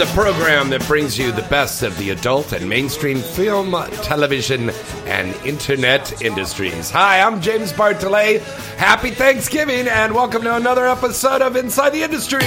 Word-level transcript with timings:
The 0.00 0.06
program 0.14 0.70
that 0.70 0.86
brings 0.86 1.18
you 1.18 1.30
the 1.30 1.42
best 1.42 1.82
of 1.82 1.94
the 1.98 2.08
adult 2.08 2.54
and 2.54 2.66
mainstream 2.66 3.18
film, 3.18 3.72
television, 4.00 4.70
and 5.04 5.34
internet 5.44 6.22
industries. 6.22 6.88
Hi, 6.90 7.20
I'm 7.20 7.42
James 7.42 7.70
Bartholet. 7.74 8.40
Happy 8.76 9.10
Thanksgiving, 9.10 9.88
and 9.88 10.14
welcome 10.14 10.40
to 10.44 10.56
another 10.56 10.86
episode 10.86 11.42
of 11.42 11.54
Inside 11.54 11.90
the 11.90 12.02
Industry. 12.02 12.40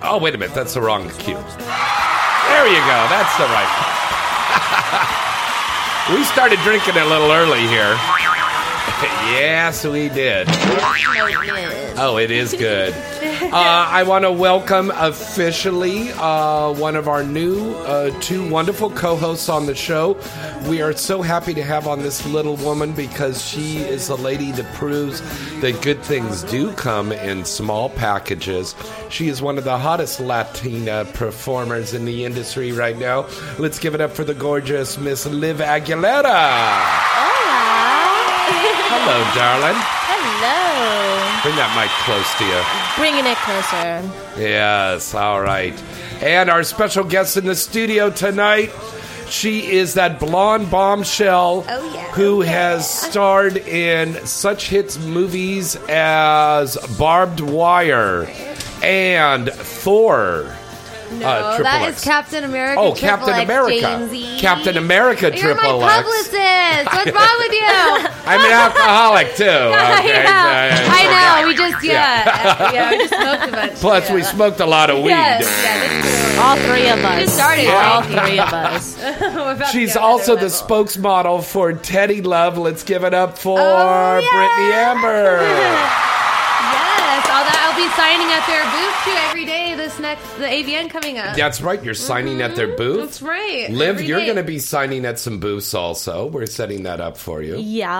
Oh, 0.00 0.18
wait 0.22 0.34
a 0.34 0.38
minute, 0.38 0.54
that's 0.54 0.72
the 0.72 0.80
wrong 0.80 1.10
cue. 1.10 1.34
There 1.34 2.66
you 2.66 2.80
go, 2.80 2.98
that's 3.12 3.36
the 3.36 3.44
right 3.44 3.68
one. 6.08 6.16
we 6.16 6.24
started 6.24 6.60
drinking 6.60 6.96
a 6.96 7.04
little 7.04 7.30
early 7.30 7.68
here. 7.68 7.94
yes, 9.32 9.84
we 9.86 10.10
did. 10.10 10.46
Oh, 11.96 12.18
it 12.18 12.30
is 12.30 12.52
good. 12.52 12.94
Uh, 13.50 13.86
I 13.88 14.04
want 14.04 14.24
to 14.24 14.30
welcome 14.30 14.92
officially 14.94 16.12
uh, 16.12 16.72
one 16.74 16.94
of 16.94 17.08
our 17.08 17.24
new 17.24 17.72
uh, 17.78 18.10
two 18.20 18.48
wonderful 18.48 18.90
co 18.90 19.16
hosts 19.16 19.48
on 19.48 19.66
the 19.66 19.74
show. 19.74 20.16
We 20.68 20.82
are 20.82 20.92
so 20.92 21.20
happy 21.20 21.54
to 21.54 21.62
have 21.64 21.88
on 21.88 22.00
this 22.00 22.24
little 22.26 22.56
woman 22.56 22.92
because 22.92 23.44
she 23.44 23.78
is 23.78 24.08
a 24.08 24.14
lady 24.14 24.52
that 24.52 24.72
proves 24.74 25.20
that 25.62 25.82
good 25.82 26.00
things 26.02 26.44
do 26.44 26.72
come 26.74 27.10
in 27.10 27.44
small 27.44 27.88
packages. 27.88 28.76
She 29.08 29.28
is 29.28 29.42
one 29.42 29.58
of 29.58 29.64
the 29.64 29.78
hottest 29.78 30.20
Latina 30.20 31.06
performers 31.14 31.92
in 31.92 32.04
the 32.04 32.24
industry 32.24 32.70
right 32.70 32.96
now. 32.96 33.26
Let's 33.58 33.80
give 33.80 33.96
it 33.96 34.00
up 34.00 34.12
for 34.12 34.22
the 34.22 34.34
gorgeous 34.34 34.96
Miss 34.96 35.26
Liv 35.26 35.56
Aguilera. 35.58 37.29
Hello, 38.92 39.22
darling. 39.34 39.76
Hello. 40.10 41.42
Bring 41.42 41.56
that 41.56 41.72
mic 41.78 41.90
close 42.04 42.28
to 42.38 42.44
you. 42.44 42.60
Bringing 42.98 43.24
it 43.24 43.38
closer. 43.38 44.02
Yes, 44.40 45.14
all 45.14 45.40
right. 45.40 45.74
And 46.22 46.50
our 46.50 46.62
special 46.64 47.04
guest 47.04 47.36
in 47.36 47.46
the 47.46 47.54
studio 47.54 48.10
tonight, 48.10 48.70
she 49.28 49.70
is 49.70 49.94
that 49.94 50.18
blonde 50.18 50.70
bombshell 50.70 51.64
Oh, 51.68 51.94
yeah. 51.94 52.10
who 52.12 52.38
Oh, 52.38 52.46
has 52.46 52.88
starred 52.90 53.56
in 53.58 54.14
such 54.26 54.68
hits 54.68 54.98
movies 54.98 55.76
as 55.88 56.76
Barbed 56.98 57.40
Wire 57.40 58.26
and 58.82 59.48
Thor. 59.52 60.52
No, 61.12 61.26
Uh, 61.26 61.56
Triple 61.56 61.64
that 61.64 61.82
X. 61.88 61.98
is 61.98 62.04
Captain 62.04 62.44
America. 62.44 62.80
Oh, 62.80 62.94
Triple 62.94 63.08
Captain 63.26 63.34
X, 63.34 63.44
America. 63.44 63.86
Jamesy. 63.86 64.38
Captain 64.38 64.76
America 64.76 65.26
You're 65.34 65.54
Triple 65.54 65.80
my 65.80 65.86
X. 65.86 65.96
publicist. 65.96 66.36
What's 66.94 67.12
wrong 67.12 67.36
with 67.38 67.52
you? 67.52 67.66
I'm 68.26 68.40
an 68.40 68.52
alcoholic 68.52 69.34
too. 69.34 69.44
Okay, 70.00 70.24
I 70.24 70.70
know. 70.70 70.76
so- 70.76 70.92
I 70.92 71.40
know. 71.42 71.48
We 71.48 71.54
just 71.56 71.84
yeah, 71.84 72.70
yeah. 72.72 72.90
we 72.90 72.98
just 72.98 73.14
smoked 73.14 73.48
a 73.48 73.50
bunch. 73.52 73.72
Plus, 73.74 74.08
yeah. 74.08 74.14
we 74.14 74.22
smoked 74.22 74.60
a 74.60 74.66
lot 74.66 74.88
of 74.90 74.98
weed. 75.02 75.10
Yes, 75.10 75.42
yeah, 75.64 76.42
All 76.42 76.56
three 76.56 76.88
of 76.88 77.04
us. 77.04 77.20
Just 77.22 77.34
started 77.34 77.66
All 77.68 78.02
three 78.02 78.38
of 78.38 78.52
us. 78.52 78.94
true. 78.94 79.04
We're 79.34 79.52
about 79.52 79.66
to 79.66 79.72
She's 79.72 79.96
also 79.96 80.36
the 80.36 80.42
level. 80.48 80.84
spokesmodel 80.84 81.44
for 81.44 81.72
Teddy 81.72 82.22
Love. 82.22 82.56
Let's 82.56 82.84
give 82.84 83.02
it 83.04 83.14
up 83.14 83.36
for 83.36 83.58
Oh, 83.60 84.18
yeah. 84.20 84.30
Brittany 84.32 84.72
Amber. 84.72 86.09
Be 87.80 87.88
signing 87.96 88.28
at 88.30 88.46
their 88.46 88.64
booth 88.64 89.04
too 89.04 89.16
every 89.28 89.44
day. 89.46 89.74
This 89.74 89.98
next 89.98 90.22
the 90.38 90.44
AVN 90.44 90.90
coming 90.90 91.18
up. 91.18 91.36
That's 91.36 91.60
right. 91.60 91.82
You're 91.82 91.94
signing 91.94 92.42
at 92.42 92.54
their 92.56 92.68
booth. 92.76 92.96
Mm-hmm. 92.96 93.06
That's 93.06 93.22
right. 93.22 93.70
Liv, 93.70 93.88
Every 93.96 94.06
you're 94.06 94.18
day. 94.20 94.26
going 94.26 94.36
to 94.36 94.42
be 94.42 94.58
signing 94.58 95.04
at 95.06 95.18
some 95.18 95.40
booths 95.40 95.72
also. 95.74 96.26
We're 96.26 96.46
setting 96.46 96.82
that 96.84 97.00
up 97.00 97.16
for 97.16 97.42
you. 97.42 97.56
Yeah, 97.56 97.90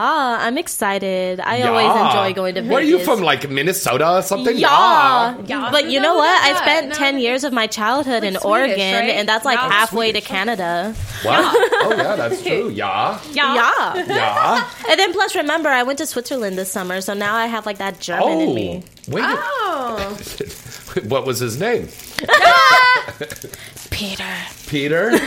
I'm 0.41 0.59
excited. 0.59 1.41
I 1.41 1.63
always 1.63 1.87
enjoy 2.07 2.35
going 2.35 2.55
to 2.57 2.61
Vegas. 2.63 2.73
Where 2.73 2.81
are 2.83 2.85
you 2.85 2.99
from? 3.05 3.21
Like 3.23 3.49
Minnesota 3.49 4.19
or 4.19 4.23
something? 4.23 4.57
Yeah. 4.57 5.39
Yeah. 5.47 5.71
But 5.71 5.91
you 5.91 6.01
know 6.01 6.17
what? 6.17 6.29
I 6.43 6.55
spent 6.57 6.89
No. 6.91 6.95
10 6.95 7.19
years 7.19 7.45
of 7.45 7.53
my 7.53 7.67
childhood 7.67 8.23
in 8.25 8.35
Swedish, 8.35 8.45
Oregon, 8.45 8.95
right? 8.95 9.11
and 9.11 9.29
that's 9.29 9.45
like 9.45 9.59
Yeah. 9.59 9.71
halfway 9.71 10.13
to 10.13 10.21
Canada. 10.21 10.95
What? 11.23 11.39
Oh, 11.85 11.95
yeah, 11.97 12.17
that's 12.17 12.43
true. 12.47 12.69
Yeah. 12.71 13.19
Yeah. 13.33 13.95
Yeah. 14.07 14.71
And 14.91 14.99
then 14.99 15.13
plus, 15.13 15.35
remember, 15.37 15.69
I 15.69 15.83
went 15.85 15.99
to 15.99 16.07
Switzerland 16.07 16.59
this 16.59 16.71
summer, 16.71 17.01
so 17.01 17.15
now 17.15 17.35
I 17.37 17.47
have 17.47 17.65
like 17.67 17.79
that 17.79 18.01
German 18.01 18.41
in 18.41 18.49
Oh, 18.51 18.55
me. 18.55 18.83
Wait. 19.09 19.25
Oh, 19.25 20.19
What 21.05 21.25
was 21.25 21.39
his 21.39 21.59
name? 21.61 21.89
Peter. 23.91 24.25
Peter? 24.67 25.11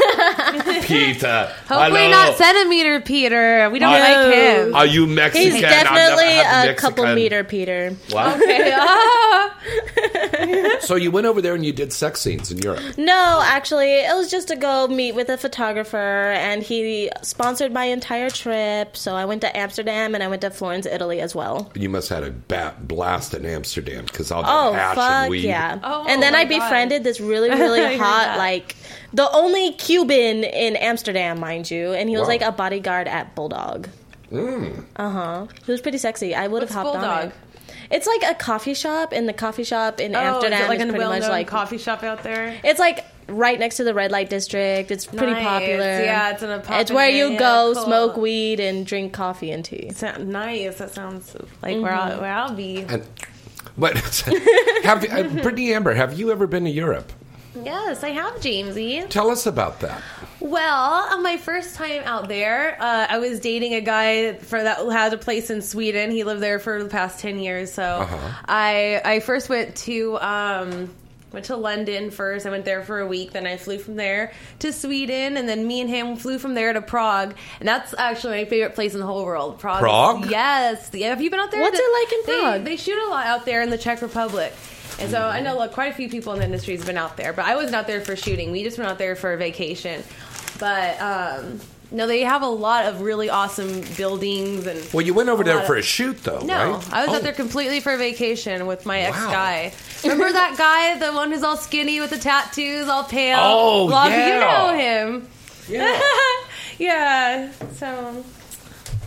Peter. 0.84 1.52
hopefully 1.68 2.00
Hello. 2.02 2.09
not 2.09 2.38
centimeter 2.38 3.02
Peter. 3.02 3.70
We 3.70 3.80
don't 3.80 3.94
I- 3.94 4.00
like 4.26 4.34
him. 4.34 4.76
Are 4.76 4.86
you 4.86 5.06
Mexican? 5.06 5.52
He's 5.52 5.64
I've 5.64 5.70
never 5.84 5.96
definitely 5.96 6.34
had 6.34 6.70
a 6.70 6.76
couple 6.76 7.03
Mexican. 7.03 7.16
meter 7.16 7.44
Peter. 7.44 7.90
What? 8.12 8.42
Ah. 8.76 9.58
So 10.82 10.96
you 10.96 11.12
went 11.12 11.26
over 11.26 11.42
there 11.42 11.56
and 11.56 11.66
you 11.66 11.72
did 11.72 11.94
sex 11.94 12.20
scenes 12.20 12.52
in 12.52 12.58
Europe. 12.58 12.82
No, 12.98 13.40
actually, 13.44 13.92
it 13.94 14.14
was 14.14 14.30
just 14.30 14.50
to 14.50 14.58
go 14.58 14.88
meet 14.88 15.14
with 15.16 15.30
a 15.30 15.38
photographer, 15.38 15.98
and 15.98 16.62
he 16.62 17.09
sponsored 17.22 17.72
my 17.72 17.86
entire 17.86 18.30
trip. 18.30 18.98
So 18.98 19.16
I 19.16 19.24
went 19.24 19.40
to 19.42 19.58
Amsterdam 19.58 20.14
and 20.14 20.22
I 20.24 20.28
went 20.28 20.42
to 20.42 20.50
Florence, 20.50 20.86
Italy 20.86 21.22
as 21.22 21.34
well. 21.34 21.72
You 21.76 21.88
must 21.90 22.09
have 22.09 22.24
had 22.24 22.28
a 22.28 22.36
bat 22.36 22.88
blast 22.88 23.34
in 23.34 23.46
Amsterdam 23.46 24.03
because 24.06 24.30
all 24.32 24.44
that 24.44 24.50
Oh 24.52 24.74
hash 24.74 24.96
fuck 24.96 25.12
and 25.12 25.30
weed. 25.32 25.46
yeah! 25.46 25.80
Oh, 25.84 26.06
and 26.09 26.22
then 26.22 26.34
my 26.34 26.40
I 26.40 26.44
God. 26.44 26.50
Befriended 26.86 27.04
this 27.04 27.20
really 27.22 27.50
really 27.50 27.98
hot 28.06 28.36
like 28.38 28.76
the 29.14 29.30
only 29.32 29.74
Cuban 29.74 30.44
in 30.44 30.76
Amsterdam, 30.76 31.40
mind 31.40 31.70
you, 31.70 31.94
and 31.94 32.10
he 32.10 32.16
was 32.18 32.24
Wow. 32.24 32.28
like 32.30 32.42
a 32.42 32.52
bodyguard 32.52 33.08
at 33.08 33.36
Bulldog. 33.36 33.88
Mm. 34.32 34.86
Uh 34.96 35.10
huh. 35.10 35.48
He 35.66 35.72
was 35.72 35.82
pretty 35.82 36.00
sexy. 36.00 36.34
I 36.34 36.48
would 36.48 36.64
have 36.64 36.74
What's 36.74 36.96
hopped 36.96 37.06
on 37.06 37.28
it. 37.28 37.34
It's 37.92 38.08
like 38.08 38.24
a 38.24 38.34
coffee 38.34 38.74
shop, 38.74 39.12
and 39.14 39.30
the 39.30 39.34
coffee 39.34 39.64
shop 39.64 40.00
in 40.00 40.16
Oh, 40.16 40.20
Amsterdam 40.20 40.62
is 40.62 40.66
it 40.66 40.70
like 40.70 40.78
is 40.80 40.84
a 40.84 40.88
pretty 40.88 41.00
well-known 41.00 41.20
much 41.20 41.30
like 41.30 41.48
coffee 41.48 41.78
shop 41.78 42.02
out 42.04 42.24
there? 42.24 42.60
It's 42.64 42.80
like 42.80 43.06
right 43.28 43.60
next 43.60 43.78
to 43.78 43.84
the 43.84 43.94
red 43.94 44.12
light 44.12 44.30
district. 44.32 44.90
It's 44.90 45.06
pretty 45.06 45.34
Nice. 45.34 45.44
popular. 45.44 46.02
Yeah, 46.02 46.32
it's 46.32 46.42
in 46.42 46.50
a 46.50 46.64
It's 46.80 46.92
where 46.92 47.10
you 47.10 47.26
area. 47.26 47.40
go, 47.40 47.72
Cool. 47.76 47.84
smoke 47.84 48.18
weed, 48.18 48.60
and 48.60 48.84
drink 48.86 49.14
coffee 49.14 49.52
and 49.52 49.64
tea. 49.64 49.92
Sound 49.94 50.28
nice. 50.30 50.78
That 50.80 50.92
sounds 50.92 51.36
like 51.62 51.80
where 51.80 51.94
I'll 51.94 52.20
where 52.20 52.34
I'll 52.34 52.54
be. 52.56 52.78
And 52.90 53.04
what? 53.75 53.97
have 54.84 55.03
uh, 55.11 55.23
Brittany 55.41 55.73
Amber? 55.73 55.94
Have 55.94 56.17
you 56.19 56.31
ever 56.31 56.47
been 56.47 56.63
to 56.66 56.69
Europe? 56.69 57.11
Yes, 57.56 58.03
I 58.03 58.09
have 58.09 58.34
Jamesy. 58.35 59.07
Tell 59.09 59.29
us 59.29 59.45
about 59.45 59.79
that. 59.81 60.01
Well, 60.39 61.07
on 61.13 61.22
my 61.22 61.38
first 61.38 61.75
time 61.75 62.01
out 62.03 62.28
there, 62.28 62.75
uh, 62.81 63.07
I 63.09 63.19
was 63.19 63.39
dating 63.39 63.75
a 63.75 63.81
guy 63.81 64.34
for 64.34 64.61
that 64.61 64.79
who 64.79 64.89
had 64.89 65.13
a 65.13 65.17
place 65.17 65.50
in 65.51 65.61
Sweden. 65.61 66.09
He 66.11 66.23
lived 66.23 66.41
there 66.41 66.57
for 66.59 66.81
the 66.84 66.89
past 66.89 67.19
ten 67.19 67.38
years. 67.39 67.72
So 67.72 67.84
Uh-huh. 67.84 68.41
I 68.47 69.02
I 69.05 69.20
first 69.20 69.49
went 69.49 69.76
to 69.78 70.17
um, 70.19 70.90
went 71.34 71.46
to 71.47 71.58
London 71.58 72.12
first. 72.12 72.46
I 72.46 72.52
went 72.52 72.64
there 72.64 72.84
for 72.84 73.00
a 73.00 73.08
week. 73.08 73.32
Then 73.34 73.46
I 73.46 73.58
flew 73.58 73.80
from 73.80 73.96
there 73.96 74.32
to 74.59 74.72
Sweden, 74.72 75.35
and 75.35 75.50
then 75.50 75.68
me 75.68 75.82
and 75.82 75.90
him 75.90 76.16
flew 76.16 76.40
from 76.40 76.53
there 76.53 76.72
to 76.72 76.82
Prague. 76.82 77.35
And 77.59 77.68
that's 77.68 77.94
actually 77.97 78.44
my 78.44 78.46
favorite 78.46 78.76
place 78.76 78.94
in 78.94 79.00
the 79.00 79.06
whole 79.06 79.26
world. 79.26 79.59
Prague. 79.59 79.80
Prague? 79.80 80.30
Yes. 80.30 80.90
Yeah, 80.94 81.09
Have 81.09 81.22
you 81.22 81.30
been 81.30 81.40
out 81.40 81.52
there? 81.52 81.62
What's 81.62 81.80
it 81.80 81.91
like 81.91 82.14
in 82.14 82.41
Prague? 82.41 82.64
They, 82.64 82.78
shoot 82.78 83.02
a 83.06 83.09
lot 83.09 83.26
out 83.26 83.46
there 83.46 83.62
in 83.62 83.70
the 83.70 83.78
Czech 83.78 84.02
Republic. 84.02 84.53
And 85.00 85.09
so 85.09 85.22
I 85.22 85.41
know 85.41 85.58
like, 85.58 85.72
quite 85.72 85.91
a 85.91 85.96
few 85.96 86.08
people 86.09 86.34
in 86.34 86.40
the 86.40 86.46
industry 86.46 86.76
has 86.76 86.85
been 86.85 86.97
out 86.97 87.18
there, 87.18 87.34
but 87.34 87.46
I 87.46 87.56
wasn't 87.56 87.76
out 87.76 87.88
there 87.88 88.02
for 88.02 88.16
shooting. 88.16 88.52
We 88.52 88.64
just 88.64 88.78
went 88.78 88.91
out 88.91 89.00
there 89.00 89.16
for 89.16 89.34
a 89.34 89.38
vacation. 89.38 90.03
But 90.59 91.00
um, 91.02 91.59
no, 91.93 92.07
they 92.07 92.22
have 92.22 92.41
a 92.41 92.47
lot 92.47 92.85
of 92.85 93.01
really 93.01 93.29
awesome 93.29 93.81
buildings 93.95 94.66
and. 94.67 94.84
Well, 94.93 95.05
you 95.05 95.13
went 95.13 95.29
over 95.29 95.43
there 95.43 95.61
for 95.61 95.73
of- 95.75 95.79
a 95.79 95.84
shoot, 95.84 96.22
though, 96.23 96.40
No, 96.40 96.73
right? 96.73 96.93
I 96.93 97.01
was 97.05 97.09
Oh. 97.13 97.16
out 97.17 97.22
there 97.23 97.31
completely 97.34 97.79
for 97.79 97.95
vacation 97.95 98.66
with 98.67 98.85
my 98.85 98.99
ex 99.01 99.17
guy. 99.17 99.72
Remember 100.03 100.31
that 100.31 100.57
guy, 100.57 100.97
the 100.97 101.13
one 101.13 101.31
who's 101.31 101.43
all 101.43 101.55
skinny 101.57 101.99
with 102.01 102.09
the 102.09 102.17
tattoos, 102.17 102.90
all 102.90 103.03
pale? 103.05 103.37
Oh, 103.40 103.85
Well, 103.85 104.09
yeah. 104.09 104.28
You 104.28 104.40
know 104.40 104.78
him. 104.78 105.28
Yeah, 105.69 106.01
yeah. 106.78 107.51
So 107.78 108.25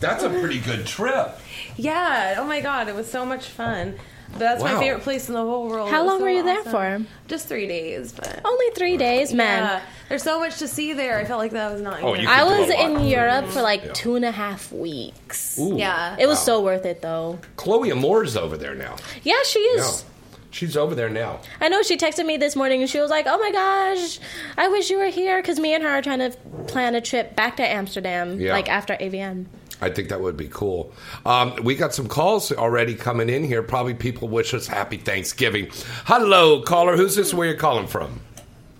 that's 0.00 0.22
a 0.24 0.30
pretty 0.30 0.58
good 0.60 0.86
trip. 0.86 1.38
Yeah. 1.76 2.36
Oh 2.38 2.44
my 2.44 2.60
god, 2.60 2.88
it 2.88 2.94
was 2.94 3.10
so 3.10 3.26
much 3.26 3.46
fun. 3.46 3.96
But 4.38 4.44
that's 4.44 4.62
Wow. 4.62 4.74
my 4.74 4.80
favorite 4.80 5.02
place 5.02 5.28
in 5.28 5.34
the 5.34 5.40
whole 5.40 5.68
world. 5.68 5.90
How 5.90 6.04
long 6.04 6.18
so 6.18 6.24
were 6.24 6.30
you 6.30 6.42
there 6.42 6.62
for? 6.64 7.00
Just 7.28 7.48
three 7.48 7.66
days, 7.66 8.12
but 8.12 8.40
Only 8.44 8.66
three 8.74 8.96
days, 8.96 9.32
man. 9.32 9.62
yeah, 9.62 9.80
there's 10.08 10.22
so 10.22 10.38
much 10.38 10.58
to 10.58 10.68
see 10.68 10.92
there. 10.92 11.18
I 11.18 11.24
felt 11.24 11.38
like 11.38 11.52
that 11.52 11.72
was 11.72 11.80
not. 11.80 12.02
Oh, 12.02 12.14
you 12.14 12.28
I 12.28 12.44
was 12.44 12.68
in 12.70 13.06
Europe 13.06 13.46
for 13.48 13.62
like 13.62 13.84
Yeah. 13.84 13.92
two 13.94 14.14
and 14.16 14.24
a 14.24 14.30
half 14.30 14.70
weeks. 14.72 15.58
Ooh. 15.58 15.76
Yeah. 15.76 16.16
It 16.18 16.26
was 16.26 16.38
so 16.38 16.60
worth 16.60 16.84
it 16.84 17.02
though. 17.02 17.38
Chloe 17.56 17.90
Amour's 17.90 18.36
over 18.36 18.56
there 18.56 18.74
now. 18.74 18.96
Yeah, 19.22 19.42
she 19.44 19.60
Yeah. 19.74 19.80
is. 19.82 20.04
She's 20.50 20.76
over 20.76 20.94
there 20.94 21.10
now. 21.10 21.40
I 21.60 21.68
know 21.68 21.82
she 21.82 21.98
texted 21.98 22.24
me 22.24 22.38
this 22.38 22.56
morning 22.56 22.80
and 22.80 22.88
she 22.88 22.98
was 22.98 23.10
like, 23.10 23.26
"Oh 23.28 23.36
my 23.38 23.50
gosh, 23.50 24.18
I 24.56 24.68
wish 24.68 24.88
you 24.88 24.96
were 24.98 25.06
here 25.10 25.36
because 25.42 25.58
me 25.60 25.74
and 25.74 25.82
her 25.84 25.90
are 25.90 26.00
trying 26.02 26.20
to 26.20 26.30
plan 26.66 26.94
a 26.94 27.00
trip 27.00 27.36
back 27.36 27.56
to 27.58 27.62
Amsterdam, 27.68 28.40
Yeah. 28.40 28.52
like 28.52 28.68
after 28.70 28.96
AVN." 28.98 29.46
I 29.80 29.90
think 29.90 30.08
that 30.08 30.20
would 30.20 30.36
be 30.36 30.48
cool. 30.48 30.92
Um, 31.26 31.54
we 31.62 31.74
got 31.74 31.92
some 31.94 32.08
calls 32.08 32.50
already 32.52 32.94
coming 32.94 33.28
in 33.28 33.44
here. 33.44 33.62
Probably 33.62 33.94
people 33.94 34.28
wish 34.28 34.54
us 34.54 34.66
happy 34.66 34.96
Thanksgiving. 34.96 35.68
Hello, 36.06 36.62
caller. 36.62 36.96
Who's 36.96 37.14
this? 37.16 37.34
Where 37.34 37.48
you 37.48 37.56
calling 37.56 37.86
from? 37.86 38.20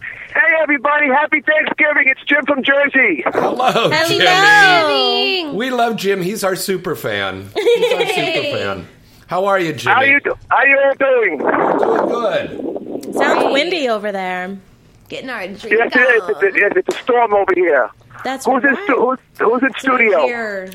Hey 0.01 0.63
everybody, 0.63 1.07
happy 1.09 1.41
Thanksgiving. 1.41 2.05
It's 2.09 2.23
Jim 2.25 2.45
from 2.47 2.63
Jersey. 2.63 3.23
Hello, 3.27 3.91
Jimmy. 4.07 4.25
Hello. 4.27 5.55
We 5.55 5.71
love 5.71 5.97
Jim. 5.97 6.21
He's 6.23 6.45
our 6.45 6.57
super 6.57 6.95
fan. 6.95 7.49
He's 7.55 7.93
our 7.93 8.07
super 8.07 8.43
fan. 8.57 8.87
How 9.29 9.47
are 9.47 9.59
you, 9.59 9.73
Jimmy? 9.73 9.95
How 9.95 10.01
are 10.01 10.07
you 10.07 10.21
do- 10.21 10.39
how 10.51 10.63
you 10.65 10.79
all 10.79 10.95
doing? 10.95 11.39
Doing 11.39 12.09
good. 13.05 13.15
Sounds 13.15 13.53
windy 13.53 13.89
over 13.89 14.13
there. 14.13 14.59
getting 15.09 15.31
our 15.31 15.47
drink 15.47 15.63
Yes, 15.71 15.93
it 15.95 16.01
is. 16.01 16.23
on. 16.23 16.31
It's, 16.31 16.57
it's, 16.57 16.77
it's 16.89 16.97
a 16.97 17.03
storm 17.03 17.33
over 17.33 17.53
here. 17.55 17.89
That's 18.25 18.45
Who's 18.45 18.63
in 18.65 18.71
right. 18.75 18.85
stu- 18.85 18.95
who's, 19.01 19.19
who's 19.39 19.63
in 19.63 19.71
studio? 19.79 20.27
Here. 20.27 20.71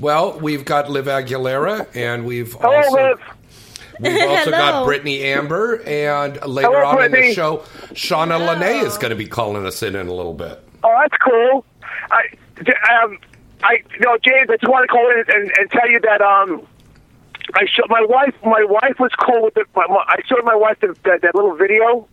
Well, 0.00 0.38
we've 0.40 0.64
got 0.64 0.90
Liv 0.90 1.04
Aguilera, 1.06 1.94
and 1.94 2.24
we've 2.24 2.52
Hello, 2.54 2.74
also 2.74 2.96
Liv. 2.96 3.20
we've 4.00 4.28
also 4.30 4.50
got 4.50 4.84
Brittany 4.86 5.22
Amber, 5.24 5.82
and 5.86 6.42
later 6.46 6.68
Hello, 6.70 6.86
on 6.86 7.04
in 7.04 7.12
the 7.12 7.34
show, 7.34 7.58
Shawna 7.92 8.38
Lenee 8.40 8.82
is 8.84 8.96
going 8.96 9.10
to 9.10 9.16
be 9.16 9.26
calling 9.26 9.66
us 9.66 9.82
in 9.82 9.94
in 9.94 10.08
a 10.08 10.12
little 10.14 10.32
bit. 10.32 10.66
Oh, 10.82 10.96
that's 11.02 11.16
cool. 11.22 11.66
I, 12.10 12.22
j- 12.64 12.72
um, 13.02 13.18
I, 13.62 13.82
you 13.92 14.00
know, 14.00 14.16
James, 14.24 14.48
I 14.48 14.56
just 14.56 14.70
want 14.70 14.84
to 14.84 14.88
call 14.88 15.06
in 15.10 15.24
and, 15.28 15.52
and 15.58 15.70
tell 15.70 15.90
you 15.90 16.00
that 16.00 16.22
um, 16.22 16.66
I 17.54 17.66
showed 17.66 17.90
my 17.90 18.00
wife. 18.08 18.34
My 18.42 18.64
wife 18.64 18.98
was 18.98 19.10
cool 19.22 19.42
with 19.42 19.56
it. 19.58 19.66
My, 19.76 19.86
my, 19.86 20.02
I 20.08 20.20
showed 20.26 20.44
my 20.44 20.54
wife 20.56 20.80
the, 20.80 20.96
that, 21.04 21.20
that 21.20 21.34
little 21.34 21.54
video. 21.56 22.08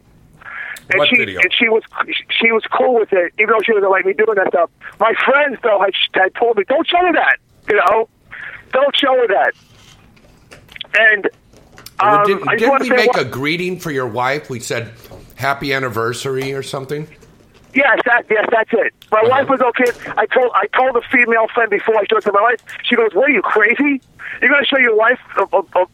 And 0.90 1.00
What 1.00 1.08
she, 1.10 1.18
video? 1.18 1.40
And 1.42 1.54
she 1.54 1.68
was 1.70 1.84
she 2.30 2.52
was 2.52 2.64
cool 2.72 2.96
with 2.96 3.12
it, 3.12 3.34
even 3.40 3.50
though 3.50 3.62
she 3.66 3.74
doesn't 3.74 3.90
like 3.90 4.06
me 4.06 4.14
doing 4.14 4.36
that 4.36 4.48
stuff. 4.50 4.70
My 5.00 5.14
friends 5.26 5.58
though 5.64 5.80
had, 5.82 5.94
had 6.14 6.36
told 6.36 6.56
me, 6.58 6.64
"Don't 6.68 6.88
show 6.88 6.98
her 7.00 7.12
that," 7.14 7.38
you 7.70 7.76
know, 7.76 8.08
"Don't 8.74 8.96
show 8.96 9.14
her 9.16 9.28
that." 9.28 9.54
And 11.00 11.30
Well, 12.02 12.16
um, 12.20 12.26
didn't 12.26 12.48
I 12.50 12.56
didn't 12.56 12.80
we 12.82 12.90
make 12.90 13.14
one- 13.14 13.20
a 13.20 13.26
greeting 13.26 13.80
for 13.80 13.92
your 13.92 14.08
wife? 14.08 14.50
We 14.50 14.60
said 14.60 14.92
happy 15.36 15.74
anniversary 15.74 16.54
or 16.54 16.64
something. 16.64 17.08
Yes, 17.74 18.00
that 18.06 18.26
yes, 18.30 18.48
that's 18.52 18.72
it. 18.74 18.94
My 19.12 19.20
Uh-huh. 19.20 19.30
wife 19.30 19.50
was 19.50 19.62
okay. 19.62 19.92
I 20.18 20.26
told 20.28 20.52
I 20.56 20.68
told 20.76 20.96
a 20.96 21.02
female 21.10 21.48
friend 21.54 21.70
before 21.70 21.96
I 21.96 22.04
showed 22.10 22.20
it 22.20 22.24
to 22.26 22.32
my 22.32 22.42
wife. 22.42 22.60
She 22.84 22.96
goes, 22.96 23.14
"What 23.14 23.30
are 23.30 23.34
you 23.34 23.42
crazy? 23.42 24.02
You're 24.42 24.50
going 24.52 24.64
to 24.64 24.68
show 24.68 24.78
your 24.78 24.96
wife 24.96 25.20
a, 25.38 25.44
a, 25.56 25.62
a, 25.82 25.86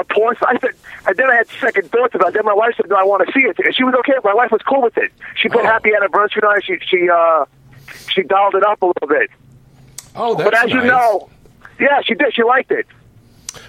a 0.00 0.04
porn?" 0.04 0.36
star?" 0.36 0.50
I 0.54 0.58
said, 0.58 0.70
and 1.06 1.16
then 1.16 1.30
I 1.30 1.36
had 1.36 1.48
second 1.60 1.90
thoughts 1.92 2.14
about 2.14 2.28
it. 2.28 2.34
Then 2.34 2.44
my 2.44 2.54
wife 2.54 2.74
said, 2.76 2.88
"No, 2.88 2.96
I 2.96 3.04
want 3.04 3.24
to 3.26 3.32
see 3.32 3.40
it." 3.40 3.56
And 3.58 3.74
she 3.74 3.84
was 3.84 3.94
okay. 4.00 4.14
My 4.24 4.34
wife 4.34 4.50
was 4.50 4.62
cool 4.62 4.82
with 4.82 4.96
it. 4.98 5.12
She 5.36 5.48
put 5.48 5.60
Oh. 5.64 5.66
"Happy 5.66 5.90
Anniversary" 5.94 6.42
on. 6.42 6.60
She 6.62 6.78
she 6.86 7.08
uh 7.08 7.44
she 8.12 8.22
dialed 8.22 8.54
it 8.56 8.64
up 8.64 8.82
a 8.82 8.86
little 8.86 9.08
bit. 9.08 9.30
Oh, 10.18 10.34
that's 10.34 10.50
But 10.50 10.54
as 10.64 10.70
you 10.70 10.82
know, 10.84 11.30
yeah, 11.80 12.00
she 12.04 12.14
did. 12.14 12.34
She 12.34 12.42
liked 12.42 12.70
it. 12.72 12.86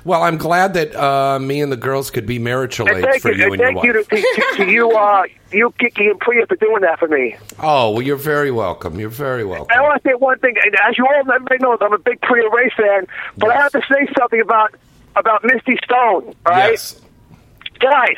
Well, 0.04 0.24
I'm 0.24 0.38
glad 0.38 0.74
that 0.74 0.96
uh, 0.96 1.40
me 1.40 1.62
and 1.62 1.72
the 1.72 1.78
girls 1.78 2.12
could 2.12 2.26
be 2.26 2.38
marital 2.38 2.88
aids 2.90 3.22
for 3.22 3.32
you, 3.32 3.54
and 3.54 3.62
and 3.62 3.78
your 3.78 4.04
thank 4.04 4.12
you 4.12 4.22
wife. 4.22 4.56
to, 4.56 4.56
to, 4.58 4.66
to 4.66 4.72
you, 4.72 4.92
uh, 4.92 5.24
you 5.52 5.74
Kiki 5.80 6.08
and 6.08 6.20
Priya 6.20 6.46
for 6.48 6.56
doing 6.58 6.82
that 6.82 7.00
for 7.00 7.08
me. 7.08 7.36
Oh, 7.60 7.92
well, 7.92 8.02
you're 8.02 8.16
very 8.18 8.52
welcome. 8.52 9.00
You're 9.00 9.10
very 9.10 9.46
welcome. 9.46 9.76
I 9.76 9.82
want 9.82 10.02
to 10.04 10.10
say 10.10 10.14
one 10.16 10.38
thing. 10.40 10.56
and 10.64 10.76
As 10.88 10.98
you 10.98 11.06
all 11.08 11.14
everybody 11.32 11.58
knows, 11.60 11.78
I'm 11.82 11.94
a 11.94 11.98
big 11.98 12.20
Priya 12.22 12.50
Rai 12.50 12.70
fan, 12.76 13.08
but 13.38 13.50
I 13.52 13.56
have 13.56 13.72
to 13.72 13.82
say 13.90 14.08
something 14.18 14.42
about 14.42 14.76
about 15.16 15.44
Misty 15.44 15.78
Stone. 15.84 16.36
All 16.46 16.54
right, 16.54 16.72
Yes. 16.72 17.00
guys. 17.80 18.18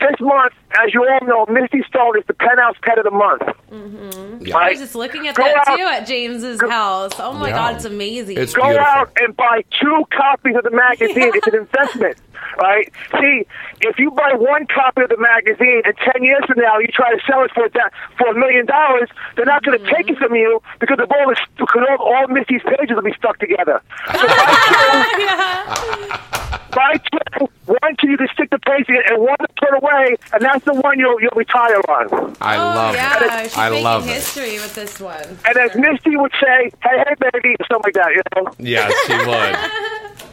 This 0.00 0.20
month, 0.20 0.52
as 0.80 0.94
you 0.94 1.06
all 1.06 1.26
know, 1.26 1.46
Misty 1.52 1.82
Stone 1.88 2.18
is 2.18 2.24
the 2.26 2.34
penthouse 2.34 2.76
pet 2.82 2.98
of 2.98 3.04
the 3.04 3.10
month. 3.10 3.42
Mm-hmm. 3.70 4.46
Yeah. 4.46 4.56
I 4.56 4.70
was 4.70 4.80
just 4.80 4.94
looking 4.94 5.28
at 5.28 5.34
Go 5.34 5.44
that 5.44 5.68
out. 5.68 5.76
too 5.76 5.82
at 5.84 6.06
James's 6.06 6.60
house. 6.60 7.12
Oh 7.18 7.32
my 7.32 7.48
Yeah. 7.48 7.56
god, 7.56 7.76
it's 7.76 7.84
amazing. 7.84 8.38
It's 8.38 8.52
Go 8.54 8.62
beautiful. 8.62 8.84
out 8.86 9.12
and 9.20 9.36
buy 9.36 9.64
two 9.80 10.04
copies 10.10 10.56
of 10.56 10.64
the 10.64 10.70
magazine. 10.70 11.30
It's 11.34 11.46
an 11.46 11.54
investment, 11.66 12.16
right? 12.60 12.90
See, 13.20 13.46
if 13.80 13.98
you 13.98 14.10
buy 14.10 14.32
one 14.34 14.66
copy 14.66 15.02
of 15.02 15.08
the 15.08 15.16
magazine 15.18 15.82
and 15.84 15.94
ten 15.98 16.22
years 16.22 16.44
from 16.46 16.58
now 16.60 16.78
you 16.78 16.88
try 16.88 17.14
to 17.14 17.20
sell 17.26 17.42
it 17.44 17.50
for 17.54 17.64
a, 17.66 17.70
for 18.18 18.28
a 18.28 18.34
million 18.38 18.66
dollars, 18.66 19.08
they're 19.36 19.46
not 19.46 19.62
going 19.64 19.78
to 19.78 19.84
take 19.84 20.08
it 20.08 20.16
mm-hmm. 20.16 20.24
from 20.24 20.34
you 20.34 20.60
because 20.80 20.98
of 21.00 21.10
all, 21.10 21.28
this, 21.28 21.38
because 21.56 21.82
all, 21.90 22.12
all 22.14 22.28
Misty's 22.28 22.62
pages 22.62 22.94
will 22.94 23.02
be 23.02 23.14
stuck 23.14 23.38
together. 23.38 23.80
So 26.72 26.78
buy 26.78 26.94
two, 26.96 27.48
buy 27.66 27.92
two, 28.00 28.08
you 28.10 28.16
can 28.16 28.28
stick 28.32 28.48
the 28.50 28.58
page 28.58 28.88
in, 28.88 28.96
and 29.10 29.20
one 29.22 29.36
to 29.38 29.48
put 29.60 29.74
away, 29.82 30.16
and 30.32 30.42
that's 30.42 30.61
the 30.64 30.74
one 30.74 30.98
you'll 30.98 31.20
you'll 31.20 31.30
retire 31.36 31.76
on. 31.88 32.36
I 32.40 32.56
oh 32.56 32.58
love 32.58 32.94
yeah, 32.94 33.40
it. 33.42 33.44
she's 33.50 33.58
I 33.58 33.68
making 33.70 33.84
love 33.84 34.06
it. 34.06 34.10
history 34.12 34.54
with 34.54 34.74
this 34.74 35.00
one. 35.00 35.38
And 35.46 35.56
as 35.56 35.74
Misty 35.76 36.16
would 36.16 36.32
say, 36.42 36.70
"Hey, 36.82 37.04
hey, 37.06 37.14
baby," 37.32 37.56
or 37.60 37.66
something 37.70 37.92
like 37.92 37.94
that, 37.94 38.10
you 38.12 38.22
know. 38.36 38.52
Yeah, 38.58 38.90
she 39.06 39.16
would. 39.26 40.02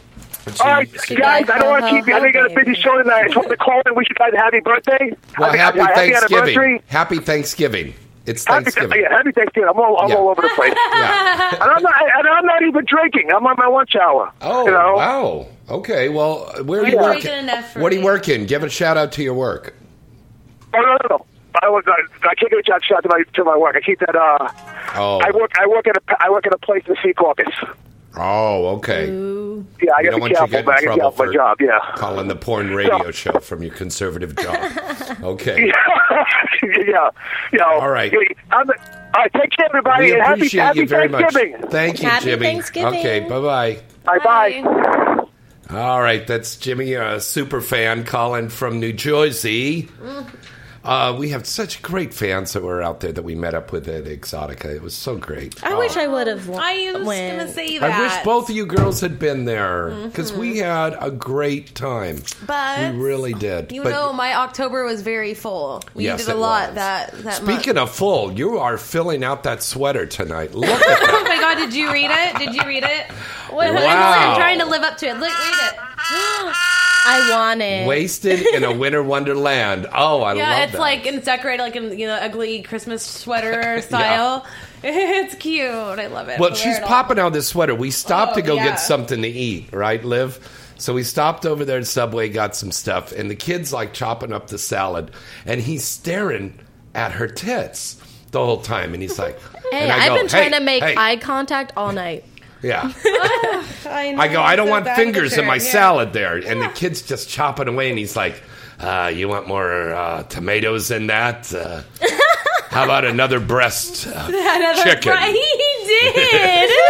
She- 0.54 0.60
All 0.62 0.70
right, 0.70 0.88
she- 1.04 1.14
guys, 1.16 1.48
I 1.50 1.58
don't 1.58 1.68
want 1.68 1.84
to 1.84 1.90
keep 1.90 2.06
you. 2.08 2.14
I 2.14 2.18
know 2.18 2.24
you 2.24 2.32
got 2.32 2.50
a 2.50 2.54
busy 2.54 2.74
show 2.74 2.96
tonight. 3.00 3.20
I 3.20 3.24
just 3.24 3.36
wanted 3.36 3.50
to 3.50 3.56
call 3.58 3.82
in. 3.86 3.94
Wish 3.94 4.06
you 4.08 4.14
guys 4.16 4.32
a 4.32 4.38
happy 4.38 4.58
birthday. 4.60 5.14
well, 5.38 5.52
happy 5.52 5.78
anniversary. 5.80 6.18
Thanksgiving. 6.24 6.82
Happy 6.88 7.18
Thanksgiving. 7.18 7.94
It's 8.26 8.44
Happy, 8.46 8.64
Thanksgiving. 8.64 9.00
yeah, 9.02 9.10
happy 9.16 9.32
Thanksgiving. 9.32 9.68
I'm 9.68 9.78
all, 9.78 10.00
I'm 10.00 10.08
Yeah. 10.08 10.14
all 10.16 10.28
over 10.30 10.40
the 10.42 10.48
place. 10.56 10.72
Yeah. 10.94 11.50
and, 11.54 11.62
I'm 11.62 11.82
not, 11.82 11.94
and 12.18 12.26
I'm 12.28 12.46
not 12.46 12.62
even 12.62 12.84
drinking. 12.84 13.30
I'm 13.30 13.46
on 13.46 13.54
my 13.58 13.66
lunch 13.66 13.94
hour. 13.94 14.32
Oh, 14.40 14.64
you 14.64 14.70
know? 14.72 14.94
wow. 14.96 15.46
Okay, 15.68 16.08
well, 16.08 16.50
where 16.64 16.80
are 16.82 16.86
you 16.86 16.94
Yeah. 16.94 17.02
working? 17.02 17.20
Drinking 17.22 17.44
enough 17.44 17.72
for 17.72 17.80
What 17.80 17.92
are 17.92 17.96
you 17.96 18.04
working? 18.04 18.46
Give 18.46 18.62
a 18.64 18.68
shout 18.70 18.96
out 18.96 19.12
to 19.12 19.22
your 19.22 19.34
work. 19.34 19.74
Oh, 20.74 20.80
no, 20.80 20.86
no, 20.88 20.98
no. 21.10 21.26
I, 21.62 21.68
was, 21.68 21.84
I, 21.86 22.28
I 22.28 22.34
can't 22.36 22.50
give 22.50 22.58
a 22.60 22.62
job 22.62 22.82
shot 22.82 23.02
to 23.02 23.08
my 23.08 23.22
to 23.34 23.44
my 23.44 23.56
work. 23.56 23.74
I 23.76 23.80
keep 23.80 23.98
that. 24.00 24.14
Uh, 24.14 24.48
Oh, 24.94 25.18
I 25.18 25.30
work. 25.32 25.52
I 25.58 25.66
work 25.66 25.86
at 25.86 25.96
a. 25.96 26.00
I 26.20 26.30
work 26.30 26.46
at 26.46 26.52
a 26.52 26.58
place 26.58 26.82
in 26.86 26.94
the 26.94 27.00
Secaucus. 27.12 27.74
oh, 28.16 28.66
okay. 28.76 29.06
Yeah, 29.06 29.92
I 29.94 30.00
You 30.00 30.10
got 30.10 30.10
don't 30.10 30.12
to 30.12 30.18
want 30.20 30.30
be 30.30 30.34
careful, 30.36 30.62
but 30.64 30.74
I 30.74 30.78
in 30.78 30.84
got 30.84 30.94
to 30.94 30.98
trouble 30.98 31.00
help 31.00 31.18
my 31.18 31.32
job. 31.32 31.60
Yeah. 31.60 31.78
calling 31.96 32.28
the 32.28 32.34
porn 32.36 32.74
radio 32.74 33.10
show 33.12 33.38
from 33.40 33.62
your 33.62 33.74
conservative 33.74 34.34
job. 34.36 34.56
Okay. 35.22 35.66
yeah. 35.66 35.72
Yeah. 37.52 37.64
All 37.64 37.90
right. 37.90 38.12
I'm, 38.50 38.68
all 38.70 38.74
right. 39.14 39.32
Take 39.32 39.50
care, 39.50 39.66
everybody. 39.66 40.04
We 40.06 40.12
and 40.12 40.22
happy, 40.22 40.32
appreciate 40.40 40.60
happy 40.62 40.80
you 40.80 40.86
very 40.86 41.08
much. 41.08 41.32
Thank 41.70 42.02
you, 42.02 42.08
Happy 42.08 42.24
Jimmy. 42.26 42.46
Thanksgiving. 42.46 42.98
Okay, 43.00 43.20
bye 43.20 43.40
bye. 43.40 43.80
Bye 44.04 44.18
bye. 44.24 45.26
All 45.70 46.00
right, 46.00 46.26
that's 46.26 46.56
Jimmy, 46.56 46.94
a 46.94 47.20
super 47.20 47.60
fan 47.60 48.04
calling 48.04 48.48
from 48.48 48.80
New 48.80 48.92
Jersey. 48.92 49.88
Uh, 50.82 51.14
we 51.18 51.28
have 51.28 51.46
such 51.46 51.82
great 51.82 52.14
fans 52.14 52.54
that 52.54 52.62
were 52.62 52.80
out 52.80 53.00
there 53.00 53.12
that 53.12 53.22
we 53.22 53.34
met 53.34 53.52
up 53.54 53.70
with 53.70 53.86
at 53.86 54.04
Exxxotica. 54.04 54.64
It 54.64 54.80
was 54.80 54.94
so 54.94 55.16
great. 55.18 55.62
I 55.62 55.74
wish 55.74 55.94
I 55.96 56.06
would 56.06 56.26
have 56.26 56.48
won. 56.48 56.58
I 56.62 56.92
was 56.92 57.04
gonna 57.04 57.52
say 57.52 57.76
that. 57.78 57.90
I 57.92 58.00
wish 58.00 58.24
both 58.24 58.48
of 58.48 58.56
you 58.56 58.64
girls 58.64 59.00
had 59.02 59.18
been 59.18 59.44
there 59.44 59.90
because 60.06 60.32
we 60.32 60.56
had 60.56 60.96
a 60.98 61.10
great 61.10 61.74
time. 61.74 62.22
But 62.46 62.94
we 62.94 62.98
really 62.98 63.34
did. 63.34 63.72
You 63.72 63.82
But 63.82 63.90
know, 63.90 64.12
my 64.14 64.34
October 64.34 64.84
was 64.84 65.02
very 65.02 65.34
full. 65.34 65.82
We 65.94 66.04
Yes, 66.04 66.20
did 66.24 66.32
a 66.32 66.36
it 66.36 66.40
lot 66.40 66.68
was. 66.68 66.74
that 66.76 67.12
that 67.12 67.24
month. 67.44 67.60
speaking 67.62 67.76
of 67.76 67.90
full, 67.90 68.32
you 68.32 68.58
are 68.58 68.78
filling 68.78 69.22
out 69.22 69.42
that 69.42 69.62
sweater 69.62 70.06
tonight. 70.06 70.54
Look 70.54 70.70
at 70.70 70.80
Oh 71.10 71.24
my 71.24 71.36
god, 71.40 71.56
did 71.56 71.74
you 71.74 71.92
read 71.92 72.10
it? 72.10 72.38
Did 72.38 72.54
you 72.54 72.62
read 72.66 72.84
it? 72.84 73.10
What, 73.50 73.74
Wow. 73.74 74.30
I'm 74.32 74.36
trying 74.38 74.58
to 74.60 74.66
live 74.66 74.82
up 74.82 74.96
to 74.98 75.06
it. 75.08 75.18
Look, 75.18 75.28
read 75.30 75.72
it. 75.72 76.56
I 77.06 77.30
want 77.30 77.62
it. 77.62 77.86
Wasted 77.86 78.40
in 78.54 78.64
a 78.64 78.72
winter 78.72 79.02
wonderland. 79.02 79.86
Oh, 79.92 80.22
I 80.22 80.34
Yeah, 80.34 80.42
love 80.42 80.52
it. 80.52 80.56
Yeah, 80.58 80.62
it's 80.64 80.72
that. 80.72 80.78
like 80.78 81.06
and 81.06 81.16
it's 81.16 81.26
decorated 81.26 81.62
like 81.62 81.76
in 81.76 81.98
you 81.98 82.06
know 82.06 82.14
ugly 82.14 82.62
Christmas 82.62 83.04
sweater 83.04 83.80
style. 83.86 84.46
It's 84.82 85.34
cute. 85.34 85.68
I 85.70 86.06
love 86.06 86.30
it. 86.30 86.40
Well, 86.40 86.50
I'll 86.50 86.56
she's 86.56 86.78
it 86.78 86.84
popping 86.84 87.18
out 87.18 87.34
this 87.34 87.46
sweater. 87.48 87.74
We 87.74 87.90
stopped 87.90 88.32
Oh, 88.32 88.36
to 88.36 88.42
go 88.42 88.54
yeah. 88.54 88.64
get 88.64 88.76
something 88.80 89.20
to 89.20 89.28
eat, 89.28 89.68
right, 89.74 90.02
Liv? 90.02 90.38
So 90.78 90.94
we 90.94 91.02
stopped 91.02 91.44
over 91.44 91.66
there 91.66 91.76
at 91.80 91.86
Subway, 91.86 92.30
got 92.30 92.56
some 92.56 92.72
stuff, 92.72 93.12
and 93.12 93.30
the 93.30 93.34
kid's 93.34 93.74
like 93.74 93.92
chopping 93.92 94.32
up 94.32 94.46
the 94.46 94.56
salad, 94.56 95.10
and 95.44 95.60
he's 95.60 95.84
staring 95.84 96.58
at 96.94 97.12
her 97.12 97.28
tits 97.28 98.00
the 98.30 98.42
whole 98.42 98.62
time, 98.62 98.94
and 98.94 99.02
he's 99.02 99.18
like, 99.18 99.38
Hey, 99.70 99.90
I've 99.90 100.08
go, 100.08 100.16
been 100.16 100.28
trying 100.28 100.52
"Hey, 100.52 100.58
to 100.58 100.64
make 100.64 100.82
hey." 100.82 100.94
eye 100.96 101.16
contact 101.16 101.74
all 101.76 101.92
night. 101.92 102.24
Yeah. 102.62 102.92
I, 103.86 104.14
I 104.18 104.28
go, 104.28 104.42
I 104.42 104.56
don't 104.56 104.68
want 104.68 104.86
fingers 104.88 105.36
in 105.36 105.46
my 105.46 105.58
salad. 105.58 106.12
salad 106.12 106.12
there, 106.12 106.36
and 106.36 106.60
the 106.62 106.68
kid's 106.68 107.02
just 107.02 107.28
chopping 107.28 107.68
away, 107.68 107.90
and 107.90 107.98
he's 107.98 108.16
like, 108.16 108.42
uh, 108.78 109.10
"You 109.14 109.28
want 109.28 109.48
more 109.48 109.92
uh, 109.94 110.22
tomatoes 110.24 110.90
in 110.90 111.06
that? 111.08 111.52
Uh, 111.52 111.82
how 112.70 112.84
about 112.84 113.04
another 113.04 113.40
breast 113.40 114.06
uh, 114.06 114.26
chicken?" 114.84 115.12
He 116.00 116.12
did. 116.12 116.70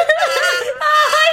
I 0.83 1.30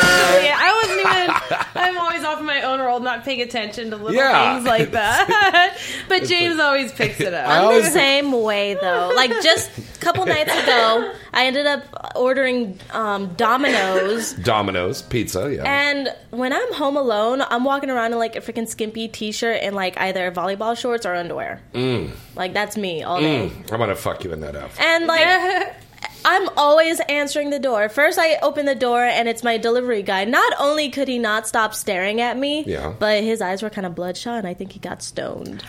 did 0.00 0.10
actually. 0.10 0.50
I 0.50 0.80
wasn't 0.82 1.00
even. 1.00 1.60
I'm 1.82 1.98
always 1.98 2.24
off 2.24 2.40
my 2.42 2.62
own 2.62 2.80
world, 2.80 3.02
not 3.02 3.24
paying 3.24 3.40
attention 3.42 3.90
to 3.90 3.96
little 3.96 4.12
Yeah. 4.14 4.54
things 4.54 4.66
like 4.66 4.90
that. 4.92 5.78
but 6.08 6.24
James 6.24 6.58
always 6.60 6.92
picks 6.92 7.20
it 7.20 7.32
up. 7.34 7.48
I'm 7.48 7.64
always- 7.64 7.84
the 7.84 7.90
same 7.90 8.32
way 8.32 8.74
though. 8.74 9.12
Like 9.14 9.30
just 9.42 9.70
a 9.78 9.98
couple 10.00 10.24
nights 10.26 10.52
ago, 10.52 11.12
I 11.32 11.46
ended 11.46 11.66
up 11.66 11.84
ordering 12.16 12.78
um, 12.92 13.34
Domino's, 13.34 14.32
Domino's 14.34 15.02
pizza. 15.02 15.52
Yeah. 15.54 15.62
and 15.64 16.08
when 16.30 16.52
I'm 16.52 16.72
home 16.74 16.96
alone, 16.96 17.42
I'm 17.42 17.64
walking 17.64 17.90
around 17.90 18.12
in 18.12 18.18
like 18.18 18.36
a 18.36 18.40
freaking 18.40 18.68
skimpy 18.68 19.08
T-shirt 19.08 19.58
and 19.62 19.74
like 19.76 19.98
either 19.98 20.30
volleyball 20.32 20.76
shorts 20.76 21.04
or 21.06 21.14
underwear. 21.14 21.60
Mm. 21.74 22.10
Like 22.36 22.52
that's 22.52 22.76
me 22.76 23.02
all 23.02 23.20
day. 23.20 23.50
I'm 23.72 23.78
gonna 23.78 23.94
fuck 23.96 24.24
you 24.24 24.32
in 24.32 24.40
that 24.40 24.56
outfit. 24.56 24.80
And 24.84 25.06
like. 25.06 25.74
I'm 26.24 26.48
always 26.56 27.00
answering 27.08 27.50
the 27.50 27.58
door. 27.58 27.88
First, 27.88 28.18
I 28.18 28.36
open 28.42 28.66
the 28.66 28.74
door 28.74 29.02
and 29.02 29.28
it's 29.28 29.42
my 29.42 29.56
delivery 29.56 30.02
guy. 30.02 30.24
Not 30.24 30.52
only 30.58 30.90
could 30.90 31.08
he 31.08 31.18
not 31.18 31.46
stop 31.48 31.74
staring 31.74 32.20
at 32.20 32.36
me, 32.36 32.64
Yeah. 32.66 32.92
but 32.98 33.22
his 33.22 33.40
eyes 33.40 33.62
were 33.62 33.70
kind 33.70 33.86
of 33.86 33.94
bloodshot, 33.94 34.38
and 34.38 34.46
I 34.46 34.54
think 34.54 34.72
he 34.72 34.78
got 34.80 35.02
stoned. 35.02 35.64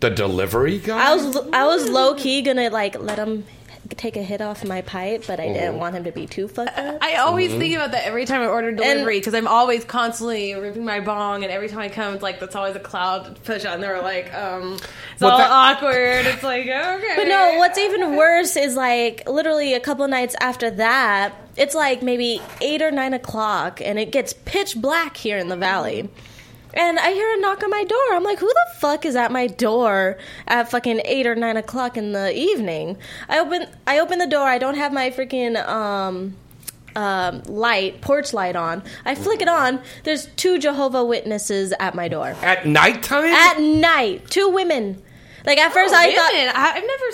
The 0.00 0.10
delivery 0.10 0.78
guy. 0.78 1.10
I 1.10 1.14
was 1.14 1.36
I 1.52 1.66
was 1.66 1.88
low 1.88 2.14
key 2.14 2.40
gonna 2.42 2.70
like 2.70 2.98
let 2.98 3.18
him 3.18 3.44
take 3.96 4.16
a 4.16 4.22
hit 4.22 4.40
off 4.40 4.64
my 4.64 4.82
pipe, 4.82 5.24
but 5.26 5.38
I 5.40 5.44
Mm-hmm. 5.44 5.54
didn't 5.54 5.76
want 5.78 5.96
him 5.96 6.04
to 6.04 6.12
be 6.12 6.26
too 6.26 6.46
fucked 6.48 6.78
up. 6.78 6.98
I 7.02 7.16
always 7.16 7.52
think 7.52 7.74
about 7.74 7.90
that 7.92 8.06
every 8.06 8.24
time 8.24 8.42
I 8.42 8.46
order 8.46 8.72
delivery 8.72 9.18
because 9.18 9.34
I'm 9.34 9.48
always 9.48 9.84
constantly 9.84 10.54
ripping 10.54 10.84
my 10.84 11.00
bong, 11.00 11.42
and 11.42 11.52
every 11.52 11.68
time 11.68 11.80
I 11.80 11.88
come, 11.88 12.14
it's 12.14 12.22
like 12.22 12.40
that's 12.40 12.54
always 12.54 12.76
a 12.76 12.80
cloud 12.80 13.24
to 13.34 13.40
push 13.42 13.64
on. 13.64 13.80
They're 13.80 14.02
like, 14.02 14.32
um, 14.34 14.74
it's 14.74 15.20
Well, 15.20 15.32
all 15.32 15.38
that- 15.38 15.50
awkward. 15.50 16.26
It's 16.26 16.42
like 16.42 16.62
okay, 16.62 17.14
But 17.16 17.28
no, 17.28 17.56
what's 17.58 17.78
even 17.78 18.16
worse 18.16 18.56
is 18.56 18.76
like 18.76 19.28
literally 19.28 19.74
a 19.74 19.80
couple 19.80 20.06
nights 20.08 20.34
after 20.40 20.70
that, 20.72 21.34
it's 21.56 21.74
like 21.74 22.02
maybe 22.02 22.40
eight 22.60 22.82
or 22.82 22.90
nine 22.90 23.14
o'clock, 23.14 23.80
and 23.80 23.98
it 23.98 24.12
gets 24.12 24.32
pitch 24.32 24.76
black 24.76 25.16
here 25.16 25.38
in 25.38 25.48
the 25.48 25.56
valley. 25.56 26.08
And 26.74 26.98
I 26.98 27.10
hear 27.12 27.32
a 27.34 27.40
knock 27.40 27.62
on 27.62 27.70
my 27.70 27.84
door. 27.84 27.98
I'm 28.12 28.22
like, 28.24 28.38
who 28.38 28.46
the 28.48 28.66
fuck 28.78 29.04
is 29.04 29.16
at 29.16 29.32
my 29.32 29.46
door 29.46 30.18
at 30.46 30.70
fucking 30.70 31.00
eight 31.04 31.26
or 31.26 31.34
nine 31.34 31.56
o'clock 31.56 31.96
in 31.96 32.12
the 32.12 32.36
evening? 32.36 32.96
I 33.28 33.38
open 33.38 33.66
I 33.86 33.98
open 33.98 34.18
the 34.18 34.26
door. 34.26 34.46
I 34.46 34.58
don't 34.58 34.76
have 34.76 34.92
my 34.92 35.10
freaking 35.10 35.56
um 35.68 36.36
um, 36.96 37.42
light, 37.46 38.00
porch 38.00 38.32
light 38.32 38.56
on. 38.56 38.82
I 39.04 39.14
flick 39.14 39.40
it 39.40 39.48
on. 39.48 39.80
There's 40.02 40.26
two 40.36 40.58
Jehovah 40.58 41.04
Witnesses 41.04 41.72
at 41.78 41.94
my 41.94 42.08
door 42.08 42.34
At 42.42 42.66
nighttime. 42.66 43.26
at 43.26 43.60
night. 43.60 44.28
Two 44.28 44.48
women. 44.48 45.00
Like 45.46 45.58
at 45.58 45.72
first, 45.72 45.94
I 45.94 46.14
thought 46.14 46.32
Women, 46.32 46.52
I, 46.54 46.72
I've 46.72 46.84
never 46.84 47.12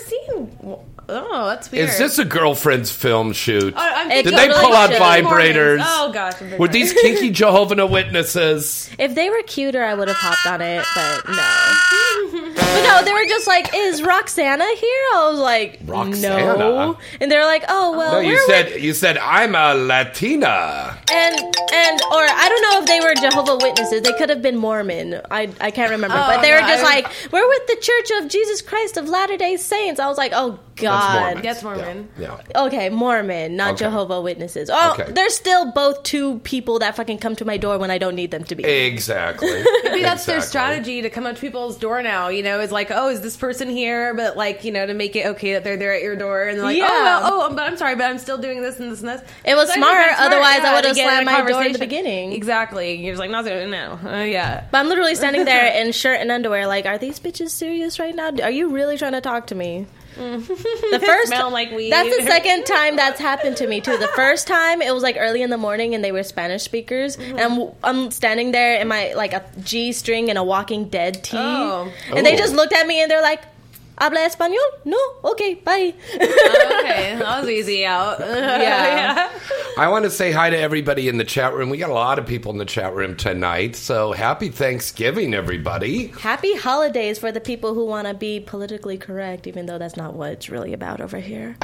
seen. 0.78 0.78
Oh, 1.08 1.46
that's 1.46 1.70
weird. 1.70 1.88
Is 1.88 1.98
this 1.98 2.18
a 2.18 2.25
girlfriend's 2.25 2.90
film 2.90 3.32
shoot? 3.32 3.75
Oh, 3.76 3.80
I'm 3.80 4.10
It 4.10 4.25
Did 4.25 4.34
thinking 4.34 4.36
they 4.36 4.46
totally 4.48 4.64
pull 4.66 4.75
out 4.76 4.90
should. 4.90 5.00
vibrators? 5.00 5.78
Oh 5.82 6.10
gosh, 6.12 6.34
I'm 6.42 6.50
big 6.50 6.58
Were 6.58 6.66
fan. 6.66 6.72
these 6.72 6.92
kinky 6.94 7.30
Jehovah 7.30 7.86
Witnesses? 7.86 8.90
If 8.98 9.14
they 9.14 9.30
were 9.30 9.42
cuter, 9.42 9.84
I 9.84 9.94
would 9.94 10.08
have 10.08 10.16
hopped 10.16 10.46
on 10.46 10.60
it, 10.60 10.84
but 10.96 11.28
no. 11.28 12.54
but 12.56 12.82
no, 12.82 13.02
they 13.04 13.12
were 13.12 13.26
just 13.28 13.46
like, 13.46 13.70
"Is 13.75 14.02
Roxana 14.02 14.64
here?" 14.64 15.04
I 15.14 15.28
was 15.30 15.38
like, 15.38 15.78
Roxana? 15.84 16.56
"No," 16.58 16.98
and 17.20 17.30
they're 17.30 17.44
like, 17.44 17.64
"Oh 17.68 17.96
well, 17.96 18.14
No, 18.14 18.18
you 18.20 18.32
we're 18.34 18.46
said 18.46 18.66
with-" 18.72 18.82
you 18.82 18.92
said 18.92 19.16
I'm 19.18 19.54
a 19.54 19.75
Latina. 19.75 20.98
and 21.12 21.34
and 21.38 22.02
or 22.10 22.22
I 22.22 22.48
don't 22.48 22.62
know 22.62 22.80
if 22.80 22.86
they 22.86 23.00
were 23.00 23.14
Jehovah 23.14 23.56
Witnesses. 23.64 24.02
They 24.02 24.12
could 24.14 24.28
have 24.30 24.42
been 24.42 24.56
Mormon. 24.56 25.20
I 25.30 25.50
I 25.60 25.70
can't 25.70 25.90
remember, 25.90 26.16
Oh, 26.18 26.26
but 26.26 26.42
they 26.42 26.52
oh, 26.52 26.56
were 26.56 26.62
no, 26.62 26.66
just 26.68 26.82
I- 26.84 26.94
like, 26.96 27.06
"We're 27.30 27.46
with 27.48 27.66
the 27.68 27.76
Church 27.80 28.22
of 28.22 28.28
Jesus 28.28 28.60
Christ 28.62 28.96
of 28.96 29.08
Latter 29.08 29.36
Day 29.36 29.56
Saints." 29.56 30.00
I 30.00 30.08
was 30.08 30.18
like, 30.18 30.32
"Oh 30.34 30.50
That's 30.50 30.65
God." 30.76 31.21
Mormon. 31.21 31.42
That's 31.42 31.62
Mormon. 31.62 32.09
Yeah. 32.18 32.37
yeah. 32.50 32.62
Okay, 32.64 32.88
Mormon, 32.90 33.56
not 33.56 33.75
Okay. 33.75 33.85
Jehovah 33.85 34.21
Witnesses. 34.21 34.71
Oh, 34.73 34.92
Okay. 34.99 35.11
they're 35.12 35.30
still 35.30 35.73
both 35.73 36.02
two 36.02 36.38
people 36.40 36.78
that 36.80 36.97
fucking 36.97 37.18
come 37.18 37.35
to 37.37 37.45
my 37.45 37.56
door 37.56 37.78
when 37.78 37.90
I 37.90 37.99
don't 37.99 38.14
need 38.14 38.30
them 38.30 38.45
to 38.45 38.54
be. 38.54 38.64
Exactly. 38.64 39.62
Maybe 39.85 40.02
that's 40.02 40.25
their 40.26 40.40
strategy 40.40 41.02
to 41.02 41.11
come 41.11 41.26
up 41.26 41.35
to 41.37 41.40
people's 41.40 41.76
door 41.78 42.02
now. 42.02 42.28
You 42.28 42.42
know, 42.42 42.61
is 42.61 42.73
like, 42.73 42.90
oh, 42.90 43.09
is 43.09 43.21
this 43.21 43.37
person 43.37 43.68
here? 43.68 44.14
But 44.14 44.37
like, 44.37 44.64
you 44.64 44.73
know, 44.73 44.87
to 44.87 44.95
make 44.95 45.16
it 45.16 45.26
okay 45.26 45.54
that 45.54 45.64
they're 45.64 45.76
there 45.76 45.95
at 45.95 46.02
your 46.02 46.16
door, 46.16 46.45
and 46.45 46.59
they're 46.59 46.64
like, 46.64 46.76
Yeah. 46.76 46.87
oh, 46.90 47.38
well, 47.38 47.50
oh, 47.50 47.54
but 47.54 47.64
I'm 47.66 47.76
sorry, 47.76 47.95
but 47.97 48.04
I'm 48.04 48.18
still 48.18 48.38
doing 48.38 48.62
this 48.62 48.78
and 48.80 48.90
this 48.92 49.00
and 49.00 49.09
this. 49.09 49.23
It 49.45 49.54
was 49.54 49.68
So 49.68 49.75
I 49.75 49.76
smart, 49.76 50.06
that's 50.11 50.21
otherwise 50.21 50.61
I 50.61 50.75
would've 50.75 50.92
to 50.95 51.00
in 51.00 51.06
slammed 51.06 51.26
my 51.26 51.47
door 51.47 51.62
in 51.64 51.73
the 51.73 51.78
beginning. 51.78 52.33
Exactly. 52.33 52.95
You're 52.95 53.14
just 53.14 53.21
like, 53.21 53.30
no, 53.30 53.40
no, 53.42 53.99
uh, 54.09 54.23
yeah. 54.23 54.64
But 54.71 54.78
I'm 54.78 54.88
literally 54.88 55.14
standing 55.14 55.45
there 55.45 55.66
in 55.83 55.92
shirt 55.92 56.21
and 56.21 56.30
underwear, 56.30 56.66
like, 56.66 56.87
are 56.87 56.99
these 56.99 57.18
bitches 57.21 57.50
serious 57.50 57.99
right 57.99 58.14
now? 58.14 58.30
Are 58.42 58.50
you 58.50 58.68
really 58.68 58.97
trying 58.99 59.12
to 59.12 59.21
talk 59.21 59.47
to 59.49 59.54
me? 59.54 59.87
Mm. 60.16 60.46
The 60.46 61.00
first 61.06 61.28
Smell 61.28 61.50
like 61.50 61.70
weed. 61.73 61.90
That's 61.90 62.16
the 62.16 62.23
second 62.25 62.64
time 62.64 62.96
that's 62.96 63.20
happened 63.20 63.56
to 63.58 63.66
me 63.66 63.80
too. 63.80 63.96
The 63.99 64.08
first 64.08 64.46
time 64.46 64.80
it 64.82 64.92
was 64.92 65.02
like 65.02 65.16
early 65.18 65.42
in 65.42 65.50
the 65.50 65.58
morning 65.58 65.94
and 65.94 66.02
they 66.02 66.12
were 66.12 66.23
Spanish 66.23 66.62
speakers, 66.62 67.16
mm-hmm. 67.16 67.38
and 67.38 67.40
I'm 67.40 67.70
I'm 67.85 68.11
standing 68.11 68.52
there 68.52 68.80
in 68.80 68.88
my 68.88 69.12
like 69.14 69.32
a 69.32 69.44
G 69.62 69.92
string 69.92 70.28
and 70.30 70.38
a 70.38 70.44
Walking 70.44 70.88
Dead 70.88 71.23
tee, 71.23 71.37
Oh. 71.38 71.92
and 72.14 72.25
they 72.25 72.35
Oh. 72.35 72.38
just 72.38 72.54
looked 72.54 72.73
at 72.73 72.87
me 72.87 73.00
and 73.02 73.11
they're 73.11 73.23
like, 73.23 73.42
"Habla 73.98 74.20
español? 74.20 74.58
No, 74.84 74.98
okay, 75.24 75.54
bye." 75.54 75.94
Ah, 76.14 76.80
okay, 76.80 77.16
that 77.18 77.40
was 77.40 77.50
easy 77.50 77.84
out. 77.86 78.18
Yeah. 78.56 78.62
yeah. 78.62 79.30
I 79.78 79.88
want 79.88 80.04
to 80.04 80.10
say 80.10 80.32
hi 80.32 80.48
to 80.50 80.58
everybody 80.58 81.08
in 81.08 81.18
the 81.18 81.24
chat 81.24 81.52
room. 81.54 81.68
We 81.68 81.76
got 81.76 81.90
a 81.90 81.94
lot 81.94 82.18
of 82.18 82.26
people 82.26 82.50
in 82.52 82.58
the 82.58 82.64
chat 82.64 82.94
room 82.94 83.16
tonight. 83.16 83.76
So 83.76 84.12
happy 84.12 84.48
Thanksgiving, 84.48 85.34
everybody. 85.34 86.08
Happy 86.08 86.54
holidays 86.56 87.18
for 87.18 87.30
the 87.30 87.40
people 87.40 87.74
who 87.74 87.84
want 87.84 88.06
to 88.08 88.14
be 88.14 88.40
politically 88.40 88.96
correct, 88.96 89.46
even 89.46 89.66
though 89.66 89.76
that's 89.78 89.96
not 89.96 90.14
what 90.14 90.32
it's 90.32 90.48
really 90.48 90.72
about 90.72 91.00
over 91.00 91.18
here. 91.18 91.56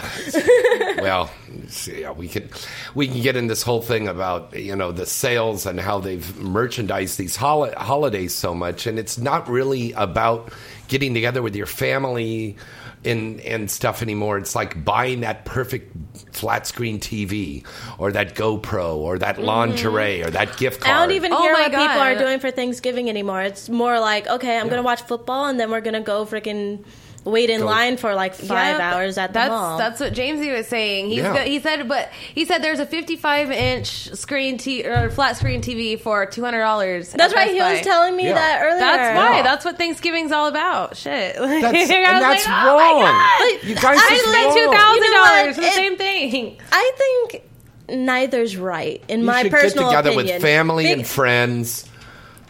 well, 0.98 1.30
see, 1.68 2.02
yeah, 2.02 2.12
we 2.12 2.28
could 2.28 2.50
we 2.94 3.08
can 3.08 3.22
get 3.22 3.36
in 3.36 3.46
this 3.46 3.62
whole 3.62 3.80
thing 3.82 4.08
about 4.08 4.54
you 4.58 4.76
know 4.76 4.92
the 4.92 5.06
sales 5.06 5.64
and 5.64 5.80
how 5.80 5.98
they've 5.98 6.36
merchandised 6.38 7.16
these 7.18 7.36
hol- 7.36 7.72
holidays 7.76 8.34
so 8.34 8.54
much, 8.54 8.86
and 8.86 8.98
it's 8.98 9.16
not 9.18 9.48
really 9.48 9.92
about 9.92 10.52
getting 10.92 11.14
together 11.14 11.40
with 11.40 11.56
your 11.56 11.64
family 11.66 12.54
and 13.02 13.40
and 13.40 13.70
stuff 13.70 14.02
anymore. 14.02 14.36
It's 14.36 14.54
like 14.54 14.84
buying 14.84 15.20
that 15.20 15.46
perfect 15.46 15.96
flat 16.32 16.66
screen 16.66 17.00
TV 17.00 17.66
or 17.98 18.12
that 18.12 18.34
GoPro 18.34 18.96
or 18.96 19.18
that 19.18 19.36
mm-hmm. 19.36 19.46
lingerie 19.46 20.22
or 20.22 20.30
that 20.30 20.58
gift 20.58 20.82
card. 20.82 20.94
I 20.94 21.00
don't 21.00 21.14
even 21.16 21.32
Oh 21.32 21.40
hear 21.40 21.54
my 21.54 21.62
what 21.62 21.70
people 21.72 22.02
are 22.02 22.14
doing 22.14 22.38
for 22.40 22.50
Thanksgiving 22.50 23.08
anymore. 23.08 23.40
It's 23.40 23.70
more 23.70 23.98
like, 23.98 24.28
okay, 24.28 24.58
I'm 24.58 24.68
gonna 24.68 24.82
watch 24.82 25.00
football 25.00 25.46
and 25.46 25.58
then 25.58 25.70
we're 25.70 25.80
gonna 25.80 26.02
go 26.02 26.26
freaking 26.26 26.84
wait 27.24 27.50
in 27.50 27.60
Go- 27.60 27.66
line 27.66 27.96
for 27.96 28.14
like 28.14 28.34
five 28.34 28.78
Yeah, 28.78 28.94
hours 28.94 29.16
at 29.18 29.28
the 29.28 29.34
that's, 29.34 29.50
mall. 29.50 29.78
That's 29.78 30.00
what 30.00 30.12
Jamesy 30.12 30.52
was 30.56 30.66
saying. 30.66 31.08
He's 31.08 31.18
Yeah. 31.18 31.34
go, 31.34 31.40
he 31.42 31.60
said, 31.60 31.86
but 31.88 32.10
he 32.34 32.44
said 32.44 32.62
there's 32.62 32.80
a 32.80 32.86
55 32.86 33.50
inch 33.50 34.08
screen 34.14 34.58
t- 34.58 34.84
or 34.84 35.08
flat 35.10 35.36
screen 35.36 35.60
TV 35.62 35.96
for 36.00 36.26
two 36.26 36.42
hundred 36.42 36.60
dollars. 36.60 37.10
That's 37.12 37.34
right. 37.34 37.50
He 37.52 37.60
was 37.60 37.80
telling 37.82 38.16
me 38.16 38.26
Yeah. 38.28 38.34
that 38.34 38.60
earlier. 38.64 38.78
That's 38.80 39.16
why. 39.18 39.36
Yeah. 39.36 39.42
That's 39.42 39.64
what 39.64 39.78
Thanksgiving's 39.78 40.32
all 40.32 40.48
about. 40.48 40.96
Shit. 40.96 41.34
That's, 41.38 41.42
I 41.44 41.48
and 41.48 41.68
was 41.68 41.82
that's 41.82 42.46
like, 42.46 42.48
oh 42.48 42.76
my 42.76 43.02
wrong. 43.02 43.02
God. 43.02 43.68
You 43.68 43.74
guys 43.76 43.98
I 44.00 44.16
spent 44.16 44.54
two 44.54 44.72
thousand 44.72 45.12
dollars 45.12 45.54
for 45.54 45.60
the 45.60 45.66
It- 45.68 45.72
same 45.74 45.96
thing. 45.96 46.56
I 46.72 46.92
think 46.96 47.42
neither's 47.88 48.56
right 48.56 49.02
in 49.08 49.20
You 49.20 49.26
my 49.26 49.42
should 49.42 49.50
personal 49.52 49.90
get 49.90 49.96
together 49.98 50.10
opinion. 50.10 50.34
with 50.36 50.42
family 50.42 50.84
Think- 50.84 50.98
and 50.98 51.06
friends. 51.06 51.84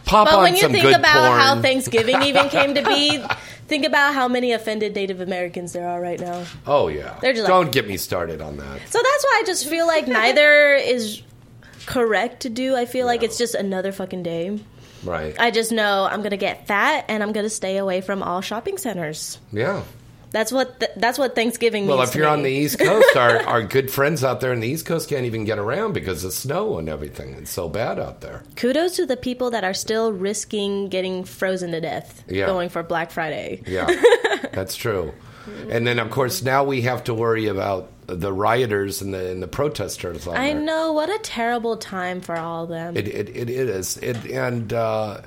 Pop 0.05 0.27
But 0.27 0.35
on 0.35 0.43
when 0.43 0.55
you 0.55 0.67
think 0.69 0.95
about 0.95 1.27
porn. 1.29 1.39
how 1.39 1.61
Thanksgiving 1.61 2.21
even 2.23 2.49
came 2.49 2.75
to 2.75 2.83
be, 2.83 3.23
think 3.67 3.85
about 3.85 4.13
how 4.13 4.27
many 4.27 4.51
offended 4.51 4.95
Native 4.95 5.21
Americans 5.21 5.73
there 5.73 5.87
are 5.87 5.99
right 6.01 6.19
now. 6.19 6.43
oh 6.67 6.87
yeah, 6.89 7.17
They're 7.21 7.33
just 7.33 7.47
don't 7.47 7.71
get 7.71 7.87
me 7.87 7.97
started 7.97 8.41
on 8.41 8.57
that. 8.57 8.81
So 8.89 8.99
that's 9.01 9.23
why 9.23 9.39
I 9.41 9.43
just 9.45 9.67
feel 9.67 9.87
like 9.87 10.07
neither 10.21 10.73
is 10.75 11.21
correct 11.85 12.41
to 12.41 12.49
do. 12.49 12.75
I 12.75 12.85
feel 12.85 13.05
like 13.05 13.23
it's 13.23 13.37
just 13.37 13.55
another 13.55 13.91
fucking 13.91 14.23
day. 14.23 14.59
Right? 15.03 15.35
I 15.39 15.51
just 15.51 15.71
know 15.71 16.07
I'm 16.09 16.21
gonna 16.21 16.37
get 16.37 16.67
fat 16.67 17.05
and 17.09 17.21
I'm 17.23 17.31
gonna 17.33 17.49
stay 17.49 17.77
away 17.77 18.01
from 18.01 18.23
all 18.23 18.41
shopping 18.41 18.77
centers. 18.77 19.37
yeah. 19.51 19.83
That's 20.33 20.51
what 20.51 20.79
th- 20.81 20.91
that's 20.97 21.17
what 21.17 21.35
Thanksgiving 21.35 21.83
means. 21.87 21.97
Well, 21.97 22.01
if 22.05 22.13
you're 22.15 22.27
on 22.27 22.43
the 22.43 22.51
East 22.51 22.79
Coast, 22.79 23.15
our, 23.15 23.37
our 23.47 23.63
good 23.63 23.89
friends 23.89 24.23
out 24.23 24.41
there 24.41 24.51
in 24.51 24.59
the 24.59 24.67
East 24.67 24.85
Coast 24.85 25.07
can't 25.07 25.25
even 25.25 25.45
get 25.45 25.57
around 25.59 25.93
because 25.93 26.25
of 26.25 26.33
snow 26.33 26.77
and 26.79 26.89
everything. 26.89 27.35
It's 27.35 27.51
so 27.51 27.69
bad 27.69 27.99
out 27.99 28.19
there. 28.21 28.43
kudos 28.57 28.95
to 28.97 29.05
the 29.05 29.15
people 29.15 29.51
that 29.51 29.63
are 29.63 29.73
still 29.75 30.11
risking 30.11 30.89
getting 30.89 31.23
frozen 31.23 31.71
to 31.71 31.79
death 31.79 32.23
Yeah. 32.27 32.47
going 32.47 32.69
for 32.69 32.83
Black 32.83 33.11
Friday. 33.11 33.61
Yeah, 33.65 33.87
that's 34.51 34.75
true. 34.75 35.13
And 35.69 35.85
then, 35.85 35.99
of 35.99 36.09
course, 36.09 36.41
now 36.41 36.63
we 36.63 36.81
have 36.81 37.03
to 37.05 37.13
worry 37.13 37.47
about 37.47 37.89
the 38.07 38.33
rioters 38.33 39.01
and 39.01 39.13
the 39.13 39.29
and 39.31 39.41
the 39.43 39.47
protesters. 39.47 40.27
I 40.27 40.53
there. 40.53 40.61
know 40.61 40.93
what 40.93 41.09
a 41.09 41.19
terrible 41.19 41.77
time 41.77 42.21
for 42.21 42.35
all 42.37 42.63
of 42.63 42.69
them. 42.69 42.97
It 42.97 43.07
it, 43.07 43.29
it 43.29 43.49
is. 43.49 43.97
It, 43.97 44.25
and 44.31 44.71
uh, 44.73 45.21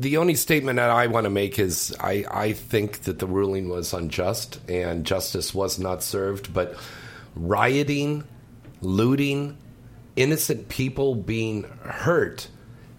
the 0.00 0.16
only 0.16 0.34
statement 0.34 0.76
that 0.76 0.90
I 0.90 1.06
want 1.08 1.24
to 1.24 1.30
make 1.30 1.58
is 1.58 1.94
I, 2.00 2.24
I 2.30 2.52
think 2.54 3.02
that 3.02 3.18
the 3.18 3.26
ruling 3.26 3.68
was 3.68 3.92
unjust 3.92 4.58
and 4.68 5.04
justice 5.04 5.54
was 5.54 5.78
not 5.78 6.02
served. 6.02 6.52
But 6.54 6.76
rioting, 7.36 8.24
looting, 8.80 9.56
innocent 10.16 10.68
people 10.68 11.14
being 11.14 11.64
hurt 11.82 12.48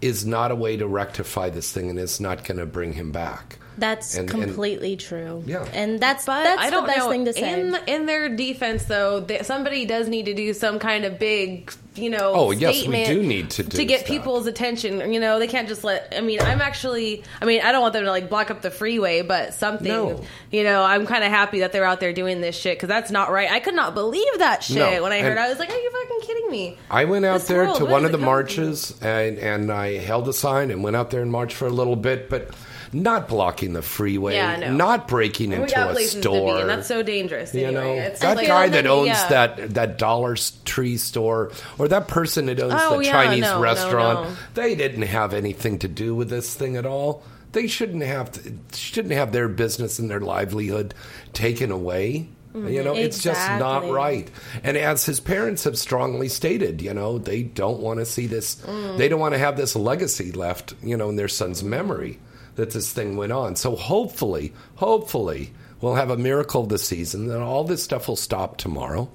is 0.02 0.26
not 0.26 0.52
a 0.52 0.56
way 0.56 0.78
to 0.78 0.88
rectify 0.88 1.50
this 1.50 1.72
thing, 1.72 1.90
and 1.90 2.00
it's 2.00 2.20
not 2.20 2.44
going 2.44 2.58
to 2.58 2.66
bring 2.66 2.94
him 2.94 3.12
back. 3.12 3.58
that's 3.78 4.16
and- 4.16 4.30
and- 4.32 4.44
completely 4.44 4.96
true. 4.96 5.44
Yeah. 5.46 5.64
and 5.74 6.00
that's 6.00 6.26
But 6.26 6.44
that's 6.44 6.62
I 6.62 6.70
don't 6.70 6.84
the 6.84 6.88
best 6.88 7.00
know. 7.00 7.10
thing 7.12 7.26
to 7.26 7.34
say. 7.34 7.60
In 7.62 7.76
in 7.88 8.06
their 8.06 8.30
defense, 8.36 8.86
though, 8.86 9.22
they, 9.22 9.42
somebody 9.44 9.86
does 9.86 10.08
need 10.08 10.26
to 10.26 10.34
do 10.34 10.54
some 10.54 10.78
kind 10.80 11.06
of 11.06 11.18
big 11.20 11.72
you 11.96 12.10
know, 12.10 12.32
Oh, 12.34 12.52
yes, 12.52 12.88
we 12.88 13.04
do 13.06 13.22
need 13.22 13.50
to 13.52 13.64
do 13.64 13.84
get 13.86 14.00
stuff. 14.02 14.08
people's 14.10 14.48
attention. 14.48 15.12
You 15.12 15.20
know, 15.20 15.40
they 15.40 15.48
can't 15.48 15.68
just 15.68 15.84
let. 15.84 16.14
I 16.16 16.22
mean, 16.22 16.40
I'm 16.42 16.62
actually. 16.62 17.24
I 17.42 17.46
mean, 17.46 17.62
I 17.62 17.72
don't 17.74 17.82
want 17.82 17.94
them 17.94 18.06
to 18.06 18.10
like 18.12 18.30
block 18.30 18.50
up 18.50 18.62
the 18.62 18.72
freeway, 18.72 19.22
but 19.24 19.54
something. 19.54 19.88
No. 19.88 20.24
You 20.52 20.64
know, 20.64 20.84
I'm 20.84 21.06
kind 21.06 21.24
of 21.24 21.32
happy 21.32 21.60
that 21.60 21.72
they're 21.74 21.84
out 21.84 22.00
there 22.00 22.14
doing 22.14 22.40
this 22.40 22.56
shit 22.56 22.78
because 22.78 22.88
that's 22.88 23.12
not 23.12 23.30
right. 23.32 23.52
I 23.52 23.60
could 23.60 23.76
not 23.76 23.94
believe 23.94 24.26
that 24.38 24.64
shit 24.64 24.78
No, 24.78 25.04
when 25.04 25.12
I 25.12 25.20
heard. 25.20 25.32
and-. 25.32 25.40
I 25.40 25.50
was 25.50 25.60
like, 25.60 25.70
"Are 25.70 25.76
you 25.76 25.92
fucking 25.92 26.20
kidding 26.22 26.50
me?" 26.50 26.78
I 26.90 27.06
went 27.06 27.26
out 27.26 27.40
This 27.40 27.48
there 27.50 27.66
world, 27.66 27.78
to 27.80 27.86
one 27.86 28.06
of 28.06 28.12
the 28.14 28.18
marches 28.18 28.94
and, 29.02 29.38
and 29.40 29.72
I 29.72 29.98
held 29.98 30.28
a 30.30 30.34
sign 30.34 30.72
and 30.72 30.84
went 30.84 30.96
out 30.96 31.10
there 31.12 31.22
and 31.22 31.32
marched 31.32 31.56
for 31.58 31.66
a 31.68 31.72
little 31.72 31.96
bit, 31.98 32.30
but 32.30 32.52
not 32.94 33.28
blocking 33.28 33.74
the 33.74 33.82
freeway, 33.82 34.36
Yeah, 34.36 34.58
know. 34.58 34.74
not 34.74 35.08
breaking 35.08 35.52
into 35.54 35.90
a 35.90 35.96
store. 36.04 36.60
and 36.60 36.70
that's 36.70 36.88
so 36.88 37.04
dangerous. 37.04 37.54
you 37.54 37.66
anyway. 37.68 37.82
know, 37.98 38.04
It's 38.04 38.20
that 38.22 38.38
like- 38.38 38.48
guy 38.48 38.70
that 38.70 38.86
owns 38.88 39.08
yeah. 39.08 39.28
that 39.30 39.74
that 39.76 39.98
Dollar 39.98 40.36
Tree 40.66 40.98
store 40.98 41.52
or 41.78 41.88
that 41.88 42.08
person 42.08 42.48
that 42.48 42.60
owns 42.60 42.74
Oh, 42.76 42.98
the 42.98 43.06
yeah, 43.06 43.12
Chinese 43.12 43.42
no, 43.42 43.56
no, 43.56 43.62
restaurant, 43.62 44.30
no. 44.30 44.36
they 44.56 44.76
didn't 44.76 45.04
have 45.04 45.34
anything 45.34 45.80
to 45.80 45.88
do 45.88 46.16
with 46.16 46.30
this 46.30 46.54
thing 46.54 46.76
at 46.78 46.86
all. 46.86 47.24
They 47.54 47.68
shouldn't 47.68 48.04
have 48.04 48.32
to, 48.32 48.54
shouldn't 48.74 49.14
have 49.14 49.32
their 49.34 49.48
business 49.50 50.00
and 50.00 50.10
their 50.10 50.22
livelihood 50.22 50.94
taken 51.34 51.72
away. 51.72 52.28
You 52.54 52.84
know, 52.84 52.94
it's 52.96 53.24
just 53.24 53.40
not 53.60 53.90
right. 53.90 54.30
And 54.62 54.76
as 54.76 55.06
his 55.06 55.22
parents 55.22 55.64
have 55.64 55.78
strongly 55.78 56.28
stated, 56.28 56.82
you 56.82 56.94
know, 56.94 57.18
they 57.18 57.44
don't 57.44 57.80
want 57.80 58.00
to 58.00 58.06
see 58.06 58.28
this, 58.28 58.56
they 58.98 59.08
don't 59.08 59.22
want 59.22 59.34
to 59.36 59.38
have 59.40 59.56
this 59.56 59.74
legacy 59.74 60.34
left, 60.34 60.74
you 60.84 60.98
know, 60.98 61.08
in 61.08 61.16
their 61.16 61.30
son's 61.30 61.64
memory 61.64 62.20
that 62.56 62.72
this 62.72 62.92
thing 62.92 63.16
went 63.18 63.32
on. 63.32 63.56
So 63.56 63.76
hopefully, 63.76 64.54
hopefully, 64.76 65.54
we'll 65.80 65.96
have 65.96 66.10
a 66.10 66.18
miracle 66.18 66.66
this 66.66 66.88
season 66.88 67.30
and 67.32 67.42
all 67.42 67.64
this 67.64 67.84
stuff 67.84 68.08
will 68.08 68.16
stop 68.16 68.58
tomorrow. 68.58 69.10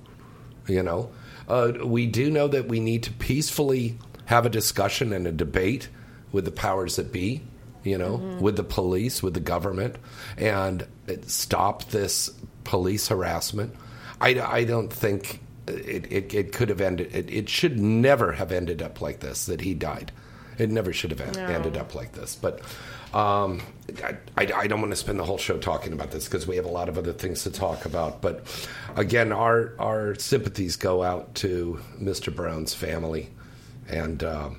You 0.67 0.83
know, 0.83 1.11
uh, 1.49 1.73
we 1.85 2.07
do 2.07 2.31
know 2.31 2.49
that 2.49 2.67
we 2.69 2.81
need 2.81 3.05
to 3.05 3.13
peacefully 3.13 3.99
have 4.25 4.47
a 4.47 4.51
discussion 4.51 5.13
and 5.13 5.27
a 5.27 5.33
debate 5.33 5.89
with 6.33 6.45
the 6.45 6.51
powers 6.51 6.97
that 6.97 7.13
be, 7.13 7.43
you 7.85 7.97
know, 7.97 8.17
with 8.41 8.57
the 8.57 8.65
police, 8.65 9.23
with 9.23 9.35
the 9.35 9.41
government, 9.41 9.97
and 10.37 10.85
stop 11.27 11.85
this 11.91 12.31
police 12.65 13.07
harassment. 13.07 13.75
I, 14.21 14.41
I 14.41 14.65
don't 14.65 14.93
think 14.93 15.41
it, 15.69 16.11
it, 16.11 16.35
it 16.35 16.53
could 16.53 16.69
have 16.69 16.81
ended, 16.81 17.15
it, 17.15 17.31
it 17.31 17.49
should 17.49 17.79
never 17.79 18.33
have 18.33 18.51
ended 18.51 18.83
up 18.83 19.01
like 19.01 19.21
this, 19.21 19.47
that 19.47 19.61
he 19.61 19.75
died. 19.75 20.11
It 20.59 20.71
never 20.71 20.93
should 20.93 21.11
have 21.11 21.21
en- 21.21 21.37
ended 21.39 21.77
up 21.77 21.95
like 21.95 22.13
this. 22.13 22.35
But 22.35 22.61
um, 23.17 23.61
I, 24.05 24.17
I, 24.37 24.53
I 24.63 24.67
don't 24.67 24.81
want 24.81 24.93
to 24.93 24.97
spend 24.97 25.19
the 25.19 25.25
whole 25.25 25.39
show 25.39 25.59
talking 25.59 25.93
about 25.93 26.11
this 26.11 26.25
because 26.27 26.47
we 26.47 26.57
have 26.57 26.65
a 26.65 26.71
lot 26.71 26.89
of 26.89 26.99
other 26.99 27.13
things 27.13 27.45
to 27.45 27.51
talk 27.51 27.85
about. 27.87 28.21
But 28.21 28.45
again, 28.97 29.33
our 29.33 29.73
our 29.79 30.15
sympathies 30.17 30.77
go 30.77 31.03
out 31.03 31.35
to 31.37 31.81
Mr. 32.01 32.35
Brown's 32.35 32.75
family, 32.75 33.31
and 33.89 34.23
um, 34.25 34.59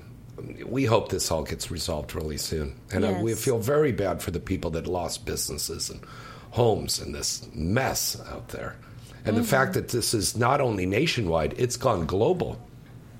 we 0.66 0.84
hope 0.86 1.10
this 1.10 1.30
all 1.30 1.42
gets 1.44 1.70
resolved 1.70 2.14
really 2.14 2.38
soon. 2.38 2.74
And 2.92 3.04
uh, 3.04 3.18
we 3.22 3.34
feel 3.34 3.58
very 3.58 3.92
bad 3.92 4.22
for 4.22 4.30
the 4.30 4.40
people 4.40 4.70
that 4.72 4.86
lost 4.86 5.24
businesses 5.26 5.90
and 5.90 6.00
homes 6.50 6.98
in 7.00 7.12
this 7.12 7.46
mess 7.54 8.20
out 8.30 8.48
there. 8.48 8.76
And 9.24 9.34
Mm-hmm. 9.34 9.42
the 9.42 9.48
fact 9.48 9.74
that 9.74 9.88
this 9.88 10.14
is 10.14 10.36
not 10.36 10.60
only 10.60 10.86
nationwide, 10.86 11.54
it's 11.58 11.76
gone 11.76 12.06
global. 12.06 12.58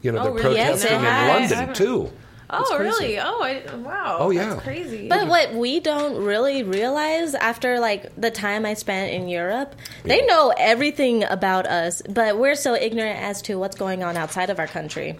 You 0.00 0.12
know, 0.12 0.20
Oh, 0.20 0.24
they're 0.24 0.32
really? 0.44 0.56
Yes, 0.56 0.80
protesting 0.80 0.98
in 0.98 1.04
has. 1.04 1.50
London 1.52 1.74
too. 1.74 2.12
Oh, 2.50 2.78
really? 2.78 3.18
Oh, 3.18 3.42
I, 3.42 3.62
wow. 3.76 4.16
Oh, 4.20 4.30
yeah. 4.30 4.50
That's 4.50 4.62
crazy. 4.62 5.08
But 5.08 5.28
what 5.28 5.52
we 5.54 5.80
don't 5.80 6.24
really 6.24 6.62
realize 6.62 7.34
after 7.34 7.78
like 7.78 8.14
the 8.16 8.30
time 8.30 8.64
I 8.64 8.74
spent 8.74 9.12
in 9.12 9.28
Europe, 9.28 9.74
they 10.04 10.24
know 10.24 10.54
everything 10.56 11.24
about 11.24 11.66
us, 11.66 12.00
but 12.08 12.38
we're 12.38 12.54
so 12.54 12.74
ignorant 12.74 13.18
as 13.20 13.42
to 13.42 13.58
what's 13.58 13.76
going 13.76 14.02
on 14.02 14.16
outside 14.16 14.48
of 14.48 14.58
our 14.58 14.66
country. 14.66 15.18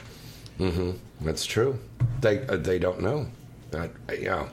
Mm-hmm. 0.59 0.93
That's 1.21 1.45
true. 1.45 1.79
They 2.21 2.47
uh, 2.47 2.57
they 2.57 2.79
don't 2.79 3.01
know. 3.03 3.27
That, 3.71 3.91
yeah. 4.19 4.49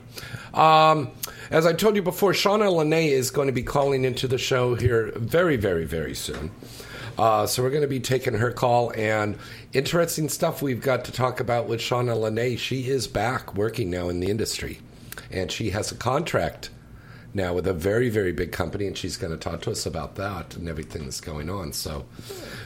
Um, 0.52 1.10
as 1.50 1.64
I 1.64 1.72
told 1.72 1.96
you 1.96 2.02
before, 2.02 2.32
Shawna 2.32 2.70
Lenee 2.70 3.08
is 3.10 3.30
going 3.30 3.46
to 3.46 3.52
be 3.52 3.62
calling 3.62 4.04
into 4.04 4.28
the 4.28 4.36
show 4.36 4.74
here 4.74 5.12
very, 5.16 5.56
very, 5.56 5.86
very 5.86 6.14
soon. 6.14 6.50
Uh, 7.18 7.46
so 7.46 7.62
we're 7.62 7.70
going 7.70 7.82
to 7.82 7.88
be 7.88 8.00
taking 8.00 8.34
her 8.34 8.50
call 8.50 8.90
and 8.94 9.36
interesting 9.72 10.28
stuff 10.28 10.60
we've 10.60 10.82
got 10.82 11.04
to 11.06 11.12
talk 11.12 11.40
about 11.40 11.66
with 11.66 11.80
Shawna 11.80 12.14
Lenee. 12.16 12.58
She 12.58 12.88
is 12.90 13.06
back 13.06 13.54
working 13.54 13.90
now 13.90 14.08
in 14.08 14.20
the 14.20 14.30
industry, 14.30 14.80
and 15.30 15.50
she 15.50 15.70
has 15.70 15.90
a 15.90 15.94
contract 15.94 16.70
now 17.32 17.52
with 17.54 17.66
a 17.66 17.72
very, 17.72 18.08
very 18.08 18.32
big 18.32 18.52
company, 18.52 18.86
and 18.86 18.96
she's 18.96 19.16
going 19.16 19.30
to 19.32 19.36
talk 19.38 19.60
to 19.62 19.70
us 19.70 19.84
about 19.86 20.14
that 20.16 20.56
and 20.56 20.68
everything 20.68 21.04
that's 21.04 21.20
going 21.20 21.48
on. 21.50 21.72
So 21.72 22.04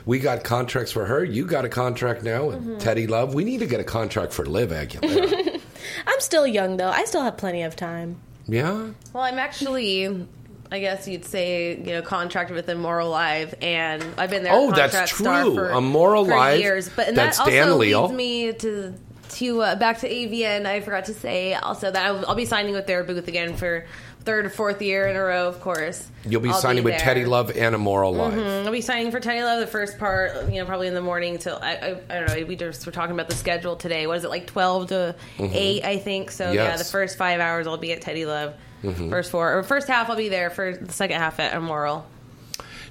we 0.07 0.19
got 0.19 0.45
contracts 0.45 0.93
for 0.93 1.07
her. 1.07 1.25
You 1.25 1.45
got 1.45 1.65
a 1.65 1.69
contract 1.69 2.23
now 2.23 2.47
with 2.47 2.81
Teddy 2.81 3.07
Love. 3.07 3.35
We 3.35 3.45
need 3.45 3.61
to 3.61 3.67
get 3.67 3.81
a 3.81 3.85
contract 3.85 4.33
for 4.33 4.45
Liv 4.47 4.71
Aguilera. 4.71 5.61
I'm 6.07 6.21
still 6.21 6.47
young 6.47 6.77
though. 6.77 6.91
I 6.91 7.05
still 7.05 7.23
have 7.23 7.37
plenty 7.37 7.63
of 7.63 7.75
time. 7.77 8.21
yeah? 8.47 8.91
Well, 9.13 9.25
I'm 9.25 9.39
actually, 9.39 10.27
I 10.73 10.79
guess 10.81 11.09
you'd 11.09 11.25
say, 11.25 11.77
you 11.77 11.85
know, 11.95 12.03
contracted 12.03 12.55
with 12.55 12.69
Immoral 12.69 13.11
Live, 13.11 13.55
and 13.61 14.05
I've 14.17 14.31
been 14.31 14.45
there. 14.45 14.53
Oh, 14.55 14.71
that's 14.71 15.11
true. 15.11 15.55
For, 15.55 15.71
Immoral 15.71 16.25
for 16.25 16.31
Live, 16.37 16.61
years, 16.61 16.89
but 16.89 17.09
and 17.09 17.17
that 17.17 17.39
also 17.39 17.51
Dan 17.51 17.79
Leal. 17.79 18.03
leads 18.03 18.13
me 18.15 18.53
to 18.53 18.95
to 19.31 19.63
uh, 19.63 19.75
back 19.77 19.99
to 20.01 20.09
AVN. 20.09 20.67
I 20.67 20.81
forgot 20.81 21.07
to 21.07 21.15
say 21.15 21.55
also 21.55 21.91
that 21.91 22.05
I'll, 22.07 22.27
I'll 22.27 22.35
be 22.35 22.45
signing 22.45 22.73
with 22.75 22.87
their 22.87 23.03
booth 23.05 23.27
again 23.29 23.57
for 23.57 23.87
third 24.25 24.45
or 24.45 24.51
fourth 24.51 24.83
year 24.83 25.07
in 25.09 25.17
a 25.17 25.21
row. 25.23 25.49
Of 25.49 25.61
course, 25.61 26.09
You'll 26.25 26.41
be 26.41 26.51
I'll 26.51 26.55
signing 26.57 26.85
with. 26.85 26.99
Teddy 26.99 27.25
Love 27.25 27.51
and 27.57 27.75
Immoral 27.75 28.13
Live. 28.13 28.35
Mm, 28.35 28.67
I'll 28.67 28.73
be 28.73 28.81
signing 28.81 29.11
for 29.11 29.19
Teddy 29.19 29.43
Love 29.43 29.61
the 29.61 29.67
first 29.67 29.99
part, 29.99 30.51
you 30.53 30.61
know, 30.61 30.67
probably 30.67 30.87
in 30.89 30.95
the 30.95 31.01
morning 31.01 31.39
till 31.39 31.59
I, 31.61 31.73
I, 31.77 32.01
I 32.11 32.21
don't 32.21 32.27
know. 32.41 32.45
We 32.47 32.55
just 32.57 32.85
were 32.87 32.93
talking 32.93 33.15
about 33.15 33.29
the 33.29 33.35
schedule 33.35 33.75
today. 33.77 34.07
What 34.07 34.19
is 34.19 34.25
it 34.25 34.31
like 34.31 34.47
twelve 34.47 34.89
to 34.89 35.15
eight? 35.41 35.85
I 35.85 35.99
think 35.99 36.31
so. 36.31 36.45
Yeah, 36.45 36.51
Mm-hmm. 36.51 36.55
Yes. 36.55 36.69
Mm-hmm. 36.71 36.79
the 36.79 36.85
first 36.85 37.19
five 37.19 37.41
hours 37.41 37.67
I'll 37.67 37.77
be 37.77 37.93
at 37.93 38.03
Teddy 38.03 38.25
Love. 38.27 38.55
First 38.83 39.31
four 39.31 39.59
or 39.59 39.63
first 39.63 39.89
half 39.89 40.09
I'll 40.11 40.17
be 40.17 40.29
there. 40.29 40.51
For 40.51 40.77
the 40.77 40.93
second 40.93 41.19
half 41.19 41.39
at 41.41 41.55
Immoral. 41.55 42.07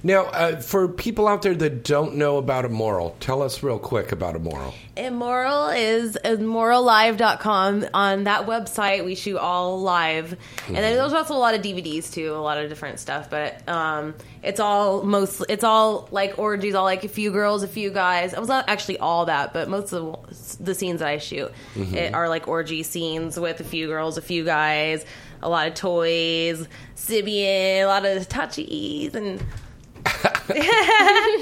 Now, 0.02 0.24
uh, 0.26 0.60
for 0.60 0.88
people 0.88 1.28
out 1.28 1.42
there 1.42 1.54
that 1.54 1.84
don't 1.84 2.16
know 2.16 2.38
about 2.38 2.64
Immoral, 2.64 3.16
tell 3.20 3.42
us 3.42 3.62
real 3.62 3.78
quick 3.78 4.12
about 4.12 4.34
Immoral. 4.34 4.72
Immoral 4.96 5.68
is 5.68 6.16
immorallive.com. 6.24 7.86
On 7.92 8.24
that 8.24 8.46
website, 8.46 9.04
we 9.04 9.14
shoot 9.14 9.36
all 9.36 9.80
live. 9.82 10.36
And 10.68 10.76
then 10.76 10.96
there's 10.96 11.12
also 11.12 11.34
a 11.34 11.38
lot 11.38 11.54
of 11.54 11.60
DVDs 11.60 12.10
too, 12.12 12.34
a 12.34 12.36
lot 12.36 12.56
of 12.56 12.70
different 12.70 12.98
stuff. 12.98 13.28
But 13.28 13.68
um, 13.68 14.14
it's 14.42 14.58
all 14.58 15.02
mostly, 15.02 15.46
it's 15.50 15.64
all 15.64 16.08
like 16.10 16.38
orgies, 16.38 16.74
all 16.74 16.84
like 16.84 17.04
a 17.04 17.08
few 17.08 17.30
girls, 17.30 17.62
a 17.62 17.68
few 17.68 17.90
guys. 17.90 18.32
It 18.32 18.40
was 18.40 18.48
not 18.48 18.68
actually 18.68 18.98
all 18.98 19.26
that, 19.26 19.52
but 19.52 19.68
most 19.68 19.92
of 19.92 20.16
the, 20.28 20.64
the 20.64 20.74
scenes 20.74 21.00
that 21.00 21.08
I 21.08 21.18
shoot 21.18 21.52
it 21.76 22.14
are 22.14 22.28
like 22.28 22.48
orgy 22.48 22.82
scenes 22.84 23.38
with 23.38 23.60
a 23.60 23.64
few 23.64 23.86
girls, 23.86 24.16
a 24.16 24.22
few 24.22 24.44
guys, 24.44 25.04
a 25.42 25.48
lot 25.48 25.68
of 25.68 25.74
toys, 25.74 26.66
Sybian, 26.96 27.82
a 27.82 27.86
lot 27.86 28.04
of 28.04 28.28
touchies, 28.28 29.14
and 29.14 29.42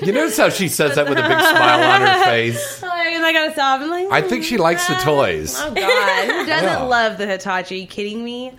You 0.03 0.13
notice 0.13 0.37
how 0.37 0.51
she 0.51 0.69
says 0.69 0.95
that 0.97 1.09
with 1.09 1.19
a 1.19 1.23
big 1.23 1.31
smile 1.41 1.83
on 1.83 2.01
her 2.03 2.25
face? 2.31 2.83
I 2.83 3.33
gotta 3.33 3.53
stop. 3.53 3.81
I'm 3.81 3.91
like, 3.91 4.09
I 4.11 4.23
think 4.27 4.45
she 4.45 4.57
likes 4.59 4.87
the 4.89 4.95
toys. 4.95 5.55
Oh 5.59 5.73
God, 5.75 6.27
who 6.27 6.47
doesn't 6.47 6.65
Yeah. 6.65 6.83
love 6.83 7.19
the 7.19 7.27
Hitachi? 7.27 7.75
Are 7.75 7.79
you 7.79 7.87
kidding 7.87 8.25
me? 8.25 8.51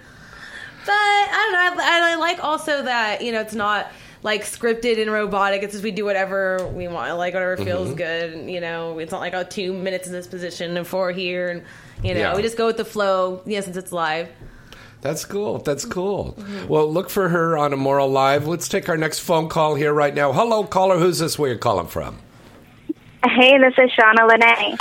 But 0.86 0.92
I 0.94 1.50
don't 1.68 1.78
know. 1.78 1.84
I, 1.84 2.12
I 2.12 2.16
like 2.16 2.44
also 2.44 2.84
that 2.84 3.22
you 3.24 3.32
know 3.32 3.42
it's 3.42 3.56
not 3.56 3.92
like 4.22 4.44
scripted 4.44 5.02
and 5.02 5.12
robotic. 5.12 5.64
It's 5.64 5.74
just 5.74 5.84
we 5.84 5.92
do 5.92 6.06
whatever 6.06 6.68
we 6.74 6.88
want, 6.88 7.18
like 7.18 7.34
whatever 7.34 7.56
Mm-hmm. 7.56 7.66
feels 7.66 7.94
good. 7.94 8.34
And, 8.34 8.52
you 8.52 8.60
know, 8.62 9.00
it's 9.00 9.12
not 9.12 9.22
like 9.22 9.34
oh 9.34 9.44
two 9.44 9.74
minutes 9.74 10.08
in 10.08 10.14
this 10.14 10.28
position 10.28 10.76
and 10.78 10.86
four 10.86 11.12
here, 11.12 11.50
and 11.50 11.64
you 12.04 12.14
know 12.14 12.20
Yeah. 12.22 12.36
we 12.36 12.42
just 12.42 12.58
go 12.58 12.66
with 12.68 12.78
the 12.78 12.86
flow. 12.86 13.42
Yeah, 13.46 13.62
since 13.62 13.78
it's 13.78 13.92
live. 13.92 14.30
That's 15.02 15.24
cool. 15.24 15.60
That's 15.60 15.86
cool. 15.86 16.36
Mm-hmm. 16.38 16.68
Well, 16.68 16.92
look 16.92 17.10
for 17.10 17.30
her 17.30 17.58
on 17.58 17.72
Immoral 17.72 18.10
Live. 18.10 18.48
Let's 18.48 18.68
take 18.68 18.90
our 18.90 18.98
next 18.98 19.20
phone 19.20 19.48
call 19.48 19.76
here 19.76 19.94
right 19.94 20.14
now. 20.14 20.34
Hello, 20.34 20.64
caller. 20.66 20.98
Who's 20.98 21.20
this? 21.20 21.40
Where 21.40 21.54
you 21.54 21.58
calling 21.58 21.88
from? 21.88 22.20
Hey, 23.24 23.58
this 23.58 23.74
is 23.78 23.92
Shawna 23.92 24.28
Lenee. 24.30 24.78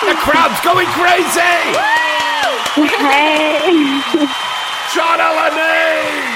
The 0.00 0.14
crowd's 0.16 0.60
going 0.62 0.86
crazy! 0.96 1.40
Hey, 2.74 3.60
Shawna 4.90 5.28
Lenee! 5.36 6.30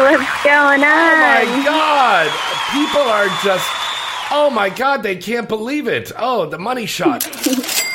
what's 0.00 0.44
going 0.44 0.82
on? 0.82 0.84
Oh, 0.84 1.56
my? 1.56 1.64
God! 1.64 2.30
People 2.72 3.02
are 3.02 3.28
just. 3.44 3.68
Oh 4.32 4.50
my 4.50 4.70
God! 4.70 5.02
They 5.02 5.16
can't 5.16 5.48
believe 5.48 5.86
it. 5.86 6.12
Oh, 6.16 6.46
the 6.46 6.58
money 6.58 6.86
shot. 6.86 7.24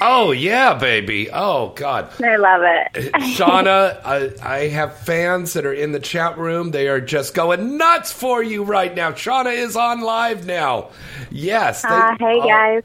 oh 0.00 0.32
yeah, 0.32 0.74
baby. 0.74 1.28
Oh 1.32 1.72
God. 1.76 2.08
I 2.22 2.36
love 2.36 2.62
it. 2.64 3.12
Shawna, 3.36 4.00
I, 4.04 4.30
I 4.42 4.68
have 4.68 4.98
fans 4.98 5.52
that 5.54 5.66
are 5.66 5.72
in 5.72 5.92
the 5.92 6.00
chat 6.00 6.38
room. 6.38 6.70
They 6.70 6.88
are 6.88 7.00
just 7.00 7.34
going 7.34 7.76
nuts 7.78 8.12
for 8.12 8.42
you 8.42 8.64
right 8.64 8.94
now. 8.94 9.12
Shawna 9.12 9.54
is 9.54 9.76
on 9.76 10.00
live 10.00 10.46
now. 10.46 10.90
Yes. 11.30 11.82
they- 11.82 11.88
Uh, 11.88 12.16
hey, 12.18 12.38
oh, 12.42 12.46
guys. 12.46 12.82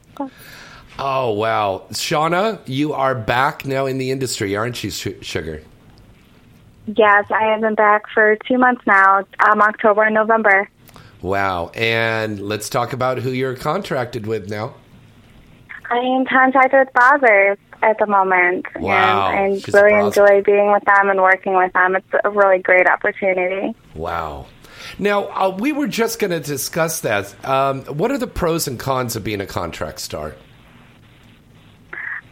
Oh, 0.99 1.31
wow. 1.31 1.83
Shawna, 1.91 2.59
you 2.65 2.93
are 2.93 3.15
back 3.15 3.65
now 3.65 3.85
in 3.85 3.97
the 3.97 4.11
industry, 4.11 4.55
aren't 4.55 4.83
you, 4.83 4.91
Sugar? 4.91 5.63
Yes, 6.85 7.25
I 7.31 7.43
have 7.51 7.61
been 7.61 7.75
back 7.75 8.03
for 8.13 8.35
two 8.47 8.57
months 8.57 8.81
now, 8.85 9.19
um, 9.39 9.61
October 9.61 10.03
and 10.03 10.13
November. 10.15 10.69
Wow. 11.21 11.69
And 11.75 12.39
let's 12.41 12.69
talk 12.69 12.93
about 12.93 13.19
who 13.19 13.31
you're 13.31 13.55
contracted 13.55 14.25
with 14.27 14.49
now. 14.49 14.73
I 15.91 15.97
am 15.97 16.25
contracted 16.25 16.79
with 16.87 16.93
Brazzers 16.93 17.57
at 17.83 17.97
the 17.99 18.05
moment, 18.05 18.65
Wow. 18.79 19.29
and 19.31 19.55
I 19.55 19.59
She's 19.59 19.73
really 19.73 19.93
enjoy 19.93 20.41
being 20.41 20.71
with 20.71 20.83
them 20.85 21.09
and 21.09 21.21
working 21.21 21.53
with 21.55 21.73
them. 21.73 21.95
It's 21.97 22.07
a 22.23 22.29
really 22.29 22.59
great 22.59 22.87
opportunity. 22.87 23.75
Wow. 23.93 24.45
Now, 24.97 25.25
uh, 25.25 25.49
we 25.57 25.73
were 25.73 25.87
just 25.87 26.19
going 26.19 26.31
to 26.31 26.39
discuss 26.39 27.01
that. 27.01 27.35
Um, 27.45 27.81
what 27.85 28.09
are 28.09 28.17
the 28.17 28.27
pros 28.27 28.67
and 28.67 28.79
cons 28.79 29.15
of 29.17 29.23
being 29.23 29.41
a 29.41 29.45
contract 29.45 29.99
star? 29.99 30.35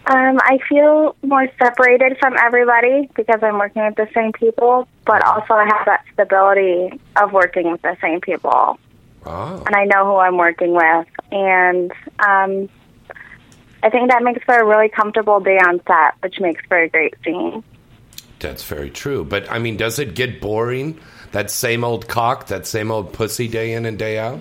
Um, 0.07 0.39
I 0.41 0.57
feel 0.67 1.15
more 1.21 1.47
separated 1.61 2.17
from 2.19 2.35
everybody 2.41 3.09
because 3.15 3.39
I'm 3.43 3.59
working 3.59 3.83
with 3.85 3.95
the 3.95 4.07
same 4.13 4.31
people, 4.31 4.87
but 5.05 5.23
also 5.25 5.53
I 5.53 5.65
have 5.65 5.85
that 5.85 6.03
stability 6.13 6.99
of 7.15 7.31
working 7.33 7.71
with 7.71 7.81
the 7.81 7.95
same 8.01 8.21
people. 8.21 8.79
Oh. 9.25 9.61
and 9.67 9.75
I 9.75 9.83
know 9.83 10.05
who 10.05 10.15
I'm 10.15 10.37
working 10.37 10.73
with. 10.73 11.05
And 11.31 11.91
um, 12.19 12.69
I 13.81 13.89
think 13.89 14.11
that 14.11 14.23
makes 14.23 14.43
for 14.43 14.55
a 14.57 14.65
really 14.65 14.89
comfortable 14.89 15.39
day 15.39 15.57
on 15.57 15.79
set, 15.87 16.13
which 16.21 16.39
makes 16.39 16.63
for 16.67 16.77
a 16.81 16.89
great 16.89 17.13
scene. 17.23 17.63
That's 18.39 18.63
very 18.63 18.89
true. 18.89 19.23
But, 19.25 19.49
I 19.51 19.59
mean, 19.59 19.77
does 19.77 19.99
it 19.99 20.15
get 20.15 20.41
boring? 20.41 20.99
That 21.31 21.51
same 21.51 21.83
old 21.83 22.07
cock, 22.07 22.47
that 22.47 22.65
same 22.65 22.91
old 22.91 23.13
pussy 23.13 23.47
day 23.47 23.73
in 23.73 23.85
and 23.85 23.97
day 23.99 24.17
out? 24.17 24.39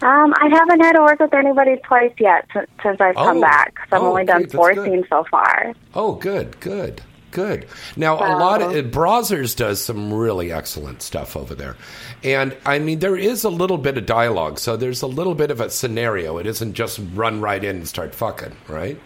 Um, 0.00 0.32
I 0.36 0.48
haven't 0.52 0.80
had 0.80 0.92
to 0.92 1.02
work 1.02 1.18
with 1.18 1.34
anybody 1.34 1.76
twice 1.84 2.12
yet 2.18 2.46
since, 2.52 2.70
since 2.82 3.00
I've 3.00 3.16
Oh. 3.16 3.24
come 3.24 3.40
back. 3.40 3.74
So 3.90 3.96
I've 3.96 4.02
Oh, 4.02 4.06
only 4.10 4.22
okay, 4.22 4.32
done 4.32 4.46
four 4.48 4.72
good. 4.72 4.84
scenes 4.84 5.06
so 5.10 5.24
far. 5.30 5.74
Oh, 5.94 6.12
good, 6.12 6.58
good, 6.60 7.02
good. 7.30 7.66
Now, 7.96 8.14
a 8.16 8.36
lot 8.38 8.62
of 8.62 8.72
Wow. 8.72 8.80
Brazzers 8.82 9.56
does 9.56 9.82
some 9.82 10.12
really 10.12 10.52
excellent 10.52 11.02
stuff 11.02 11.36
over 11.36 11.54
there, 11.54 11.76
and 12.24 12.56
I 12.66 12.78
mean, 12.78 12.98
there 12.98 13.16
is 13.16 13.44
a 13.44 13.50
little 13.50 13.78
bit 13.78 13.96
of 13.98 14.06
dialogue, 14.06 14.58
so 14.58 14.76
there's 14.76 15.02
a 15.02 15.06
little 15.06 15.34
bit 15.34 15.50
of 15.50 15.60
a 15.60 15.70
scenario. 15.70 16.38
It 16.38 16.46
isn't 16.46 16.74
just 16.74 17.00
run 17.14 17.40
right 17.40 17.62
in 17.62 17.76
and 17.76 17.88
start 17.88 18.14
fucking, 18.14 18.56
right? 18.68 18.98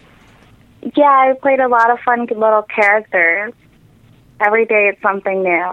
Yeah, 0.97 1.05
I 1.05 1.35
played 1.41 1.61
a 1.61 1.69
lot 1.69 1.91
of 1.91 1.99
fun 2.01 2.27
little 2.27 2.63
characters. 2.63 3.53
Every 4.41 4.67
day 4.67 4.89
it's 4.93 5.01
something 5.03 5.43
new. 5.43 5.73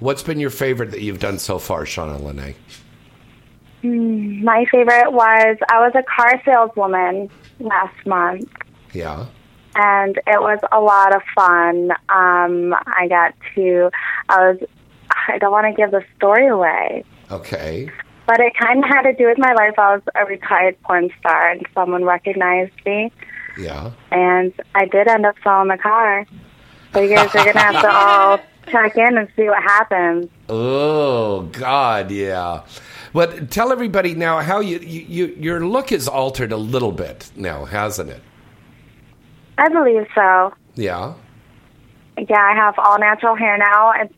What's 0.00 0.22
been 0.22 0.38
your 0.38 0.50
favorite 0.50 0.90
that 0.92 1.00
you've 1.00 1.18
done 1.18 1.38
so 1.38 1.58
far, 1.58 1.84
Shawna 1.84 2.20
Lenee? 2.20 2.54
Hmm, 3.82 4.44
my 4.44 4.64
favorite 4.70 5.12
was 5.12 5.56
I 5.68 5.80
was 5.80 5.92
a 5.94 6.02
car 6.04 6.40
saleswoman 6.44 7.30
last 7.60 8.06
month. 8.06 8.48
Yeah. 8.92 9.26
And 9.74 10.16
it 10.26 10.40
was 10.40 10.58
a 10.72 10.80
lot 10.80 11.14
of 11.14 11.22
fun. 11.34 11.90
Um, 12.08 12.74
I 12.86 13.06
got 13.08 13.34
to, 13.54 13.90
I 14.28 14.50
was, 14.52 14.58
I 15.28 15.38
don't 15.38 15.52
want 15.52 15.66
to 15.66 15.72
give 15.72 15.90
the 15.90 16.04
story 16.16 16.46
away, 16.46 17.04
Okay. 17.30 17.90
but 18.26 18.40
it 18.40 18.54
kind 18.56 18.82
of 18.84 18.88
had 18.90 19.02
to 19.02 19.12
do 19.14 19.26
with 19.26 19.38
my 19.38 19.52
life. 19.52 19.78
I 19.78 19.94
was 19.94 20.02
a 20.14 20.24
retired 20.24 20.80
porn 20.82 21.10
star, 21.20 21.50
and 21.50 21.66
someone 21.74 22.04
recognized 22.04 22.72
me, 22.86 23.10
Yeah. 23.58 23.90
and 24.10 24.52
I 24.74 24.86
did 24.86 25.08
end 25.08 25.26
up 25.26 25.34
selling 25.42 25.68
the 25.68 25.78
car. 25.78 26.26
So 26.92 27.00
you 27.00 27.14
guys 27.14 27.34
are 27.34 27.44
gonna 27.44 27.58
have 27.58 27.80
to 27.82 27.90
all 27.92 28.40
check 28.70 28.96
in 28.96 29.18
and 29.18 29.28
see 29.36 29.48
what 29.48 29.62
happens. 29.62 30.28
Oh 30.48 31.42
God, 31.52 32.10
yeah. 32.12 32.62
But 33.12 33.50
tell 33.50 33.70
everybody 33.72 34.14
now 34.14 34.40
how 34.40 34.60
you, 34.60 34.78
you, 34.78 35.00
you 35.08 35.36
your 35.38 35.66
look 35.66 35.92
is 35.92 36.06
altered 36.08 36.50
a 36.52 36.56
little 36.56 36.92
bit 36.92 37.30
now, 37.36 37.64
hasn't 37.64 38.10
it? 38.10 38.20
I 39.58 39.68
believe 39.68 40.06
so. 40.14 40.52
Yeah. 40.74 41.14
Yeah, 42.16 42.40
I 42.40 42.54
have 42.54 42.74
all 42.78 42.98
natural 42.98 43.34
hair 43.34 43.58
now, 43.58 43.92
and 43.92 44.08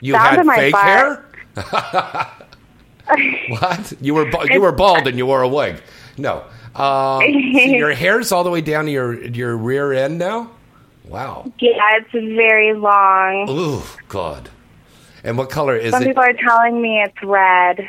You 0.00 0.12
Down 0.14 0.26
had 0.26 0.36
to 0.36 0.44
my 0.44 0.56
fake 0.56 0.72
butt. 0.72 0.84
hair. 0.84 1.24
what? 3.48 3.92
You 4.00 4.14
were 4.14 4.30
you 4.50 4.60
were 4.60 4.72
bald 4.72 5.06
and 5.06 5.18
you 5.18 5.26
wore 5.26 5.42
a 5.42 5.48
wig. 5.48 5.82
No. 6.18 6.44
Um, 6.74 7.20
so 7.20 7.26
your 7.60 7.92
hair's 7.92 8.32
all 8.32 8.44
the 8.44 8.50
way 8.50 8.60
down 8.60 8.86
to 8.86 8.90
your 8.90 9.22
your 9.26 9.56
rear 9.56 9.92
end 9.92 10.18
now. 10.18 10.50
Wow. 11.08 11.50
yeah, 11.58 11.72
it's 11.96 12.10
very 12.12 12.74
long. 12.74 13.46
Ooh, 13.50 13.82
God. 14.08 14.48
And 15.24 15.36
what 15.36 15.50
color 15.50 15.76
is 15.76 15.92
Some 15.92 16.02
it? 16.02 16.06
Some 16.06 16.10
people 16.10 16.22
are 16.22 16.32
telling 16.32 16.80
me 16.80 17.02
it's 17.02 17.22
red. 17.22 17.88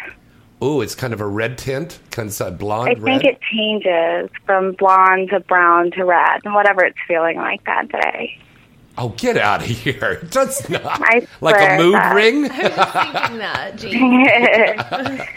Ooh, 0.64 0.82
it's 0.82 0.96
kind 0.96 1.14
of 1.14 1.20
a 1.22 1.28
red 1.28 1.58
tint, 1.58 2.00
kind 2.12 2.30
of 2.40 2.58
blonde 2.58 2.90
I 2.90 2.94
red. 2.94 3.22
think 3.22 3.24
it 3.26 3.40
changes 3.52 4.30
from 4.46 4.72
blonde 4.74 5.30
to 5.32 5.42
brown 5.42 5.92
to 5.92 6.06
red, 6.06 6.42
and 6.46 6.54
whatever 6.54 6.86
it's 6.86 6.98
feeling 7.08 7.38
like 7.38 7.64
that 7.66 7.90
day. 7.90 8.40
oh, 8.98 9.10
get 9.10 9.36
out 9.38 9.62
of 9.62 9.68
here! 9.84 10.20
It 10.24 10.32
does 10.32 10.70
not 10.70 10.84
I 10.86 11.28
like 11.42 11.56
a 11.58 11.60
swear 11.60 11.78
mood 11.78 11.96
that. 11.96 12.16
ring. 12.16 12.44
Thinking 12.50 13.38
that, 13.40 13.76
Gene. 13.78 14.26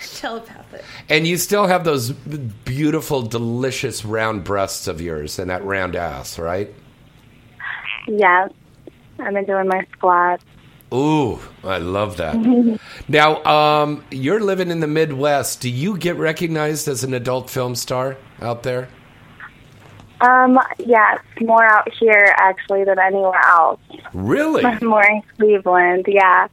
Telepathic. 0.21 0.85
And 1.09 1.27
you 1.27 1.37
still 1.39 1.67
have 1.67 1.85
those 1.85 2.11
beautiful, 2.12 3.23
delicious 3.23 4.05
round 4.05 4.45
breasts 4.45 4.87
of 4.87 5.01
yours 5.01 5.39
and 5.39 5.51
that 5.51 5.65
round 5.65 5.97
ass, 5.97 6.39
right? 6.39 6.73
yes, 8.07 8.51
I've 9.19 9.35
been 9.35 9.45
doing 9.47 9.67
my 9.69 9.85
squats. 9.93 10.45
Ooh, 10.94 11.40
I 11.64 11.79
love 11.79 12.18
that. 12.18 12.37
now, 13.09 13.42
um, 13.44 14.05
you're 14.11 14.40
living 14.40 14.70
in 14.70 14.81
the 14.81 14.87
Midwest. 14.87 15.61
Do 15.61 15.70
you 15.70 15.99
get 15.99 16.16
recognized 16.16 16.87
as 16.87 17.03
an 17.03 17.12
adult 17.12 17.51
film 17.51 17.75
star 17.75 18.16
out 18.40 18.62
there? 18.62 18.88
Um, 20.20 20.59
yes, 20.79 21.20
more 21.40 21.64
out 21.64 21.92
here 21.92 22.35
actually 22.38 22.85
than 22.85 22.99
anywhere 22.99 23.40
else. 23.44 23.81
Really? 24.14 24.62
more 24.83 25.05
in 25.05 25.22
Cleveland, 25.37 26.07
yeah. 26.09 26.49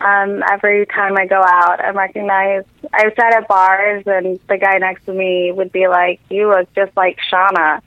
Um, 0.00 0.42
every 0.50 0.86
time 0.86 1.16
I 1.16 1.26
go 1.26 1.40
out, 1.40 1.80
I'm 1.80 1.96
recognized. 1.96 2.66
I've 2.92 3.14
sat 3.14 3.32
at 3.32 3.48
bars, 3.48 4.02
and 4.06 4.38
the 4.48 4.58
guy 4.58 4.78
next 4.78 5.06
to 5.06 5.12
me 5.12 5.52
would 5.52 5.72
be 5.72 5.88
like, 5.88 6.20
"You 6.28 6.50
look 6.50 6.70
just 6.74 6.94
like 6.98 7.18
Shawna," 7.32 7.80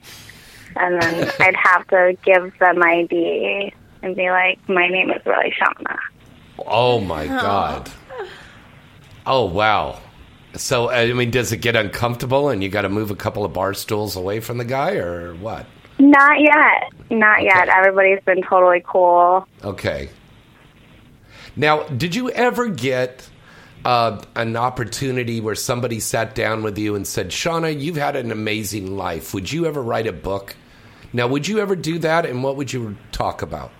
and 0.74 1.00
then 1.00 1.30
I'd 1.40 1.54
have 1.54 1.86
to 1.88 2.16
give 2.24 2.58
them 2.58 2.80
my 2.80 3.06
ID 3.08 3.72
and 4.02 4.16
be 4.16 4.30
like, 4.30 4.58
"My 4.68 4.88
name 4.88 5.10
is 5.10 5.24
really 5.26 5.52
Shawna." 5.52 5.96
Oh 6.66 7.00
my 7.00 7.26
god. 7.26 7.90
Oh 9.26 9.44
wow. 9.46 9.98
So 10.54 10.90
I 10.90 11.12
mean, 11.12 11.30
does 11.30 11.52
it 11.52 11.58
get 11.58 11.76
uncomfortable 11.76 12.48
and 12.48 12.62
you 12.62 12.68
got 12.68 12.82
to 12.82 12.88
move 12.88 13.10
a 13.10 13.16
couple 13.16 13.44
of 13.44 13.52
bar 13.52 13.74
stools 13.74 14.16
away 14.16 14.40
from 14.40 14.58
the 14.58 14.64
guy, 14.64 14.94
or 14.96 15.34
what? 15.36 15.66
Not 15.98 16.40
yet. 16.40 16.92
Not 17.10 17.42
yet. 17.42 17.68
Everybody's 17.68 18.22
been 18.24 18.42
totally 18.42 18.82
cool. 18.86 19.46
Okay. 19.62 20.08
Now, 21.56 21.82
did 21.84 22.14
you 22.14 22.30
ever 22.30 22.68
get 22.68 23.28
uh, 23.84 24.22
an 24.34 24.56
opportunity 24.56 25.40
where 25.40 25.54
somebody 25.54 26.00
sat 26.00 26.34
down 26.34 26.62
with 26.62 26.78
you 26.78 26.94
and 26.94 27.06
said, 27.06 27.28
Shawna, 27.28 27.78
you've 27.78 27.96
had 27.96 28.16
an 28.16 28.30
amazing 28.30 28.96
life. 28.96 29.34
Would 29.34 29.52
you 29.52 29.66
ever 29.66 29.82
write 29.82 30.06
a 30.06 30.12
book? 30.12 30.56
Now, 31.12 31.26
would 31.26 31.48
you 31.48 31.58
ever 31.58 31.74
do 31.74 31.98
that, 31.98 32.24
and 32.24 32.44
what 32.44 32.56
would 32.56 32.72
you 32.72 32.96
talk 33.10 33.42
about? 33.42 33.72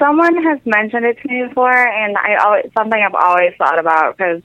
Someone 0.00 0.42
has 0.42 0.58
mentioned 0.64 1.04
it 1.04 1.18
to 1.22 1.28
me 1.28 1.46
before, 1.46 1.70
and 1.72 2.16
I 2.16 2.36
always 2.44 2.70
something 2.76 3.00
I've 3.00 3.14
always 3.14 3.52
thought 3.58 3.78
about 3.78 4.16
because 4.16 4.42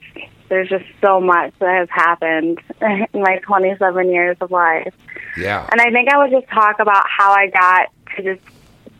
there's 0.48 0.68
just 0.68 0.84
so 1.00 1.20
much 1.20 1.52
that 1.58 1.74
has 1.78 1.88
happened 1.90 2.60
in 3.12 3.20
my 3.22 3.38
27 3.42 4.10
years 4.12 4.36
of 4.40 4.52
life. 4.52 4.94
Yeah. 5.36 5.66
And 5.72 5.80
I 5.80 5.90
think 5.90 6.08
I 6.12 6.18
would 6.18 6.30
just 6.30 6.46
talk 6.52 6.78
about 6.78 7.04
how 7.08 7.32
I 7.32 7.48
got 7.48 7.88
to 8.16 8.22
just 8.22 8.46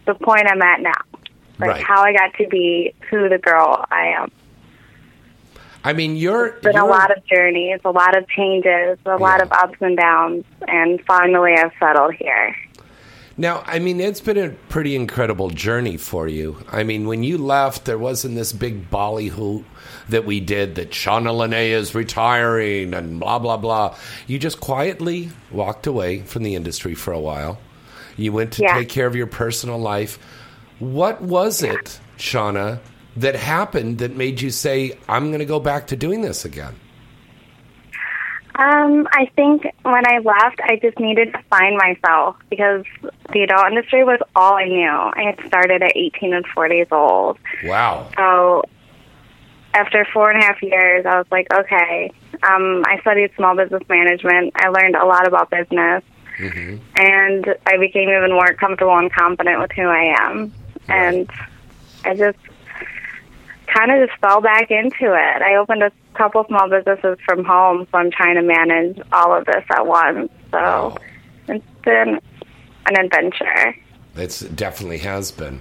the 0.07 0.15
point 0.15 0.47
I'm 0.51 0.61
at 0.63 0.81
now, 0.81 0.93
like 1.61 1.69
Right. 1.71 1.85
how 1.85 2.03
I 2.03 2.13
got 2.13 2.35
to 2.39 2.49
be 2.49 2.95
who 3.11 3.29
the 3.29 3.39
girl 3.39 3.85
I 3.91 4.15
am. 4.19 4.33
I 5.85 5.93
mean, 5.93 6.17
you're. 6.17 6.47
It's 6.47 6.63
been 6.65 6.75
a 6.77 6.79
you're- 6.81 6.89
lot 6.91 7.17
of 7.17 7.25
journeys, 7.27 7.81
a 7.85 7.91
lot 7.91 8.17
of 8.17 8.27
changes, 8.29 8.99
a 9.07 9.17
lot 9.17 9.41
of 9.41 9.53
ups 9.53 9.77
and 9.81 9.97
downs, 9.97 10.45
and 10.67 11.01
finally 11.07 11.53
I've 11.57 11.71
settled 11.79 12.15
here. 12.15 12.57
Now, 13.39 13.63
I 13.67 13.81
mean, 13.81 14.01
it's 14.01 14.21
been 14.23 14.39
a 14.39 14.49
pretty 14.71 14.97
incredible 14.97 15.51
journey 15.51 15.99
for 15.99 16.27
you. 16.27 16.57
I 16.73 16.85
mean, 16.85 17.07
when 17.07 17.23
you 17.23 17.37
left, 17.37 17.85
there 17.85 17.99
wasn't 17.99 18.35
this 18.35 18.53
big 18.55 18.89
ballyhoo 18.89 19.63
that 20.09 20.25
we 20.25 20.41
did 20.41 20.77
that 20.77 20.91
Shawna 20.93 21.35
Lenee 21.37 21.71
is 21.73 21.95
retiring 21.95 22.95
and 22.95 23.21
blah, 23.21 23.39
blah, 23.39 23.59
blah. 23.59 23.95
You 24.27 24.39
just 24.39 24.61
quietly 24.61 25.31
walked 25.51 25.87
away 25.87 26.21
from 26.23 26.45
the 26.45 26.55
industry 26.55 26.95
for 26.95 27.13
a 27.13 27.21
while. 27.21 27.59
You 28.17 28.33
went 28.33 28.53
to 28.55 28.63
Yeah. 28.63 28.79
take 28.79 28.89
care 28.89 29.07
of 29.07 29.15
your 29.15 29.27
personal 29.27 29.79
life. 29.79 30.19
What 30.79 31.21
was 31.21 31.63
it, 31.63 32.01
Shawna, 32.17 32.79
that 33.19 33.37
happened 33.37 33.99
that 33.99 34.17
made 34.17 34.41
you 34.41 34.51
say, 34.51 34.97
I'm 35.11 35.29
going 35.29 35.41
to 35.41 35.45
go 35.45 35.61
back 35.61 35.89
to 35.89 35.97
doing 35.97 36.23
this 36.23 36.47
again? 36.47 36.75
Um, 38.59 39.07
I 39.13 39.27
think 39.37 39.67
when 39.83 40.07
I 40.07 40.19
left, 40.19 40.61
I 40.63 40.79
just 40.81 40.99
needed 40.99 41.33
to 41.33 41.43
find 41.51 41.77
myself 41.77 42.37
because 42.49 42.85
the 43.33 43.43
adult 43.43 43.67
industry 43.67 44.03
was 44.03 44.19
all 44.35 44.55
I 44.55 44.65
knew. 44.65 44.89
I 44.89 45.25
had 45.25 45.47
started 45.47 45.83
at 45.83 45.95
18 45.95 46.33
and 46.33 46.47
4 46.47 46.69
days 46.69 46.87
old. 46.91 47.39
Wow. 47.65 48.09
So 48.17 48.65
after 49.75 50.07
four 50.11 50.31
and 50.31 50.43
a 50.43 50.47
half 50.47 50.63
years, 50.63 51.05
I 51.05 51.19
was 51.19 51.27
like, 51.31 51.47
okay. 51.53 52.11
Um, 52.43 52.83
I 52.87 52.99
studied 53.03 53.31
small 53.37 53.55
business 53.55 53.83
management. 53.91 54.53
I 54.57 54.69
learned 54.69 54.97
a 54.97 55.05
lot 55.05 55.27
about 55.27 55.51
business. 55.51 56.03
And 56.97 57.55
I 57.67 57.77
became 57.79 58.09
even 58.09 58.31
more 58.31 58.55
comfortable 58.55 58.97
and 58.97 59.13
confident 59.13 59.61
with 59.61 59.73
who 59.73 59.83
I 59.83 60.15
am. 60.19 60.53
And 60.89 61.31
I 62.05 62.15
just 62.15 62.39
kind 63.67 63.91
of 63.91 64.09
just 64.09 64.19
fell 64.21 64.41
back 64.41 64.71
into 64.71 65.13
it. 65.13 65.43
I 65.43 65.57
opened 65.57 65.83
a 65.83 65.93
couple 66.17 66.45
small 66.47 66.69
businesses 66.69 67.19
from 67.25 67.45
home, 67.45 67.87
so 67.91 67.99
I'm 67.99 68.11
trying 68.11 68.37
to 68.37 68.43
manage 68.43 69.01
all 69.13 69.37
of 69.37 69.45
this 69.45 69.65
at 69.71 69.87
once. 69.87 70.31
So 70.51 70.97
it's 71.49 71.65
been 71.85 72.21
an 72.87 73.05
adventure. 73.05 73.75
It's, 74.17 74.43
it 74.43 74.57
definitely 74.57 74.99
has 74.99 75.31
been. 75.31 75.61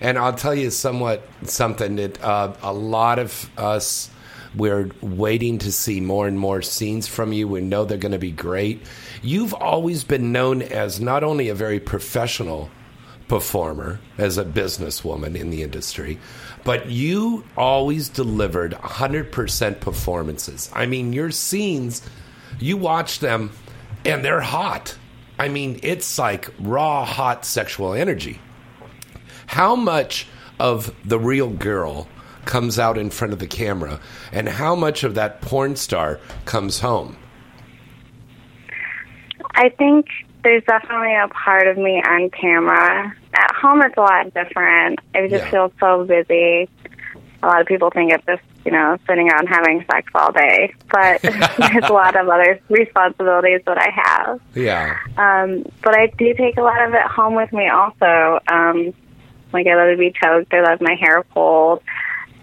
And 0.00 0.18
I'll 0.18 0.34
tell 0.34 0.54
you 0.54 0.70
somewhat 0.70 1.22
something 1.44 1.96
that 1.96 2.22
uh, 2.22 2.54
a 2.62 2.72
lot 2.72 3.18
of 3.18 3.50
us 3.56 4.10
we're 4.54 4.90
waiting 5.00 5.58
to 5.58 5.72
see 5.72 6.00
more 6.00 6.26
and 6.26 6.38
more 6.38 6.60
scenes 6.62 7.08
from 7.08 7.32
you. 7.32 7.48
We 7.48 7.62
know 7.62 7.84
they're 7.84 7.98
going 7.98 8.12
to 8.12 8.18
be 8.18 8.30
great. 8.30 8.82
You've 9.22 9.54
always 9.54 10.04
been 10.04 10.32
known 10.32 10.62
as 10.62 11.00
not 11.00 11.24
only 11.24 11.48
a 11.48 11.54
very 11.54 11.80
professional 11.80 12.70
performer, 13.28 13.98
as 14.18 14.36
a 14.36 14.44
businesswoman 14.44 15.36
in 15.36 15.48
the 15.48 15.62
industry, 15.62 16.18
but 16.64 16.88
you 16.88 17.44
always 17.56 18.08
delivered 18.08 18.72
100% 18.72 19.80
performances. 19.80 20.70
I 20.72 20.86
mean, 20.86 21.12
your 21.12 21.30
scenes, 21.30 22.02
you 22.58 22.76
watch 22.76 23.18
them 23.18 23.52
and 24.04 24.24
they're 24.24 24.40
hot. 24.40 24.96
I 25.38 25.48
mean, 25.48 25.80
it's 25.82 26.18
like 26.18 26.48
raw, 26.60 27.04
hot 27.04 27.44
sexual 27.44 27.94
energy. 27.94 28.40
How 29.46 29.74
much 29.74 30.26
of 30.58 30.94
the 31.04 31.18
real 31.18 31.50
girl 31.50 32.08
comes 32.44 32.78
out 32.78 32.98
in 32.98 33.10
front 33.10 33.32
of 33.32 33.38
the 33.38 33.46
camera, 33.46 34.00
and 34.32 34.48
how 34.48 34.74
much 34.74 35.04
of 35.04 35.14
that 35.14 35.40
porn 35.40 35.76
star 35.76 36.18
comes 36.44 36.80
home? 36.80 37.16
I 39.54 39.68
think 39.68 40.06
there's 40.42 40.64
definitely 40.64 41.14
a 41.14 41.28
part 41.28 41.66
of 41.68 41.76
me 41.76 42.02
on 42.04 42.30
camera. 42.30 43.14
At 43.42 43.54
home, 43.56 43.82
it's 43.82 43.96
a 43.96 44.00
lot 44.00 44.32
different. 44.34 45.00
I 45.14 45.26
just 45.26 45.44
Yeah. 45.46 45.50
feel 45.50 45.72
so 45.80 46.04
busy. 46.04 46.68
A 47.42 47.46
lot 47.46 47.60
of 47.60 47.66
people 47.66 47.90
think 47.90 48.12
it's 48.12 48.24
just, 48.24 48.42
you 48.64 48.70
know, 48.70 48.96
sitting 49.08 49.28
around 49.28 49.48
having 49.48 49.84
sex 49.90 50.08
all 50.14 50.30
day. 50.30 50.72
But 50.92 51.22
there's 51.22 51.84
a 51.88 51.92
lot 51.92 52.14
of 52.14 52.28
other 52.28 52.60
responsibilities 52.68 53.62
that 53.66 53.78
I 53.78 53.90
have. 53.90 54.40
Yeah. 54.54 54.96
Um, 55.16 55.64
but 55.82 55.98
I 55.98 56.06
do 56.18 56.34
take 56.34 56.56
a 56.56 56.62
lot 56.62 56.80
of 56.86 56.94
it 56.94 57.02
home 57.02 57.34
with 57.34 57.52
me 57.52 57.68
also. 57.68 58.38
Um, 58.46 58.94
like, 59.52 59.66
I 59.66 59.74
love 59.74 59.90
to 59.90 59.96
be 59.98 60.12
choked. 60.22 60.54
I 60.54 60.60
love 60.62 60.80
my 60.80 60.94
hair 60.94 61.24
pulled. 61.34 61.82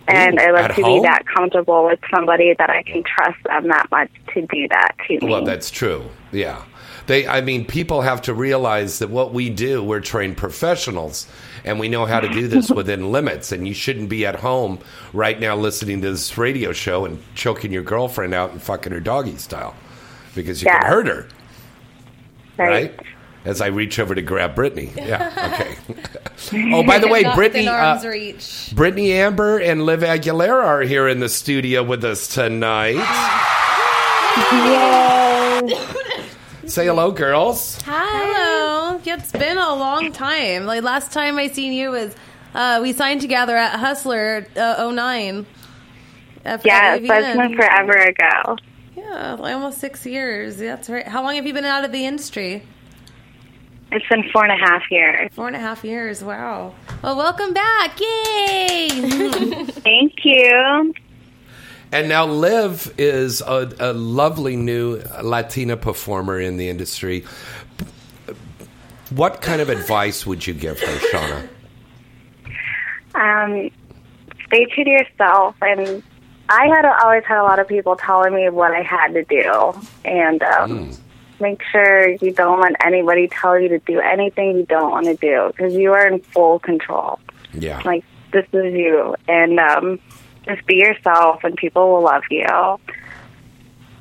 And 0.09 0.39
I 0.39 0.49
love 0.51 0.75
to 0.75 0.81
home? 0.81 1.01
be 1.01 1.07
that 1.07 1.23
comfortable 1.27 1.85
with 1.85 1.99
somebody 2.13 2.53
that 2.57 2.69
I 2.69 2.81
can 2.83 3.03
trust 3.03 3.37
them 3.45 3.67
that 3.69 3.87
much 3.91 4.09
to 4.33 4.41
do 4.41 4.67
that 4.69 4.95
to 5.07 5.19
me. 5.19 5.31
Well, 5.31 5.43
that's 5.43 5.69
true. 5.71 6.03
Yeah. 6.31 6.63
They 7.09 7.27
I 7.27 7.41
mean 7.41 7.65
people 7.65 8.01
have 8.01 8.21
to 8.23 8.35
realize 8.35 8.99
that 8.99 9.09
what 9.09 9.33
we 9.33 9.49
do, 9.49 9.83
we're 9.83 9.99
trained 9.99 10.37
professionals 10.37 11.25
and 11.65 11.79
we 11.79 11.89
know 11.89 12.05
how 12.05 12.19
to 12.19 12.29
do 12.29 12.47
this 12.47 12.69
within 12.69 13.11
limits 13.11 13.51
and 13.51 13.67
you 13.67 13.73
shouldn't 13.73 14.09
be 14.09 14.27
at 14.27 14.35
home 14.35 14.77
right 15.11 15.39
now 15.39 15.55
listening 15.55 16.01
to 16.01 16.11
this 16.11 16.37
radio 16.37 16.71
show 16.71 17.05
and 17.05 17.19
choking 17.33 17.71
your 17.71 17.81
girlfriend 17.81 18.35
out 18.35 18.51
and 18.51 18.61
fucking 18.61 18.91
her 18.91 18.99
doggy 18.99 19.37
style 19.37 19.75
because 20.35 20.61
you 20.61 20.67
Yeah. 20.67 20.81
can 20.81 20.87
hurt 20.87 21.07
her, 21.07 21.27
right? 22.57 22.95
right? 22.95 22.99
As 23.43 23.59
I 23.59 23.67
reach 23.67 23.97
over 23.97 24.13
to 24.13 24.21
grab 24.21 24.53
Brittany. 24.53 24.91
Yeah. 24.95 25.55
Okay. 25.55 25.75
oh, 26.75 26.83
by 26.83 26.99
the 26.99 27.07
way, 27.07 27.23
Brittany 27.33 27.67
uh. 27.67 27.99
Brittany 28.75 29.13
Amber 29.13 29.57
and 29.57 29.83
Liv 29.83 30.01
Aguilera 30.01 30.63
are 30.63 30.81
here 30.81 31.07
in 31.07 31.21
the 31.21 31.29
studio 31.29 31.81
with 31.81 32.05
us 32.05 32.27
tonight. 32.27 32.99
Say 36.69 36.85
hello, 36.85 37.11
girls. 37.11 37.79
Hello. 37.83 38.99
Yeah, 39.03 39.15
it's 39.17 39.31
been 39.31 39.57
a 39.57 39.73
long 39.73 40.11
time. 40.11 40.65
Like 40.67 40.83
last 40.83 41.11
time 41.11 41.39
I 41.39 41.47
seen 41.47 41.73
you 41.73 41.89
was 41.89 42.15
uh, 42.53 42.79
we 42.83 42.93
signed 42.93 43.21
together 43.21 43.57
at 43.57 43.79
Hustler 43.79 44.45
uh, 44.55 44.91
09. 44.91 45.47
After 46.45 46.67
Yeah, 46.67 46.97
AVN. 46.99 47.07
that's 47.07 47.37
been 47.37 47.55
forever 47.55 47.93
ago. 47.93 48.57
Yeah, 48.95 49.33
like 49.39 49.55
almost 49.55 49.79
six 49.79 50.05
years. 50.05 50.57
That's 50.57 50.89
right. 50.91 51.07
How 51.07 51.23
long 51.23 51.35
have 51.35 51.47
you 51.47 51.53
been 51.53 51.65
out 51.65 51.83
of 51.85 51.91
the 51.91 52.05
industry? 52.05 52.61
It's 53.91 54.07
been 54.07 54.29
four 54.31 54.45
and 54.45 54.51
a 54.61 54.63
half 54.63 54.83
years. 54.91 55.31
Four 55.33 55.47
and 55.47 55.55
a 55.55 55.59
half 55.59 55.83
years. 55.83 56.23
Wow. 56.23 56.75
Well, 57.01 57.17
welcome 57.17 57.51
back. 57.51 57.99
Yay! 57.99 58.89
Thank 59.65 60.23
you. 60.23 60.93
And 61.91 62.07
now 62.07 62.25
Liv 62.25 62.93
is 62.97 63.41
a, 63.41 63.71
a 63.79 63.93
lovely 63.93 64.55
new 64.55 65.01
Latina 65.23 65.75
performer 65.75 66.39
in 66.39 66.57
the 66.57 66.69
industry. 66.69 67.25
What 69.09 69.41
kind 69.41 69.59
of 69.59 69.69
advice 69.69 70.25
would 70.25 70.45
you 70.45 70.53
give 70.53 70.79
her, 70.79 70.97
Shawna? 71.09 71.49
Um, 73.15 73.71
stay 74.45 74.65
true 74.65 74.83
to 74.83 74.89
yourself. 74.89 75.55
And 75.61 76.03
I 76.49 76.67
had 76.67 76.85
always 76.85 77.23
had 77.25 77.39
a 77.39 77.43
lot 77.43 77.59
of 77.59 77.67
people 77.67 77.95
telling 77.95 78.33
me 78.33 78.49
what 78.49 78.71
I 78.71 78.81
had 78.81 79.13
to 79.13 79.23
do, 79.23 79.73
and 80.03 80.41
um, 80.41 80.91
make 81.39 81.61
sure 81.71 82.09
you 82.09 82.31
don't 82.33 82.59
let 82.59 82.73
anybody 82.83 83.27
tell 83.27 83.59
you 83.59 83.69
to 83.69 83.79
do 83.79 83.99
anything 83.99 84.57
you 84.57 84.65
don't 84.65 84.89
want 84.89 85.05
to 85.05 85.15
do 85.15 85.51
because 85.55 85.75
you 85.75 85.93
are 85.93 86.07
in 86.07 86.19
full 86.21 86.57
control. 86.57 87.19
Yeah. 87.53 87.81
Like 87.85 88.03
this 88.33 88.45
is 88.51 88.73
you, 88.73 89.15
and 89.27 89.59
um, 89.59 89.99
just 90.55 90.65
be 90.67 90.75
yourself, 90.75 91.43
and 91.43 91.55
people 91.55 91.93
will 91.93 92.03
love 92.03 92.23
you. 92.29 92.45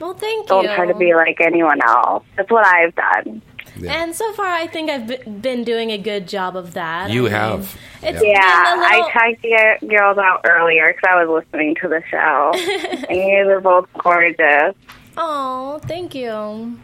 Well, 0.01 0.15
thank 0.15 0.45
you. 0.45 0.49
Don't 0.49 0.65
try 0.75 0.87
to 0.87 0.95
be 0.95 1.15
like 1.15 1.41
anyone 1.41 1.81
else. 1.83 2.25
That's 2.37 2.51
what 2.51 2.65
I've 2.65 2.95
done. 2.95 3.43
Yeah. 3.77 4.03
And 4.03 4.15
so 4.15 4.33
far, 4.33 4.47
I 4.47 4.67
think 4.67 4.91
I've 4.91 5.41
been 5.41 5.63
doing 5.63 5.91
a 5.93 5.99
good 5.99 6.27
job 6.27 6.57
of 6.57 6.75
that. 6.75 7.11
You 7.11 7.21
I 7.21 7.23
mean, 7.25 7.33
have. 7.33 7.79
It's 8.03 8.23
Yeah. 8.23 8.29
Yeah, 8.33 8.75
been 8.75 8.79
a 8.79 8.83
little, 8.83 9.05
I 9.05 9.13
checked 9.13 9.43
the 9.81 9.87
girls 9.87 10.19
out 10.19 10.41
earlier 10.45 10.93
because 10.93 11.09
I 11.09 11.25
was 11.25 11.45
listening 11.45 11.77
to 11.77 11.89
the 11.89 12.03
show, 12.11 12.53
and 13.09 13.17
you 13.17 13.45
were 13.47 13.61
both 13.61 13.87
gorgeous. 14.03 14.75
Oh, 15.17 15.79
thank 15.85 16.15
you. 16.15 16.79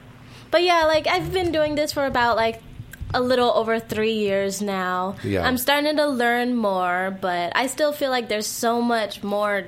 But 0.51 0.63
yeah, 0.63 0.85
like 0.85 1.07
I've 1.09 1.33
been 1.33 1.51
doing 1.51 1.75
this 1.75 1.93
for 1.93 2.07
about 2.07 2.37
like 2.37 2.63
a 3.15 3.21
little 3.21 3.51
over 3.55 3.79
three 3.81 4.13
years 4.13 4.61
now. 4.61 5.17
Yeah. 5.25 5.47
I'm 5.47 5.57
starting 5.57 5.97
to 5.97 6.07
learn 6.07 6.55
more, 6.55 7.17
but 7.21 7.53
I 7.57 7.67
still 7.69 7.93
feel 7.93 8.11
like 8.11 8.29
there's 8.29 8.47
so 8.47 8.83
much 8.83 9.23
more 9.23 9.65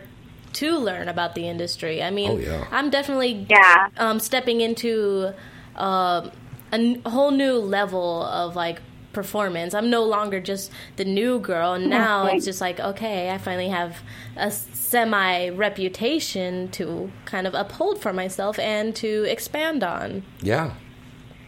to 0.54 0.76
learn 0.78 1.08
about 1.08 1.34
the 1.34 1.46
industry. 1.48 2.02
I 2.02 2.10
mean, 2.10 2.30
Oh, 2.30 2.38
yeah. 2.38 2.66
I'm 2.70 2.90
definitely 2.90 3.46
Yeah. 3.48 3.88
um, 3.98 4.20
stepping 4.20 4.60
into 4.60 5.32
um, 5.76 6.30
a 6.72 6.78
n- 6.80 7.02
whole 7.06 7.30
new 7.30 7.54
level 7.54 8.24
of 8.24 8.56
like 8.56 8.80
performance. 9.12 9.72
I'm 9.74 9.88
no 9.90 10.02
longer 10.04 10.40
just 10.40 10.70
the 10.96 11.04
new 11.04 11.38
girl, 11.40 11.72
and 11.74 11.88
now 11.88 12.26
it's 12.26 12.44
just 12.44 12.60
like 12.60 12.80
okay, 12.80 13.30
I 13.30 13.38
finally 13.38 13.68
have 13.68 13.96
a 14.36 14.50
semi 14.50 15.48
reputation 15.50 16.68
to 16.72 17.10
kind 17.24 17.46
of 17.46 17.54
uphold 17.54 18.00
for 18.00 18.12
myself 18.12 18.58
and 18.58 18.94
to 18.96 19.24
expand 19.24 19.82
on. 19.84 20.22
Yeah. 20.42 20.72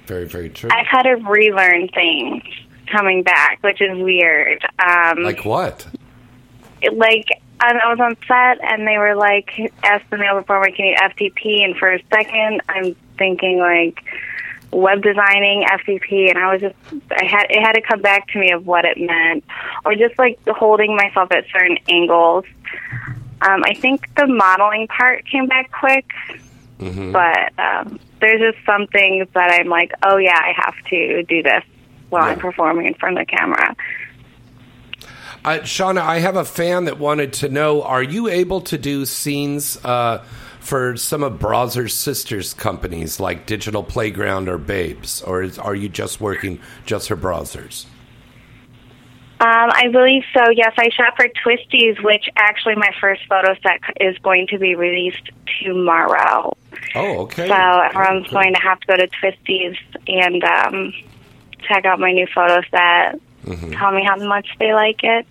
Very, 0.09 0.25
very 0.25 0.49
true. 0.49 0.71
I've 0.73 0.87
had 0.87 1.03
to 1.03 1.17
relearn 1.17 1.89
things 1.89 2.43
coming 2.91 3.23
back, 3.23 3.59
which 3.61 3.83
is 3.83 3.99
weird. 3.99 4.65
Um, 4.79 5.23
Like 5.23 5.45
what? 5.45 5.87
like 6.93 7.27
I 7.61 7.73
I 7.73 7.91
was 7.91 8.01
on 8.01 8.17
set 8.27 8.65
and 8.65 8.87
they 8.89 8.97
were 8.97 9.15
like, 9.15 9.51
ask 9.83 10.09
the 10.09 10.17
male 10.17 10.35
performer, 10.35 10.71
can 10.71 10.87
you 10.87 10.95
FTP? 10.97 11.63
And 11.63 11.77
for 11.77 11.93
a 11.93 12.03
second, 12.11 12.63
I'm 12.71 12.97
thinking 13.19 13.59
like 13.59 14.03
web 14.71 15.03
designing 15.03 15.65
FTP, 15.65 16.31
and 16.31 16.39
I 16.39 16.53
was 16.53 16.63
just, 16.63 16.75
I 17.11 17.25
had 17.27 17.47
it 17.51 17.61
had 17.61 17.73
to 17.73 17.83
come 17.83 18.01
back 18.01 18.29
to 18.29 18.39
me 18.39 18.53
of 18.53 18.67
what 18.67 18.87
it 18.87 18.97
meant, 18.99 19.45
or 19.85 19.95
just 19.95 20.19
like 20.19 20.39
holding 20.49 20.97
myself 20.97 21.31
at 21.33 21.45
certain 21.53 21.79
angles. 21.89 22.47
Um, 23.43 23.63
I 23.65 23.75
think 23.75 24.09
the 24.17 24.27
modeling 24.27 24.89
part 24.89 25.27
came 25.27 25.47
back 25.47 25.71
quick, 25.71 26.07
but 26.79 27.53
um, 27.59 27.99
there's 28.21 28.41
just 28.41 28.65
some 28.65 28.87
things 28.89 29.27
that 29.35 29.51
I'm 29.51 29.69
like, 29.69 29.93
oh 30.03 30.17
yeah, 30.17 30.39
I 30.39 30.53
have 30.57 30.75
to 30.91 31.23
do 31.25 31.43
this 31.43 31.65
while 32.09 32.25
I'm 32.25 32.39
performing 32.39 32.87
in 32.87 32.95
front 32.95 33.19
of 33.19 33.27
the 33.27 33.37
camera. 33.37 33.77
Uh, 35.45 35.59
Shawna, 35.61 36.01
I 36.01 36.19
have 36.19 36.37
a 36.37 36.45
fan 36.45 36.87
that 36.87 36.99
wanted 36.99 37.33
to 37.35 37.49
know 37.49 37.83
Are 37.83 38.03
you 38.03 38.29
able 38.29 38.61
to 38.63 38.79
do 38.79 39.07
scenes 39.07 39.83
uh, 39.85 40.25
for 40.61 40.97
some 40.97 41.23
of 41.23 41.35
Brazzers' 41.35 41.93
sisters 41.93 42.55
companies 42.55 43.21
like 43.21 43.47
Digital 43.47 43.83
Playground 43.83 44.49
or 44.49 44.59
Babes? 44.59 45.23
Or 45.23 45.43
is, 45.43 45.59
are 45.59 45.75
you 45.75 45.89
just 45.89 46.21
working 46.21 46.61
just 46.87 47.09
for 47.09 47.17
Brazzers? 47.17 47.87
Um, 49.41 49.71
I 49.73 49.89
believe 49.93 50.25
so. 50.35 50.51
Yes, 50.51 50.73
I 50.77 50.89
shot 50.91 51.15
for 51.17 51.27
Twistys, 51.29 52.03
which 52.03 52.29
actually 52.37 52.75
my 52.75 52.91
first 53.01 53.23
photo 53.29 53.55
set 53.63 53.81
is 54.01 54.19
going 54.19 54.49
to 54.49 54.59
be 54.59 54.75
released 54.75 55.31
tomorrow. 55.63 56.57
Oh, 56.97 57.19
okay. 57.21 57.47
So 57.47 57.55
everyone's 57.55 58.29
going 58.31 58.55
to 58.55 58.61
have 58.61 58.81
to 58.81 58.87
go 58.89 58.97
to 58.97 59.07
Twistys 59.07 59.77
and 60.09 60.43
um, 60.43 60.93
check 61.69 61.85
out 61.85 62.01
my 62.01 62.13
new 62.13 62.27
photo 62.35 62.63
set. 62.71 63.21
Tell 63.73 63.93
me 63.93 64.05
how 64.05 64.17
much 64.17 64.49
they 64.59 64.75
like 64.75 65.05
it. 65.05 65.27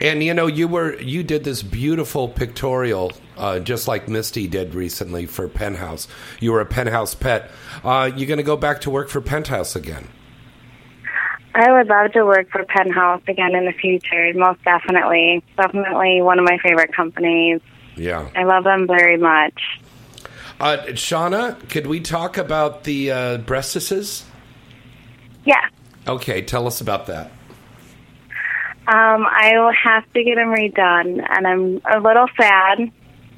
And 0.00 0.22
you 0.22 0.34
know, 0.34 0.48
you 0.48 0.66
were 0.66 1.00
you 1.00 1.22
did 1.22 1.44
this 1.44 1.62
beautiful 1.62 2.28
pictorial, 2.28 3.12
uh, 3.36 3.60
just 3.60 3.86
like 3.86 4.08
Misty 4.08 4.48
did 4.48 4.74
recently 4.74 5.26
for 5.26 5.48
Penthouse. 5.48 6.08
You 6.40 6.52
were 6.52 6.60
a 6.60 6.66
Penthouse 6.66 7.14
pet. 7.14 7.50
Uh, 7.84 8.10
you 8.14 8.26
going 8.26 8.38
to 8.38 8.42
go 8.42 8.56
back 8.56 8.80
to 8.82 8.90
work 8.90 9.08
for 9.08 9.20
Penthouse 9.20 9.76
again? 9.76 10.08
I 11.54 11.70
would 11.70 11.86
love 11.86 12.12
to 12.12 12.24
work 12.24 12.50
for 12.50 12.64
Penthouse 12.64 13.22
again 13.28 13.54
in 13.54 13.64
the 13.64 13.72
future. 13.72 14.32
Most 14.34 14.62
definitely, 14.64 15.42
definitely 15.56 16.20
one 16.20 16.38
of 16.38 16.44
my 16.44 16.58
favorite 16.58 16.92
companies. 16.92 17.60
Yeah. 17.96 18.28
I 18.34 18.42
love 18.42 18.64
them 18.64 18.88
very 18.88 19.16
much. 19.16 19.80
Uh, 20.58 20.78
Shawna, 20.88 21.68
could 21.68 21.86
we 21.86 22.00
talk 22.00 22.38
about 22.38 22.84
the 22.84 23.10
uh, 23.10 23.38
breastises? 23.38 24.24
Yeah. 25.44 25.68
Okay, 26.08 26.42
tell 26.42 26.66
us 26.66 26.80
about 26.80 27.06
that. 27.06 27.30
Um, 28.86 29.26
I 29.26 29.52
will 29.54 29.72
have 29.72 30.12
to 30.12 30.24
get 30.24 30.34
them 30.34 30.48
redone, 30.48 31.24
and 31.28 31.46
I'm 31.46 31.80
a 31.90 32.00
little 32.00 32.26
sad 32.36 32.90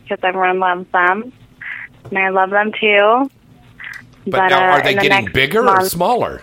because 0.02 0.18
everyone 0.22 0.58
loves 0.58 0.90
them, 0.90 1.32
and 2.04 2.18
I 2.18 2.30
love 2.30 2.50
them 2.50 2.72
too. 2.72 3.30
But, 4.26 4.48
now, 4.48 4.70
uh, 4.70 4.72
are 4.72 4.82
they 4.82 4.94
the 4.94 5.02
getting 5.02 5.32
bigger 5.32 5.68
or 5.68 5.84
smaller? 5.84 6.42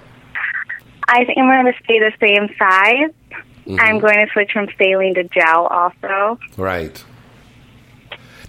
I 1.08 1.26
think 1.26 1.38
I'm 1.38 1.48
going 1.48 1.66
to 1.74 1.84
stay 1.84 2.00
the 2.00 2.12
same 2.20 2.48
size. 2.58 3.12
Mm-hmm. 3.66 3.80
I'm 3.80 4.00
going 4.00 4.16
to 4.16 4.28
switch 4.34 4.52
from 4.52 4.68
saline 4.78 5.13
to 5.16 5.24
gel 5.26 5.68
also, 5.68 6.38
Right. 6.58 7.04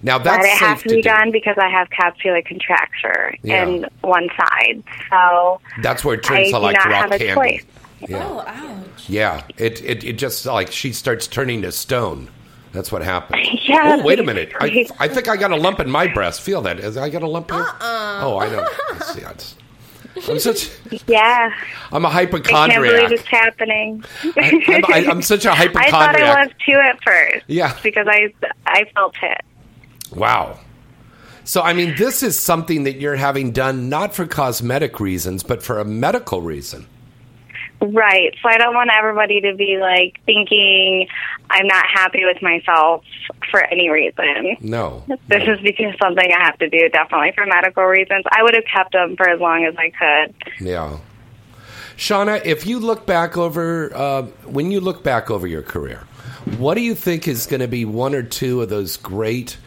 Now 0.03 0.19
that's 0.19 0.37
but 0.37 0.45
it 0.45 0.59
has 0.59 0.79
safe 0.81 0.83
to 0.83 0.88
be 0.97 1.03
do. 1.03 1.09
done 1.09 1.31
because 1.33 1.57
I 1.57 1.71
have 1.71 1.88
capsular 1.88 2.45
contracture 2.47 3.35
Yeah. 3.43 3.64
in 3.67 3.87
one 4.03 4.29
side. 4.37 4.83
So 5.09 5.61
That's 5.83 6.05
where 6.05 6.17
it 6.17 6.27
I 6.31 6.37
turns 6.37 6.49
do 6.49 6.53
to 6.53 6.59
like 6.59 6.75
not 6.77 6.87
rock 6.87 6.95
have 6.95 7.12
a 7.12 7.19
candy. 7.19 7.35
choice. 7.35 7.64
Yeah. 8.09 8.27
Oh, 8.29 8.40
ouch. 8.47 9.09
Yeah, 9.09 9.45
it, 9.57 9.83
it 9.83 10.05
it 10.05 10.12
just 10.19 10.45
like 10.45 10.71
she 10.71 10.93
starts 10.93 11.27
turning 11.27 11.62
to 11.62 11.73
stone. 11.73 12.29
That's 12.73 12.93
what 12.93 13.03
happens. 13.03 13.49
Yeah, 13.64 13.97
Oh, 13.99 14.05
wait 14.05 14.19
a 14.19 14.23
minute. 14.23 14.53
I. 14.61 14.87
I 14.99 15.09
think 15.09 15.27
I 15.27 15.38
got 15.38 15.51
a 15.53 15.57
lump 15.57 15.81
in 15.81 15.90
my 15.90 16.07
breast. 16.07 16.43
Feel 16.43 16.61
that? 16.62 16.79
Is 16.81 16.99
I 16.99 17.09
got 17.09 17.23
a 17.23 17.27
lump 17.27 17.51
here? 17.51 17.61
Uh-uh. 17.61 18.19
Oh, 18.23 18.37
I 18.38 18.51
know. 18.51 18.69
Let's 18.93 19.14
see, 19.14 19.21
it's- 19.21 19.57
I'm 20.29 20.38
such. 20.38 20.70
Yeah, 21.07 21.53
I'm 21.92 22.05
a 22.05 22.09
I 22.09 22.24
can't 22.27 22.72
believe 22.72 23.12
it's 23.12 23.27
happening. 23.27 24.05
I, 24.37 25.07
I'm 25.09 25.22
such 25.22 25.44
a 25.44 25.50
I 25.53 25.68
thought. 25.68 26.16
I 26.20 26.44
was 26.44 26.53
too 26.64 26.79
at 26.79 27.03
first. 27.03 27.44
Yeah. 27.48 27.77
because 27.83 28.07
I 28.09 28.33
I 28.66 28.85
felt 28.94 29.16
it. 29.22 29.40
Wow. 30.14 30.59
So, 31.44 31.61
I 31.61 31.74
mean, 31.74 31.94
this 31.96 32.22
is 32.22 32.38
something 32.38 32.85
that 32.85 33.00
you're 33.00 33.16
having 33.16 33.50
done 33.53 33.90
not 33.90 34.14
for 34.14 34.27
cosmetic 34.27 34.98
reasons, 34.98 35.42
but 35.42 35.62
for 35.62 35.79
a 35.79 35.85
medical 35.85 36.40
reason. 36.40 36.87
Right. 37.92 38.35
So 38.42 38.49
I 38.49 38.57
don't 38.57 38.75
want 38.75 38.90
everybody 38.97 39.40
to 39.42 39.55
be 39.55 39.79
like 39.79 40.20
thinking 40.25 41.07
I'm 41.51 41.66
not 41.66 41.85
happy 41.87 42.25
with 42.25 42.40
myself 42.40 43.05
for 43.51 43.62
any 43.62 43.90
reason. 43.90 44.57
No. 44.61 45.05
This 45.29 45.47
is 45.47 45.61
because 45.61 45.94
something 46.01 46.27
I 46.33 46.44
have 46.44 46.59
to 46.59 46.70
do, 46.70 46.88
definitely 46.88 47.33
for 47.35 47.44
medical 47.47 47.85
reasons. 47.85 48.25
I 48.31 48.42
would 48.42 48.55
have 48.55 48.64
kept 48.64 48.92
them 48.92 49.16
for 49.16 49.29
as 49.29 49.40
long 49.40 49.64
as 49.64 49.75
I 49.77 49.90
could. 49.90 50.35
Yeah. 50.66 50.99
Shawna, 51.97 52.44
if 52.44 52.66
you 52.66 52.81
look 52.81 53.07
back 53.07 53.37
over, 53.37 53.94
uh, 53.94 54.23
when 54.47 54.70
you 54.70 54.81
look 54.81 55.05
back 55.05 55.31
over 55.31 55.47
your 55.47 55.62
career, 55.62 56.01
what 56.59 56.75
do 56.75 56.81
you 56.81 56.94
think 56.94 57.29
is 57.29 57.47
going 57.47 57.61
to 57.61 57.68
be 57.68 57.85
one 57.85 58.14
or 58.14 58.23
two 58.23 58.62
of 58.62 58.68
those 58.68 58.97
great, 58.97 59.59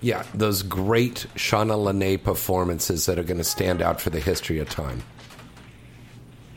yeah, 0.00 0.24
those 0.32 0.62
great 0.62 1.26
Shawna 1.34 1.76
Lenee 1.76 2.22
performances 2.22 3.06
that 3.06 3.18
are 3.18 3.24
going 3.24 3.38
to 3.38 3.44
stand 3.44 3.82
out 3.82 4.00
for 4.00 4.10
the 4.10 4.20
history 4.20 4.58
of 4.60 4.70
time? 4.70 5.02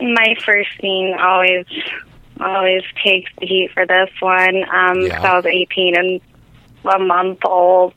My 0.02 0.34
first 0.44 0.68
scene 0.80 1.14
always 1.18 1.66
always 2.40 2.82
takes 3.04 3.30
the 3.40 3.46
heat 3.46 3.70
for 3.72 3.86
this 3.86 4.10
one. 4.20 4.64
Um, 4.72 5.00
Yeah. 5.02 5.22
I 5.22 5.36
was 5.36 5.46
18 5.46 5.96
and 5.96 6.20
a 6.84 6.98
month 6.98 7.38
old. 7.44 7.94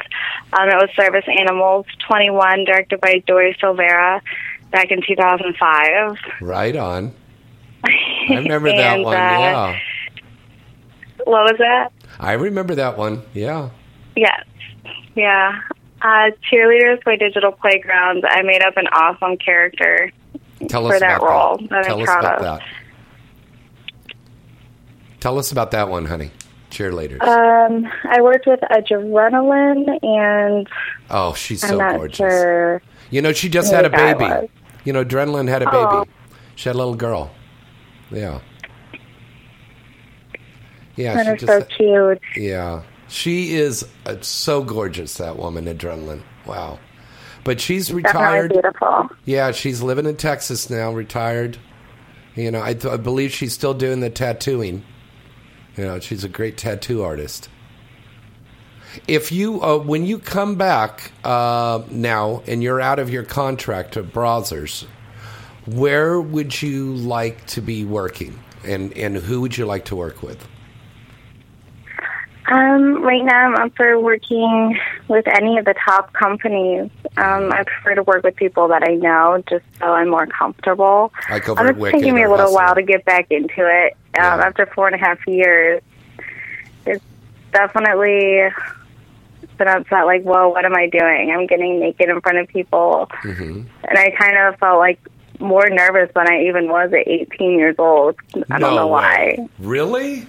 Um, 0.54 0.70
it 0.70 0.76
was 0.76 0.89
Service 0.96 1.26
Animals 1.39 1.88
21, 2.08 2.65
directed 2.65 3.02
by 3.02 3.24
Dory 3.26 3.56
Silvera 3.62 4.22
back 4.72 4.91
in 4.91 5.02
2005. 5.02 6.18
Right 6.41 6.76
on. 6.76 7.13
I 7.86 8.36
remember 8.36 8.72
that 8.72 9.00
one. 9.00 9.15
uh, 9.15 9.20
Yeah. 9.20 9.80
What 11.24 11.44
was 11.52 11.56
that? 11.58 11.91
I 12.20 12.34
remember 12.34 12.76
that 12.76 12.98
one. 12.98 13.24
Yeah. 13.34 13.70
Yes. 14.15 14.44
Yeah. 15.15 15.60
Uh, 16.02 16.30
cheerleaders 16.52 17.02
play 17.04 17.18
Digital 17.18 17.52
Playgrounds. 17.52 18.24
I 18.30 18.44
made 18.44 18.62
up 18.62 18.78
an 18.78 18.88
awesome 18.89 19.38
character. 19.38 20.12
Tell 20.70 20.88
For 20.88 20.94
us 20.96 21.00
that 21.02 21.18
about 21.18 21.30
role 21.30 21.68
that. 21.70 21.84
Tell 21.86 22.02
us 22.02 22.10
about 22.10 22.36
of. 22.36 22.41
that. 22.41 22.62
Tell 25.20 25.38
us 25.39 25.52
about 25.52 25.72
that 25.72 25.89
one, 25.89 26.06
honey. 26.06 26.32
Cheerleaders. 26.72 27.22
Um, 27.22 27.88
I 28.10 28.22
worked 28.22 28.48
with 28.48 28.60
Adrenalynn, 28.62 29.88
and 30.04 30.68
oh, 31.10 31.34
she's 31.34 31.63
I'm 31.63 31.70
so 31.72 31.78
gorgeous. 31.78 32.18
sure. 32.18 32.82
You 33.12 33.22
know, 33.22 33.32
she 33.34 33.50
just 33.50 33.72
had 33.72 33.86
a 33.86 33.89
baby. 33.89 34.50
You 34.84 34.94
know, 34.94 35.04
Adrenalynn 35.04 35.48
had 35.48 35.62
a 35.62 35.65
baby. 35.65 35.78
Oh. 35.80 36.06
She 36.56 36.70
had 36.70 36.76
a 36.76 36.78
little 36.78 36.96
girl. 36.96 37.32
Yeah. 38.12 38.39
Yeah, 40.96 41.20
And 41.20 41.39
she 41.39 41.46
just 41.46 41.70
so 41.70 41.76
cute. 41.76 42.22
yeah. 42.38 42.84
She 43.08 43.54
is 43.56 43.88
uh, 44.06 44.15
so 44.22 44.63
gorgeous 44.63 45.15
that 45.18 45.38
woman 45.38 45.65
Adrenalynn. 45.65 46.24
Wow. 46.46 46.80
But 47.45 47.62
she's 47.62 47.88
Definitely 47.88 48.10
retired. 48.10 48.51
beautiful. 48.51 49.10
Yeah, 49.23 49.51
she's 49.53 49.81
living 49.81 50.05
in 50.05 50.17
Texas 50.17 50.69
now, 50.69 50.91
retired. 50.91 51.58
You 52.36 52.51
know, 52.51 52.62
I, 52.62 52.73
th- 52.73 52.93
I 52.93 52.97
believe 52.97 53.31
she's 53.31 53.53
still 53.53 53.73
doing 53.73 54.01
the 54.01 54.10
tattooing. 54.10 54.84
You 55.77 55.86
know, 55.86 55.99
she's 56.01 56.23
a 56.25 56.29
great 56.29 56.58
tattoo 56.58 57.03
artist. 57.03 57.47
If 59.08 59.31
you, 59.31 59.62
uh, 59.62 59.77
when 59.77 60.05
you 60.05 60.19
come 60.19 60.55
back 60.55 61.12
uh, 61.23 61.84
now 61.91 62.41
and 62.47 62.62
you're 62.63 62.81
out 62.81 62.97
of 62.99 63.10
your 63.10 63.23
contract 63.23 63.95
of 63.95 64.08
Brazzers, 64.08 64.86
where 65.65 66.19
would 66.19 66.62
you 66.62 66.93
like 66.95 67.45
to 67.47 67.62
be 67.62 67.84
working, 67.86 68.39
and 68.63 68.91
and 68.93 69.17
who 69.17 69.41
would 69.41 69.58
you 69.58 69.65
like 69.65 69.86
to 69.86 69.95
work 69.95 70.21
with? 70.23 70.47
Um, 72.47 73.01
right 73.03 73.23
now, 73.25 73.47
I'm 73.47 73.55
up 73.55 73.71
for 73.75 73.99
working 73.99 74.79
with 75.08 75.28
any 75.28 75.58
of 75.58 75.65
the 75.65 75.76
top 75.86 76.13
companies. 76.13 76.89
Um, 77.18 77.52
I 77.52 77.63
prefer 77.63 77.96
to 77.96 78.04
work 78.04 78.24
with 78.24 78.36
people 78.36 78.68
that 78.70 78.84
I 78.88 78.96
know, 78.96 79.44
just 79.50 79.63
so 79.80 79.86
I'm 79.94 80.10
more 80.10 80.26
comfortable. 80.28 81.13
Over 81.30 81.60
Um, 81.60 81.68
it's 81.86 81.91
taking 81.91 82.15
me 82.15 82.24
a 82.24 82.30
little 82.30 82.54
while 82.54 82.74
to 82.76 82.82
get 82.84 83.06
back 83.06 83.28
into 83.30 83.60
it. 83.60 83.94
Um, 84.18 84.24
Yeah. 84.39 84.46
After 84.48 84.65
four 84.68 84.88
and 84.88 84.96
a 84.96 85.00
half 85.00 85.20
years, 85.28 85.82
it's 86.86 87.04
definitely 87.54 88.50
been 89.58 89.68
upset. 89.68 90.06
Like, 90.06 90.24
whoa, 90.24 90.50
what 90.50 90.65
am 90.65 90.76
I 90.76 90.88
doing? 90.89 91.32
I'm 91.32 91.46
getting 91.48 91.80
naked 91.80 92.10
in 92.10 92.20
front 92.22 92.38
of 92.39 92.48
people, 92.48 93.10
Mm-hmm. 93.24 93.62
and 93.88 93.98
I 93.98 94.10
kind 94.20 94.38
of 94.38 94.58
felt 94.60 94.80
like 94.80 95.00
more 95.39 95.68
nervous 95.70 96.10
than 96.15 96.32
I 96.32 96.44
even 96.48 96.70
was 96.70 96.91
at 96.94 97.08
18 97.08 97.60
years 97.60 97.76
old. 97.78 98.15
I 98.50 98.58
don't 98.60 98.76
know 98.76 98.88
way. 98.88 99.36
why. 99.38 99.48
Really? 99.60 100.28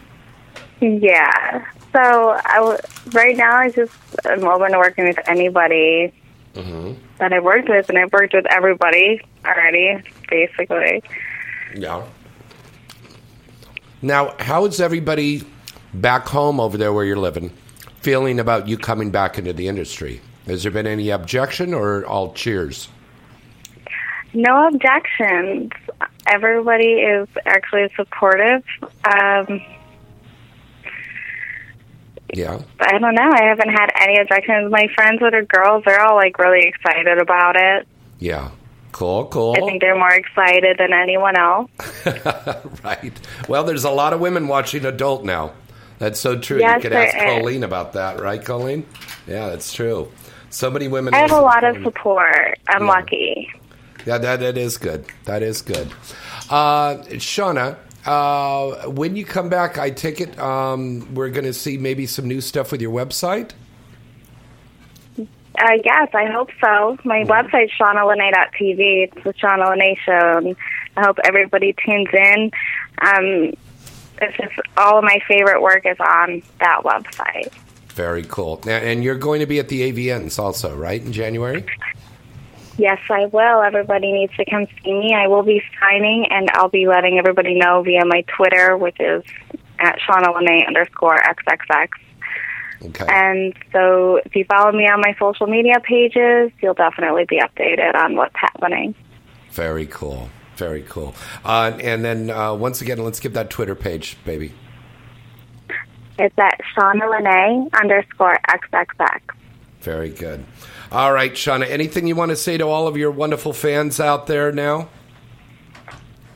Yeah. 0.80 1.64
So 1.96 2.02
I 2.44 2.56
w- 2.56 2.78
right 3.12 3.34
now 3.38 3.56
I 3.56 3.70
just 3.70 3.92
am 4.26 4.44
open 4.44 4.72
to 4.72 4.78
working 4.78 5.06
with 5.06 5.18
anybody 5.26 6.12
Mm-hmm. 6.54 6.94
that 7.18 7.34
I've 7.34 7.42
worked 7.44 7.68
with, 7.68 7.88
and 7.90 7.98
I've 7.98 8.10
worked 8.12 8.32
with 8.32 8.46
everybody 8.50 9.20
already, 9.44 10.02
basically. 10.30 11.02
Yeah. 11.74 12.02
Now, 14.00 14.34
how 14.38 14.64
is 14.64 14.80
everybody 14.80 15.42
back 15.92 16.26
home 16.26 16.58
over 16.60 16.78
there 16.78 16.94
where 16.94 17.04
you're 17.04 17.18
living 17.18 17.50
feeling 18.00 18.40
about 18.40 18.68
you 18.68 18.78
coming 18.78 19.10
back 19.10 19.36
into 19.38 19.52
the 19.52 19.68
industry? 19.68 20.22
Has 20.46 20.62
there 20.62 20.72
been 20.72 20.86
any 20.86 21.10
objection 21.10 21.74
or 21.74 22.06
all 22.06 22.32
cheers? 22.32 22.88
No 24.32 24.68
objections. 24.68 25.72
Everybody 26.26 26.92
is 27.00 27.28
actually 27.44 27.90
supportive. 27.96 28.64
Um, 29.04 29.60
Yeah. 32.32 32.60
I 32.80 32.98
don't 32.98 33.14
know. 33.14 33.30
I 33.32 33.44
haven't 33.44 33.70
had 33.70 33.90
any 34.00 34.18
objections. 34.18 34.70
My 34.70 34.88
friends 34.94 35.20
that 35.20 35.34
are 35.34 35.44
girls, 35.44 35.84
they're 35.86 36.00
all 36.00 36.16
like 36.16 36.38
really 36.38 36.66
excited 36.66 37.18
about 37.18 37.56
it. 37.56 37.86
Yeah. 38.18 38.50
Cool, 38.92 39.26
cool. 39.26 39.54
I 39.56 39.60
think 39.60 39.82
they're 39.82 39.98
more 39.98 40.12
excited 40.14 40.78
than 40.78 40.92
anyone 40.94 41.36
else. 41.36 41.70
right. 42.84 43.12
Well, 43.48 43.64
there's 43.64 43.84
a 43.84 43.90
lot 43.90 44.12
of 44.14 44.20
women 44.20 44.48
watching 44.48 44.86
adult 44.86 45.22
now. 45.24 45.52
That's 45.98 46.18
so 46.18 46.38
true. 46.38 46.58
Yes, 46.60 46.76
you 46.76 46.82
could 46.82 46.92
ask 46.92 47.14
is. 47.16 47.22
Colleen 47.22 47.62
about 47.62 47.92
that, 47.94 48.20
right, 48.20 48.42
Colleen? 48.42 48.86
Yeah, 49.26 49.48
that's 49.48 49.72
true. 49.72 50.10
So 50.50 50.70
many 50.70 50.88
women. 50.88 51.12
I 51.14 51.18
have 51.18 51.32
a 51.32 51.40
lot 51.40 51.60
to 51.60 51.70
of 51.70 51.82
support. 51.82 52.58
I'm 52.68 52.82
Yeah. 52.82 52.88
lucky. 52.88 53.52
Yeah, 54.06 54.18
that, 54.18 54.40
that 54.40 54.56
is 54.56 54.78
good. 54.78 55.04
That 55.24 55.42
is 55.42 55.60
good. 55.62 55.88
Uh, 56.48 56.96
Shawna, 57.18 57.76
uh, 58.06 58.88
when 58.88 59.16
you 59.16 59.24
come 59.24 59.48
back, 59.48 59.78
I 59.78 59.90
take 59.90 60.20
it 60.20 60.38
um, 60.38 61.14
we're 61.14 61.30
going 61.30 61.44
to 61.44 61.52
see 61.52 61.76
maybe 61.78 62.06
some 62.06 62.26
new 62.28 62.40
stuff 62.40 62.72
with 62.72 62.80
your 62.80 62.92
website. 62.92 63.52
Uh, 65.18 65.72
yes, 65.84 66.08
I 66.12 66.26
hope 66.26 66.50
so. 66.60 66.98
My 67.04 67.24
website's 67.24 67.72
shawnalenee.tv. 67.80 69.04
It's 69.04 69.24
the 69.24 69.32
Shawna 69.34 69.74
Lenee 69.74 69.96
Show. 70.04 70.38
And 70.38 70.56
I 70.98 71.02
hope 71.06 71.18
everybody 71.24 71.74
tunes 71.84 72.08
in. 72.12 72.50
Um, 73.00 73.54
it's 74.20 74.36
just 74.36 74.52
all 74.76 74.98
of 74.98 75.04
my 75.04 75.18
favorite 75.26 75.62
work 75.62 75.86
is 75.86 75.96
on 75.98 76.42
that 76.60 76.82
website. 76.84 77.52
Very 77.88 78.24
cool. 78.24 78.60
And- 78.66 78.84
And 78.84 79.04
you're 79.04 79.16
going 79.16 79.40
to 79.40 79.46
be 79.46 79.58
at 79.58 79.68
the 79.68 79.90
AVNs 79.90 80.38
also, 80.38 80.76
right, 80.76 81.00
in 81.00 81.12
January? 81.12 81.64
Yes, 82.78 82.98
I 83.10 83.26
will. 83.26 83.62
Everybody 83.62 84.12
needs 84.12 84.34
to 84.36 84.44
come 84.44 84.66
see 84.82 84.92
me. 84.92 85.14
I 85.14 85.28
will 85.28 85.42
be 85.42 85.62
signing, 85.80 86.26
and 86.30 86.50
I'll 86.52 86.68
be 86.68 86.86
letting 86.86 87.18
everybody 87.18 87.58
know 87.58 87.82
via 87.82 88.04
my 88.04 88.22
Twitter, 88.36 88.76
which 88.76 88.96
is 89.00 89.22
at 89.78 89.98
Shawna 90.00 90.34
Lenee 90.34 90.66
underscore 90.66 91.16
XXX. 91.16 91.88
Okay. 92.82 93.06
And 93.08 93.54
so 93.72 94.20
if 94.24 94.36
you 94.36 94.44
follow 94.44 94.72
me 94.72 94.84
on 94.84 95.00
my 95.00 95.14
social 95.18 95.46
media 95.46 95.80
pages, 95.82 96.52
you'll 96.60 96.74
definitely 96.74 97.24
be 97.24 97.40
updated 97.40 97.94
on 97.94 98.16
what's 98.16 98.36
happening. 98.36 98.94
Very 99.52 99.86
cool. 99.86 100.28
Very 100.56 100.82
cool. 100.82 101.14
Uh, 101.44 101.78
and 101.82 102.04
then 102.04 102.30
uh, 102.30 102.54
once 102.54 102.80
again, 102.80 102.98
let's 102.98 103.20
give 103.20 103.34
that 103.34 103.50
Twitter 103.50 103.74
page, 103.74 104.16
baby. 104.24 104.52
It's 106.18 106.34
at 106.38 106.60
Shawna 106.74 107.02
Lenee 107.02 107.68
underscore 107.74 108.38
XXX. 108.48 109.20
Very 109.80 110.10
good. 110.10 110.44
All 110.96 111.12
right, 111.12 111.34
Shawna, 111.34 111.68
anything 111.68 112.06
you 112.06 112.16
want 112.16 112.30
to 112.30 112.36
say 112.36 112.56
to 112.56 112.64
all 112.64 112.88
of 112.88 112.96
your 112.96 113.10
wonderful 113.10 113.52
fans 113.52 114.00
out 114.00 114.26
there 114.26 114.50
now? 114.50 114.88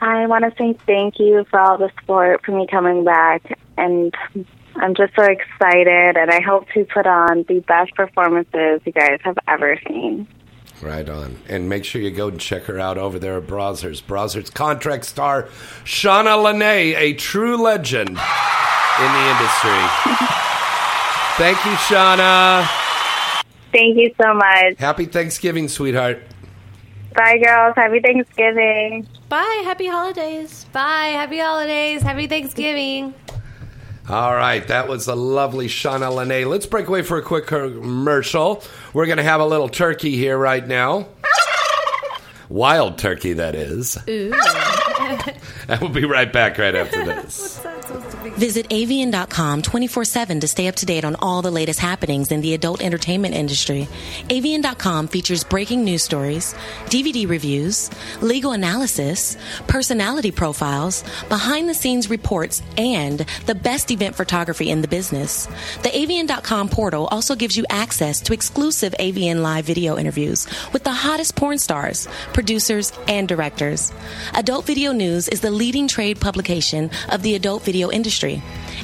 I 0.00 0.26
want 0.26 0.44
to 0.44 0.52
say 0.58 0.76
thank 0.84 1.18
you 1.18 1.46
for 1.48 1.58
all 1.58 1.78
the 1.78 1.90
support 1.98 2.44
for 2.44 2.52
me 2.52 2.66
coming 2.70 3.02
back, 3.02 3.58
and 3.78 4.14
I'm 4.76 4.94
just 4.94 5.16
so 5.16 5.22
excited, 5.22 6.18
and 6.18 6.30
I 6.30 6.42
hope 6.42 6.68
to 6.74 6.84
put 6.84 7.06
on 7.06 7.46
the 7.48 7.60
best 7.60 7.94
performances 7.94 8.82
you 8.84 8.92
guys 8.92 9.20
have 9.22 9.38
ever 9.48 9.80
seen. 9.88 10.28
Right 10.82 11.08
on. 11.08 11.38
And 11.48 11.70
make 11.70 11.86
sure 11.86 12.02
you 12.02 12.10
go 12.10 12.28
and 12.28 12.38
check 12.38 12.64
her 12.64 12.78
out 12.78 12.98
over 12.98 13.18
there 13.18 13.38
at 13.38 13.46
Brazzers. 13.46 14.02
Brazzers 14.02 14.52
contract 14.52 15.06
star 15.06 15.44
Shawna 15.84 16.36
Lenee, 16.36 16.94
a 16.98 17.14
true 17.14 17.56
legend 17.56 18.10
in 18.10 18.14
the 18.14 19.30
industry. 19.30 19.80
Thank 21.38 21.64
you, 21.64 21.72
Shawna. 21.88 22.89
Thank 23.72 23.96
you 23.96 24.12
so 24.20 24.34
much. 24.34 24.78
Happy 24.78 25.06
Thanksgiving, 25.06 25.68
sweetheart. 25.68 26.22
Bye, 27.14 27.38
girls. 27.38 27.74
Happy 27.76 28.00
Thanksgiving. 28.00 29.06
Bye. 29.28 29.62
Happy 29.64 29.86
holidays. 29.86 30.64
Bye. 30.72 31.08
Happy 31.12 31.38
holidays. 31.38 32.02
Happy 32.02 32.26
Thanksgiving. 32.26 33.14
All 34.08 34.34
right, 34.34 34.66
that 34.66 34.88
was 34.88 35.06
the 35.06 35.14
lovely 35.14 35.68
Shawna 35.68 36.10
Lenee. 36.12 36.44
Let's 36.44 36.66
break 36.66 36.88
away 36.88 37.02
for 37.02 37.18
a 37.18 37.22
quick 37.22 37.46
commercial. 37.46 38.62
We're 38.92 39.06
going 39.06 39.18
to 39.18 39.22
have 39.22 39.40
a 39.40 39.46
little 39.46 39.68
turkey 39.68 40.16
here 40.16 40.36
right 40.36 40.66
now. 40.66 41.06
Wild 42.48 42.98
turkey, 42.98 43.34
that 43.34 43.54
is. 43.54 43.96
Ooh. 44.08 44.32
And 45.68 45.80
we'll 45.80 45.90
be 45.90 46.04
right 46.04 46.32
back 46.32 46.58
right 46.58 46.74
after 46.74 47.04
this. 47.04 47.60
Visit 48.38 48.68
avn.com 48.68 49.62
24 49.62 50.04
7 50.04 50.40
to 50.40 50.48
stay 50.48 50.68
up 50.68 50.76
to 50.76 50.86
date 50.86 51.04
on 51.04 51.16
all 51.16 51.42
the 51.42 51.50
latest 51.50 51.80
happenings 51.80 52.30
in 52.30 52.40
the 52.40 52.54
adult 52.54 52.82
entertainment 52.82 53.34
industry. 53.34 53.88
AVN.com 54.28 55.08
features 55.08 55.44
breaking 55.44 55.84
news 55.84 56.02
stories, 56.02 56.54
DVD 56.86 57.28
reviews, 57.28 57.90
legal 58.20 58.52
analysis, 58.52 59.36
personality 59.66 60.30
profiles, 60.30 61.02
behind 61.28 61.68
the 61.68 61.74
scenes 61.74 62.08
reports, 62.08 62.62
and 62.76 63.20
the 63.46 63.54
best 63.54 63.90
event 63.90 64.14
photography 64.14 64.70
in 64.70 64.80
the 64.80 64.88
business. 64.88 65.46
The 65.82 65.90
avn.com 65.90 66.68
portal 66.68 67.08
also 67.08 67.34
gives 67.34 67.56
you 67.56 67.64
access 67.68 68.20
to 68.22 68.32
exclusive 68.32 68.94
AVN 68.98 69.42
live 69.42 69.64
video 69.64 69.98
interviews 69.98 70.46
with 70.72 70.84
the 70.84 70.92
hottest 70.92 71.36
porn 71.36 71.58
stars, 71.58 72.06
producers, 72.32 72.92
and 73.08 73.26
directors. 73.26 73.92
Adult 74.34 74.66
Video 74.66 74.92
News 74.92 75.28
is 75.28 75.40
the 75.40 75.50
leading 75.50 75.88
trade 75.88 76.20
publication 76.20 76.90
of 77.10 77.22
the 77.22 77.34
adult 77.34 77.64
video 77.64 77.90
industry. 77.90 78.19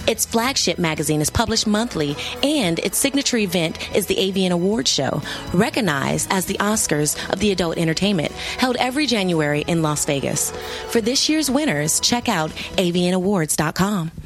Its 0.07 0.24
flagship 0.24 0.78
magazine 0.78 1.20
is 1.20 1.30
published 1.30 1.66
monthly, 1.66 2.16
and 2.43 2.78
its 2.80 2.99
signature 2.99 3.37
event 3.37 3.95
is 3.95 4.07
the 4.07 4.16
AVN 4.16 4.51
Awards 4.51 4.91
Show, 4.91 5.22
recognized 5.53 6.28
as 6.30 6.47
the 6.47 6.59
Oscars 6.59 7.16
of 7.32 7.41
the 7.41 7.53
adult 7.53 7.78
entertainment, 7.78 8.32
held 8.32 8.76
every 8.76 9.07
January 9.07 9.62
in 9.66 9.82
Las 9.82 10.05
Vegas. 10.05 10.51
For 10.89 11.01
this 11.01 11.28
year's 11.28 11.51
winners, 11.51 12.01
check 12.01 12.28
out 12.28 12.51
avnawards.com. 12.76 14.26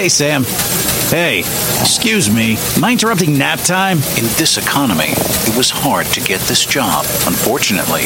Hey, 0.00 0.08
Sam. 0.08 0.69
Hey, 1.10 1.40
excuse 1.40 2.30
me. 2.30 2.56
Am 2.76 2.84
I 2.84 2.92
interrupting 2.92 3.36
nap 3.36 3.58
time? 3.58 3.96
In 3.96 4.30
this 4.38 4.58
economy, 4.58 5.08
it 5.08 5.56
was 5.56 5.68
hard 5.68 6.06
to 6.06 6.20
get 6.20 6.40
this 6.42 6.64
job. 6.64 7.04
Unfortunately, 7.26 8.02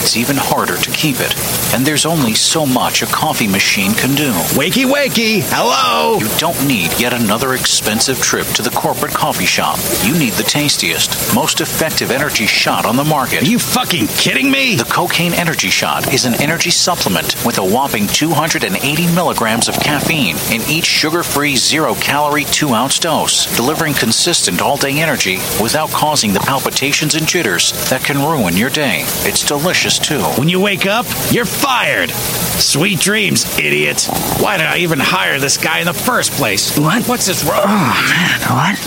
it's 0.00 0.16
even 0.16 0.36
harder 0.38 0.78
to 0.78 0.90
keep 0.92 1.16
it. 1.20 1.34
And 1.74 1.84
there's 1.84 2.06
only 2.06 2.32
so 2.32 2.64
much 2.64 3.02
a 3.02 3.06
coffee 3.06 3.46
machine 3.46 3.92
can 3.92 4.14
do. 4.14 4.32
Wakey, 4.56 4.90
wakey. 4.90 5.42
Hello. 5.44 6.18
You 6.18 6.28
don't 6.38 6.66
need 6.66 6.98
yet 6.98 7.12
another 7.12 7.52
expensive 7.52 8.22
trip 8.22 8.46
to 8.54 8.62
the 8.62 8.70
corporate 8.70 9.12
coffee 9.12 9.44
shop. 9.44 9.78
You 10.02 10.18
need 10.18 10.32
the 10.32 10.42
tastiest, 10.42 11.34
most 11.34 11.60
effective 11.60 12.10
energy 12.10 12.46
shot 12.46 12.86
on 12.86 12.96
the 12.96 13.04
market. 13.04 13.42
Are 13.42 13.44
you 13.44 13.58
fucking 13.58 14.06
kidding 14.06 14.50
me? 14.50 14.76
The 14.76 14.84
Cocaine 14.84 15.34
Energy 15.34 15.68
Shot 15.68 16.10
is 16.14 16.24
an 16.24 16.40
energy 16.40 16.70
supplement 16.70 17.36
with 17.44 17.58
a 17.58 17.64
whopping 17.64 18.06
280 18.06 19.14
milligrams 19.14 19.68
of 19.68 19.74
caffeine 19.74 20.36
in 20.50 20.62
each 20.70 20.86
sugar 20.86 21.22
free, 21.22 21.56
zero 21.56 21.94
calorie, 21.94 22.45
two 22.52 22.70
ounce 22.70 22.98
dose, 22.98 23.54
delivering 23.56 23.94
consistent 23.94 24.60
all 24.60 24.76
day 24.76 25.00
energy 25.00 25.36
without 25.60 25.90
causing 25.90 26.32
the 26.32 26.40
palpitations 26.40 27.14
and 27.14 27.26
jitters 27.26 27.72
that 27.90 28.02
can 28.04 28.18
ruin 28.18 28.56
your 28.56 28.70
day. 28.70 29.02
It's 29.24 29.46
delicious 29.46 29.98
too. 29.98 30.22
When 30.38 30.48
you 30.48 30.60
wake 30.60 30.86
up, 30.86 31.06
you're 31.30 31.44
fired. 31.44 32.10
Sweet 32.10 33.00
dreams, 33.00 33.58
idiot. 33.58 34.08
Why 34.38 34.56
did 34.56 34.66
I 34.66 34.78
even 34.78 34.98
hire 34.98 35.38
this 35.38 35.56
guy 35.56 35.80
in 35.80 35.86
the 35.86 35.94
first 35.94 36.32
place? 36.32 36.76
What? 36.78 37.06
What's 37.06 37.26
this 37.26 37.44
wrong? 37.44 37.62
Oh, 37.64 38.06
man. 38.10 38.40
What? 38.50 38.78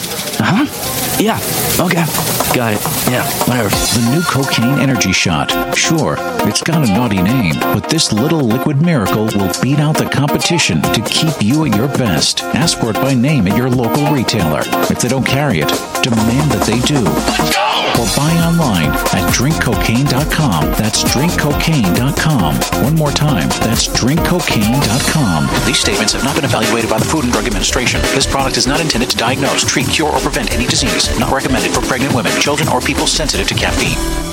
Huh? 0.41 0.65
Yeah. 1.19 1.37
Okay. 1.79 2.05
Got 2.55 2.73
it. 2.73 3.11
Yeah. 3.11 3.27
Whatever. 3.47 3.69
The 3.69 4.11
new 4.15 4.21
Cocaine 4.21 4.79
Energy 4.79 5.11
Shot. 5.11 5.75
Sure, 5.75 6.15
it's 6.47 6.61
got 6.61 6.87
a 6.87 6.93
naughty 6.93 7.21
name, 7.21 7.55
but 7.59 7.89
this 7.89 8.13
little 8.13 8.39
liquid 8.39 8.81
miracle 8.81 9.25
will 9.25 9.51
beat 9.61 9.79
out 9.79 9.97
the 9.97 10.09
competition 10.09 10.81
to 10.81 11.01
keep 11.01 11.33
you 11.41 11.65
at 11.65 11.75
your 11.75 11.87
best. 11.89 12.41
Ask 12.43 12.79
for 12.79 12.91
it 12.91 12.95
by 12.95 13.13
name 13.13 13.47
at 13.49 13.57
your 13.57 13.69
local 13.69 14.11
retailer. 14.11 14.61
If 14.89 14.99
they 14.99 15.07
don't 15.07 15.25
carry 15.25 15.59
it, 15.59 15.69
demand 16.03 16.51
that 16.51 16.63
they 16.65 16.79
do. 16.85 16.99
Or 17.99 18.07
buy 18.15 18.31
online 18.45 18.91
at 19.15 19.27
drinkcocaine.com. 19.33 20.71
That's 20.77 21.03
drinkcocaine.com. 21.03 22.83
One 22.83 22.95
more 22.95 23.11
time, 23.11 23.49
that's 23.59 23.87
drinkcocaine.com. 23.87 25.65
These 25.65 25.79
statements 25.79 26.13
have 26.13 26.23
not 26.23 26.35
been 26.35 26.45
evaluated 26.45 26.89
by 26.89 26.99
the 26.99 27.05
Food 27.05 27.23
and 27.23 27.33
Drug 27.33 27.45
Administration. 27.45 28.01
This 28.15 28.25
product 28.25 28.57
is 28.57 28.67
not 28.67 28.79
intended 28.79 29.09
to 29.09 29.17
diagnose, 29.17 29.63
treat, 29.63 29.87
cure, 29.87 30.11
or 30.11 30.19
prevent 30.19 30.53
any 30.53 30.65
disease. 30.65 31.07
Not 31.19 31.31
recommended 31.31 31.71
for 31.71 31.81
pregnant 31.81 32.13
women, 32.15 32.31
children, 32.39 32.69
or 32.69 32.81
people 32.81 33.07
sensitive 33.07 33.47
to 33.47 33.55
caffeine. 33.55 34.28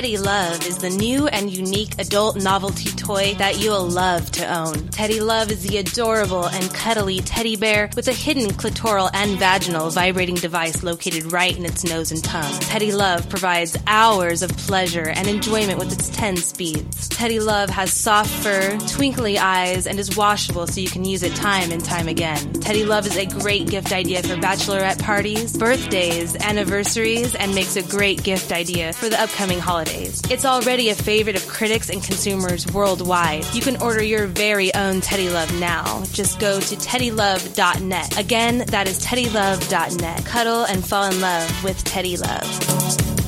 Teddy 0.00 0.16
Love 0.16 0.66
is 0.66 0.78
the 0.78 0.88
new 0.88 1.26
and 1.26 1.54
unique 1.54 1.98
adult 1.98 2.42
novelty 2.42 2.88
toy 2.92 3.34
that 3.34 3.58
you'll 3.58 3.86
love 3.86 4.30
to 4.30 4.46
own. 4.46 4.88
Teddy 4.88 5.20
Love 5.20 5.50
is 5.50 5.62
the 5.62 5.76
adorable 5.76 6.46
and 6.46 6.72
cuddly 6.72 7.18
teddy 7.18 7.54
bear 7.54 7.90
with 7.94 8.08
a 8.08 8.12
hidden 8.14 8.48
clitoral 8.52 9.10
and 9.12 9.38
vaginal 9.38 9.90
vibrating 9.90 10.36
device 10.36 10.82
located 10.82 11.30
right 11.30 11.54
in 11.54 11.66
its 11.66 11.84
nose 11.84 12.12
and 12.12 12.24
tongue. 12.24 12.50
Teddy 12.60 12.92
Love 12.92 13.28
provides 13.28 13.76
hours 13.86 14.40
of 14.40 14.50
pleasure 14.56 15.10
and 15.10 15.28
enjoyment 15.28 15.78
with 15.78 15.92
its 15.92 16.08
10 16.08 16.38
speeds. 16.38 17.10
Teddy 17.10 17.38
Love 17.38 17.68
has 17.68 17.92
soft 17.92 18.30
fur, 18.30 18.78
twinkly 18.88 19.38
eyes, 19.38 19.86
and 19.86 20.00
is 20.00 20.16
washable 20.16 20.66
so 20.66 20.80
you 20.80 20.88
can 20.88 21.04
use 21.04 21.22
it 21.22 21.36
time 21.36 21.72
and 21.72 21.84
time 21.84 22.08
again. 22.08 22.54
Teddy 22.54 22.86
Love 22.86 23.06
is 23.06 23.18
a 23.18 23.26
great 23.26 23.68
gift 23.68 23.92
idea 23.92 24.22
for 24.22 24.36
bachelorette 24.36 25.02
parties, 25.02 25.54
birthdays, 25.54 26.36
anniversaries, 26.36 27.34
and 27.34 27.54
makes 27.54 27.76
a 27.76 27.82
great 27.82 28.22
gift 28.22 28.50
idea 28.50 28.94
for 28.94 29.10
the 29.10 29.20
upcoming 29.20 29.60
It's 29.94 30.44
already 30.44 30.90
a 30.90 30.94
favorite 30.94 31.36
of 31.36 31.46
critics 31.46 31.90
and 31.90 32.02
consumers 32.02 32.66
worldwide. 32.72 33.44
You 33.54 33.60
can 33.60 33.80
order 33.82 34.02
your 34.02 34.26
very 34.26 34.72
own 34.74 35.00
Teddy 35.00 35.28
Love 35.28 35.52
now. 35.58 36.04
Just 36.12 36.38
go 36.38 36.60
to 36.60 36.76
teddylove.net. 36.76 38.18
Again, 38.18 38.58
that 38.68 38.88
is 38.88 39.04
teddylove.net. 39.04 40.24
Cuddle 40.24 40.64
and 40.64 40.86
fall 40.86 41.10
in 41.10 41.20
love 41.20 41.64
with 41.64 41.82
Teddy 41.84 42.16
Love. 42.16 43.19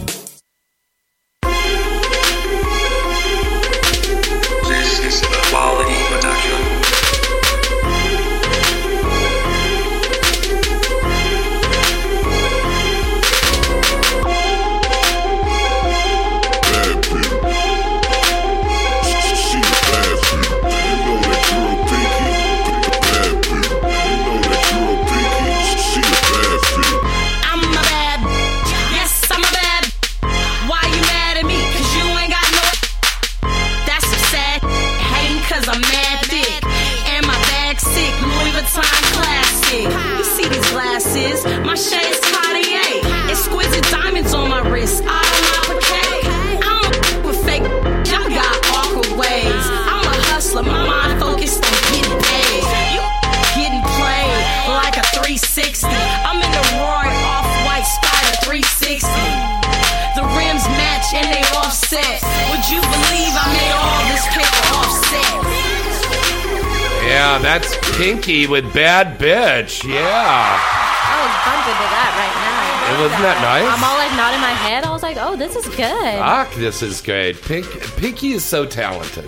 With 68.52 68.74
Bad 68.74 69.18
Bitch. 69.18 69.82
Yeah. 69.82 69.96
I 69.96 71.16
was 71.24 71.34
bumping 71.48 71.72
to 71.72 71.88
that 71.88 72.12
right 72.20 72.36
now. 72.36 72.92
And 72.92 73.00
wasn't 73.00 73.22
that 73.22 73.40
nice? 73.40 73.64
I'm 73.64 73.82
all 73.82 73.96
like 73.96 74.14
nodding 74.14 74.42
my 74.42 74.50
head. 74.50 74.84
I 74.84 74.90
was 74.92 75.02
like, 75.02 75.16
oh, 75.18 75.36
this 75.36 75.56
is 75.56 75.66
good. 75.74 76.18
Fuck, 76.18 76.52
this 76.56 76.82
is 76.82 77.00
great. 77.00 77.40
Pink, 77.40 77.66
Pinky 77.96 78.32
is 78.32 78.44
so 78.44 78.66
talented. 78.66 79.24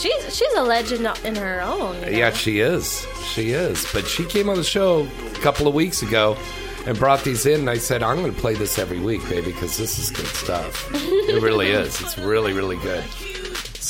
She's 0.00 0.34
she's 0.34 0.52
a 0.54 0.62
legend 0.62 1.06
in 1.26 1.36
her 1.36 1.60
own. 1.60 1.96
you 1.96 2.00
know? 2.00 2.08
Yeah, 2.08 2.30
she 2.32 2.60
is. 2.60 3.06
She 3.22 3.50
is. 3.50 3.86
But 3.92 4.06
she 4.06 4.24
came 4.24 4.48
on 4.48 4.56
the 4.56 4.64
show 4.64 5.06
a 5.06 5.38
couple 5.40 5.68
of 5.68 5.74
weeks 5.74 6.00
ago 6.02 6.38
and 6.86 6.98
brought 6.98 7.22
these 7.22 7.44
in, 7.44 7.60
and 7.60 7.70
I 7.70 7.76
said, 7.76 8.02
I'm 8.02 8.16
going 8.16 8.34
to 8.34 8.40
play 8.40 8.54
this 8.54 8.78
every 8.78 8.98
week, 8.98 9.22
baby, 9.28 9.52
because 9.52 9.76
this 9.76 9.98
is 9.98 10.10
good 10.10 10.26
stuff. 10.26 10.90
it 10.94 11.42
really 11.42 11.68
is. 11.68 12.00
It's 12.00 12.16
really, 12.16 12.54
really 12.54 12.76
good. 12.76 13.04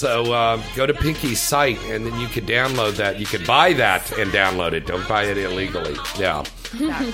So 0.04 0.34
uh, 0.34 0.62
go 0.76 0.84
to 0.84 0.92
Pinky's 0.92 1.40
site, 1.40 1.82
and 1.84 2.04
then 2.04 2.20
you 2.20 2.26
could 2.26 2.44
download 2.44 2.96
that. 2.96 3.18
You 3.18 3.24
could 3.24 3.46
buy 3.46 3.72
that 3.72 4.12
and 4.18 4.30
download 4.30 4.74
it. 4.74 4.86
Don't 4.86 5.08
buy 5.08 5.24
it 5.24 5.38
illegally. 5.38 5.96
Yeah. 6.18 6.44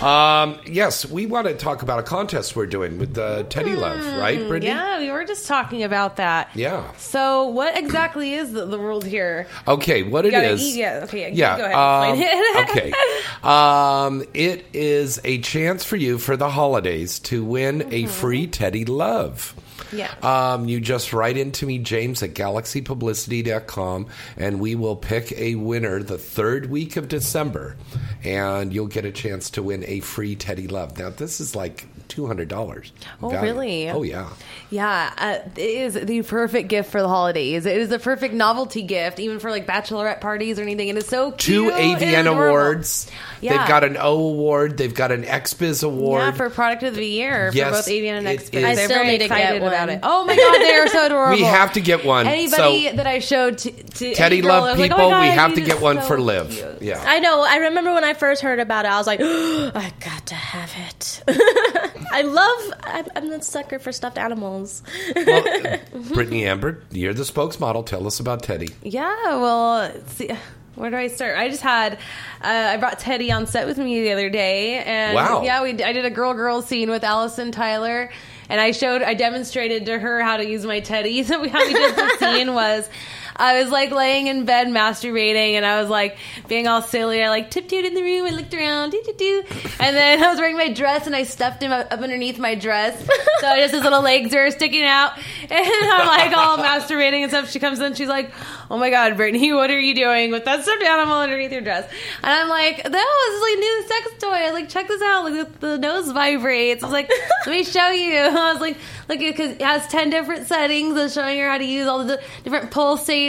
Um, 0.03 0.59
yes, 0.67 1.07
we 1.07 1.25
want 1.25 1.47
to 1.47 1.55
talk 1.55 1.83
about 1.83 2.01
a 2.01 2.03
contest 2.03 2.57
we're 2.57 2.67
doing 2.67 2.99
with 2.99 3.17
uh, 3.17 3.45
Teddy 3.45 3.77
Love, 3.77 4.01
right, 4.19 4.39
Brittany? 4.49 4.73
Yeah, 4.73 4.99
we 4.99 5.09
were 5.09 5.25
just 5.25 5.47
talking 5.47 5.85
about 5.85 6.17
that. 6.17 6.51
Yeah. 6.57 6.93
So, 6.95 7.47
what 7.47 7.79
exactly 7.79 8.35
is 8.35 8.53
the, 8.53 8.67
the 8.67 8.81
rules 8.81 9.05
here? 9.05 9.47
Okay, 9.69 10.03
what 10.03 10.27
it 10.27 10.35
eat- 10.35 10.75
yeah, 10.75 11.03
okay, 11.05 11.31
yeah. 11.33 11.59
go 11.59 11.65
ahead 11.67 11.77
um, 11.77 12.19
explain 12.19 12.39
it. 12.57 12.71
okay, 12.71 13.49
um, 13.49 14.25
it 14.35 14.67
is 14.73 15.21
a 15.23 15.39
chance 15.43 15.85
for 15.85 15.95
you 15.95 16.19
for 16.19 16.37
the 16.37 16.51
holidays 16.51 17.21
to 17.21 17.45
win 17.45 17.93
a 17.93 18.07
free 18.07 18.49
Teddy 18.49 18.85
Love. 18.85 19.55
Yeah. 19.93 20.15
Um, 20.23 20.67
you 20.67 20.81
just 20.81 21.13
write 21.13 21.37
into 21.37 21.67
me, 21.67 21.79
James 21.79 22.23
at 22.23 22.35
galaxypublicity.com, 22.35 24.07
and 24.37 24.61
we 24.61 24.75
will 24.75 24.97
pick 24.97 25.33
a 25.33 25.55
winner 25.57 26.03
the 26.03 26.19
third 26.19 26.71
week 26.71 26.97
of 26.97 27.09
December, 27.09 27.77
and 28.25 28.73
you'll 28.73 28.87
get 28.87 29.05
a 29.05 29.13
chance 29.13 29.51
to 29.51 29.63
win 29.63 29.85
a 29.87 30.01
free 30.01 30.37
Teddy 30.37 30.69
Love. 30.69 30.99
Now, 30.99 31.11
this 31.11 31.41
is 31.41 31.57
like 31.57 31.87
$200. 32.11 32.91
Oh, 33.23 33.29
value. 33.31 33.43
really? 33.53 33.89
Oh, 33.91 34.03
yeah. 34.03 34.29
Yeah, 34.71 35.13
uh, 35.17 35.49
it 35.57 35.61
is 35.61 35.95
the 35.95 36.23
perfect 36.23 36.69
gift 36.69 36.91
for 36.91 37.01
the 37.03 37.09
holidays. 37.09 37.67
It 37.67 37.77
is 37.77 37.89
the 37.89 37.99
perfect 37.99 38.35
novelty 38.35 38.83
gift, 38.83 39.19
even 39.19 39.39
for 39.41 39.51
like 39.51 39.67
bachelorette 39.67 40.21
parties 40.21 40.59
or 40.59 40.63
anything. 40.63 40.91
And 40.91 40.99
it's 40.99 41.09
so 41.09 41.31
Two 41.33 41.71
cute 41.71 41.73
and 41.75 42.01
AVN 42.01 42.27
awards. 42.33 43.11
Yeah. 43.41 43.59
They've 43.59 43.69
got 43.69 43.83
an 43.85 43.97
O 43.99 44.19
award. 44.29 44.77
They've 44.77 44.95
got 44.95 45.11
an 45.13 45.25
XBiz 45.25 45.83
award. 45.83 46.21
Yeah, 46.23 46.31
for 46.33 46.51
product 46.51 46.83
of 46.85 46.95
the 46.95 47.05
year 47.07 47.51
Yes, 47.55 47.69
for 47.69 47.73
both 47.73 47.87
AVN 47.89 48.19
and 48.19 48.29
it 48.29 48.41
XP. 48.41 48.65
I 48.65 48.75
They're 48.75 48.85
still 48.85 48.99
very 48.99 49.07
need 49.09 49.19
to 49.23 49.29
get 49.29 49.39
excited 49.41 49.63
one. 49.63 49.73
about 49.73 49.89
it. 49.89 50.01
Oh 50.03 50.25
my 50.25 50.37
god, 50.37 50.59
they 50.59 50.75
are 50.75 50.89
so 50.89 51.07
adorable. 51.07 51.37
We 51.37 51.43
have 51.43 51.73
to 51.73 51.81
get 51.81 52.05
one. 52.05 52.27
Anybody 52.27 52.89
So- 52.91 52.97
that 52.97 53.07
I 53.07 53.19
showed 53.19 53.59
to, 53.59 53.73
to 53.73 54.15
Teddy 54.15 54.37
any 54.37 54.43
girl, 54.43 54.61
Love 54.61 54.65
I 54.65 54.81
like, 54.81 54.91
people, 54.91 55.05
oh 55.05 55.11
my 55.11 55.21
we 55.23 55.35
have 55.35 55.55
to 55.55 55.61
get 55.63 55.81
one 55.81 55.97
so 56.01 56.07
for 56.07 56.21
Liv. 56.21 56.51
cute. 56.51 56.83
Yeah. 56.83 57.03
I 57.05 57.19
know. 57.19 57.43
I 57.43 57.57
remember 57.57 57.93
when 57.93 58.05
I 58.05 58.15
first 58.15 58.43
heard 58.43 58.61
about 58.61 58.85
it, 58.85 58.89
I 58.93 58.99
was 58.99 59.07
like, 59.09 59.21
I 59.23 59.93
got 60.01 60.27
to 60.27 60.35
have 60.37 60.73
it. 60.77 61.23
I 62.13 62.23
love. 62.23 62.73
I'm, 62.83 63.07
I'm 63.17 63.29
the 63.31 63.43
sucker 63.43 63.79
for 63.79 63.93
stuffed 63.93 64.19
animals. 64.19 64.83
Britney 65.15 66.43
Amber, 66.45 66.83
you're 66.91 67.15
the 67.15 67.23
spokesmodel. 67.23 67.87
Tell 67.87 68.07
us 68.07 68.21
about 68.21 68.43
Teddy. 68.43 68.69
Yeah, 68.83 69.37
well, 69.37 69.93
see, 70.09 70.31
where 70.75 70.91
do 70.91 70.97
I 70.97 71.09
start? 71.09 71.37
I 71.39 71.49
just 71.49 71.63
had, 71.63 71.95
uh, 71.95 71.99
I 72.47 72.77
brought 72.79 72.99
Teddy 72.99 73.31
on 73.33 73.47
set 73.47 73.67
with 73.67 73.79
me 73.79 74.01
the 74.03 74.13
other 74.13 74.31
day, 74.31 74.83
and 74.83 75.15
Wow. 75.15 75.43
yeah, 75.43 75.63
we 75.63 75.71
I 75.83 75.93
did 75.93 76.05
a 76.05 76.11
girl 76.11 76.35
girl 76.35 76.63
scene 76.63 76.91
with 76.91 77.05
Allison 77.05 77.53
Tyler, 77.53 78.11
and 78.49 78.61
I 78.61 78.73
showed, 78.73 79.03
I 79.03 79.15
demonstrated 79.15 79.87
to 79.87 79.99
her 79.99 80.23
how 80.23 80.37
to 80.39 80.47
use 80.49 80.65
my 80.65 80.81
Teddy. 80.81 81.23
So 81.31 81.41
we 81.41 81.49
how 81.49 81.65
we 81.67 81.73
did 81.73 81.97
the 81.97 82.17
scene 82.19 82.55
was. 82.55 82.89
I 83.37 83.63
was 83.63 83.71
like 83.71 83.91
laying 83.91 84.27
in 84.27 84.45
bed 84.45 84.69
masturbating, 84.69 85.55
and 85.55 85.65
I 85.65 85.81
was 85.81 85.89
like 85.89 86.19
being 86.49 86.67
all 86.67 86.83
silly. 86.83 87.23
I 87.23 87.29
like 87.29 87.51
tiptoed 87.51 87.85
in 87.85 87.95
the 87.95 88.03
room 88.03 88.27
and 88.27 88.37
looked 88.37 88.55
around, 88.55 88.91
doo 88.91 89.03
doo 89.05 89.15
doo, 89.17 89.43
and 89.79 89.97
then 89.97 90.23
I 90.25 90.31
was 90.31 90.39
wearing 90.39 90.57
my 90.57 90.73
dress, 90.73 91.07
and 91.07 91.15
I 91.15 91.23
stuffed 91.23 91.63
him 91.63 91.73
up, 91.73 91.91
underneath 91.93 92.39
my 92.39 92.55
dress, 92.55 92.99
so 93.41 93.57
just 93.57 93.75
his 93.75 93.83
little 93.83 94.03
legs 94.03 94.35
are 94.35 94.51
sticking 94.51 94.85
out, 94.85 95.17
and 95.51 95.53
I'm 95.53 96.07
like 96.07 96.37
all 96.37 96.59
masturbating 96.59 97.23
and 97.23 97.31
stuff. 97.31 97.51
She 97.51 97.61
comes 97.61 97.81
in, 97.81 97.95
she's 97.95 98.09
like, 98.09 98.33
"Oh 98.71 98.79
my 98.79 98.91
god, 98.91 99.17
Brittany, 99.17 99.53
what 99.53 99.71
are 99.71 99.81
you 99.81 99.95
doing 99.95 100.31
with 100.31 100.45
that 100.45 100.63
stuffed 100.63 100.83
animal 100.83 101.19
underneath 101.19 101.53
your 101.53 101.63
dress?" 101.63 101.91
And 102.23 102.33
I'm 102.33 102.49
like, 102.49 102.85
"No, 102.85 102.91
this 102.91 103.35
is 103.35 103.43
like 103.43 103.59
new 103.59 103.85
sex 103.87 104.11
toy." 104.19 104.29
I 104.29 104.45
was 104.45 104.55
like, 104.55 104.69
"Check 104.69 104.89
this 104.89 105.03
out, 105.03 105.25
like 105.25 105.61
the, 105.61 105.79
nose 105.79 106.11
vibrates." 106.11 106.83
I 106.83 106.87
was 106.87 106.93
like, 106.93 107.11
"Let 107.47 107.53
me 107.53 107.65
show 107.65 107.89
you." 107.91 108.17
I 108.17 108.53
was 108.53 108.61
like, 108.61 108.77
"Look, 109.09 109.19
because 109.21 109.53
it 109.53 109.63
has 109.63 109.87
ten 109.87 110.11
different 110.11 110.47
settings." 110.47 110.99
I 110.99 111.05
was 111.05 111.15
showing 111.15 111.39
her 111.39 111.49
how 111.49 111.59
to 111.59 111.65
use 111.65 111.87
all 111.87 112.05
the 112.05 112.21
different 112.45 112.71
pulsating 112.71 113.20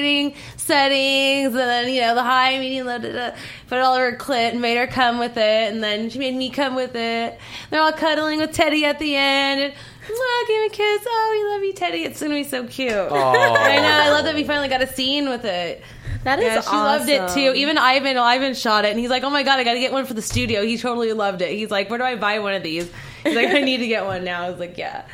settings, 0.58 1.48
and 1.48 1.56
then 1.56 1.94
you 1.94 2.02
know 2.02 2.16
the 2.16 2.24
high, 2.24 2.58
medium, 2.60 2.88
low. 2.88 2.98
Da, 2.98 3.12
da. 3.12 3.36
Put 3.68 3.78
it 3.78 3.82
all 3.82 3.96
over 3.96 4.12
her 4.12 4.18
clit 4.18 4.52
and 4.52 4.62
made 4.62 4.78
her 4.78 4.88
come 4.88 5.20
with 5.20 5.38
it, 5.38 5.72
and 5.72 5.84
then 5.84 6.10
she 6.10 6.20
made 6.20 6.36
me 6.36 6.50
come 6.50 6.76
with 6.76 6.96
it. 6.96 7.40
They're 7.70 7.82
all 7.82 7.92
cuddling 7.92 8.40
with 8.40 8.52
Teddy 8.52 8.86
at 8.86 9.00
the 9.00 9.16
end. 9.16 9.62
And, 9.62 9.74
Mwah, 9.74 10.48
give 10.48 10.62
me 10.62 10.66
a 10.66 10.70
kiss. 10.70 11.06
Oh, 11.08 11.30
we 11.32 11.54
love 11.54 11.64
you, 11.64 11.74
Teddy. 11.74 12.04
It's 12.04 12.22
gonna 12.22 12.34
be 12.34 12.44
so 12.44 12.66
cute. 12.66 12.92
I 12.92 12.96
know. 12.96 13.12
I 13.14 14.10
love 14.10 14.26
that 14.26 14.36
we 14.36 14.44
finally 14.44 14.68
got 14.68 14.82
a 14.82 14.88
scene 14.88 15.30
with 15.30 15.46
it. 15.46 15.84
That 16.24 16.40
is 16.40 16.46
yeah, 16.46 16.62
she 16.62 16.76
loved 16.76 17.10
it 17.10 17.30
too. 17.34 17.54
Even 17.56 17.78
Ivan, 17.78 18.18
Ivan 18.18 18.54
shot 18.54 18.86
it, 18.86 18.92
and 18.92 19.00
he's 19.00 19.10
like, 19.10 19.24
"Oh 19.24 19.30
my 19.30 19.44
god, 19.44 19.60
I 19.60 19.64
got 19.64 19.74
to 19.74 19.80
get 19.80 19.92
one 19.92 20.06
for 20.06 20.14
the 20.14 20.22
studio." 20.22 20.64
He 20.64 20.78
totally 20.78 21.14
loved 21.14 21.42
it. 21.42 21.52
He's 21.52 21.72
like, 21.72 21.90
"Where 21.90 21.98
do 21.98 22.06
I 22.06 22.16
buy 22.16 22.40
one 22.40 22.54
of 22.54 22.62
these?" 22.62 22.92
He's 23.24 23.36
like, 23.36 23.50
I 23.50 23.62
need 23.62 23.78
to 23.78 23.88
get 23.88 24.06
one 24.06 24.24
now. 24.24 24.44
I 24.44 24.50
was 24.50 24.60
like, 24.60 24.78
yeah, 24.78 25.06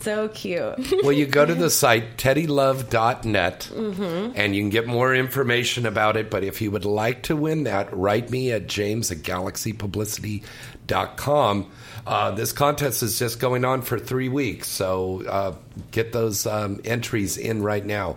so 0.00 0.28
cute. 0.28 0.74
well, 1.02 1.12
you 1.12 1.26
go 1.26 1.44
to 1.46 1.54
the 1.54 1.70
site 1.70 2.16
teddylove.net 2.18 3.70
Mhm. 3.72 4.32
and 4.36 4.54
you 4.54 4.62
can 4.62 4.70
get 4.70 4.86
more 4.86 5.14
information 5.14 5.86
about 5.86 6.16
it. 6.16 6.30
But 6.30 6.44
if 6.44 6.60
you 6.60 6.70
would 6.70 6.84
like 6.84 7.22
to 7.24 7.36
win 7.36 7.64
that, 7.64 7.94
write 7.96 8.30
me 8.30 8.52
at 8.52 8.66
james 8.66 9.10
at 9.10 9.18
galaxypublicity.com. 9.18 11.70
Uh, 12.06 12.30
this 12.32 12.52
contest 12.52 13.02
is 13.02 13.18
just 13.18 13.40
going 13.40 13.64
on 13.64 13.80
for 13.80 13.98
three 13.98 14.28
weeks, 14.28 14.68
so 14.68 15.22
uh, 15.26 15.54
get 15.90 16.12
those 16.12 16.46
um, 16.46 16.78
entries 16.84 17.38
in 17.38 17.62
right 17.62 17.86
now. 17.86 18.16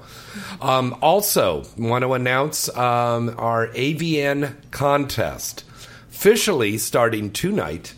Um, 0.61 0.93
also, 1.01 1.63
want 1.77 2.01
to 2.03 2.11
announce 2.13 2.67
um, 2.75 3.33
our 3.37 3.67
AVN 3.69 4.55
contest 4.71 5.63
officially 6.11 6.77
starting 6.79 7.31
tonight. 7.31 7.93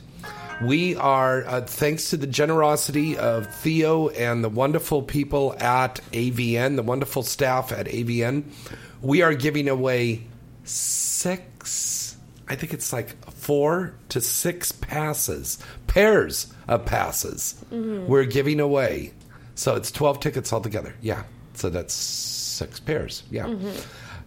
We 0.62 0.95
are, 0.97 1.45
uh, 1.45 1.62
thanks 1.62 2.10
to 2.10 2.18
the 2.18 2.28
generosity 2.28 3.18
of 3.18 3.47
Theo 3.47 4.10
and 4.10 4.43
the 4.43 4.49
wonderful 4.49 5.01
people 5.01 5.55
at 5.57 6.01
AVN, 6.12 6.76
the 6.76 6.84
wonderful 6.84 7.24
staff 7.24 7.72
at 7.72 7.86
AVN, 7.88 8.43
we 9.01 9.22
are 9.22 9.34
giving 9.34 9.70
away 9.70 10.24
six, 10.66 12.18
I 12.49 12.55
think 12.55 12.74
it's 12.74 12.91
like 12.91 13.16
four 13.32 13.93
to 14.10 14.20
six 14.20 14.72
passes, 14.74 15.60
pairs 15.88 16.47
of 16.68 16.86
passes. 16.86 17.55
Mhm. 17.72 18.07
We're 18.07 18.26
giving 18.26 18.60
away. 18.60 19.14
So 19.55 19.76
it's 19.76 19.91
12 19.91 20.20
tickets 20.20 20.51
altogether. 20.51 20.93
Yeah. 21.01 21.24
So 21.53 21.70
that's 21.70 21.93
six 21.93 22.80
pairs. 22.80 23.24
Yeah. 23.32 23.45
Mhm. 23.45 23.72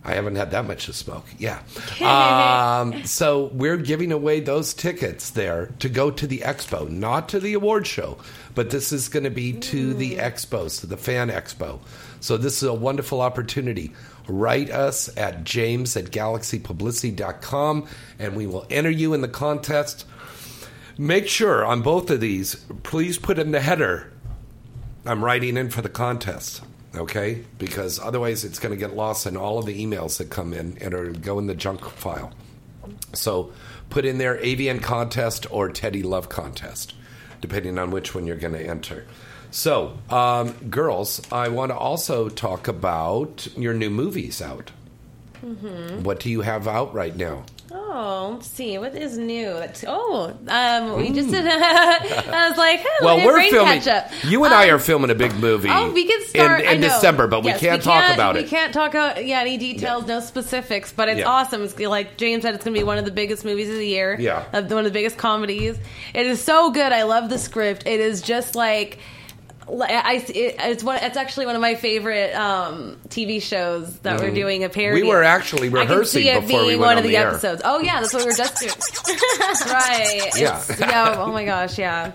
I 0.05 0.15
haven't 0.15 0.37
had 0.37 0.51
that 0.51 0.67
much 0.67 0.87
to 0.87 0.93
smoke. 0.93 1.27
Yeah. 1.39 1.61
Um, 2.03 3.05
so 3.05 3.51
we're 3.53 3.77
giving 3.77 4.11
away 4.11 4.41
those 4.41 4.75
tickets 4.75 5.31
there 5.31 5.67
to 5.79 5.89
go 5.89 6.11
to 6.11 6.27
the 6.27 6.41
expo, 6.41 6.89
not 6.89 7.29
to 7.31 7.39
the 7.41 7.55
award 7.55 7.87
show, 7.87 8.19
but 8.55 8.71
this 8.71 8.93
is 8.93 9.09
going 9.09 9.25
to 9.25 9.31
be 9.31 9.53
to 9.53 9.95
the 9.95 10.17
expo, 10.17 10.81
to 10.81 10.87
the 10.87 10.97
fan 10.97 11.29
expo. 11.29 11.79
So 12.21 12.37
this 12.37 12.63
is 12.63 12.69
a 12.69 12.75
wonderful 12.75 13.21
opportunity. 13.21 13.93
Write 14.27 14.71
us 14.71 15.17
at 15.17 15.45
james 15.45 15.97
at 15.97 16.07
galaxypublicity.com 16.07 17.87
and 18.19 18.37
we 18.37 18.47
will 18.47 18.67
enter 18.69 18.91
you 18.91 19.15
in 19.15 19.21
the 19.21 19.29
contest. 19.29 20.05
Make 20.99 21.29
sure 21.29 21.65
on 21.65 21.83
both 21.83 22.11
of 22.11 22.21
these, 22.21 22.57
please 22.83 23.19
put 23.19 23.39
in 23.39 23.53
the 23.53 23.61
header 23.61 24.13
I'm 25.05 25.25
writing 25.25 25.57
in 25.57 25.71
for 25.71 25.83
the 25.83 25.89
contest, 25.89 26.63
okay? 26.97 27.45
Because 27.59 27.99
otherwise 27.99 28.45
it's 28.45 28.59
going 28.59 28.73
to 28.73 28.79
get 28.79 28.95
lost 28.97 29.27
in 29.27 29.37
all 29.37 29.59
of 29.59 29.67
the 29.67 29.85
emails 29.85 30.19
that 30.19 30.31
come 30.31 30.53
in 30.53 30.77
and 30.81 30.95
it'll 30.95 31.13
go 31.13 31.39
in 31.39 31.47
the 31.47 31.55
junk 31.55 31.85
file. 31.85 32.33
So 33.13 33.53
put 33.91 34.05
in 34.05 34.19
there 34.19 34.37
AVN 34.39 34.83
contest 34.83 35.47
or 35.51 35.69
Teddy 35.71 36.03
Love 36.03 36.29
contest, 36.29 36.95
depending 37.41 37.79
on 37.79 37.91
which 37.91 38.15
one 38.15 38.27
you're 38.27 38.37
going 38.37 38.55
to 38.55 38.67
enter. 38.67 39.07
So, 39.51 39.99
um, 40.09 40.53
girls, 40.71 41.21
I 41.31 41.49
want 41.49 41.73
to 41.73 41.77
also 41.77 42.31
talk 42.31 42.69
about 42.69 43.49
your 43.57 43.75
new 43.75 43.91
movies 43.91 44.41
out. 44.41 44.71
hmm 45.41 46.03
What 46.03 46.21
do 46.21 46.31
you 46.31 46.41
have 46.41 46.67
out 46.67 46.95
right 46.95 47.15
now? 47.15 47.45
Oh, 47.75 48.33
let's 48.35 48.47
see. 48.49 48.77
What 48.79 48.95
is 48.95 49.17
new? 49.17 49.61
Oh, 49.87 50.37
um, 50.49 50.97
we 50.97 51.11
just 51.11 51.31
did. 51.31 51.47
I 51.49 52.49
was 52.49 52.59
like, 52.59 52.81
hey, 52.81 52.89
Well, 53.01 53.25
we're 53.25 53.49
filming. 53.51 53.81
catch 53.81 53.87
up. 53.89 54.11
You 54.25 54.45
and 54.45 54.53
I 54.53 54.69
Um, 54.69 54.75
are 54.77 54.79
filming 54.79 55.11
a 55.11 55.15
big 55.15 55.35
movie. 55.37 55.69
Oh, 55.71 55.91
we 55.93 56.07
can 56.07 56.23
start 56.27 56.61
in, 56.63 56.75
in. 56.77 56.81
December, 56.81 57.27
but 57.27 57.45
Yes, 57.45 57.61
we 57.61 57.69
can't 57.69 57.83
talk 57.83 58.13
about 58.15 58.35
We 58.35 58.41
it. 58.41 58.45
We 58.45 58.49
can't 58.51 58.73
talk 58.75 58.91
about 58.91 59.25
yeah 59.25 59.41
any 59.41 59.57
details, 59.57 60.07
no 60.07 60.21
specifics, 60.21 60.93
but 60.93 61.09
it's 61.09 61.21
Yeah. 61.21 61.29
awesome. 61.29 61.63
It's 61.63 61.79
like 61.79 62.17
James 62.17 62.43
said, 62.43 62.55
it's 62.55 62.65
going 62.65 62.75
to 62.75 62.81
be 62.81 62.85
one 62.85 62.99
of 62.99 63.05
the 63.05 63.11
biggest 63.11 63.45
movies 63.45 63.69
of 63.71 63.77
the 63.77 63.87
year. 63.87 64.17
Yeah. 64.19 64.45
one 64.53 64.79
of 64.79 64.85
the 64.85 64.91
biggest 64.91 65.17
comedies. 65.17 65.79
It 66.15 66.27
is 66.27 66.43
so 66.43 66.71
good. 66.71 66.93
I 66.93 67.05
love 67.05 67.29
the 67.31 67.39
script. 67.39 67.87
It 67.87 68.01
is 68.01 68.21
just 68.23 68.55
like. 68.55 68.99
I, 69.69 70.15
it, 70.29 70.57
it's 70.59 70.85
one. 70.85 70.99
It's 71.03 71.17
actually 71.17 71.47
one 71.47 71.55
of 71.55 71.61
my 71.63 71.75
favorite 71.75 72.35
um, 72.35 72.97
TV 73.09 73.41
shows 73.41 73.97
that 74.01 74.21
we're 74.21 74.31
Mhm. 74.31 74.35
doing 74.35 74.65
a 74.65 74.69
parody. 74.69 75.03
We 75.03 75.09
were 75.09 75.23
actually 75.23 75.69
I 75.69 75.71
can 75.71 75.81
rehearsing 75.81 76.23
see 76.23 76.29
it 76.29 76.41
before 76.43 76.61
we 76.63 76.69
being 76.69 76.81
went 76.81 76.89
one 76.89 76.93
on 76.93 76.99
of 76.99 77.03
the, 77.05 77.11
the 77.11 77.17
air. 77.17 77.29
episodes. 77.29 77.63
Oh 77.65 77.81
yeah, 77.81 78.01
that's 78.01 78.13
what 78.13 78.23
we 78.25 78.31
were 78.31 78.37
just 78.37 78.59
doing. 78.61 78.73
right. 79.73 80.31
Yeah. 80.37 80.63
Yeah. 80.79 81.15
Oh 81.19 81.33
my 81.33 81.45
gosh. 81.45 81.79
Yeah. 81.79 82.13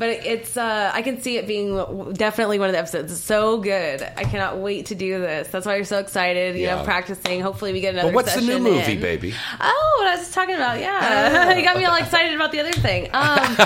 But 0.00 0.08
it's, 0.24 0.56
uh, 0.56 0.90
I 0.94 1.02
can 1.02 1.20
see 1.20 1.36
it 1.36 1.46
being 1.46 1.76
definitely 2.14 2.58
one 2.58 2.70
of 2.70 2.72
the 2.72 2.78
episodes. 2.78 3.12
It's 3.12 3.20
so 3.20 3.58
good. 3.58 4.00
I 4.02 4.24
cannot 4.24 4.56
wait 4.56 4.86
to 4.86 4.94
do 4.94 5.20
this. 5.20 5.48
That's 5.48 5.66
why 5.66 5.76
you're 5.76 5.84
so 5.84 5.98
excited. 5.98 6.56
You 6.56 6.62
Yeah. 6.62 6.76
know, 6.76 6.84
practicing. 6.84 7.42
Hopefully, 7.42 7.74
we 7.74 7.82
get 7.82 7.92
another. 7.92 8.08
But 8.08 8.14
what's 8.14 8.34
the 8.34 8.40
new 8.40 8.58
movie, 8.60 8.94
in. 8.94 9.00
baby? 9.02 9.34
Oh, 9.60 9.96
what 9.98 10.08
I 10.08 10.12
was 10.12 10.20
just 10.20 10.32
talking 10.32 10.54
about. 10.54 10.80
Yeah, 10.80 11.54
you 11.58 11.62
got 11.62 11.76
me 11.76 11.84
all 11.84 11.96
excited 11.96 12.34
about 12.34 12.50
the 12.50 12.60
other 12.60 12.72
thing. 12.72 13.10
Um, 13.12 13.56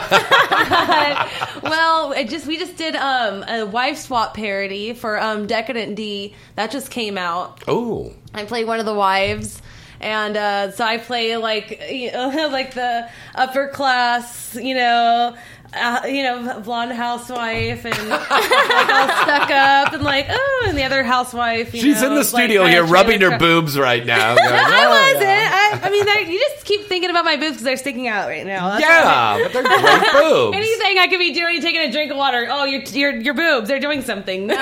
well, 1.62 2.10
it 2.12 2.28
just 2.28 2.46
we 2.46 2.58
just 2.58 2.76
did 2.76 2.96
um, 2.96 3.44
a 3.44 3.64
wife 3.64 3.98
swap 3.98 4.34
parody 4.34 4.92
for 4.92 5.20
um, 5.20 5.46
Decadent 5.46 5.94
D 5.94 6.34
that 6.56 6.70
just 6.72 6.90
came 6.90 7.16
out. 7.16 7.62
Oh. 7.68 8.12
I 8.34 8.44
play 8.44 8.64
one 8.64 8.80
of 8.80 8.86
the 8.86 8.94
wives. 8.94 9.62
And 10.00 10.36
uh, 10.36 10.72
so 10.72 10.84
I 10.84 10.98
play 10.98 11.36
like 11.38 11.80
you 11.90 12.12
know, 12.12 12.48
like 12.52 12.74
the 12.74 13.08
upper 13.34 13.68
class, 13.68 14.54
you 14.60 14.74
know, 14.74 15.34
uh, 15.76 16.06
you 16.06 16.22
know, 16.22 16.60
blonde 16.60 16.92
housewife 16.92 17.84
and 17.84 18.08
like 18.08 18.30
all 18.30 19.08
stuck 19.22 19.50
up 19.50 19.92
and 19.92 20.02
like 20.02 20.26
oh, 20.30 20.64
and 20.68 20.76
the 20.78 20.82
other 20.84 21.02
housewife. 21.02 21.74
You 21.74 21.80
She's 21.80 22.00
know, 22.00 22.08
in 22.08 22.14
the 22.14 22.20
like, 22.20 22.26
studio 22.28 22.62
kinda 22.62 22.72
here 22.72 22.84
rubbing 22.84 23.20
her 23.22 23.38
boobs 23.38 23.78
right 23.78 24.04
now. 24.04 24.34
going, 24.36 24.48
I 24.48 24.84
"Oh, 24.86 24.90
wasn't. 24.90 25.22
yeah." 25.22 25.50
I, 25.54 25.80
I 25.88 25.90
mean, 25.90 26.06
you 26.32 26.38
just 26.52 26.64
keep 26.64 26.86
thinking 26.86 27.10
about 27.10 27.24
my 27.24 27.36
boobs 27.36 27.52
because 27.52 27.64
they're 27.64 27.76
sticking 27.76 28.08
out 28.08 28.28
right 28.28 28.46
now. 28.46 28.70
That's 28.70 28.82
Yeah, 28.82 29.38
but 29.42 29.52
they're 29.52 29.62
great 29.62 30.12
boobs. 30.12 30.56
Anything 30.56 30.98
I 30.98 31.06
could 31.08 31.18
be 31.18 31.32
doing, 31.34 31.60
taking 31.60 31.80
a 31.82 31.90
drink 31.92 32.10
of 32.10 32.16
water. 32.16 32.46
Oh, 32.50 32.64
your 32.64 32.82
your 32.82 33.14
your 33.20 33.34
boobs. 33.34 33.68
They're 33.68 33.80
doing 33.80 34.02
something. 34.02 34.46
No. 34.46 34.54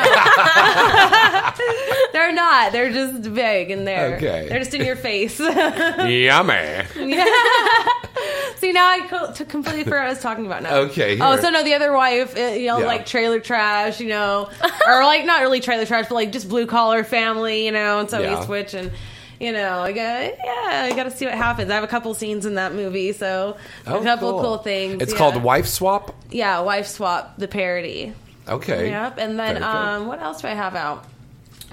they're 2.12 2.32
not. 2.32 2.72
They're 2.72 2.90
just 2.92 3.32
big 3.34 3.70
and 3.70 3.86
they're 3.86 4.16
Okay. 4.16 4.46
they're 4.48 4.58
just 4.58 4.74
in 4.74 4.84
your 4.84 4.96
face. 4.96 5.38
Yummy. 5.38 6.82
Yeah. 6.96 7.24
See, 8.72 8.78
now 8.78 8.88
I 8.88 9.00
co- 9.06 9.32
to 9.32 9.44
completely 9.44 9.84
forgot 9.84 9.98
what 9.98 10.06
I 10.06 10.10
was 10.10 10.20
talking 10.20 10.46
about 10.46 10.62
now. 10.62 10.74
Okay, 10.92 11.18
Oh, 11.20 11.36
so 11.36 11.50
no, 11.50 11.62
the 11.62 11.74
other 11.74 11.92
wife, 11.92 12.36
uh, 12.36 12.40
you 12.40 12.66
know, 12.68 12.78
Yeah. 12.78 12.86
like 12.86 13.06
trailer 13.06 13.38
trash, 13.40 14.00
you 14.00 14.08
know, 14.08 14.48
or 14.86 15.04
like 15.04 15.24
not 15.26 15.42
really 15.42 15.60
trailer 15.60 15.84
trash, 15.84 16.06
but 16.08 16.14
like 16.14 16.32
just 16.32 16.48
blue 16.48 16.66
collar 16.66 17.04
family, 17.04 17.64
you 17.66 17.72
know, 17.72 18.00
and 18.00 18.08
so 18.10 18.20
Yeah. 18.20 18.38
we 18.40 18.46
switch 18.46 18.74
and. 18.74 18.90
You 19.40 19.50
know, 19.50 19.80
I 19.80 19.90
got 19.90 20.22
yeah, 20.22 20.86
I 20.88 20.92
got 20.94 21.02
to 21.02 21.10
see 21.10 21.24
what 21.24 21.34
happens. 21.34 21.68
I 21.68 21.74
have 21.74 21.82
a 21.82 21.88
couple 21.88 22.14
scenes 22.14 22.46
in 22.46 22.54
that 22.54 22.74
movie, 22.74 23.10
so 23.10 23.56
Oh, 23.88 23.98
a 23.98 24.02
couple 24.04 24.30
cool. 24.30 24.40
cool 24.40 24.58
things. 24.58 25.02
It's 25.02 25.10
yeah. 25.10 25.18
called 25.18 25.42
Wife 25.42 25.66
Swap. 25.66 26.14
yeah, 26.30 26.60
wife 26.60 26.86
swap 26.86 27.38
the 27.38 27.48
parody. 27.48 28.12
Okay. 28.48 28.90
Yep, 28.90 29.18
and 29.18 29.40
then 29.40 29.54
Very 29.54 29.58
good. 29.58 29.64
um, 29.64 30.06
what 30.06 30.22
else 30.22 30.42
do 30.42 30.46
I 30.46 30.54
have 30.54 30.76
out? 30.76 31.04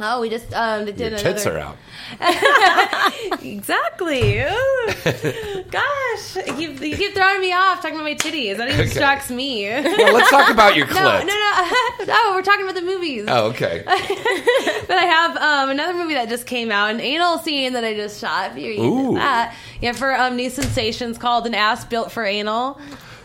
Oh, 0.02 0.22
we 0.22 0.30
just 0.30 0.54
um, 0.54 0.86
did 0.86 0.98
Your 1.00 1.08
another. 1.10 1.24
tits 1.24 1.46
are 1.46 1.58
out. 1.58 1.78
exactly. 3.44 4.40
Ooh. 4.40 5.64
Gosh, 5.70 6.36
you 6.36 6.54
keep, 6.56 6.82
you 6.82 6.98
keep 6.98 7.14
throwing 7.14 7.42
me 7.42 7.52
off 7.54 7.82
talking 7.82 7.96
about 7.96 8.04
my 8.06 8.16
titties. 8.16 8.58
That 8.58 8.68
even 8.70 8.80
Okay. 8.80 8.84
distracts 8.86 9.30
me. 9.30 9.66
Well, 9.66 10.14
let's 10.14 10.30
talk 10.30 10.50
about 10.50 10.76
your 10.76 10.88
No, 10.94 10.94
no, 10.94 11.26
no. 11.26 12.06
no, 12.06 12.32
we're 12.34 12.42
talking 12.42 12.64
about 12.64 12.76
the 12.76 12.82
movies. 12.82 13.26
Oh, 13.28 13.48
okay. 13.50 13.84
but 13.86 14.98
I 14.98 15.04
have 15.06 15.38
um, 15.38 15.70
another 15.70 15.94
movie 15.94 16.14
that 16.16 16.30
just 16.30 16.46
came 16.46 16.72
out, 16.72 16.90
an 16.92 17.00
anal 17.02 17.38
scene 17.40 17.74
that 17.74 17.84
I 17.84 17.94
just 17.94 18.20
shot. 18.20 18.52
If 18.52 18.58
you're 18.58 18.84
Ooh. 18.86 19.14
that. 19.16 19.56
Yeah, 19.82 19.92
for 19.94 20.14
um, 20.16 20.36
New 20.36 20.50
Sensations 20.50 21.18
called 21.18 21.46
An 21.46 21.56
Ass 21.56 21.86
Built 21.86 22.12
for 22.12 22.26
Anal. 22.26 22.80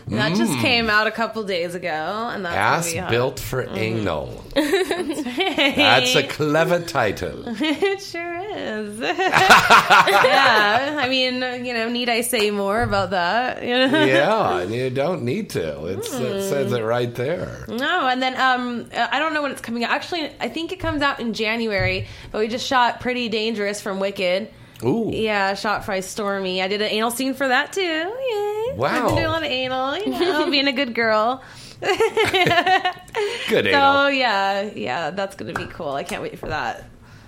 That 0.07 0.35
just 0.35 0.51
Mm. 0.51 0.61
came 0.61 0.89
out 0.89 1.07
a 1.07 1.11
couple 1.11 1.43
days 1.43 1.73
ago, 1.73 1.87
and 2.31 2.45
that's 2.45 2.93
Ass 2.95 3.09
built 3.09 3.39
for 3.39 3.67
anal. 3.75 4.43
That's 4.55 5.25
right. 5.25 5.73
That's 5.75 6.15
a 6.15 6.23
clever 6.23 6.79
title. 6.79 7.43
it 7.47 8.01
sure 8.01 8.39
is. 8.55 8.99
yeah, 8.99 10.97
I 10.99 11.07
mean, 11.09 11.65
you 11.65 11.73
know, 11.73 11.89
need 11.89 12.09
I 12.09 12.21
say 12.21 12.51
more 12.51 12.81
about 12.83 13.09
that? 13.11 13.63
You 13.63 13.87
know? 13.87 14.05
yeah, 14.05 14.59
and 14.59 14.73
you 14.73 14.89
don't 14.89 15.23
need 15.23 15.49
to. 15.51 15.85
It's, 15.87 16.13
Hmm. 16.15 16.23
It 16.23 16.49
says 16.49 16.71
it 16.71 16.83
right 16.83 17.13
there. 17.15 17.65
No, 17.67 18.07
and 18.07 18.21
then 18.21 18.39
um, 18.39 18.87
I 18.95 19.19
don't 19.19 19.33
know 19.33 19.41
when 19.41 19.51
it's 19.51 19.61
coming 19.61 19.83
out. 19.83 19.91
Actually, 19.91 20.29
I 20.39 20.49
think 20.49 20.71
it 20.71 20.79
comes 20.79 21.01
out 21.01 21.19
in 21.19 21.33
January. 21.33 22.07
But 22.31 22.39
we 22.39 22.47
just 22.47 22.65
shot 22.67 22.99
"Pretty 23.01 23.27
Dangerous" 23.29 23.81
from 23.81 23.99
Wicked. 23.99 24.49
Ooh. 24.83 25.09
Yeah, 25.13 25.53
shot 25.53 25.85
by 25.87 25.99
Stormy. 26.01 26.61
I 26.61 26.67
did 26.67 26.81
an 26.81 26.89
anal 26.89 27.11
scene 27.11 27.33
for 27.33 27.47
that 27.47 27.71
too. 27.73 27.81
Yay! 27.81 28.73
Wow. 28.75 28.87
I've 28.87 29.05
been 29.07 29.15
doing 29.15 29.25
a 29.25 29.29
lot 29.29 29.43
of 29.43 29.49
anal. 29.49 29.97
You 29.97 30.09
know, 30.09 30.49
being 30.51 30.67
a 30.67 30.73
good 30.73 30.93
girl. 30.93 31.41
Good 31.81 33.65
so 33.65 33.69
anal. 33.69 34.09
yeah, 34.09 34.61
yeah, 34.73 35.11
that's 35.11 35.35
gonna 35.35 35.53
be 35.53 35.65
cool. 35.67 35.89
I 35.91 36.03
can't 36.03 36.21
wait 36.21 36.39
for 36.39 36.47
that. 36.47 36.85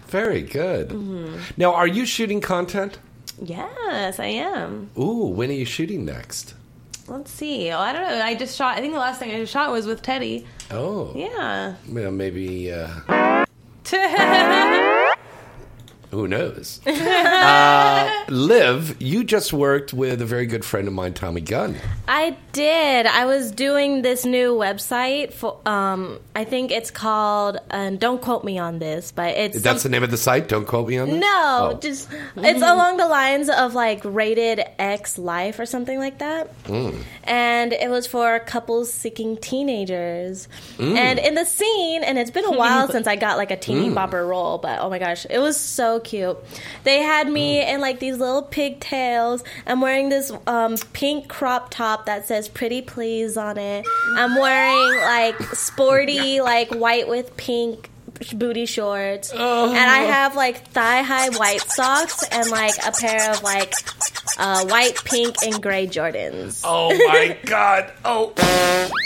Very 0.08 0.42
good. 0.42 0.90
Mhm. 0.90 1.38
Now, 1.58 1.74
are 1.74 1.86
you 1.86 2.06
shooting 2.06 2.40
content? 2.42 2.98
Yes, 3.42 4.20
I 4.20 4.26
am. 4.28 4.90
Ooh, 4.98 5.28
when 5.28 5.50
are 5.50 5.54
you 5.54 5.66
shooting 5.66 6.06
next? 6.06 6.56
Let's 7.08 7.30
see. 7.32 7.72
I 7.72 7.94
don't 7.94 8.02
know. 8.04 8.22
I 8.24 8.36
just 8.36 8.58
shot. 8.58 8.78
I 8.78 8.82
think 8.82 8.94
the 8.94 9.00
last 9.00 9.20
thing 9.20 9.32
I 9.32 9.40
just 9.40 9.52
shot 9.54 9.72
was 9.72 9.86
with 9.86 10.02
Teddy. 10.02 10.46
Oh. 10.72 11.12
Yeah. 11.16 11.76
Well, 11.90 12.12
maybe. 12.12 12.72
Uh... 12.72 13.46
Who 16.18 16.28
knows? 16.28 16.82
uh, 16.88 18.26
Liv, 18.30 19.00
you 19.00 19.24
just 19.24 19.54
worked 19.54 19.94
with 19.94 20.20
a 20.20 20.26
very 20.26 20.48
good 20.48 20.66
friend 20.66 20.88
of 20.88 20.94
mine, 20.96 21.14
Tommy 21.14 21.42
Gunn. 21.42 21.76
I 22.08 22.36
did. 22.54 23.06
I 23.06 23.26
was 23.26 23.52
doing 23.52 24.02
this 24.02 24.26
new 24.26 24.56
website 24.56 25.32
for. 25.32 25.60
Um, 25.68 26.20
I 26.36 26.44
think 26.44 26.72
it's 26.72 26.90
called. 26.90 27.60
And 27.70 28.00
don't 28.00 28.20
quote 28.20 28.44
me 28.44 28.58
on 28.58 28.80
this, 28.80 29.12
but 29.12 29.38
it's 29.38 29.62
That's 29.62 29.84
the 29.84 29.90
name 29.90 30.02
of 30.02 30.10
the 30.10 30.18
site. 30.18 30.48
Don't 30.48 30.66
quote 30.66 30.88
me 30.88 30.98
on 30.98 31.12
that. 31.12 31.18
No, 31.18 31.72
Oh. 31.74 31.80
just 31.80 32.10
it's 32.36 32.62
along 32.64 32.98
the 32.98 33.08
lines 33.08 33.48
of 33.50 33.76
like 33.76 34.02
rated 34.04 34.60
X 34.80 35.20
life 35.20 35.60
or 35.60 35.68
something 35.68 36.00
like 36.00 36.18
that. 36.18 36.50
Mm. 36.64 37.04
And 37.26 37.74
it 37.74 37.92
was 37.92 38.08
for 38.08 38.40
couples 38.40 38.92
seeking 38.92 39.38
teenagers. 39.38 40.48
Mm. 40.78 40.98
And 40.98 41.20
in 41.20 41.36
the 41.36 41.46
scene, 41.46 42.04
and 42.04 42.18
it's 42.18 42.32
been 42.32 42.46
a 42.46 42.52
while 42.58 42.88
since 42.92 43.06
I 43.06 43.18
got 43.18 43.38
like 43.38 43.52
a 43.52 43.58
teeny 43.58 43.90
Mm. 43.90 43.94
bopper 43.94 44.28
role, 44.28 44.58
but 44.58 44.80
oh 44.80 44.90
my 44.90 44.98
gosh, 44.98 45.28
it 45.30 45.38
was 45.38 45.58
so 45.58 46.00
cute. 46.08 46.38
They 46.84 47.00
had 47.02 47.30
me 47.30 47.60
Mm. 47.62 47.74
in 47.76 47.82
like 47.82 48.00
these 48.00 48.18
little 48.18 48.42
pigtails. 48.42 49.44
I'm 49.66 49.82
wearing 49.82 50.10
this 50.10 50.32
um, 50.48 50.76
pink 50.94 51.28
crop 51.28 51.70
top 51.70 52.06
that 52.06 52.28
says 52.28 52.48
"Pretty 52.48 52.82
Please" 52.82 53.38
on 53.38 53.58
it. 53.58 53.86
I'm 54.16 54.36
wearing 54.36 55.02
like 55.02 55.40
sporty, 55.56 56.42
like 56.42 56.74
white 56.74 57.08
with 57.08 57.36
pink 57.38 57.90
booty 58.36 58.66
shorts, 58.66 59.32
and 59.32 59.40
I 59.42 60.00
have 60.00 60.36
like 60.36 60.68
thigh 60.70 61.02
high 61.02 61.30
white 61.30 61.62
socks 61.62 62.24
and 62.32 62.50
like 62.50 62.76
a 62.86 62.92
pair 62.92 63.32
of 63.32 63.44
like 63.44 63.74
uh, 64.40 64.66
white, 64.68 65.04
pink, 65.04 65.36
and 65.44 65.62
gray 65.62 65.88
Jordans. 65.88 66.62
Oh 66.64 66.90
my 67.08 67.38
god! 67.46 67.92
Oh, 68.06 68.34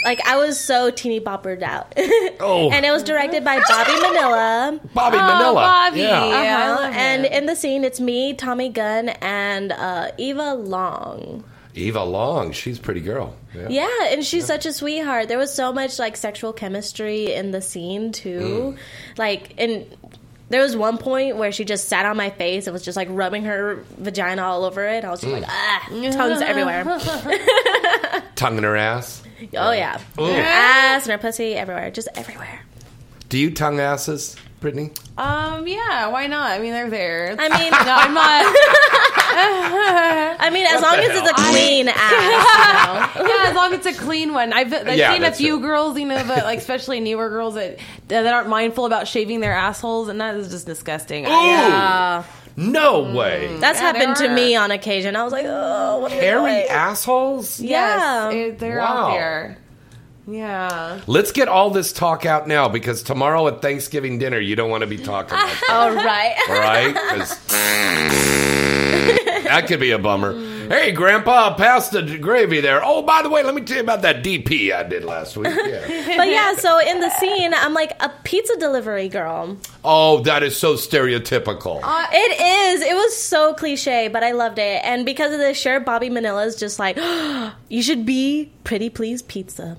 like 0.06 0.26
I 0.28 0.38
was 0.38 0.60
so 0.60 0.90
teeny 0.92 1.20
boppered 1.20 1.62
out. 1.64 1.94
Oh. 2.44 2.72
and 2.72 2.84
it 2.86 2.92
was 2.92 3.04
directed 3.04 3.44
by 3.46 3.60
Bobby 3.68 3.92
Manila. 4.02 4.80
Bobby 4.96 5.18
Oh, 5.18 5.28
Manila. 5.28 5.54
Bobby. 5.54 6.00
Yeah. 6.00 6.26
Yeah, 6.28 6.64
Uh-huh. 6.72 6.82
love 6.82 6.94
And 6.96 7.26
in 7.26 7.46
the 7.46 7.56
scene, 7.56 7.84
it's 7.84 8.00
me, 8.00 8.34
Tommy 8.34 8.70
Gunn, 8.70 9.10
and 9.10 9.72
uh, 9.72 10.12
Eva 10.18 10.56
Long. 10.56 11.44
Eva 11.76 12.04
Long, 12.04 12.52
she's 12.52 12.80
a 12.80 12.82
pretty 12.82 13.00
girl. 13.02 13.36
Yeah. 13.54 13.68
Yeah, 13.70 14.06
and 14.12 14.24
she's 14.26 14.46
such 14.46 14.66
a 14.66 14.74
sweetheart. 14.74 15.28
There 15.28 15.38
was 15.38 15.54
so 15.54 15.74
much 15.74 16.00
like 16.00 16.16
sexual 16.18 16.54
chemistry 16.54 17.34
in 17.34 17.52
the 17.52 17.62
scene 17.62 18.12
too. 18.12 18.76
Like, 19.18 19.54
and 19.58 19.86
there 20.50 20.62
was 20.62 20.76
one 20.76 20.98
point 20.98 21.38
where 21.38 21.52
she 21.52 21.64
just 21.66 21.88
sat 21.88 22.06
on 22.06 22.18
my 22.18 22.30
face 22.30 22.68
and 22.68 22.74
was 22.74 22.84
just 22.84 22.96
like 22.98 23.08
rubbing 23.12 23.44
her 23.46 23.84
vagina 23.98 24.42
all 24.44 24.64
over 24.66 24.86
it. 24.88 25.04
I 25.06 25.10
was 25.10 25.22
just 25.22 25.32
like, 25.34 25.44
ah, 25.48 25.88
tongues 25.90 26.42
everywhere. 26.42 26.84
Tongue 28.36 28.58
in 28.58 28.64
her 28.64 28.76
ass. 28.76 29.24
oh 29.56 29.72
yeah, 29.72 30.00
Ooh. 30.20 30.26
her 30.26 30.42
ass 30.42 31.04
and 31.04 31.12
her 31.12 31.18
pussy 31.18 31.54
everywhere, 31.54 31.92
just 31.92 32.08
everywhere. 32.16 32.62
Do 33.30 33.38
you 33.38 33.52
tongue 33.52 33.80
asses, 33.80 34.36
Brittany? 34.62 34.92
Um, 35.18 35.68
yeah, 35.68 36.08
why 36.08 36.28
not? 36.28 36.52
I 36.52 36.60
mean, 36.60 36.72
they're 36.72 36.90
there. 36.90 37.36
I 37.38 37.50
mean, 37.60 37.72
no, 37.72 37.78
I'm 37.80 38.14
not. 38.14 38.46
I 40.40 40.50
mean, 40.52 40.66
as 40.66 40.82
What 40.82 40.92
long 40.94 40.98
the 41.06 41.12
as 41.12 41.18
it's 41.20 41.30
a 41.30 41.42
hell? 41.42 41.52
clean 41.52 41.88
ass. 41.94 43.16
You 43.16 43.22
know? 43.24 43.28
yeah, 43.30 43.50
as 43.50 43.56
long 43.56 43.74
as 43.74 43.86
it's 43.86 43.98
a 43.98 44.02
clean 44.02 44.34
one. 44.34 44.54
I've, 44.54 44.74
I've 44.74 44.98
Yeah, 44.98 45.14
seen 45.14 45.24
a 45.24 45.32
few 45.32 45.58
it. 45.58 45.62
girls, 45.62 45.98
you 46.00 46.06
know, 46.06 46.24
but 46.28 46.44
like 46.46 46.60
especially 46.60 47.00
newer 47.00 47.30
girls 47.30 47.56
that 47.56 47.80
that 48.08 48.26
aren't 48.26 48.50
mindful 48.50 48.86
about 48.86 49.08
shaving 49.08 49.40
their 49.40 49.54
assholes, 49.54 50.08
and 50.10 50.22
that 50.22 50.36
is 50.36 50.50
just 50.50 50.66
disgusting. 50.66 51.26
Ooh. 51.26 51.30
Uh, 51.30 52.24
No 52.56 53.14
way. 53.14 53.58
that's 53.60 53.80
Yeah, 53.80 53.94
happened 53.94 54.18
to 54.18 54.30
me 54.30 54.56
on 54.56 54.72
occasion. 54.72 55.16
I 55.16 55.24
was 55.24 55.32
like, 55.34 55.46
oh, 55.48 56.00
what 56.00 56.12
am 56.12 56.18
I 56.20 56.22
Hairy 56.22 56.52
doing? 56.62 56.68
assholes? 56.70 57.60
Yeah. 57.60 58.30
It- 58.30 58.60
they're 58.60 58.78
Wow. 58.80 59.08
out 59.08 59.14
there. 59.14 59.58
Yeah. 60.28 61.02
Let's 61.08 61.32
get 61.32 61.48
all 61.48 61.70
this 61.72 61.92
talk 61.92 62.26
out 62.26 62.48
now 62.48 62.70
because 62.70 63.04
tomorrow 63.04 63.48
at 63.48 63.62
Thanksgiving 63.62 64.20
dinner, 64.20 64.40
you 64.40 64.56
don't 64.56 64.70
want 64.70 64.82
to 64.82 64.88
be 64.88 64.98
talking 64.98 65.34
about 65.34 65.50
that. 65.50 65.70
All 65.72 65.92
right. 65.96 66.36
right? 66.48 66.96
'Cause 66.96 67.38
that 69.44 69.66
could 69.68 69.80
be 69.80 69.92
a 69.92 69.98
bummer. 70.00 70.34
Hey, 70.70 70.92
Grandpa, 70.94 71.56
pass 71.56 71.90
the 71.90 72.18
gravy 72.18 72.62
there. 72.62 72.82
Oh, 72.84 73.02
by 73.02 73.22
the 73.24 73.30
way, 73.30 73.44
let 73.44 73.54
me 73.54 73.62
tell 73.62 73.78
you 73.78 73.84
about 73.84 74.04
that 74.04 74.24
DP 74.24 74.72
I 74.72 74.84
did 74.84 75.04
last 75.04 75.36
week. 75.36 75.48
Yeah. 75.54 76.14
but 76.18 76.30
yeah, 76.30 76.56
so 76.56 76.80
in 76.80 77.02
the 77.02 77.10
scene, 77.20 77.54
I'm 77.54 77.74
like 77.74 77.92
a 78.02 78.10
pizza 78.24 78.56
delivery 78.58 79.10
girl. 79.10 79.58
Oh, 79.84 80.22
that 80.22 80.44
is 80.44 80.56
so 80.56 80.76
stereotypical. 80.76 81.82
Uh, 81.84 82.08
it 82.12 82.40
is. 82.76 82.82
It 82.84 82.94
was 82.96 83.18
so 83.18 83.54
cliche, 83.54 84.08
but 84.08 84.24
I 84.24 84.32
loved 84.32 84.60
it. 84.60 84.82
And 84.86 85.06
because 85.06 85.34
of 85.34 85.40
this 85.40 85.60
shirt, 85.60 85.84
Bobby 85.86 86.10
Manila's 86.10 86.56
just 86.56 86.80
like, 86.80 86.98
you 87.70 87.82
should 87.82 88.06
be 88.06 88.52
pretty 88.64 88.90
please 88.90 89.22
pizza. 89.22 89.78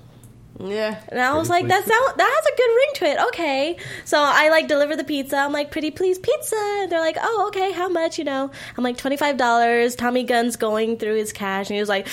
Yeah. 0.59 1.01
And 1.09 1.19
I 1.19 1.35
was 1.35 1.49
like, 1.49 1.67
that 1.67 1.85
sound 1.85 2.17
that 2.17 2.31
has 2.35 2.45
a 2.45 2.57
good 2.57 2.75
ring 2.75 2.89
to 2.95 3.05
it. 3.05 3.27
Okay. 3.29 3.77
So 4.05 4.17
I 4.19 4.49
like 4.49 4.67
deliver 4.67 4.95
the 4.95 5.03
pizza. 5.03 5.37
I'm 5.37 5.51
like, 5.51 5.71
pretty 5.71 5.89
please 5.89 6.19
pizza. 6.19 6.55
And 6.55 6.91
they're 6.91 6.99
like, 6.99 7.17
oh, 7.19 7.45
okay, 7.47 7.71
how 7.71 7.89
much, 7.89 8.19
you 8.19 8.23
know? 8.23 8.51
I'm 8.77 8.83
like, 8.83 8.97
$25. 8.97 9.97
Tommy 9.97 10.23
Gunn's 10.23 10.55
going 10.55 10.97
through 10.97 11.15
his 11.15 11.33
cash 11.33 11.69
and 11.69 11.75
he 11.75 11.79
was 11.79 11.89
like, 11.89 12.07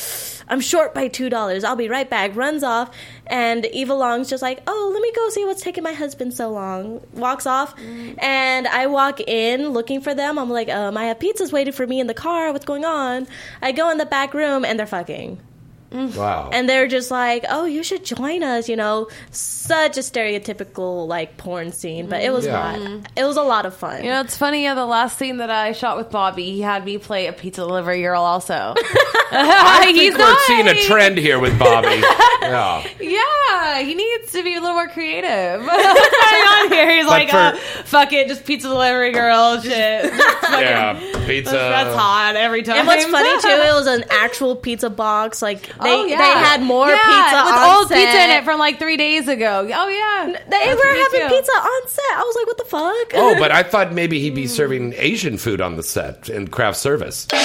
I'm 0.49 0.61
short 0.61 0.95
by 0.95 1.09
$2. 1.09 1.64
I'll 1.64 1.76
be 1.76 1.88
right 1.88 2.09
back. 2.09 2.34
Runs 2.34 2.62
off. 2.62 2.91
And 3.26 3.66
Eva 3.66 3.95
Long's 3.95 4.30
just 4.30 4.43
like, 4.43 4.62
oh, 4.66 4.91
let 4.93 5.03
me 5.03 5.12
go 5.12 5.28
see 5.28 5.45
what's 5.45 5.62
taking 5.62 5.84
my 5.84 5.93
husband 5.93 6.34
so 6.34 6.51
long. 6.51 7.01
Walks 7.12 7.47
off. 7.47 7.74
And 8.18 8.66
I 8.66 8.86
walk 8.86 9.20
in 9.20 9.68
looking 9.68 10.01
for 10.01 10.14
them. 10.14 10.38
I'm 10.38 10.51
like, 10.51 10.68
um, 10.68 10.97
I 10.97 11.05
have 11.05 11.18
pizzas 11.18 11.53
waiting 11.53 11.72
for 11.72 11.86
me 11.86 12.01
in 12.01 12.07
the 12.07 12.14
car. 12.14 12.53
What's 12.53 12.64
going 12.64 12.84
on? 12.84 13.28
I 13.61 13.72
go 13.72 13.91
in 13.91 13.99
the 13.99 14.07
back 14.07 14.34
room 14.34 14.64
and 14.64 14.78
they're 14.78 14.86
fucking. 14.86 15.41
Wow. 15.93 16.51
And 16.53 16.68
they're 16.68 16.86
just 16.86 17.11
like, 17.11 17.45
"Oh, 17.49 17.64
you 17.64 17.82
should 17.82 18.05
join 18.05 18.43
us," 18.43 18.68
you 18.68 18.76
know. 18.76 19.09
Such 19.32 19.97
a 19.97 20.01
stereotypical 20.01 21.07
like 21.09 21.36
porn 21.36 21.72
scene, 21.72 22.07
but 22.09 22.22
it 22.22 22.32
was 22.32 22.47
Yeah. 22.47 22.72
fun. 22.72 23.07
It 23.16 23.24
was 23.24 23.36
a 23.36 23.43
lot 23.43 23.66
of 23.66 23.74
fun. 23.74 24.05
You 24.05 24.11
know, 24.11 24.20
it's 24.20 24.36
funny. 24.36 24.62
Yeah, 24.64 24.74
the 24.74 24.86
last 24.86 25.18
scene 25.18 25.38
that 25.38 25.51
I 25.51 25.72
shot 25.72 25.97
with 25.97 26.11
Bobby, 26.11 26.51
he 26.53 26.61
had 26.61 26.84
me 26.84 26.99
play 26.99 27.26
a 27.26 27.32
pizza 27.32 27.61
delivery 27.62 28.03
girl. 28.03 28.22
Also, 28.22 28.55
I 29.32 29.80
think 29.84 29.99
He's 29.99 30.16
we're 30.16 30.36
seeing 30.47 30.68
a 30.68 30.74
trend 30.86 31.18
here 31.18 31.38
with 31.38 31.59
Bobby. 31.59 31.88
yeah. 32.43 32.84
Yeah, 33.01 33.80
he 33.82 33.95
needs 33.95 34.32
to 34.32 34.43
be 34.43 34.55
a 34.57 34.61
little 34.61 34.74
more 34.74 34.88
creative. 34.88 35.61
What's 35.64 35.82
going 35.82 36.43
on 36.47 36.72
here, 36.72 36.97
he's 36.97 37.05
But 37.05 37.11
like, 37.11 37.30
for- 37.30 37.36
uh, 37.36 37.57
"Fuck 37.84 38.12
it, 38.12 38.28
just 38.28 38.45
pizza 38.45 38.68
delivery 38.68 39.12
girl 39.12 39.61
shit." 39.61 39.70
Yeah. 40.12 40.99
Pizza. 41.26 41.53
That's 41.53 41.95
hot 41.95 42.34
every 42.36 42.62
time. 42.62 42.78
And 42.78 42.86
what's 42.86 43.05
funny 43.07 43.41
too, 43.41 43.49
it 43.62 43.72
was 43.74 43.86
an 43.86 44.05
actual 44.11 44.57
pizza 44.57 44.91
box. 44.91 45.43
Like 45.43 45.62
they 45.80 45.80
oh, 45.83 46.05
yeah. 46.05 46.18
they 46.18 46.24
had 46.24 46.62
more 46.62 46.89
Yeah, 46.89 46.97
pizza 46.99 47.43
with 47.45 47.55
on 47.55 47.76
old 47.76 47.89
set. 47.89 47.97
pizza 47.97 48.24
in 48.24 48.31
it 48.31 48.45
from 48.45 48.59
like 48.59 48.78
three 48.78 48.97
days 48.97 49.28
ago. 49.28 49.61
Oh 49.72 49.89
yeah, 49.89 50.26
They 50.26 50.41
That's 50.51 50.76
were 50.76 50.89
having 50.89 51.28
too. 51.28 51.35
pizza 51.37 51.53
on 51.53 51.89
set. 51.89 52.05
I 52.16 52.22
was 52.26 52.37
like, 52.37 52.47
"What 52.47 52.59
the 52.59 52.64
fuck?" 52.64 53.12
Oh, 53.14 53.35
but 53.39 53.51
I 53.53 53.62
thought 53.70 53.93
maybe 53.93 54.20
he'd 54.20 54.35
be 54.35 54.47
serving 54.47 54.95
Asian 54.97 55.37
food 55.39 55.61
on 55.61 55.76
the 55.76 55.83
set 55.83 56.28
in 56.28 56.49
craft 56.49 56.78
service. 56.78 57.26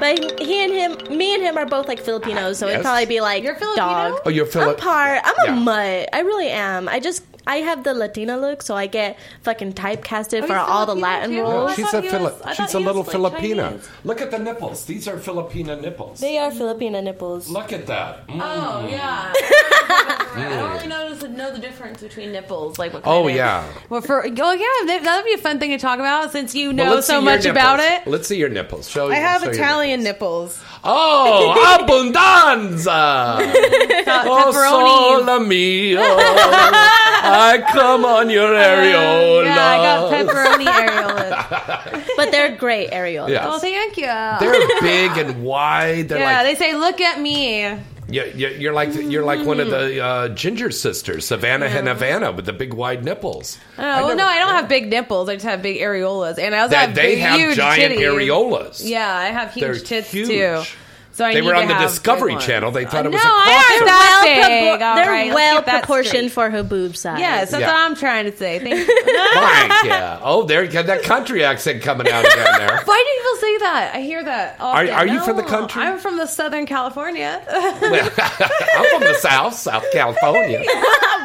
But 0.00 0.40
he 0.40 0.62
and 0.62 0.72
him, 0.72 1.16
me 1.18 1.34
and 1.34 1.42
him 1.42 1.58
are 1.58 1.66
both 1.66 1.88
like 1.88 1.98
Filipinos, 1.98 2.56
so 2.58 2.66
Yes. 2.66 2.74
it'd 2.74 2.84
probably 2.84 3.06
be 3.06 3.20
like 3.20 3.42
You're 3.42 3.56
Filipino? 3.56 3.84
dog. 3.84 4.20
Oh, 4.24 4.30
you're 4.30 4.46
Filipino. 4.46 4.74
I'm 4.74 4.78
part. 4.80 5.20
I'm 5.24 5.34
Yeah. 5.44 5.56
a 5.56 5.60
mutt. 5.60 6.08
I 6.12 6.20
really 6.20 6.50
am. 6.50 6.88
I 6.88 7.00
just 7.00 7.24
I 7.48 7.56
have 7.56 7.82
the 7.82 7.94
Latina 7.94 8.36
look, 8.36 8.62
so 8.62 8.76
I 8.76 8.86
get 8.86 9.18
fucking 9.42 9.72
typecasted 9.72 10.46
for 10.46 10.54
he's 10.54 10.68
all 10.68 10.86
the 10.86 10.94
Latin 10.94 11.30
too? 11.30 11.40
roles. 11.42 11.72
I 11.72 11.74
she's 11.76 11.94
a 11.94 12.02
he 12.02 12.08
Fili- 12.08 12.22
was- 12.24 12.56
she's 12.56 12.74
a 12.74 12.78
little 12.78 13.02
was, 13.02 13.14
like, 13.14 13.34
Filipina. 13.42 13.68
Chinese. 13.70 13.88
Look 14.04 14.20
at 14.20 14.30
the 14.30 14.38
nipples. 14.38 14.84
These 14.84 15.08
are 15.08 15.16
Filipina 15.16 15.80
nipples. 15.80 16.20
They 16.20 16.38
are 16.38 16.50
Filipina 16.50 17.02
nipples. 17.02 17.48
Look 17.48 17.72
at 17.72 17.86
that. 17.86 18.26
Mm. 18.28 18.40
Oh 18.42 18.86
yeah. 18.88 19.32
I 19.34 20.48
don't 20.60 20.72
really 20.74 20.86
notice 20.86 21.18
know 21.38 21.52
the 21.52 21.58
difference 21.58 22.02
between 22.02 22.32
nipples. 22.32 22.78
Like 22.78 22.92
what? 22.92 23.04
Kind 23.04 23.16
Oh 23.16 23.28
of, 23.28 23.34
yeah. 23.34 23.64
Well, 23.88 24.00
for 24.02 24.24
oh 24.24 24.26
yeah, 24.26 25.00
that 25.00 25.16
would 25.16 25.24
be 25.24 25.34
a 25.34 25.38
fun 25.38 25.58
thing 25.58 25.70
to 25.70 25.78
talk 25.78 25.98
about 26.00 26.32
since 26.32 26.54
you 26.54 26.72
know 26.72 26.84
Well, 26.84 27.02
so 27.02 27.12
see 27.12 27.14
your 27.14 27.22
much 27.22 27.46
about 27.46 27.80
it. 27.80 28.06
Let's 28.06 28.28
see 28.28 28.36
your 28.36 28.48
nipples. 28.50 28.88
Show. 28.90 29.08
I 29.10 29.14
have 29.16 29.40
show 29.40 29.46
your 29.46 29.54
Italian 29.54 30.02
nipples. 30.02 30.62
Oh, 30.84 31.78
abundanza! 31.78 33.38
oh, 33.40 34.52
pepperoni. 34.52 35.26
sole 35.26 35.40
mio. 35.40 36.00
I 36.00 37.62
come 37.72 38.04
on 38.04 38.30
your 38.30 38.54
uh, 38.54 38.58
areola. 38.58 39.44
Yeah, 39.44 39.66
I 39.66 39.76
got 39.76 40.12
pepperoni 40.12 40.66
areolas. 40.66 42.04
But 42.16 42.32
they're 42.32 42.56
great 42.56 42.90
areolas. 42.90 43.30
Yes. 43.30 43.46
Oh, 43.46 43.58
thank 43.60 43.96
you. 43.96 44.06
They're 44.06 44.80
big 44.80 45.16
and 45.18 45.44
wide. 45.44 46.08
They're 46.08 46.18
yeah, 46.18 46.42
like 46.42 46.46
they 46.46 46.54
say, 46.56 46.74
"Look 46.74 47.00
at 47.00 47.20
me." 47.20 47.78
You, 48.08 48.24
you, 48.34 48.48
you're 48.48 48.72
like 48.72 48.94
you're 48.94 49.24
like 49.24 49.44
one 49.46 49.60
of 49.60 49.68
the 49.70 50.02
uh, 50.02 50.28
Ginger 50.30 50.70
sisters, 50.70 51.26
Savannah 51.26 51.66
and 51.66 51.86
Havana, 51.86 52.32
with 52.32 52.46
the 52.46 52.52
big 52.52 52.72
wide 52.72 53.04
nipples. 53.04 53.58
Oh, 53.76 53.82
well, 54.06 54.16
no, 54.16 54.24
I 54.26 54.38
don't 54.38 54.54
have 54.54 54.68
big 54.68 54.88
nipples. 54.88 55.28
I 55.28 55.34
just 55.34 55.44
have 55.44 55.62
big 55.62 55.80
areolas, 55.80 56.38
and 56.38 56.54
I 56.54 56.60
also 56.60 56.70
They, 56.70 56.76
have 56.76 56.94
they 56.94 57.02
big, 57.14 57.18
have 57.18 57.38
huge 57.40 57.56
giant 57.56 57.94
titties. 57.94 58.26
areolas. 58.26 58.80
Yeah, 58.88 59.14
I 59.14 59.26
have 59.26 59.52
huge 59.52 59.62
They're 59.64 59.74
tits 59.84 60.10
huge. 60.10 60.28
too. 60.28 60.62
So 61.18 61.24
I 61.24 61.34
They 61.34 61.42
were 61.42 61.52
on 61.52 61.66
the 61.66 61.74
Discovery. 61.74 62.36
Channel. 62.36 62.70
They 62.70 62.84
thought 62.84 63.04
it 63.04 63.10
was 63.10 63.20
no, 63.20 63.28
a 63.28 63.32
I 63.32 63.48
crossover. 63.48 63.80
aren't 63.80 63.86
that 63.86 64.22
Well, 64.22 64.76
big. 64.76 64.80
propor- 64.80 64.94
they're 64.94 65.10
right, 65.10 65.34
well 65.34 65.62
proportioned 65.64 66.30
for 66.30 66.48
her 66.48 66.62
boob 66.62 66.96
size. 66.96 67.18
Yes, 67.18 67.50
that's 67.50 67.60
Yeah. 67.60 67.66
what 67.72 67.76
I'm 67.76 67.96
trying 67.96 68.30
to 68.30 68.36
say. 68.36 68.60
Thank 68.60 68.76
you. 68.78 68.84
Thank 69.34 69.84
you. 69.84 70.18
Oh, 70.22 70.44
there 70.44 70.62
you 70.62 70.70
got 70.70 70.86
that 70.86 71.02
country 71.02 71.42
accent 71.42 71.82
coming 71.82 72.08
out 72.08 72.24
again 72.24 72.46
there. 72.58 72.80
Why 72.84 73.04
do 73.04 73.20
people 73.24 73.40
say 73.40 73.58
that? 73.58 73.90
I 73.96 74.00
hear 74.02 74.22
that. 74.22 74.60
Often. 74.60 74.90
are 74.90 75.06
you 75.08 75.20
from 75.24 75.36
the 75.38 75.42
country? 75.42 75.82
I'm 75.82 75.98
from 75.98 76.18
the 76.18 76.26
Southern 76.26 76.66
California. 76.66 77.42
Well, 77.50 78.10
I'm 78.18 78.86
from 78.90 79.00
the 79.02 79.18
South, 79.20 79.54
South 79.54 79.86
California. 79.92 80.62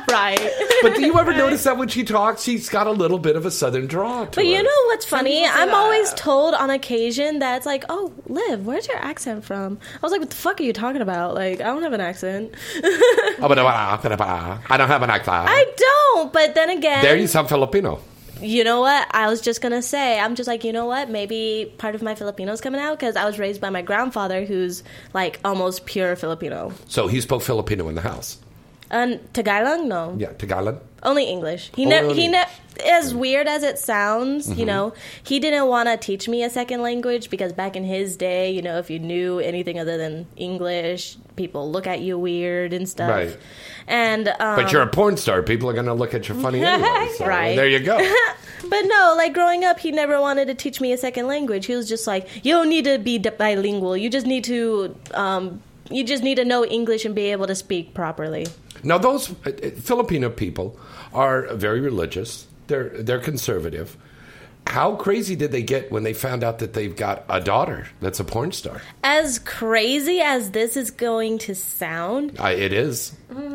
right. 0.10 0.40
But 0.82 0.96
do 0.96 1.06
you 1.06 1.20
ever 1.20 1.34
notice 1.34 1.64
that 1.66 1.78
when 1.78 1.88
she 1.88 2.04
talks, 2.04 2.42
she's 2.42 2.68
got 2.68 2.88
a 2.88 2.92
little 2.92 3.20
bit 3.20 3.36
of 3.36 3.46
a 3.46 3.52
southern 3.52 3.86
draw 3.86 4.22
to 4.26 4.32
But 4.32 4.38
her? 4.38 4.42
you 4.44 4.64
know 4.64 4.86
what's 4.88 5.06
funny? 5.06 5.46
I'm 5.46 5.68
that. 5.68 5.76
always 5.76 6.12
told 6.14 6.56
on 6.56 6.72
occasion 6.72 7.40
that 7.40 7.58
it's 7.58 7.66
like, 7.68 7.84
"Oh, 7.90 8.12
Liv, 8.28 8.66
where's 8.66 8.88
your 8.88 8.98
accent 8.98 9.46
from?" 9.46 9.78
I 9.96 10.00
was 10.02 10.12
like, 10.12 10.22
"What 10.22 10.30
the 10.30 10.36
fuck 10.36 10.60
are 10.60 10.64
you 10.64 10.74
talking 10.74 11.02
about? 11.02 11.36
Like, 11.36 11.62
I 11.62 11.66
don't 11.66 11.84
have 11.84 11.94
an 11.94 12.02
accent." 12.02 12.54
Oh, 13.40 13.48
I 13.50 14.78
don't 14.78 14.88
have 14.88 15.02
an 15.04 15.10
accent. 15.10 15.48
I 15.50 15.66
don't. 15.78 16.34
But 16.34 16.56
then 16.56 16.70
again, 16.70 17.02
There 17.04 17.18
you 17.18 17.28
sound 17.28 17.50
Filipino. 17.50 18.00
you 18.42 18.64
know 18.64 18.82
what? 18.82 19.08
I 19.12 19.28
was 19.28 19.42
just 19.42 19.62
gonna 19.62 19.82
say, 19.82 20.20
I'm 20.20 20.36
just 20.36 20.48
like, 20.48 20.64
you 20.64 20.74
know 20.74 20.86
what? 20.86 21.10
Maybe 21.10 21.74
part 21.78 21.96
of 21.96 22.02
my 22.02 22.14
Filipino's 22.16 22.62
coming 22.62 22.82
out 22.82 23.00
because 23.00 23.16
I 23.16 23.26
was 23.26 23.40
raised 23.40 23.62
by 23.62 23.70
my 23.70 23.82
grandfather, 23.82 24.46
who's 24.46 24.84
like 25.14 25.40
almost 25.46 25.86
pure 25.86 26.16
Filipino. 26.16 26.72
So 26.88 27.08
he 27.08 27.22
spoke 27.22 27.42
Filipino 27.42 27.88
in 27.90 27.96
the 27.96 28.02
house. 28.02 28.38
And 28.94 29.20
Tagalog, 29.34 29.86
no, 29.88 30.16
Yeah, 30.20 30.34
Tagalog. 30.38 30.80
only 31.02 31.24
English. 31.26 31.72
He 31.76 31.84
Only 31.86 31.96
ne- 32.10 32.14
he 32.14 32.26
English. 32.26 32.48
ne- 32.78 32.90
as 33.00 33.14
weird 33.14 33.48
as 33.48 33.64
it 33.64 33.78
sounds, 33.80 34.48
you 34.50 34.64
Mhm. 34.66 34.68
know, 34.68 34.94
he 35.24 35.40
didn't 35.40 35.68
want 35.68 35.90
to 35.90 35.98
teach 35.98 36.28
me 36.30 36.44
a 36.44 36.50
second 36.50 36.82
language 36.84 37.30
because 37.32 37.54
back 37.54 37.76
in 37.76 37.84
his 37.86 38.16
day, 38.16 38.52
you 38.52 38.62
know, 38.62 38.78
if 38.78 38.90
you 38.92 39.00
knew 39.00 39.40
anything 39.40 39.80
other 39.80 39.98
than 39.98 40.28
English, 40.38 41.18
people 41.36 41.72
look 41.72 41.88
at 41.88 42.02
you 42.02 42.18
weird 42.20 42.72
and 42.72 42.88
stuff. 42.88 43.10
Right. 43.10 43.36
And 43.88 44.28
um, 44.40 44.56
But 44.62 44.72
you're 44.72 44.82
a 44.84 44.88
porn 44.88 45.18
star. 45.18 45.42
People 45.44 45.70
are 45.70 45.74
going 45.74 45.88
to 45.88 45.94
look 45.94 46.14
at 46.14 46.30
you 46.30 46.36
funny 46.36 46.64
anyway. 46.64 47.10
So 47.18 47.26
Right. 47.26 47.56
There 47.56 47.68
you 47.68 47.80
go. 47.80 47.98
But 48.74 48.84
no, 48.86 49.14
like 49.18 49.34
growing 49.34 49.66
up, 49.66 49.78
he 49.80 49.92
never 49.92 50.22
wanted 50.22 50.46
to 50.48 50.54
teach 50.54 50.80
me 50.80 50.94
a 50.94 50.98
second 50.98 51.28
language. 51.28 51.66
He 51.66 51.76
was 51.76 51.90
just 51.90 52.08
like, 52.08 52.28
you 52.46 52.54
don't 52.54 52.70
need 52.70 52.86
to 52.86 52.98
be 52.98 53.18
bilingual. 53.20 53.98
You 53.98 54.10
just 54.10 54.26
need 54.26 54.46
to, 54.46 54.96
um, 55.14 55.62
you 55.96 56.04
just 56.04 56.24
need 56.24 56.36
to 56.36 56.46
know 56.46 56.66
English 56.66 57.06
and 57.06 57.16
be 57.16 57.32
able 57.32 57.48
to 57.48 57.56
speak 57.56 57.94
properly. 57.94 58.48
Now, 58.84 58.98
those 58.98 59.32
uh, 59.32 59.50
uh, 59.50 59.70
Filipino 59.72 60.30
people 60.30 60.78
are 61.14 61.54
very 61.56 61.80
religious. 61.80 62.48
They're 62.68 62.90
they're 62.90 63.20
conservative. 63.20 63.98
How 64.66 64.96
crazy 64.96 65.36
did 65.36 65.52
they 65.52 65.62
get 65.62 65.92
when 65.92 66.04
they 66.04 66.14
found 66.14 66.44
out 66.44 66.60
that 66.60 66.74
they've 66.74 66.96
got 66.96 67.26
a 67.30 67.40
daughter 67.40 67.88
that's 68.02 68.20
a 68.20 68.24
porn 68.24 68.52
star? 68.52 68.82
As 69.04 69.38
crazy 69.40 70.20
as 70.20 70.52
this 70.52 70.76
is 70.76 70.90
going 70.90 71.38
to 71.40 71.54
sound, 71.54 72.38
Uh, 72.40 72.48
it 72.48 72.74
is. 72.74 73.14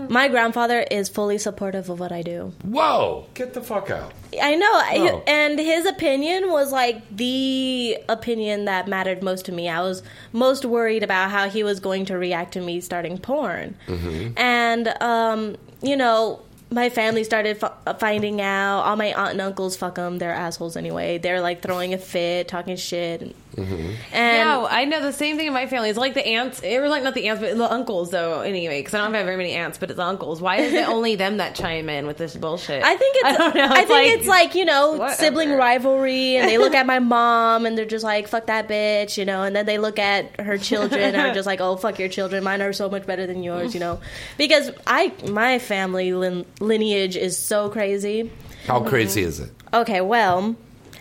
my 0.09 0.29
grandfather 0.29 0.81
is 0.91 1.09
fully 1.09 1.39
supportive 1.39 1.89
of 1.91 1.99
what 1.99 2.13
I 2.13 2.23
do. 2.23 2.53
Whoa! 2.63 3.27
Get 3.35 3.55
the 3.55 3.63
fuck 3.63 3.91
out. 3.91 4.13
I 4.41 4.55
know, 4.55 4.71
I- 4.73 5.09
Oh. 5.13 5.23
and 5.27 5.59
his 5.59 5.87
opinion 5.87 6.51
was 6.53 6.71
like 6.73 7.01
the 7.17 7.99
opinion 8.09 8.67
that 8.67 8.87
mattered 8.87 9.23
most 9.23 9.47
to 9.47 9.53
me. 9.53 9.69
I 9.69 9.81
was 9.81 10.03
most 10.33 10.65
worried 10.65 11.03
about 11.03 11.31
how 11.31 11.49
he 11.49 11.63
was 11.65 11.81
going 11.81 12.05
to 12.07 12.19
react 12.19 12.53
to 12.53 12.61
me 12.61 12.81
starting 12.81 13.19
porn. 13.19 13.75
Mm-hmm. 13.89 14.39
And, 14.39 14.95
um, 15.01 15.57
you 15.83 15.97
know, 15.97 16.41
my 16.71 16.91
family 16.91 17.25
started 17.25 17.63
f- 17.63 17.73
uh, 17.87 17.95
finding 17.95 18.41
out. 18.41 18.83
All 18.83 18.97
my 18.97 19.13
aunt 19.13 19.33
and 19.33 19.41
uncles, 19.41 19.77
fuck 19.77 19.95
them, 19.97 20.19
they're 20.19 20.33
assholes 20.33 20.77
anyway. 20.77 21.19
They're 21.19 21.41
like 21.41 21.63
throwing 21.63 21.95
a 21.95 21.99
fit, 21.99 22.49
talking 22.49 22.77
shit. 22.77 23.35
Mm-hmm. 23.59 23.91
And 24.13 24.37
yeah, 24.39 24.67
I 24.71 24.85
know 24.85 25.01
the 25.03 25.13
same 25.13 25.37
thing 25.37 25.47
in 25.47 25.53
my 25.53 25.67
family. 25.67 25.91
It's 25.91 25.99
like 25.99 26.15
the 26.15 26.27
aunts, 26.27 26.63
or 26.63 26.89
like 26.89 27.03
not 27.03 27.15
the 27.15 27.29
aunts, 27.29 27.41
but 27.43 27.57
the 27.57 27.71
uncles, 27.73 28.11
though. 28.11 28.41
Anyway, 28.41 28.81
because 28.81 28.95
I 28.95 28.99
don't 28.99 29.15
have 29.15 29.25
very 29.25 29.37
many 29.37 29.53
aunts, 29.53 29.79
but 29.79 29.91
it's 29.91 29.97
the 29.97 30.05
uncles. 30.05 30.41
Why 30.41 30.57
is 30.57 30.73
it 30.73 30.89
only 30.89 31.17
them 31.17 31.39
that 31.39 31.55
chime 31.55 31.89
in 31.89 32.07
with 32.07 32.19
this 32.19 32.35
bullshit? 32.37 32.83
I 32.85 32.97
think 32.97 33.17
it's. 33.19 33.25
I 33.25 33.33
don't 33.37 33.55
know. 33.55 33.63
I 33.63 33.67
It's 33.67 33.77
think 33.77 33.91
like- 33.91 34.07
it's 34.19 34.27
like 34.29 34.55
you 34.55 34.65
know 34.65 34.93
Whatever. 34.93 35.15
sibling 35.15 35.53
rivalry, 35.53 36.37
and 36.37 36.49
they 36.49 36.59
look 36.59 36.75
at 36.75 36.87
my 36.87 36.99
mom 37.19 37.67
and 37.67 37.77
they're 37.77 37.85
just 37.85 38.05
like 38.05 38.29
"fuck 38.29 38.47
that 38.47 38.69
bitch," 38.69 39.17
you 39.19 39.25
know, 39.25 39.43
and 39.43 39.55
then 39.57 39.67
they 39.67 39.79
look 39.79 39.99
at 39.99 40.41
her 40.41 40.59
children 40.59 41.01
and 41.03 41.17
are 41.17 41.35
just 41.35 41.47
like 41.47 41.61
"oh 41.61 41.77
fuck 41.77 41.99
your 41.99 42.09
children, 42.09 42.45
mine 42.45 42.63
are 42.63 42.73
so 42.73 42.89
much 42.89 43.07
better 43.07 43.27
than 43.27 43.43
yours," 43.43 43.75
you 43.75 43.81
know, 43.81 44.01
because 44.37 44.71
I 44.87 45.13
my 45.29 45.59
family 45.59 46.13
lin- 46.13 46.47
lineage 46.61 47.17
is 47.17 47.37
so 47.37 47.69
crazy. 47.69 48.31
How 48.67 48.81
crazy 48.81 49.23
is 49.23 49.41
it? 49.41 49.51
Okay, 49.73 50.01
well, 50.01 50.57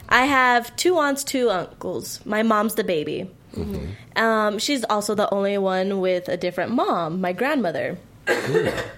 I 0.10 0.26
have 0.26 0.76
two 0.76 0.98
aunts, 0.98 1.24
two 1.24 1.50
uncles. 1.50 2.26
My 2.26 2.44
mom's 2.44 2.76
the 2.76 2.84
baby. 2.84 3.30
Um, 4.16 4.60
she's 4.60 4.84
also 4.84 5.16
the 5.16 5.34
only 5.34 5.58
one 5.58 6.00
with 6.00 6.30
a 6.30 6.38
different 6.38 6.72
mom, 6.72 7.22
my 7.22 7.34
grandmother. 7.34 7.98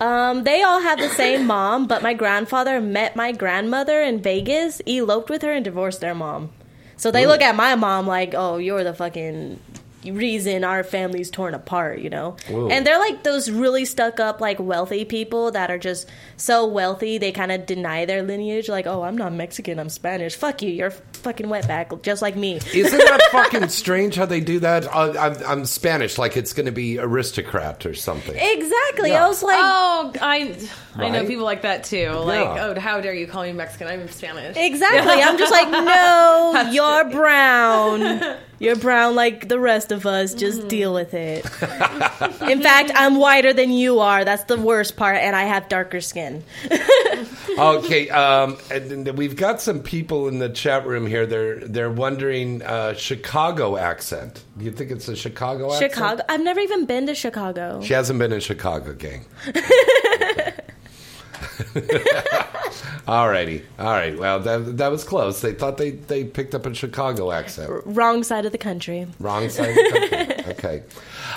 Um, 0.01 0.43
they 0.43 0.63
all 0.63 0.81
have 0.81 0.99
the 0.99 1.09
same 1.09 1.45
mom, 1.45 1.87
but 1.87 2.01
my 2.01 2.13
grandfather 2.13 2.81
met 2.81 3.15
my 3.15 3.31
grandmother 3.31 4.01
in 4.01 4.21
Vegas, 4.21 4.81
eloped 4.87 5.29
with 5.29 5.43
her, 5.43 5.51
and 5.53 5.63
divorced 5.63 6.01
their 6.01 6.15
mom. 6.15 6.49
So 6.97 7.11
they 7.11 7.25
Ooh. 7.25 7.27
look 7.27 7.41
at 7.41 7.55
my 7.55 7.75
mom 7.75 8.07
like, 8.07 8.33
"Oh, 8.35 8.57
you're 8.57 8.83
the 8.83 8.93
fucking 8.93 9.59
reason 10.05 10.63
our 10.63 10.83
family's 10.83 11.29
torn 11.29 11.53
apart," 11.53 11.99
you 11.99 12.09
know. 12.09 12.35
Ooh. 12.49 12.69
And 12.69 12.85
they're 12.85 12.99
like 12.99 13.23
those 13.23 13.49
really 13.51 13.85
stuck 13.85 14.19
up, 14.19 14.41
like 14.41 14.59
wealthy 14.59 15.05
people 15.05 15.51
that 15.51 15.69
are 15.71 15.77
just 15.77 16.07
so 16.37 16.65
wealthy 16.65 17.17
they 17.17 17.31
kind 17.31 17.51
of 17.51 17.65
deny 17.65 18.05
their 18.05 18.23
lineage. 18.23 18.69
Like, 18.69 18.87
"Oh, 18.87 19.03
I'm 19.03 19.17
not 19.17 19.33
Mexican, 19.33 19.79
I'm 19.79 19.89
Spanish. 19.89 20.35
Fuck 20.35 20.61
you, 20.61 20.69
you're 20.69 20.91
fucking 20.91 21.47
wetback, 21.47 22.01
just 22.03 22.21
like 22.21 22.35
me." 22.35 22.59
Isn't 22.73 22.97
that 22.97 23.21
fucking 23.31 23.69
strange 23.69 24.15
how 24.15 24.25
they 24.25 24.39
do 24.39 24.59
that? 24.59 24.85
Uh, 24.93 25.13
I'm, 25.19 25.37
I'm 25.45 25.65
Spanish, 25.65 26.17
like 26.17 26.37
it's 26.37 26.53
going 26.53 26.65
to 26.67 26.71
be 26.71 26.97
aristocrat 26.99 27.85
or 27.85 27.93
something. 27.93 28.35
Exactly. 28.35 29.09
Yeah. 29.09 29.25
I 29.25 29.27
was 29.27 29.43
like, 29.43 29.57
oh, 29.59 30.13
I, 30.21 30.57
I 30.95 31.09
know 31.09 31.25
people 31.25 31.45
like 31.45 31.63
that 31.63 31.83
too. 31.83 32.09
Like, 32.09 32.43
Yeah. 32.45 32.65
oh, 32.75 32.79
how 32.79 33.01
dare 33.01 33.13
you 33.13 33.27
call 33.27 33.43
me 33.43 33.51
Mexican? 33.51 33.87
I'm 33.87 34.07
Spanish. 34.09 34.55
Exactly. 34.57 35.13
I'm 35.23 35.37
just 35.37 35.51
like, 35.51 35.69
no, 35.69 36.69
you're 36.71 37.09
brown. 37.11 38.37
You're 38.59 38.75
brown 38.75 39.15
like 39.15 39.47
the 39.47 39.59
rest 39.59 39.91
of 39.91 40.05
us. 40.05 40.33
Just 40.33 40.67
deal 40.67 40.93
with 40.93 41.13
it. 41.13 41.45
In 42.41 42.61
fact, 42.61 42.91
I'm 42.93 43.15
whiter 43.15 43.53
than 43.53 43.71
you 43.71 43.99
are. 43.99 44.25
That's 44.25 44.43
the 44.43 44.57
worst 44.57 44.97
part, 44.97 45.17
and 45.17 45.35
I 45.35 45.43
have 45.43 45.69
darker 45.69 46.01
skin. 46.01 46.43
okay, 47.57 48.09
um, 48.09 48.57
and 48.69 49.05
then 49.07 49.15
we've 49.15 49.35
got 49.35 49.61
some 49.61 49.81
people 49.81 50.27
in 50.27 50.39
the 50.39 50.49
chat 50.49 50.85
room 50.85 51.07
here. 51.07 51.25
They're 51.25 51.59
they're 51.59 51.89
wondering 51.89 52.61
uh, 52.61 52.93
Chicago 52.95 53.77
accent. 53.77 54.43
Do 54.57 54.65
you 54.65 54.71
think 54.71 54.91
it's 54.91 55.07
a 55.07 55.15
Chicago 55.15 55.73
accent? 55.73 55.93
Chicago. 55.93 56.23
I've 56.27 56.41
never 56.41 56.59
even 56.59 56.85
been 56.85 57.07
to 57.07 57.15
Chicago. 57.15 57.81
She 57.81 57.93
hasn't 57.93 58.19
been 58.19 58.33
in 58.33 58.41
Chicago, 58.41 58.93
gang. 58.93 59.25
Alrighty, 59.45 60.58
all 63.07 63.29
right. 63.29 63.63
Well, 63.77 64.39
that 64.41 64.77
that 64.77 64.91
was 64.91 65.03
close. 65.03 65.41
They 65.41 65.53
thought 65.53 65.77
they 65.77 65.91
they 65.91 66.23
picked 66.23 66.53
up 66.55 66.65
a 66.65 66.73
Chicago 66.73 67.31
accent. 67.31 67.71
Wrong 67.85 68.23
side 68.23 68.45
of 68.45 68.51
the 68.51 68.57
country. 68.57 69.07
Wrong 69.19 69.49
side 69.49 69.69
of 69.69 69.75
the 69.75 69.89
country. 70.09 70.35
Okay. 70.49 70.83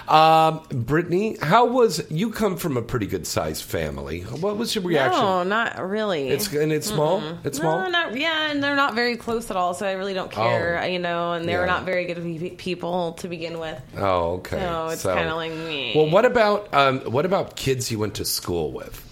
Um, 0.09 0.63
Brittany, 0.71 1.37
how 1.43 1.67
was 1.67 2.03
you 2.11 2.31
come 2.31 2.57
from 2.57 2.79
a 2.79 2.83
pretty 2.83 3.07
good 3.07 3.27
sized 3.27 3.63
family? 3.63 4.23
What 4.23 4.57
was 4.57 4.75
your 4.75 4.83
reaction? 4.85 5.21
No, 5.23 5.43
not 5.43 5.79
really. 5.87 6.31
It's 6.31 6.51
and 6.53 6.73
it's 6.73 6.87
small. 6.87 7.21
Mm-mm. 7.21 7.45
It's 7.45 7.59
No, 7.59 7.63
small. 7.63 7.91
not 7.91 8.17
yeah, 8.17 8.51
and 8.51 8.65
they're 8.65 8.75
not 8.75 8.95
very 8.95 9.17
close 9.17 9.51
at 9.51 9.57
all. 9.57 9.75
So 9.75 9.87
I 9.87 9.93
really 9.93 10.15
don't 10.15 10.31
care, 10.31 10.81
Oh. 10.83 10.87
you 10.87 10.99
know. 10.99 11.35
And 11.35 11.47
they 11.47 11.57
were 11.59 11.67
not 11.67 11.85
very 11.85 12.07
good 12.07 12.57
people 12.59 13.13
to 13.15 13.29
begin 13.29 13.59
with. 13.61 13.81
Oh, 13.99 14.35
okay. 14.37 14.59
So 14.59 14.89
it's 14.89 15.03
kinda 15.03 15.35
like 15.35 15.53
me. 15.53 15.93
Well, 15.95 16.09
what 16.09 16.25
about 16.25 16.73
um, 16.73 17.01
what 17.01 17.27
about 17.27 17.55
kids 17.55 17.91
you 17.93 17.99
went 17.99 18.15
to 18.15 18.25
school 18.25 18.73
with? 18.73 19.07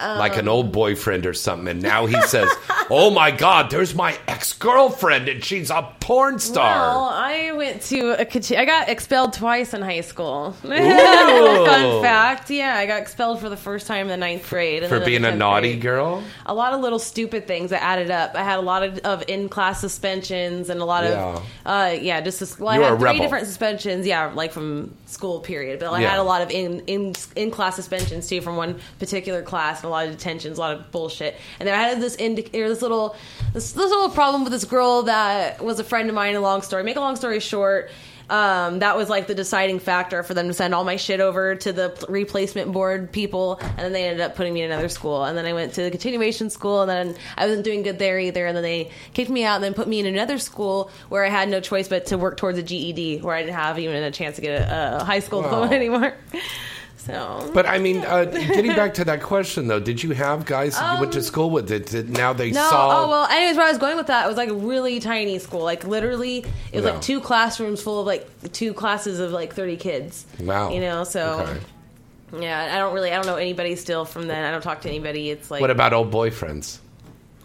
Like 0.00 0.36
an 0.36 0.48
old 0.48 0.72
boyfriend 0.72 1.26
or 1.26 1.34
something, 1.34 1.68
and 1.68 1.82
now 1.82 2.06
he 2.06 2.20
says, 2.22 2.50
"Oh 2.90 3.10
my 3.10 3.30
God, 3.30 3.70
there's 3.70 3.94
my 3.94 4.18
ex 4.26 4.52
girlfriend, 4.52 5.28
and 5.28 5.44
she's 5.44 5.70
a 5.70 5.82
porn 6.00 6.38
star." 6.38 6.64
Well, 6.64 7.04
I 7.12 7.52
went 7.52 7.82
to 7.82 8.20
a 8.20 8.58
I 8.58 8.64
got 8.64 8.88
expelled 8.88 9.32
twice 9.32 9.74
in 9.74 9.82
high 9.82 10.00
school. 10.00 10.52
Fun 10.62 12.02
fact, 12.02 12.50
yeah, 12.50 12.74
I 12.76 12.86
got 12.86 13.00
expelled 13.02 13.40
for 13.40 13.48
the 13.48 13.56
first 13.56 13.86
time 13.86 14.02
in 14.02 14.08
the 14.08 14.16
ninth 14.16 14.48
grade. 14.48 14.86
For 14.86 15.00
being 15.00 15.24
a 15.24 15.34
naughty 15.34 15.72
grade. 15.72 15.82
girl, 15.82 16.24
a 16.46 16.54
lot 16.54 16.72
of 16.72 16.80
little 16.80 16.98
stupid 16.98 17.46
things 17.46 17.70
that 17.70 17.82
added 17.82 18.10
up. 18.10 18.34
I 18.34 18.42
had 18.42 18.58
a 18.58 18.62
lot 18.62 18.82
of, 18.82 18.98
of 19.00 19.24
in 19.28 19.48
class 19.48 19.80
suspensions 19.80 20.70
and 20.70 20.80
a 20.80 20.84
lot 20.84 21.04
of 21.04 21.44
uh, 21.66 21.96
yeah, 22.00 22.20
just 22.20 22.58
well, 22.58 22.68
I 22.68 22.74
had 22.78 22.92
a 22.92 22.96
three 22.96 23.04
rebel. 23.04 23.20
different 23.20 23.46
suspensions. 23.46 24.06
Yeah, 24.06 24.32
like 24.34 24.52
from 24.52 24.94
school 25.06 25.40
period, 25.40 25.80
but 25.80 25.90
I 25.92 26.00
Yeah. 26.02 26.10
had 26.10 26.18
a 26.18 26.22
lot 26.24 26.42
of 26.42 26.50
in 26.50 26.80
in 26.86 27.14
in 27.36 27.50
class 27.50 27.76
suspensions 27.76 28.28
too 28.28 28.40
from 28.40 28.56
one 28.56 28.78
particular 28.98 29.42
class 29.42 29.82
a 29.90 29.92
lot 29.92 30.06
of 30.06 30.12
detentions, 30.12 30.56
a 30.56 30.60
lot 30.60 30.76
of 30.76 30.90
bullshit. 30.90 31.36
And 31.58 31.68
then 31.68 31.78
I 31.78 31.82
had 31.88 32.00
this 32.00 32.16
indi- 32.16 32.50
or 32.54 32.68
this 32.68 32.82
little 32.82 33.16
this, 33.52 33.72
this 33.72 33.90
little 33.90 34.10
problem 34.10 34.44
with 34.44 34.52
this 34.52 34.64
girl 34.64 35.02
that 35.04 35.62
was 35.62 35.78
a 35.80 35.84
friend 35.84 36.08
of 36.08 36.14
mine. 36.14 36.34
A 36.34 36.40
long 36.40 36.62
story. 36.62 36.82
Make 36.84 36.96
a 36.96 37.00
long 37.00 37.16
story 37.16 37.40
short. 37.40 37.90
Um, 38.28 38.78
that 38.78 38.96
was 38.96 39.08
like 39.08 39.26
the 39.26 39.34
deciding 39.34 39.80
factor 39.80 40.22
for 40.22 40.34
them 40.34 40.46
to 40.46 40.54
send 40.54 40.72
all 40.72 40.84
my 40.84 40.94
shit 40.94 41.18
over 41.18 41.56
to 41.56 41.72
the 41.72 42.06
replacement 42.08 42.70
board 42.70 43.10
people, 43.10 43.58
and 43.60 43.78
then 43.78 43.92
they 43.92 44.04
ended 44.04 44.20
up 44.20 44.36
putting 44.36 44.54
me 44.54 44.62
in 44.62 44.70
another 44.70 44.88
school. 44.88 45.24
And 45.24 45.36
then 45.36 45.46
I 45.46 45.52
went 45.52 45.74
to 45.74 45.82
the 45.82 45.90
continuation 45.90 46.48
school, 46.48 46.82
and 46.82 46.88
then 46.88 47.16
I 47.36 47.46
wasn't 47.46 47.64
doing 47.64 47.82
good 47.82 47.98
there 47.98 48.20
either. 48.20 48.46
And 48.46 48.54
then 48.56 48.62
they 48.62 48.92
kicked 49.14 49.30
me 49.30 49.42
out, 49.42 49.56
and 49.56 49.64
then 49.64 49.74
put 49.74 49.88
me 49.88 49.98
in 49.98 50.06
another 50.06 50.38
school 50.38 50.92
where 51.08 51.24
I 51.24 51.28
had 51.28 51.48
no 51.48 51.58
choice 51.60 51.88
but 51.88 52.06
to 52.06 52.18
work 52.18 52.36
towards 52.36 52.56
a 52.56 52.62
GED, 52.62 53.18
where 53.22 53.34
I 53.34 53.42
didn't 53.42 53.56
have 53.56 53.80
even 53.80 54.00
a 54.00 54.12
chance 54.12 54.36
to 54.36 54.42
get 54.42 54.62
a, 54.62 54.98
a 55.00 55.04
high 55.04 55.18
school 55.18 55.40
Wow. 55.42 55.46
diploma 55.48 55.74
anymore. 55.74 56.14
So, 57.06 57.50
but 57.54 57.64
I 57.66 57.78
mean, 57.78 57.98
uh, 57.98 58.24
getting 58.54 58.74
back 58.76 58.94
to 58.94 59.04
that 59.06 59.22
question 59.22 59.66
though, 59.68 59.80
did 59.80 60.02
you 60.02 60.10
have 60.12 60.44
guys 60.44 60.74
that 60.78 60.94
you 60.94 61.00
went 61.00 61.12
to 61.14 61.22
school 61.22 61.48
with 61.50 61.68
that, 61.68 61.86
that 61.86 62.08
now 62.10 62.32
they 62.34 62.48
Um, 62.48 62.54
no, 62.54 62.68
saw? 62.70 63.04
oh 63.04 63.08
well. 63.08 63.26
Anyways, 63.26 63.56
where 63.56 63.66
I 63.66 63.70
was 63.70 63.78
going 63.78 63.96
with 63.96 64.08
that, 64.08 64.26
it 64.26 64.28
was 64.28 64.36
like 64.36 64.50
a 64.50 64.54
really 64.54 65.00
tiny 65.00 65.38
school. 65.38 65.62
Like 65.62 65.84
literally, 65.84 66.38
it 66.72 66.76
was 66.76 66.84
Yeah. 66.84 66.92
like 66.92 67.00
two 67.02 67.20
classrooms 67.20 67.82
full 67.82 68.00
of 68.00 68.06
like 68.06 68.28
two 68.52 68.74
classes 68.74 69.18
of 69.18 69.32
like 69.32 69.54
thirty 69.54 69.76
kids. 69.76 70.26
Wow. 70.40 70.70
You 70.70 70.80
know, 70.80 71.04
so 71.04 71.40
Okay. 71.48 71.60
Yeah, 72.44 72.70
I 72.72 72.78
don't 72.78 72.94
really, 72.94 73.10
I 73.10 73.16
don't 73.16 73.26
know 73.26 73.36
anybody 73.36 73.74
still 73.76 74.04
from 74.04 74.28
then. 74.28 74.44
I 74.44 74.50
don't 74.52 74.62
talk 74.62 74.82
to 74.82 74.88
anybody. 74.88 75.30
It's 75.30 75.50
like 75.50 75.60
what 75.62 75.70
about 75.70 75.92
old 75.92 76.12
boyfriends? 76.12 76.78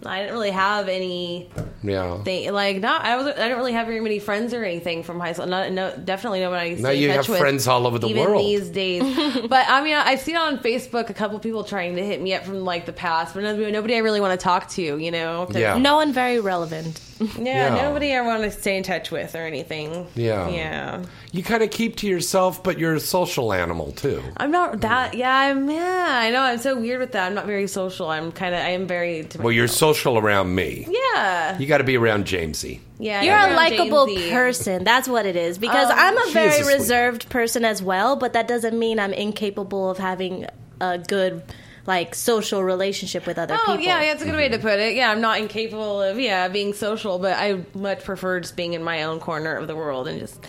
I 0.04 0.20
didn't 0.22 0.34
really 0.34 0.52
have 0.52 0.88
any 0.90 1.50
Yeah. 1.84 2.22
thing 2.24 2.52
like 2.54 2.80
not. 2.80 3.04
I 3.04 3.16
was. 3.18 3.28
I 3.28 3.32
didn't 3.34 3.58
really 3.58 3.74
have 3.74 3.88
very 3.88 4.02
many 4.02 4.20
friends 4.20 4.54
or 4.54 4.64
anything 4.64 5.04
from 5.04 5.20
high 5.20 5.34
school. 5.34 5.46
Not, 5.48 5.72
no, 5.72 5.96
definitely 5.96 6.42
nobody. 6.42 6.72
I 6.72 6.74
Now 6.76 6.90
stay 6.90 6.96
you 6.96 7.10
have 7.12 7.28
with 7.30 7.40
friends 7.40 7.68
all 7.68 7.88
over 7.88 7.98
the 8.00 8.08
even 8.08 8.24
world. 8.26 8.44
these 8.44 8.70
days. 8.70 9.02
but 9.50 9.66
I 9.70 9.84
mean, 9.84 9.96
I've 9.96 10.20
seen 10.20 10.36
on 10.36 10.60
Facebook 10.60 11.10
a 11.10 11.14
couple 11.14 11.40
people 11.40 11.64
trying 11.64 11.96
to 11.96 12.06
hit 12.06 12.22
me 12.22 12.34
up 12.34 12.44
from 12.44 12.64
like 12.66 12.86
the 12.86 12.94
past, 12.94 13.34
but 13.34 13.44
nobody, 13.44 13.72
nobody 13.72 13.96
I 13.96 14.00
really 14.00 14.22
want 14.22 14.40
to 14.40 14.44
talk 14.44 14.70
to. 14.72 14.82
You 14.82 15.12
know. 15.12 15.48
Yeah. 15.52 15.78
No 15.78 15.96
one 15.96 16.12
very 16.14 16.40
relevant. 16.40 17.00
Yeah, 17.20 17.76
Yeah. 17.76 17.82
nobody 17.84 18.14
I 18.14 18.22
want 18.22 18.44
to 18.44 18.52
stay 18.52 18.78
in 18.78 18.84
touch 18.84 19.12
with 19.12 19.36
or 19.36 19.46
anything. 19.46 20.08
Yeah. 20.16 20.50
yeah. 20.50 21.04
You 21.32 21.44
kind 21.44 21.64
of 21.64 21.70
keep 21.72 21.96
to 21.98 22.08
yourself, 22.08 22.64
but 22.64 22.78
you're 22.80 22.96
a 22.96 23.00
social 23.00 23.52
animal 23.54 23.92
too. 23.92 24.22
I'm 24.38 24.52
not 24.52 24.82
that. 24.82 25.14
Yeah, 25.16 25.34
I'm. 25.36 25.70
Yeah, 25.70 26.08
I 26.10 26.32
know. 26.32 26.42
I'm 26.42 26.60
so 26.60 26.80
weird 26.80 27.00
with 27.00 27.12
that. 27.14 27.26
I'm 27.28 27.34
not 27.34 27.46
very 27.46 27.68
social. 27.68 28.10
I'm 28.10 28.32
kind 28.32 28.54
of. 28.56 28.62
I 28.62 28.70
am 28.70 28.88
very. 28.88 29.24
To 29.26 29.42
Well, 29.42 29.52
you're 29.52 29.68
social 29.68 30.18
around 30.18 30.54
me. 30.56 30.88
yeah. 30.90 31.58
You 31.58 31.68
got 31.68 31.80
to 31.80 31.84
be 31.84 31.98
around 31.98 32.26
Jamesy. 32.26 32.80
Yeah, 32.98 33.22
You're 33.24 33.36
I'm 33.36 33.52
a 33.52 33.56
likable 33.56 34.08
Jamesy. 34.08 34.32
person. 34.32 34.84
That's 34.86 35.08
what 35.10 35.26
it 35.26 35.36
is. 35.36 35.58
Because 35.58 35.90
Um, 35.90 35.98
I'm 36.00 36.18
a 36.18 36.32
very 36.32 36.62
a 36.62 36.66
reserved 36.66 37.30
person 37.30 37.66
as 37.66 37.84
well, 37.84 38.16
but 38.16 38.34
that 38.34 38.48
doesn't 38.48 38.78
mean 38.80 39.00
I'm 39.00 39.12
incapable 39.14 39.90
of 39.90 39.98
having 39.98 40.46
a 40.80 40.98
good 40.98 41.44
like 41.88 42.16
social 42.16 42.64
relationship 42.64 43.26
with 43.28 43.38
other 43.38 43.54
Oh 43.56 43.64
people. 43.68 43.82
yeah, 43.86 44.02
yeah, 44.02 44.12
it's 44.14 44.22
a 44.22 44.26
good 44.26 44.36
way 44.36 44.50
to 44.50 44.58
put 44.60 44.80
it. 44.80 44.96
Yeah, 44.96 45.12
I'm 45.12 45.22
not 45.22 45.40
incapable 45.40 46.02
of 46.02 46.20
yeah 46.20 46.48
being 46.48 46.74
social, 46.74 47.20
but 47.20 47.38
I 47.38 47.64
much 47.74 48.04
prefer 48.04 48.40
just 48.40 48.56
being 48.56 48.74
in 48.74 48.84
my 48.84 49.04
own 49.04 49.20
corner 49.20 49.56
of 49.56 49.68
the 49.68 49.76
world 49.76 50.08
and 50.08 50.20
just 50.20 50.44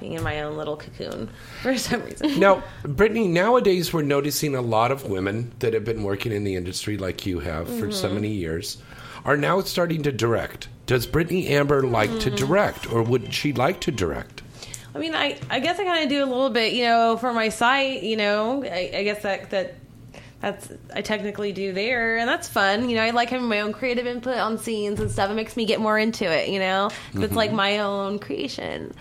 being 0.00 0.12
in 0.12 0.22
my 0.22 0.42
own 0.42 0.56
little 0.56 0.76
cocoon 0.76 1.28
for 1.62 1.76
some 1.76 2.02
reason. 2.04 2.38
Now, 2.40 2.62
Brittany, 2.84 3.26
nowadays 3.28 3.92
we're 3.92 4.02
noticing 4.02 4.54
a 4.54 4.60
lot 4.62 4.90
of 4.92 5.04
women 5.08 5.52
that 5.58 5.74
have 5.74 5.84
been 5.84 6.02
working 6.04 6.32
in 6.32 6.44
the 6.44 6.54
industry 6.56 6.96
like 6.96 7.26
you 7.26 7.40
have 7.40 7.68
for 7.78 7.90
so 7.90 8.08
Mhm. 8.08 8.14
many 8.14 8.28
years 8.28 8.78
are 9.24 9.36
now 9.36 9.60
starting 9.60 10.02
to 10.04 10.12
direct. 10.12 10.68
Does 10.86 11.06
Britney 11.06 11.50
Amber 11.50 11.82
like 11.82 12.18
to 12.20 12.30
Mhm. 12.30 12.36
direct, 12.36 12.90
or 12.92 13.02
would 13.02 13.34
she 13.34 13.52
like 13.52 13.80
to 13.80 13.90
direct? 13.90 14.40
I 14.94 14.98
mean, 14.98 15.14
I 15.14 15.36
I 15.50 15.58
guess 15.60 15.78
I 15.78 15.84
kind 15.84 16.02
of 16.04 16.08
do 16.08 16.24
a 16.24 16.26
little 16.26 16.48
bit, 16.50 16.72
you 16.72 16.84
know, 16.84 17.16
for 17.18 17.32
my 17.34 17.50
site. 17.50 18.02
You 18.02 18.16
know, 18.16 18.64
I, 18.64 18.90
I 18.94 19.02
guess 19.02 19.22
that 19.22 19.50
that. 19.50 19.74
That's 20.40 20.68
I 20.94 21.02
technically 21.02 21.52
do 21.52 21.72
there, 21.72 22.16
and 22.16 22.28
that's 22.28 22.48
fun. 22.48 22.88
You 22.88 22.96
know, 22.96 23.02
I 23.02 23.10
like 23.10 23.30
having 23.30 23.48
my 23.48 23.60
own 23.60 23.72
creative 23.72 24.06
input 24.06 24.36
on 24.36 24.56
scenes 24.58 25.00
and 25.00 25.10
stuff. 25.10 25.30
It 25.30 25.34
makes 25.34 25.56
me 25.56 25.64
get 25.64 25.80
more 25.80 25.98
into 25.98 26.24
it. 26.24 26.48
You 26.48 26.60
know, 26.60 26.90
it's 27.14 27.32
Mhm. 27.32 27.36
like 27.36 27.52
my 27.52 27.78
own 27.80 28.20
creation. 28.20 28.94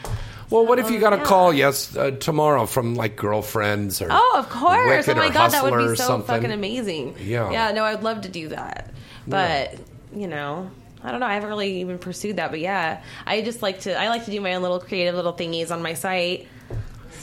Well, 0.49 0.65
what 0.65 0.79
if 0.79 0.89
you 0.89 0.99
got 0.99 1.13
a 1.13 1.17
yeah. 1.17 1.23
call 1.25 1.53
yes 1.53 1.95
uh, 1.95 2.11
tomorrow 2.11 2.65
from 2.65 2.95
like 2.95 3.15
girlfriends 3.17 4.01
or 4.01 4.07
Oh, 4.09 4.35
of 4.39 4.49
course! 4.49 5.07
Oh 5.07 5.13
my 5.15 5.29
god, 5.29 5.51
that 5.51 5.63
would 5.63 5.89
be 5.89 5.95
so 5.95 6.21
fucking 6.21 6.51
amazing. 6.51 7.15
Yeah. 7.21 7.51
yeah. 7.51 7.71
No, 7.71 7.83
I'd 7.83 8.01
love 8.01 8.21
to 8.21 8.29
do 8.29 8.47
that, 8.47 8.91
but 9.27 9.75
you 10.15 10.27
know, 10.27 10.71
I 11.03 11.11
don't 11.11 11.19
know. 11.19 11.25
I 11.27 11.33
haven't 11.35 11.49
really 11.49 11.81
even 11.81 11.99
pursued 11.99 12.37
that, 12.37 12.49
but 12.49 12.61
yeah, 12.61 13.01
I 13.27 13.41
just 13.41 13.61
like 13.61 13.81
to. 13.81 13.93
I 13.99 14.07
like 14.09 14.25
to 14.25 14.31
do 14.31 14.41
my 14.41 14.55
own 14.55 14.63
little 14.63 14.79
creative 14.79 15.13
little 15.13 15.33
thingies 15.33 15.69
on 15.69 15.83
my 15.83 15.93
site. 15.93 16.47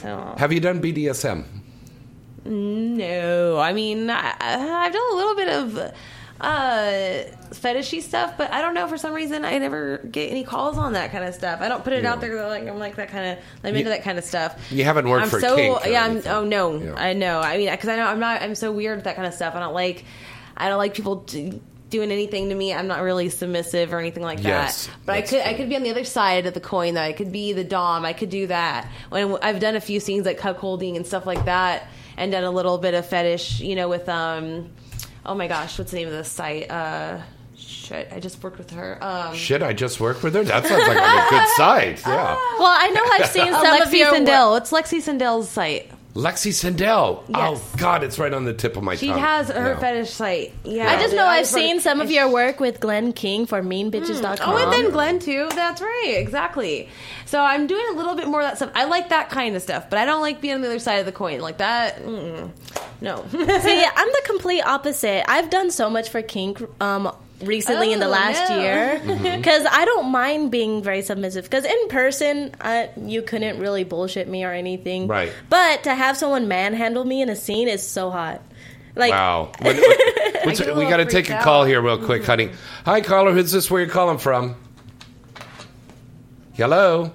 So 0.02 0.34
Have 0.36 0.52
you 0.52 0.60
done 0.60 0.80
BDSM? 0.80 1.44
No, 2.44 3.58
I 3.58 3.72
mean, 3.72 4.10
I, 4.10 4.34
I've 4.40 4.92
done 4.92 5.02
a 5.12 5.16
little 5.16 5.34
bit 5.34 5.48
of 5.48 5.92
uh 6.40 7.22
fetishy 7.52 8.02
stuff 8.02 8.34
but 8.36 8.50
i 8.52 8.60
don't 8.60 8.74
know 8.74 8.88
for 8.88 8.98
some 8.98 9.14
reason 9.14 9.44
i 9.44 9.56
never 9.56 9.98
get 9.98 10.32
any 10.32 10.42
calls 10.42 10.76
on 10.76 10.94
that 10.94 11.12
kind 11.12 11.22
of 11.24 11.32
stuff 11.32 11.60
i 11.60 11.68
don't 11.68 11.84
put 11.84 11.92
it 11.92 12.02
Yeah. 12.02 12.12
out 12.12 12.20
there 12.20 12.34
that, 12.34 12.48
like 12.48 12.66
i'm 12.66 12.76
like 12.80 12.96
that 12.96 13.08
kind 13.08 13.38
of 13.38 13.44
i'm 13.62 13.72
You- 13.72 13.78
into 13.78 13.90
that 13.90 14.02
kind 14.02 14.18
of 14.18 14.24
stuff 14.24 14.60
You 14.72 14.82
haven't 14.82 15.08
worked 15.08 15.22
I'm 15.22 15.30
for 15.30 15.38
so 15.40 15.54
kink 15.54 15.78
yeah. 15.86 16.04
I'm, 16.04 16.20
oh 16.26 16.44
no, 16.44 16.76
Yeah. 16.76 16.94
I 16.96 17.12
know. 17.12 17.38
I 17.38 17.56
mean, 17.56 17.70
because 17.70 17.88
I 17.88 17.94
know 17.96 18.06
I'm 18.06 18.18
not. 18.18 18.42
I'm 18.42 18.56
so 18.56 18.72
weird 18.72 18.96
with 18.96 19.04
that 19.04 19.14
kind 19.14 19.28
of 19.28 19.32
stuff. 19.34 19.54
I 19.54 19.60
don't 19.60 19.74
like. 19.74 20.04
I 20.56 20.68
don't 20.68 20.78
like 20.78 20.92
people 20.94 21.16
d- 21.20 21.60
doing 21.88 22.10
anything 22.10 22.48
to 22.48 22.54
me. 22.54 22.74
I'm 22.74 22.88
not 22.88 23.00
really 23.00 23.28
submissive 23.28 23.92
or 23.92 24.00
anything 24.00 24.24
like 24.24 24.42
Yes, 24.42 24.86
that. 24.88 24.96
But 25.06 25.12
I 25.16 25.22
could. 25.22 25.40
I 25.42 25.54
could 25.54 25.68
be 25.68 25.76
on 25.76 25.84
the 25.84 25.90
other 25.90 26.04
side 26.04 26.46
of 26.46 26.54
the 26.54 26.60
coin. 26.60 26.94
Though 26.94 27.00
I 27.02 27.12
could 27.12 27.30
be 27.30 27.52
the 27.52 27.64
dom. 27.64 28.04
I 28.04 28.12
could 28.12 28.30
do 28.30 28.48
that. 28.48 28.88
When 29.10 29.38
I've 29.40 29.60
done 29.60 29.76
a 29.76 29.80
few 29.80 30.00
scenes 30.00 30.26
like 30.26 30.40
cuckolding 30.40 30.96
and 30.96 31.06
stuff 31.06 31.26
like 31.26 31.44
that, 31.44 31.86
and 32.16 32.32
done 32.32 32.44
a 32.44 32.50
little 32.50 32.78
bit 32.78 32.94
of 32.94 33.06
fetish. 33.06 33.60
You 33.60 33.76
know, 33.76 33.88
with 33.88 34.08
um. 34.08 34.70
Oh 35.26 35.34
my 35.34 35.48
gosh, 35.48 35.78
what's 35.78 35.90
the 35.90 35.98
name 35.98 36.08
of 36.08 36.14
the 36.14 36.24
site? 36.24 36.70
Uh. 36.70 37.20
Shit, 37.56 38.08
I 38.12 38.18
just 38.18 38.42
worked 38.42 38.56
with 38.58 38.70
her. 38.70 38.98
Um, 39.02 39.34
Shit, 39.34 39.62
I 39.62 39.72
just 39.74 40.00
worked 40.00 40.22
with 40.22 40.34
her. 40.34 40.42
That 40.42 40.66
sounds 40.66 40.88
like 40.88 40.96
a 40.98 41.30
good 41.30 41.48
site. 41.56 42.00
Yeah, 42.06 42.34
Well, 42.58 42.66
I 42.66 42.88
know 42.90 43.02
I've 43.12 43.28
seen 43.30 43.52
some 43.52 43.64
of 43.82 43.88
Lexi 43.88 43.98
your 43.98 44.12
Sandell. 44.12 44.52
work. 44.52 44.62
It's 44.62 44.70
Lexi 44.72 44.98
Sandell's 45.02 45.48
site. 45.50 45.90
Lexi 46.14 46.52
Sandell. 46.52 47.24
Yes. 47.28 47.36
Oh 47.38 47.76
God, 47.76 48.04
it's 48.04 48.20
right 48.20 48.32
on 48.32 48.44
the 48.44 48.54
tip 48.54 48.76
of 48.76 48.84
my 48.84 48.94
She 48.94 49.08
tongue. 49.08 49.16
She 49.16 49.20
has 49.20 49.48
her 49.48 49.70
Yeah. 49.72 49.78
fetish 49.80 50.10
site. 50.10 50.52
Yeah, 50.62 50.88
I 50.88 51.00
just 51.00 51.12
know 51.14 51.26
I've 51.26 51.46
seen 51.46 51.80
some 51.80 52.00
of 52.00 52.08
your 52.10 52.28
work 52.28 52.60
with 52.60 52.78
Glenn 52.78 53.12
King 53.12 53.46
for 53.46 53.60
MeanBitches.com. 53.62 54.38
Oh, 54.48 54.56
and 54.56 54.72
then 54.72 54.90
Glenn 54.92 55.18
too. 55.18 55.48
That's 55.54 55.80
right, 55.82 56.14
exactly. 56.16 56.88
So 57.26 57.40
I'm 57.40 57.66
doing 57.66 57.84
a 57.90 57.96
little 57.96 58.14
bit 58.14 58.28
more 58.28 58.40
of 58.42 58.46
that 58.46 58.56
stuff. 58.58 58.70
I 58.76 58.84
like 58.84 59.08
that 59.08 59.28
kind 59.30 59.56
of 59.56 59.62
stuff, 59.62 59.90
but 59.90 59.98
I 59.98 60.04
don't 60.04 60.20
like 60.22 60.40
being 60.40 60.54
on 60.54 60.60
the 60.60 60.68
other 60.68 60.78
side 60.78 61.00
of 61.00 61.06
the 61.06 61.12
coin 61.12 61.40
like 61.40 61.58
that. 61.58 62.00
Mm-mm. 62.00 62.50
No. 63.00 63.24
See, 63.30 63.84
I'm 63.84 64.08
the 64.08 64.22
complete 64.24 64.62
opposite. 64.62 65.24
I've 65.28 65.50
done 65.50 65.72
so 65.72 65.90
much 65.90 66.10
for 66.10 66.22
kink 66.22 66.62
um, 66.80 67.10
recently 67.42 67.92
in 67.92 68.00
the 68.00 68.06
Oh, 68.06 68.10
last 68.10 68.48
no. 68.50 68.60
year 68.60 69.00
Mhm. 69.04 69.36
because 69.36 69.66
I 69.70 69.84
don't 69.84 70.10
mind 70.10 70.50
being 70.50 70.82
very 70.82 71.02
submissive. 71.02 71.44
Because 71.44 71.64
in 71.64 71.88
person, 71.88 72.54
I, 72.60 72.90
you 72.96 73.22
couldn't 73.22 73.58
really 73.58 73.84
bullshit 73.84 74.28
me 74.28 74.44
or 74.44 74.52
anything. 74.52 75.06
Right. 75.08 75.32
But 75.50 75.82
to 75.84 75.94
have 75.94 76.16
someone 76.16 76.48
manhandle 76.48 77.04
me 77.04 77.20
in 77.22 77.28
a 77.28 77.36
scene 77.36 77.68
is 77.68 77.86
so 77.86 78.10
hot. 78.10 78.40
Like, 78.96 79.10
wow. 79.12 79.50
When- 79.60 79.76
when- 79.76 79.84
what's- 80.44 80.60
we 80.60 80.84
got 80.84 80.98
to 80.98 81.04
take 81.04 81.26
freaked 81.26 81.40
a 81.40 81.42
call 81.44 81.62
out. 81.62 81.68
here, 81.68 81.80
real 81.82 81.98
quick, 81.98 82.24
honey. 82.24 82.50
Hi, 82.84 83.00
caller. 83.00 83.32
Who's 83.32 83.50
this? 83.52 83.70
Where 83.70 83.82
you 83.82 83.90
calling 83.90 84.18
from? 84.18 84.56
Hello. 86.54 87.10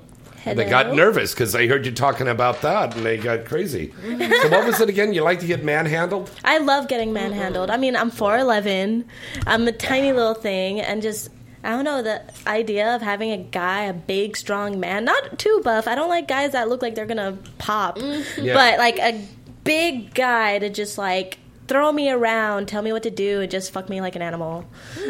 They 0.46 0.66
got 0.66 0.94
nervous 0.94 1.34
because 1.34 1.52
they 1.52 1.68
heard 1.68 1.86
you 1.86 1.92
talking 1.92 2.28
about 2.28 2.62
that, 2.62 2.96
and 2.96 3.06
they 3.06 3.18
got 3.18 3.46
crazy. 3.46 3.94
so, 4.02 4.50
what 4.50 4.66
was 4.66 4.80
it 4.80 4.90
again? 4.90 5.14
You 5.14 5.24
like 5.24 5.40
to 5.42 5.48
get 5.48 5.64
manhandled? 5.64 6.32
I 6.44 6.58
love 6.60 6.88
getting 6.88 7.14
manhandled. 7.14 7.70
I 7.70 7.78
mean, 7.78 7.96
I'm 7.96 8.12
4'11. 8.12 9.06
I'm 9.46 9.68
a 9.68 9.72
tiny 9.72 10.12
little 10.14 10.34
thing, 10.34 10.80
and 10.82 11.02
just, 11.02 11.30
I 11.64 11.70
don't 11.72 11.84
know, 11.84 12.02
the 12.02 12.24
idea 12.48 12.96
of 12.96 13.02
having 13.02 13.32
a 13.32 13.38
guy, 13.38 13.84
a 13.84 13.94
big, 13.94 14.38
strong 14.38 14.80
man, 14.80 15.06
not 15.06 15.38
too 15.38 15.62
buff. 15.64 15.88
I 15.88 15.96
don't 15.96 16.10
like 16.10 16.28
guys 16.28 16.54
that 16.54 16.70
look 16.70 16.82
like 16.82 16.96
they're 16.96 17.06
gonna 17.06 17.38
pop, 17.58 17.98
mm. 17.98 18.24
Yeah. 18.44 18.54
but 18.54 18.80
like 18.80 18.98
a 19.00 19.26
big 19.64 20.14
guy 20.14 20.60
to 20.60 20.70
just 20.70 20.98
like 20.98 21.38
throw 21.68 21.92
me 21.92 22.10
around, 22.10 22.68
tell 22.68 22.82
me 22.82 22.92
what 22.92 23.04
to 23.04 23.12
do, 23.12 23.42
and 23.42 23.52
just 23.52 23.72
fuck 23.72 23.90
me 23.90 24.02
like 24.02 24.16
an 24.16 24.22
animal. 24.22 24.66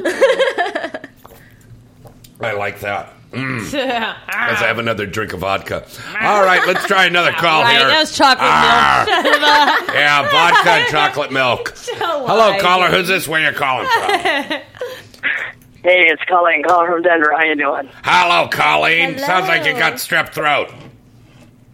I 2.41 2.53
like 2.53 2.79
that. 2.81 3.13
Mm. 3.31 3.59
As 3.61 3.73
Ah. 3.75 4.17
I 4.27 4.67
have 4.67 4.79
another 4.79 5.05
drink 5.05 5.33
of 5.33 5.41
vodka. 5.41 5.83
All 6.21 6.43
right, 6.43 6.65
let's 6.65 6.85
try 6.87 7.05
another 7.05 7.31
call 7.31 7.61
Right, 7.61 7.77
here. 7.77 7.87
that 7.87 7.99
was 7.99 8.17
chocolate 8.17 8.39
Ah. 8.49 9.05
milk. 9.05 9.95
Yeah, 9.95 10.21
vodka 10.31 10.69
and 10.71 10.87
chocolate 10.89 11.31
milk. 11.31 11.73
Hello, 11.93 12.49
lied. 12.49 12.59
caller. 12.61 12.87
Who's 12.87 13.07
this? 13.07 13.27
Where 13.27 13.39
you 13.41 13.55
calling 13.57 13.87
from? 13.87 14.59
Hey, 15.81 16.07
it's 16.09 16.21
Colleen 16.27 16.61
calling 16.67 16.91
from 16.91 17.01
Denver. 17.03 17.31
How 17.37 17.45
you 17.45 17.55
doing? 17.55 17.89
Hello, 18.03 18.49
Colleen. 18.49 19.13
Hello. 19.13 19.25
Sounds 19.25 19.47
like 19.47 19.63
you 19.65 19.71
got 19.79 19.93
strep 19.93 20.33
throat. 20.33 20.69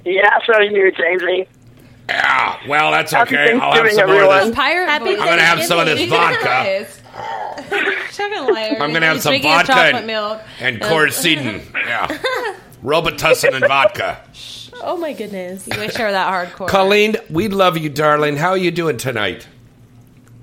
Yeah, 0.06 0.30
so 0.45 0.53
do 0.60 0.66
you, 0.66 0.91
Jamesy. 0.91 1.47
Yeah, 2.08 2.58
well, 2.68 2.91
that's 2.91 3.12
Happy 3.12 3.36
okay. 3.36 3.53
I'll 3.58 3.72
have 3.74 3.91
some 3.93 4.08
more 4.12 4.24
of 4.32 4.45
this. 4.45 4.56
Pirate 4.56 4.86
Happy 4.89 5.06
voice. 5.06 5.20
I'm 5.22 5.26
gonna 5.28 5.41
have 5.41 5.64
some 5.64 5.80
of 5.80 5.88
this 5.88 6.08
vodka. 6.08 6.86
Chicken 8.11 8.53
liar. 8.53 8.78
I'm 8.80 8.93
gonna 8.93 9.05
have 9.05 9.22
some 9.22 9.32
drinking 9.32 9.51
his 9.51 9.59
vodka 9.61 9.74
chocolate 9.74 9.95
and, 9.95 10.07
milk. 10.07 10.41
and 10.59 10.80
Yeah, 11.74 12.07
Robitussin 12.84 13.53
and 13.53 13.66
vodka. 13.66 14.22
Oh 14.82 14.97
my 14.97 15.13
goodness. 15.13 15.68
You 15.68 15.80
wish 15.80 15.95
her 15.95 16.11
that 16.11 16.32
hardcore. 16.32 16.68
Colleen, 16.68 17.16
we 17.30 17.47
love 17.47 17.78
you, 17.78 17.89
darling. 17.89 18.36
How 18.36 18.49
are 18.49 18.57
you 18.57 18.72
doing 18.72 18.97
tonight? 18.97 19.47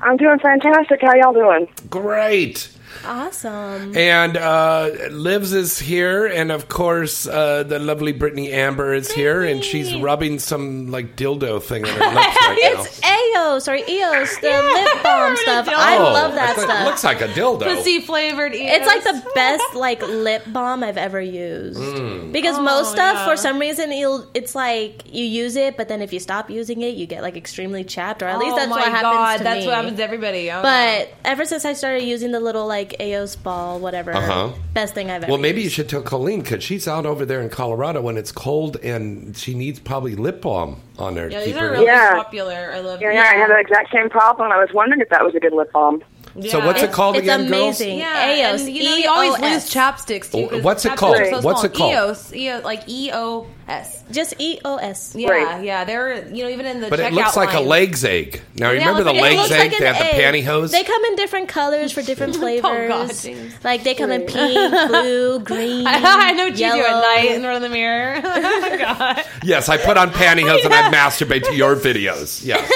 I'm 0.00 0.16
doing 0.16 0.38
fantastic. 0.38 1.00
How 1.02 1.14
y'all 1.14 1.34
doing? 1.34 1.68
Great. 1.90 2.70
Awesome. 3.04 3.96
And 3.96 4.36
uh, 4.36 4.90
Livs 5.10 5.52
is 5.52 5.78
here, 5.78 6.26
and 6.26 6.50
of 6.52 6.68
course, 6.68 7.26
uh, 7.26 7.62
the 7.64 7.78
lovely 7.78 8.12
Britney 8.12 8.50
Amber 8.52 8.94
is 8.94 9.10
here, 9.10 9.42
and 9.42 9.62
she's 9.64 9.94
rubbing 9.96 10.38
some 10.38 10.90
like 10.90 11.16
dildo 11.16 11.62
thing 11.62 11.84
on 11.84 11.90
her 11.90 11.98
lips 12.14 12.16
right 12.16 12.58
now. 12.74 12.82
It's 12.82 13.00
Aos 13.00 13.68
or 13.68 13.74
Eos, 13.74 14.36
the 14.38 14.48
lip 14.48 15.02
balm 15.02 15.36
stuff. 15.36 15.68
I 15.68 15.96
Oh, 15.98 16.02
love 16.12 16.34
that 16.34 16.58
I 16.58 16.62
stuff. 16.62 16.80
It 16.80 16.84
looks 16.84 17.04
like 17.04 17.20
a 17.20 17.28
dildo. 17.28 17.62
Pussy 17.64 18.00
flavored 18.00 18.54
Eos. 18.54 18.70
It's 18.72 18.86
like 18.86 19.04
the 19.04 19.30
best 19.34 19.74
like 19.74 20.00
lip 20.02 20.42
balm 20.46 20.82
I've 20.82 20.96
ever 20.98 21.20
used. 21.20 21.78
Mm. 21.80 22.32
Because 22.32 22.56
Oh, 22.58 22.62
most 22.62 22.92
stuff, 22.92 23.14
yeah. 23.16 23.26
for 23.26 23.36
some 23.36 23.58
reason, 23.58 23.92
you'll, 23.92 24.26
it's 24.34 24.54
like 24.54 25.02
you 25.12 25.24
use 25.24 25.56
it, 25.56 25.76
but 25.76 25.88
then 25.88 26.02
if 26.02 26.12
you 26.12 26.20
stop 26.20 26.50
using 26.50 26.82
it, 26.82 26.94
you 26.94 27.06
get 27.06 27.22
like 27.22 27.36
extremely 27.36 27.84
chapped, 27.84 28.22
or 28.22 28.26
at 28.26 28.38
least 28.38 28.52
Oh 28.54 28.56
that's 28.56 28.70
my 28.70 28.76
what 28.76 28.88
happens 28.90 29.02
God, 29.12 29.36
to 29.38 29.44
that's 29.44 29.60
me. 29.60 29.66
what 29.66 29.74
happens 29.76 29.96
to 29.98 30.02
everybody. 30.04 30.50
Oh, 30.50 30.62
But 30.62 31.12
ever 31.24 31.44
since 31.44 31.64
I 31.64 31.72
started 31.74 32.02
using 32.04 32.32
the 32.32 32.40
little 32.40 32.66
like 32.66 32.81
Aos 33.00 33.36
ball, 33.42 33.78
whatever, 33.78 34.12
Uh-huh. 34.14 34.50
best 34.74 34.94
thing 34.94 35.10
I've 35.10 35.22
ever. 35.24 35.32
Well, 35.32 35.40
maybe 35.40 35.62
you 35.62 35.68
should 35.70 35.88
tell 35.88 36.02
Colleen 36.02 36.40
because 36.42 36.62
she's 36.62 36.86
out 36.86 37.06
over 37.06 37.24
there 37.24 37.40
in 37.40 37.48
Colorado 37.48 38.00
when 38.02 38.16
it's 38.16 38.32
cold 38.32 38.76
and 38.82 39.36
she 39.36 39.54
needs 39.54 39.78
probably 39.80 40.14
lip 40.16 40.42
balm. 40.42 40.80
on 40.98 41.14
there. 41.14 41.28
Yeah, 41.30 41.40
these 41.42 41.56
are 41.56 41.70
really 41.70 41.86
Yeah. 41.86 42.14
popular. 42.14 42.70
I 42.74 42.80
love. 42.80 43.00
Yeah, 43.00 43.12
yeah, 43.12 43.22
I 43.22 43.34
had 43.34 43.50
that 43.50 43.58
exact 43.60 43.90
same 43.92 44.08
problem. 44.10 44.52
I 44.52 44.58
was 44.58 44.68
wondering 44.74 45.00
if 45.00 45.08
that 45.08 45.24
was 45.24 45.34
a 45.34 45.40
good 45.40 45.54
lip 45.54 45.72
balm. 45.72 46.02
So 46.48 46.64
what's 46.64 46.82
it 46.82 46.92
called 46.92 47.16
it's 47.16 47.24
again, 47.24 47.46
amazing. 47.46 47.98
Yeah, 47.98 48.52
Eos. 48.52 48.62
and 48.62 48.74
you 48.74 48.84
know 48.84 48.96
you 48.96 49.08
always 49.10 49.38
E-O-S. 49.38 49.42
lose 49.42 49.74
chapsticks 49.74 50.30
too. 50.32 50.38
Oh, 50.44 50.48
'cause 50.48 50.62
What's 50.62 50.84
it 50.86 50.96
called? 50.96 51.16
are 51.18 51.24
so 51.26 51.40
What's 51.42 51.60
small. 51.60 51.64
it 51.64 51.74
called? 51.74 51.92
EOS, 51.92 52.34
EO, 52.34 52.60
like 52.64 52.82
E 52.88 53.10
O 53.12 53.46
S. 53.68 54.02
Just 54.10 54.34
E 54.38 54.58
O 54.64 54.76
S. 54.76 55.12
Yeah, 55.14 55.28
Right. 55.30 55.64
yeah. 55.64 55.84
They're 55.84 56.26
you 56.28 56.44
know 56.44 56.50
even 56.50 56.64
in 56.66 56.80
the 56.80 56.88
But 56.88 57.00
it 57.00 57.12
looks 57.12 57.36
like 57.36 57.52
a 57.54 57.60
legs 57.60 58.02
egg. 58.04 58.40
Now 58.56 58.70
Yeah, 58.70 58.78
remember 58.78 59.02
it 59.02 59.04
the 59.04 59.12
looks 59.12 59.20
like- 59.22 59.32
it 59.32 59.36
legs 59.38 59.50
egg? 59.52 59.58
like 59.72 59.78
they 59.78 59.86
an 59.86 59.94
had 59.94 60.14
the 60.14 60.22
pantyhose. 60.40 60.70
They 60.70 60.84
come 60.84 61.04
in 61.04 61.16
different 61.16 61.48
colors 61.48 61.92
for 61.92 62.00
different 62.02 62.36
flavors. 62.36 62.62
Oh, 62.64 62.88
God, 62.88 63.52
like 63.64 63.84
they 63.84 63.94
come 63.94 64.10
in 64.10 64.22
pink, 64.22 64.88
blue, 64.88 65.38
green. 65.44 65.86
I 65.86 66.32
know 66.32 66.44
what 66.44 66.52
you 66.58 66.72
do 66.72 66.80
at 66.84 67.00
night 67.02 67.30
in 67.32 67.42
front 67.42 67.56
of 67.56 67.62
the 67.62 67.68
mirror. 67.68 68.20
oh, 68.24 68.76
God. 68.78 69.22
Yes, 69.44 69.68
I 69.68 69.76
put 69.76 69.96
on 69.98 70.10
pantyhose 70.10 70.64
and 70.64 70.72
I 70.72 70.90
masturbate 70.90 71.44
to 71.44 71.54
your 71.54 71.76
videos. 71.76 72.44
Yes. 72.44 72.70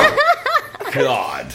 God. 0.93 1.47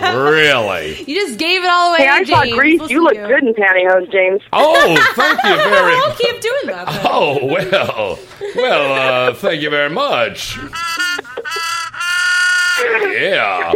Really? 0.00 1.02
You 1.04 1.14
just 1.26 1.38
gave 1.38 1.62
it 1.62 1.68
all 1.70 1.90
away. 1.94 2.04
Hey, 2.04 2.08
I 2.08 2.24
saw 2.24 2.44
James. 2.44 2.54
Grease. 2.56 2.80
Listen 2.80 2.94
You 2.96 3.02
look 3.02 3.14
to 3.14 3.26
good 3.26 3.42
in 3.44 3.54
pantyhose, 3.54 4.10
James. 4.12 4.40
Oh, 4.52 5.12
thank 5.14 5.42
you 5.42 5.56
very 5.56 5.94
I'll 5.94 6.14
keep 6.14 6.40
doing 6.40 6.66
that. 6.66 6.86
then. 6.86 7.00
Oh, 7.04 7.44
well. 7.46 8.18
Well, 8.56 9.28
uh, 9.30 9.34
thank 9.34 9.60
you 9.62 9.70
very 9.70 9.90
much. 9.90 10.56
Yeah. 12.80 13.72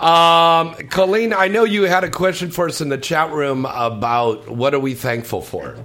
Um, 0.00 0.74
Colleen, 0.88 1.32
I 1.32 1.46
know 1.48 1.64
you 1.64 1.84
had 1.84 2.02
a 2.04 2.10
question 2.10 2.50
for 2.50 2.66
us 2.66 2.80
in 2.80 2.88
the 2.88 2.98
chat 2.98 3.30
room 3.30 3.64
about 3.66 4.48
what 4.48 4.74
are 4.74 4.80
we 4.80 4.94
thankful 4.94 5.40
for? 5.40 5.76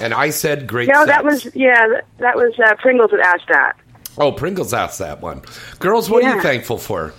And 0.00 0.14
I 0.14 0.30
said 0.30 0.66
great 0.66 0.88
No, 0.88 1.04
sex. 1.04 1.08
that 1.08 1.24
was 1.24 1.54
yeah, 1.54 1.86
that, 1.88 2.06
that 2.18 2.36
was 2.36 2.54
uh, 2.64 2.74
Pringles 2.76 3.10
that 3.10 3.20
asked 3.20 3.48
that. 3.48 3.76
Oh, 4.16 4.32
Pringles 4.32 4.72
asked 4.72 5.00
that 5.00 5.20
one. 5.20 5.42
Girls, 5.80 6.08
what 6.08 6.24
are 6.24 6.34
you 6.34 6.40
thankful 6.40 6.78
for? 6.78 7.12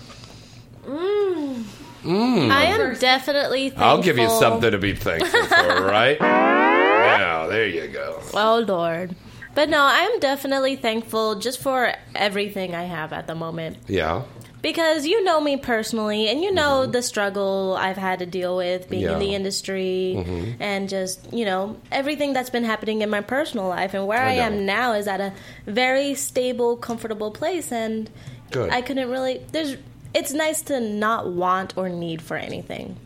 Mm. 2.02 2.50
I 2.50 2.64
am 2.64 2.94
definitely 2.98 3.70
thankful. 3.70 3.84
I'll 3.84 4.02
give 4.02 4.18
you 4.18 4.28
something 4.30 4.70
to 4.70 4.78
be 4.78 4.94
thankful 4.94 5.44
for, 5.44 5.82
right? 5.84 6.18
Yeah, 6.20 7.46
there 7.48 7.66
you 7.66 7.88
go. 7.88 8.20
Oh 8.34 8.64
Lord. 8.66 9.14
But 9.54 9.68
no, 9.68 9.82
I'm 9.82 10.20
definitely 10.20 10.76
thankful 10.76 11.34
just 11.36 11.58
for 11.60 11.92
everything 12.14 12.74
I 12.74 12.84
have 12.84 13.12
at 13.12 13.26
the 13.26 13.34
moment. 13.34 13.78
Yeah. 13.88 14.22
Because 14.62 15.06
you 15.06 15.24
know 15.24 15.40
me 15.40 15.56
personally, 15.56 16.28
and 16.28 16.42
you 16.42 16.52
know 16.52 16.84
the 16.86 17.00
struggle 17.02 17.76
I've 17.80 17.96
had 17.96 18.18
to 18.18 18.26
deal 18.26 18.56
with 18.58 18.90
being 18.90 19.04
Mm-hmm. 19.04 19.10
Yeah. 19.10 19.14
in 19.14 19.18
the 19.30 19.34
industry, 19.34 20.14
Mhm. 20.18 20.54
and 20.60 20.88
just 20.88 21.32
you 21.32 21.46
know 21.46 21.76
everything 21.90 22.34
that's 22.34 22.50
been 22.50 22.64
happening 22.64 23.00
in 23.00 23.08
my 23.08 23.22
personal 23.22 23.68
life, 23.68 23.94
and 23.94 24.06
where 24.06 24.22
I 24.22 24.32
I, 24.32 24.34
am 24.34 24.66
now 24.66 24.92
is 24.92 25.08
at 25.08 25.20
a 25.20 25.32
very 25.66 26.14
stable, 26.14 26.76
comfortable 26.76 27.30
place, 27.30 27.72
and 27.72 28.10
Good. 28.50 28.70
I 28.70 28.82
couldn't 28.82 29.10
really. 29.10 29.40
There's. 29.50 29.76
It's 30.12 30.32
nice 30.32 30.62
to 30.62 30.80
not 30.80 31.28
want 31.30 31.76
or 31.76 31.88
need 31.88 32.20
for 32.22 32.36
anything, 32.36 32.96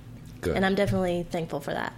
Good. 0.40 0.56
and 0.56 0.64
I'm 0.64 0.74
definitely 0.74 1.26
thankful 1.30 1.60
for 1.60 1.72
that. 1.72 1.92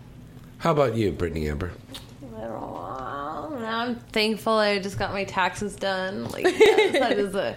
How 0.59 0.73
about 0.73 0.97
you, 0.97 1.13
Britney 1.13 1.49
Amber? 1.49 1.73
Well, 2.21 3.57
now 3.61 3.81
I'm 3.81 3.97
thankful 3.97 4.55
I 4.55 4.79
just 4.79 4.99
got 4.99 5.13
my 5.13 5.25
taxes 5.25 5.77
done. 5.77 6.25
Like 6.31 6.45
that 6.45 7.17
is 7.19 7.35
a 7.35 7.57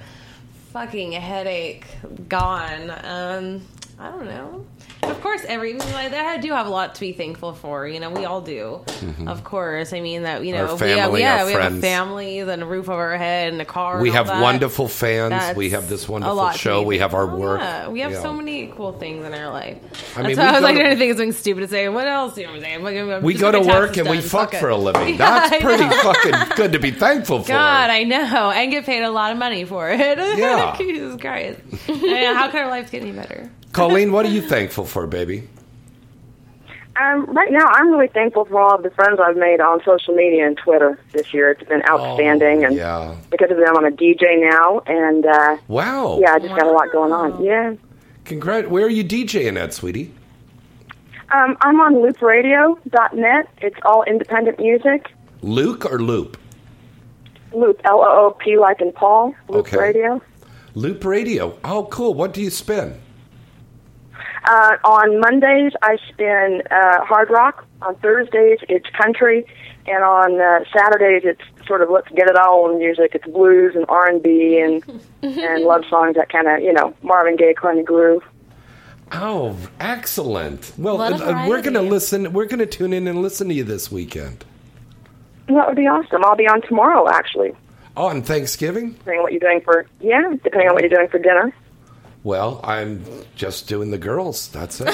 fucking 0.74 1.14
headache 1.14 1.88
gone. 2.28 2.92
Um, 3.04 3.66
I 3.98 4.12
don't 4.12 4.26
know. 4.26 4.66
Of 5.02 5.22
course, 5.22 5.44
every 5.48 5.74
like, 5.74 6.14
I 6.14 6.38
do 6.38 6.52
have 6.52 6.68
a 6.68 6.70
lot 6.70 6.96
to 6.96 7.02
be 7.02 7.14
thankful 7.14 7.54
for. 7.54 7.88
You 7.88 8.00
know, 8.00 8.10
we 8.10 8.26
all 8.26 8.42
do. 8.42 8.82
Mm-hmm. 8.86 9.28
Of 9.28 9.44
course, 9.44 9.92
I 9.94 10.02
mean 10.02 10.24
that. 10.24 10.44
You 10.46 10.54
know, 10.54 10.68
Our 10.68 10.76
we 10.76 10.90
have, 10.92 10.98
yeah, 10.98 11.08
we 11.10 11.22
have 11.22 11.48
a 11.48 11.54
friends. 11.54 11.82
family, 11.82 12.44
then 12.44 12.62
a 12.62 12.66
roof 12.66 12.90
over 12.90 13.02
our 13.12 13.18
head, 13.18 13.52
and 13.52 13.62
a 13.62 13.66
car. 13.66 14.02
We 14.02 14.12
have 14.12 14.28
that. 14.28 14.42
wonderful 14.42 14.88
fans. 14.88 15.32
That's 15.32 15.58
we 15.58 15.72
have 15.72 15.90
this 15.90 16.08
wonderful 16.08 16.52
show. 16.52 16.82
We 16.84 17.00
have 17.00 17.14
our 17.14 17.28
work. 17.28 17.60
Yeah, 17.62 17.88
we 17.90 18.02
have 18.02 18.12
Yeah. 18.12 18.22
so 18.22 18.34
many 18.34 18.68
cool 18.76 18.94
things 18.94 19.26
in 19.26 19.34
our 19.34 19.50
life. 19.52 19.78
I 20.18 20.24
mean, 20.24 20.38
we 20.38 20.44
I 20.44 20.52
was 20.54 20.62
like 20.62 20.76
to- 20.76 20.82
trying 20.82 20.94
to 20.94 20.98
think 20.98 21.12
of 21.12 21.18
something 21.18 21.32
stupid 21.34 21.62
to 21.62 21.68
say. 21.68 21.90
What 21.90 22.08
else? 22.08 22.38
You 22.38 22.44
know 22.46 22.52
what 22.52 22.58
I'm 22.58 22.84
saying? 22.86 23.10
I'm 23.18 23.24
We 23.24 23.34
go 23.34 23.52
to 23.52 23.60
work 23.62 23.98
and 23.98 24.10
we 24.10 24.18
done. 24.20 24.26
fuck 24.28 24.54
for 24.56 24.70
a 24.70 24.78
living. 24.78 25.18
That's 25.18 25.62
pretty 25.64 25.88
fucking 25.90 26.56
good 26.56 26.72
to 26.74 26.80
be 26.80 26.92
thankful 26.92 27.42
for. 27.44 27.48
God, 27.50 27.90
I 27.90 28.04
know, 28.04 28.52
and 28.52 28.72
get 28.72 28.86
paid 28.86 29.04
a 29.04 29.12
lot 29.12 29.32
of 29.32 29.38
money 29.38 29.64
for 29.66 29.90
it. 29.90 30.00
Yeah. 30.40 30.76
Jesus 30.78 31.20
Christ. 31.20 31.60
How 31.88 32.50
can 32.50 32.64
our 32.64 32.70
lives 32.70 32.90
get 32.92 33.02
any 33.02 33.12
better? 33.12 33.50
Colleen, 33.74 34.12
what 34.12 34.26
are 34.26 34.30
you 34.30 34.42
thankful 34.42 34.86
for, 34.86 35.06
baby? 35.08 35.48
Um, 37.02 37.26
right 37.28 37.52
now, 37.52 37.66
I'm 37.66 37.92
really 37.92 38.08
thankful 38.10 38.44
for 38.46 38.60
all 38.60 38.76
of 38.76 38.84
the 38.84 38.90
friends 38.90 39.20
I've 39.24 39.38
made 39.38 39.62
on 39.62 39.80
social 39.86 40.14
media 40.14 40.46
and 40.46 40.58
Twitter 40.58 41.00
this 41.14 41.34
year. 41.34 41.52
It's 41.52 41.64
been 41.64 41.82
outstanding, 41.90 42.66
and 42.66 42.74
Oh, 42.74 42.78
Yeah. 42.78 43.16
because 43.32 43.52
of 43.52 43.58
them, 43.58 43.78
I'm 43.78 43.86
a 43.86 43.92
DJ 43.92 44.36
now, 44.38 44.82
and 44.86 45.26
uh, 45.26 45.58
Wow. 45.70 46.20
yeah, 46.22 46.34
I 46.34 46.40
just 46.40 46.56
got 46.56 46.68
a 46.68 46.72
lot 46.72 46.92
going 46.92 47.14
on. 47.14 47.42
Yeah, 47.42 47.76
Congrat. 48.26 48.70
Where 48.70 48.86
are 48.86 48.90
you 48.90 49.04
DJing 49.06 49.58
at, 49.58 49.74
sweetie? 49.74 50.14
um, 51.32 51.56
I'm 51.62 51.80
on 51.80 51.94
LoopRadio.net. 51.96 53.48
It's 53.62 53.78
all 53.84 54.04
independent 54.04 54.60
music. 54.60 55.12
Luke 55.42 55.86
or 55.90 56.00
Loop? 56.00 56.38
Loop, 57.54 57.80
L 57.86 58.02
O 58.02 58.28
O 58.28 58.32
P, 58.32 58.58
like 58.58 58.82
in 58.82 58.92
Paul. 58.92 59.34
Loop 59.48 59.68
Okay. 59.68 59.78
Radio. 59.78 60.22
Loop 60.76 61.06
Radio. 61.06 61.58
Oh, 61.64 61.86
cool. 61.86 62.14
What 62.14 62.34
do 62.34 62.42
you 62.42 62.50
spin? 62.50 62.96
Uh, 64.50 64.78
on 64.84 65.20
Mondays, 65.20 65.74
I 65.84 65.98
spin 66.10 66.64
uh, 66.72 67.06
hard 67.06 67.30
rock. 67.30 67.66
On 67.84 67.96
Thursdays, 67.98 68.58
it's 68.68 68.90
country, 68.90 69.46
and 69.86 70.04
on 70.04 70.42
uh, 70.42 70.66
Saturdays, 70.76 71.22
it's 71.24 71.68
sort 71.68 71.84
of 71.84 71.92
let's 71.92 72.10
get 72.10 72.28
it 72.28 72.36
all 72.36 72.72
in 72.72 72.80
music. 72.80 73.12
It's 73.14 73.28
blues 73.28 73.76
and 73.76 73.86
R 73.88 74.08
and 74.08 74.24
B 74.24 74.60
and 74.60 74.84
and 75.22 75.64
love 75.66 75.84
songs 75.88 76.16
that 76.16 76.30
kind 76.30 76.48
of 76.48 76.62
you 76.62 76.74
know 76.74 76.96
Marvin 77.04 77.36
Gaye 77.36 77.54
kind 77.54 77.80
of 77.80 77.86
groove. 77.86 78.24
Oh, 79.12 79.56
excellent. 79.80 80.74
Well, 80.80 81.00
uh, 81.00 81.48
we're 81.48 81.62
going 81.62 81.76
to 81.76 81.82
listen. 81.82 82.34
We're 82.34 82.46
going 82.46 82.60
to 82.60 82.66
tune 82.66 82.92
in 82.92 83.08
and 83.08 83.22
listen 83.22 83.50
to 83.50 83.54
you 83.54 83.64
this 83.64 83.92
weekend. 83.92 84.46
That 85.48 85.68
would 85.68 85.78
be 85.78 85.88
awesome. 85.88 86.26
I'll 86.26 86.36
be 86.36 86.48
on 86.48 86.64
tomorrow, 86.64 87.08
actually. 87.08 87.54
Oh, 87.96 88.08
on 88.08 88.24
Thanksgiving? 88.24 88.94
Depending 88.94 89.20
on 89.20 89.24
what 89.24 89.32
you're 89.32 89.40
doing 89.40 89.62
for 89.62 89.86
yeah, 90.00 90.34
depending 90.44 90.70
on 90.70 90.74
what 90.74 90.82
you're 90.82 90.90
doing 90.90 91.08
for 91.08 91.20
dinner. 91.20 91.54
Well, 92.24 92.60
I'm 92.64 93.04
just 93.36 93.68
doing 93.68 93.92
the 93.92 93.98
girls. 93.98 94.50
That's 94.50 94.82
it. 94.84 94.90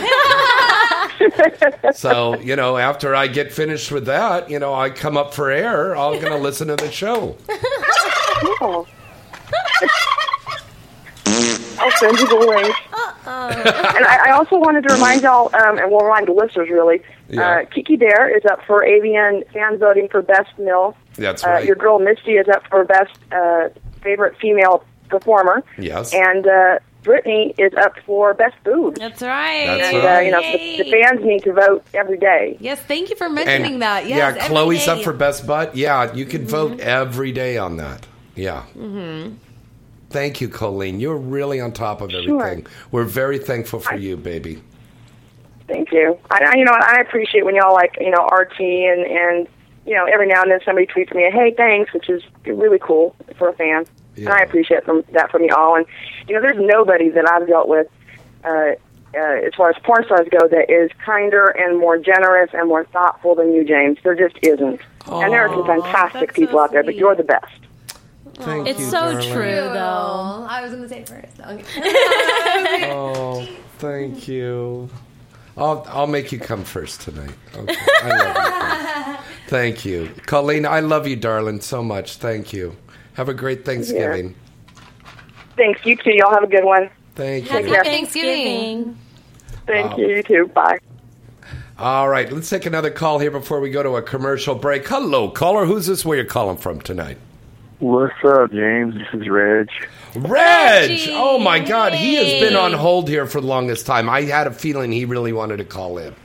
so, 1.95 2.37
you 2.39 2.55
know, 2.55 2.77
after 2.77 3.15
I 3.15 3.27
get 3.27 3.51
finished 3.51 3.91
with 3.91 4.05
that, 4.05 4.49
you 4.49 4.59
know, 4.59 4.73
I 4.73 4.89
come 4.91 5.17
up 5.17 5.33
for 5.33 5.49
air. 5.49 5.95
I'm 5.95 6.19
going 6.21 6.33
to 6.33 6.37
listen 6.37 6.67
to 6.67 6.75
the 6.75 6.91
show. 6.91 7.35
Cool. 8.59 8.87
I'll 11.27 11.91
send 11.99 12.17
you 12.19 12.27
the 12.27 12.35
link. 12.35 12.75
and 13.27 14.05
I, 14.05 14.27
I 14.27 14.31
also 14.31 14.57
wanted 14.57 14.87
to 14.87 14.93
remind 14.93 15.21
y'all, 15.23 15.53
um, 15.55 15.77
and 15.77 15.91
we'll 15.91 16.01
remind 16.05 16.27
the 16.27 16.31
listeners 16.33 16.69
really, 16.69 17.01
Yeah. 17.29 17.59
uh, 17.61 17.65
Kiki 17.65 17.97
D'Aire 17.97 18.35
is 18.35 18.45
up 18.45 18.59
for 18.65 18.83
AVN 18.83 19.43
fan 19.51 19.77
voting 19.77 20.07
for 20.09 20.21
Best 20.21 20.57
Mill. 20.57 20.95
That's 21.15 21.43
Uh, 21.45 21.49
right. 21.49 21.65
your 21.65 21.75
girl 21.75 21.99
Misty 21.99 22.33
is 22.33 22.47
up 22.49 22.63
for 22.69 22.83
Best 22.85 23.17
uh, 23.31 23.69
Favorite 24.01 24.37
Female 24.39 24.83
Performer. 25.09 25.63
Yes. 25.77 26.13
And 26.13 26.47
uh, 26.47 26.79
Britney 27.05 27.53
is 27.57 27.73
up 27.75 27.93
for 28.05 28.33
Best 28.33 28.55
Food. 28.63 28.95
That's 28.95 29.21
right. 29.21 29.65
That's 29.67 29.93
and, 29.93 30.03
right. 30.03 30.17
Uh, 30.17 30.19
you 30.21 30.31
know, 30.31 30.41
the, 30.41 30.83
the 30.83 30.91
fans 30.91 31.23
need 31.23 31.43
to 31.43 31.53
vote 31.53 31.85
every 31.93 32.17
day. 32.17 32.57
Yes, 32.59 32.81
thank 32.81 33.09
you 33.09 33.15
for 33.15 33.29
mentioning 33.29 33.73
And, 33.73 33.81
that. 33.81 34.07
Yes, 34.07 34.35
yeah, 34.35 34.47
Chloe's 34.47 34.85
day. 34.85 34.91
up 34.91 35.03
for 35.03 35.13
best 35.13 35.45
butt. 35.45 35.75
Yeah, 35.75 36.13
you 36.13 36.25
can 36.25 36.45
vote 36.47 36.79
every 36.79 37.31
day 37.31 37.57
on 37.57 37.77
that. 37.77 38.07
Yeah. 38.35 38.63
Mm-hmm. 38.75 39.35
Thank 40.09 40.41
you, 40.41 40.49
Colleen. 40.49 40.99
You're 40.99 41.17
really 41.17 41.61
on 41.61 41.71
top 41.71 42.01
of 42.01 42.09
everything. 42.09 42.27
Sure. 42.29 42.43
everything. 42.43 42.67
We're 42.91 43.03
very 43.03 43.37
thankful 43.37 43.79
for 43.79 43.95
you, 43.95 44.17
baby. 44.17 44.61
Thank 45.67 45.91
you. 45.91 46.17
I, 46.29 46.51
I 46.53 46.55
you 46.57 46.65
know, 46.65 46.73
I 46.73 47.01
appreciate 47.01 47.45
when 47.45 47.55
y'all 47.55 47.73
like, 47.73 47.97
you 47.99 48.11
know, 48.11 48.25
RT 48.27 48.59
and 48.59 49.05
and 49.05 49.47
you 49.85 49.93
know, 49.93 50.05
every 50.05 50.27
now 50.27 50.41
and 50.41 50.51
then 50.51 50.59
somebody 50.65 50.87
tweets 50.87 51.13
me, 51.13 51.29
"Hey, 51.31 51.53
thanks," 51.55 51.93
which 51.93 52.09
is 52.09 52.23
really 52.45 52.79
cool 52.79 53.15
for 53.37 53.49
a 53.49 53.53
fan, 53.53 53.85
and 54.17 54.29
I 54.29 54.39
appreciate 54.39 54.83
from 54.85 55.03
that 55.13 55.31
from 55.31 55.43
y'all. 55.45 55.75
And 55.75 55.85
you 56.27 56.35
know, 56.35 56.41
there's 56.41 56.57
nobody 56.59 57.09
that 57.09 57.29
I've 57.29 57.47
dealt 57.47 57.67
with, 57.67 57.87
uh, 58.43 58.73
uh, 59.15 59.47
as 59.47 59.53
far 59.55 59.69
as 59.69 59.75
porn 59.83 60.03
stars 60.05 60.27
go, 60.29 60.47
that 60.47 60.69
is 60.69 60.91
kinder 61.05 61.47
and 61.47 61.79
more 61.79 61.97
generous 61.97 62.49
and 62.53 62.67
more 62.67 62.85
thoughtful 62.85 63.35
than 63.35 63.53
you, 63.53 63.63
James. 63.63 63.97
There 64.03 64.15
just 64.15 64.37
isn't. 64.41 64.81
and 65.07 65.33
there 65.33 65.47
are 65.47 65.49
some 65.49 65.65
fantastic 65.65 66.33
people 66.33 66.59
out 66.59 66.71
there, 66.71 66.83
but 66.83 66.95
you're 66.95 67.15
the 67.15 67.23
best. 67.23 67.59
Thank 68.35 68.67
it's 68.67 68.79
you, 68.79 68.85
so 68.87 69.13
darling. 69.13 69.31
true, 69.31 69.69
though. 69.73 70.45
I 70.49 70.61
was 70.61 70.71
going 70.71 70.83
to 70.83 70.89
say 70.89 71.05
first. 71.05 71.39
Okay. 71.39 72.91
Oh, 72.91 73.47
thank 73.77 74.27
you. 74.27 74.89
I'll 75.57 75.85
I'll 75.87 76.07
make 76.07 76.31
you 76.31 76.39
come 76.39 76.63
first 76.63 77.01
tonight. 77.01 77.33
Okay. 77.55 77.75
I 78.03 78.09
love 78.09 79.17
you. 79.17 79.25
Thank 79.47 79.85
you, 79.85 80.09
Colleen. 80.25 80.65
I 80.65 80.79
love 80.79 81.07
you, 81.07 81.15
darling, 81.15 81.61
so 81.61 81.83
much. 81.83 82.17
Thank 82.17 82.51
you. 82.51 82.75
Have 83.15 83.29
a 83.29 83.33
great 83.33 83.65
Thanksgiving. 83.65 84.35
Thanks. 85.57 85.85
You 85.85 85.95
too. 85.95 86.11
Y'all 86.13 86.33
have 86.33 86.43
a 86.43 86.47
good 86.47 86.63
one. 86.65 86.89
Thank 87.15 87.47
Take 87.47 87.65
you. 87.65 87.71
care. 87.71 87.83
Thanksgiving. 87.83 88.97
Thank 89.65 89.91
Wow. 89.91 89.97
you. 89.97 90.07
You 90.07 90.23
too. 90.23 90.47
Bye. 90.53 90.79
All 91.77 92.07
right, 92.07 92.31
let's 92.31 92.49
take 92.49 92.65
another 92.65 92.89
call 92.89 93.19
here 93.19 93.31
before 93.31 93.59
we 93.59 93.69
go 93.69 93.83
to 93.83 93.97
a 93.97 94.01
commercial 94.01 94.55
break. 94.55 94.87
Hello, 94.87 95.29
caller. 95.29 95.65
Who's 95.65 95.87
this? 95.87 96.05
Where 96.05 96.15
you're 96.15 96.25
calling 96.25 96.55
from 96.55 96.79
tonight? 96.79 97.17
What's 97.79 98.13
up, 98.23 98.51
James? 98.51 98.95
This 98.95 99.21
is 99.21 99.27
Reg. 99.27 99.69
Reg! 100.15 101.09
Oh 101.11 101.37
my 101.37 101.59
God, 101.59 101.93
he 101.93 102.15
has 102.15 102.41
been 102.41 102.55
on 102.55 102.71
hold 102.71 103.09
here 103.09 103.25
for 103.25 103.41
the 103.41 103.47
longest 103.47 103.85
time. 103.85 104.09
I 104.09 104.21
had 104.21 104.47
a 104.47 104.51
feeling 104.51 104.93
he 104.93 105.03
really 105.03 105.33
wanted 105.33 105.57
to 105.57 105.65
call 105.65 105.97
in. 105.97 106.15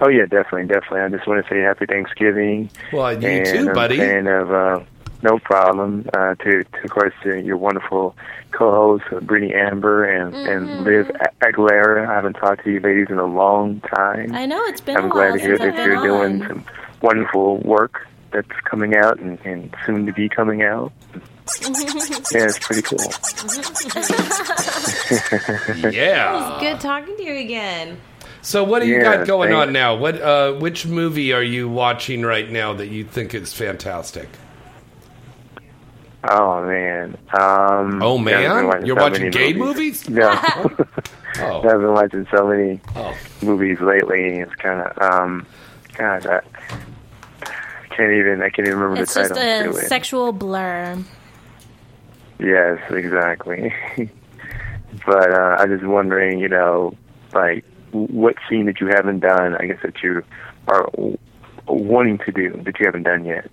Oh 0.00 0.08
yeah, 0.08 0.26
definitely, 0.26 0.64
definitely. 0.66 1.00
I 1.00 1.08
just 1.08 1.26
want 1.28 1.44
to 1.44 1.48
say 1.48 1.60
Happy 1.60 1.86
Thanksgiving. 1.86 2.68
Well, 2.92 3.12
you 3.20 3.28
and 3.28 3.46
too, 3.46 3.68
I'm 3.68 3.74
buddy. 3.74 4.00
And 4.00 4.26
of 4.26 4.50
uh, 4.52 4.80
no 5.22 5.38
problem. 5.38 6.08
Uh, 6.14 6.34
to, 6.36 6.64
to 6.64 6.84
of 6.84 6.90
course 6.90 7.12
to 7.24 7.40
your 7.40 7.56
wonderful 7.56 8.14
co-hosts 8.52 9.06
uh, 9.10 9.16
Britney 9.20 9.54
Amber 9.54 10.04
and 10.04 10.34
and 10.34 10.84
Liv 10.84 11.10
A- 11.10 11.44
Aguilera. 11.44 12.08
I 12.08 12.14
haven't 12.14 12.34
talked 12.34 12.64
to 12.64 12.72
you 12.72 12.80
ladies 12.80 13.08
in 13.10 13.18
a 13.18 13.26
long 13.26 13.80
time. 13.80 14.34
I 14.34 14.46
know 14.46 14.62
it's 14.66 14.80
been. 14.80 14.96
I'm 14.96 15.06
a 15.06 15.08
glad 15.08 15.30
while 15.30 15.38
to 15.38 15.44
hear 15.44 15.56
since 15.56 15.70
I've 15.70 15.76
that 15.76 15.86
you're 15.86 16.02
doing 16.02 16.42
on. 16.42 16.48
some 16.48 16.64
wonderful 17.02 17.58
work 17.58 18.06
that's 18.30 18.48
coming 18.64 18.94
out 18.96 19.18
and, 19.18 19.38
and 19.44 19.74
soon 19.86 20.06
to 20.06 20.12
be 20.12 20.28
coming 20.28 20.62
out. 20.62 20.92
Yeah, 22.30 22.44
it's 22.44 22.58
pretty 22.58 22.82
cool. 22.82 22.98
Yeah. 25.92 26.52
It's 26.52 26.60
good 26.62 26.80
talking 26.80 27.16
to 27.16 27.22
you 27.22 27.36
again. 27.38 27.96
So 28.42 28.64
what 28.64 28.80
do 28.82 28.86
you 28.86 28.96
Yeah, 28.96 29.16
got 29.18 29.26
going 29.26 29.50
thanks. 29.50 29.66
on 29.68 29.72
now? 29.72 29.96
What 29.96 30.20
uh, 30.20 30.52
which 30.54 30.86
movie 30.86 31.32
are 31.32 31.42
you 31.42 31.66
watching 31.68 32.22
right 32.22 32.50
now 32.50 32.74
that 32.74 32.88
you 32.88 33.04
think 33.04 33.34
is 33.34 33.52
fantastic? 33.54 34.28
Oh 36.24 36.64
man. 36.64 37.16
Um, 37.38 38.02
Oh, 38.02 38.18
man? 38.18 38.42
yeah, 38.42 38.52
I've 38.52 38.58
been 38.58 38.66
watching 38.66 38.86
You're 38.86 38.96
so 38.98 39.02
watching 39.10 39.30
gay 39.30 39.52
movies? 39.52 40.08
movies? 40.08 40.10
No. 40.10 40.28
I've 41.38 41.62
been 41.62 41.92
watching 41.92 42.26
so 42.34 42.46
many 42.48 42.80
Oh. 42.96 43.16
movies 43.42 43.80
lately. 43.80 44.38
It's 44.40 44.54
kind 44.56 44.80
of 44.80 44.98
um, 45.00 45.46
God, 45.96 46.26
I 46.26 46.40
can't 47.90 48.12
even. 48.12 48.42
I 48.42 48.50
can't 48.50 48.66
even 48.68 48.78
remember 48.80 49.02
It's 49.02 49.14
the 49.14 49.20
just 49.20 49.34
title. 49.34 49.70
a 49.70 49.72
to 49.72 49.78
it. 49.78 49.86
sexual 49.88 50.32
blur. 50.32 50.98
Yes, 52.40 52.78
exactly. 52.90 53.72
but 55.06 55.30
uh, 55.32 55.56
I'm 55.58 55.68
just 55.76 55.84
wondering, 55.88 56.38
you 56.40 56.48
know, 56.48 56.94
like 57.32 57.64
what 57.92 58.36
scene 58.48 58.66
that 58.66 58.80
you 58.80 58.88
haven't 58.88 59.20
done? 59.20 59.56
I 59.56 59.66
guess 59.66 59.78
that 59.82 60.02
you 60.02 60.22
are 60.68 60.88
wanting 61.66 62.18
to 62.18 62.32
do 62.32 62.50
that 62.64 62.78
you 62.78 62.86
haven't 62.86 63.04
done 63.04 63.24
yet, 63.24 63.50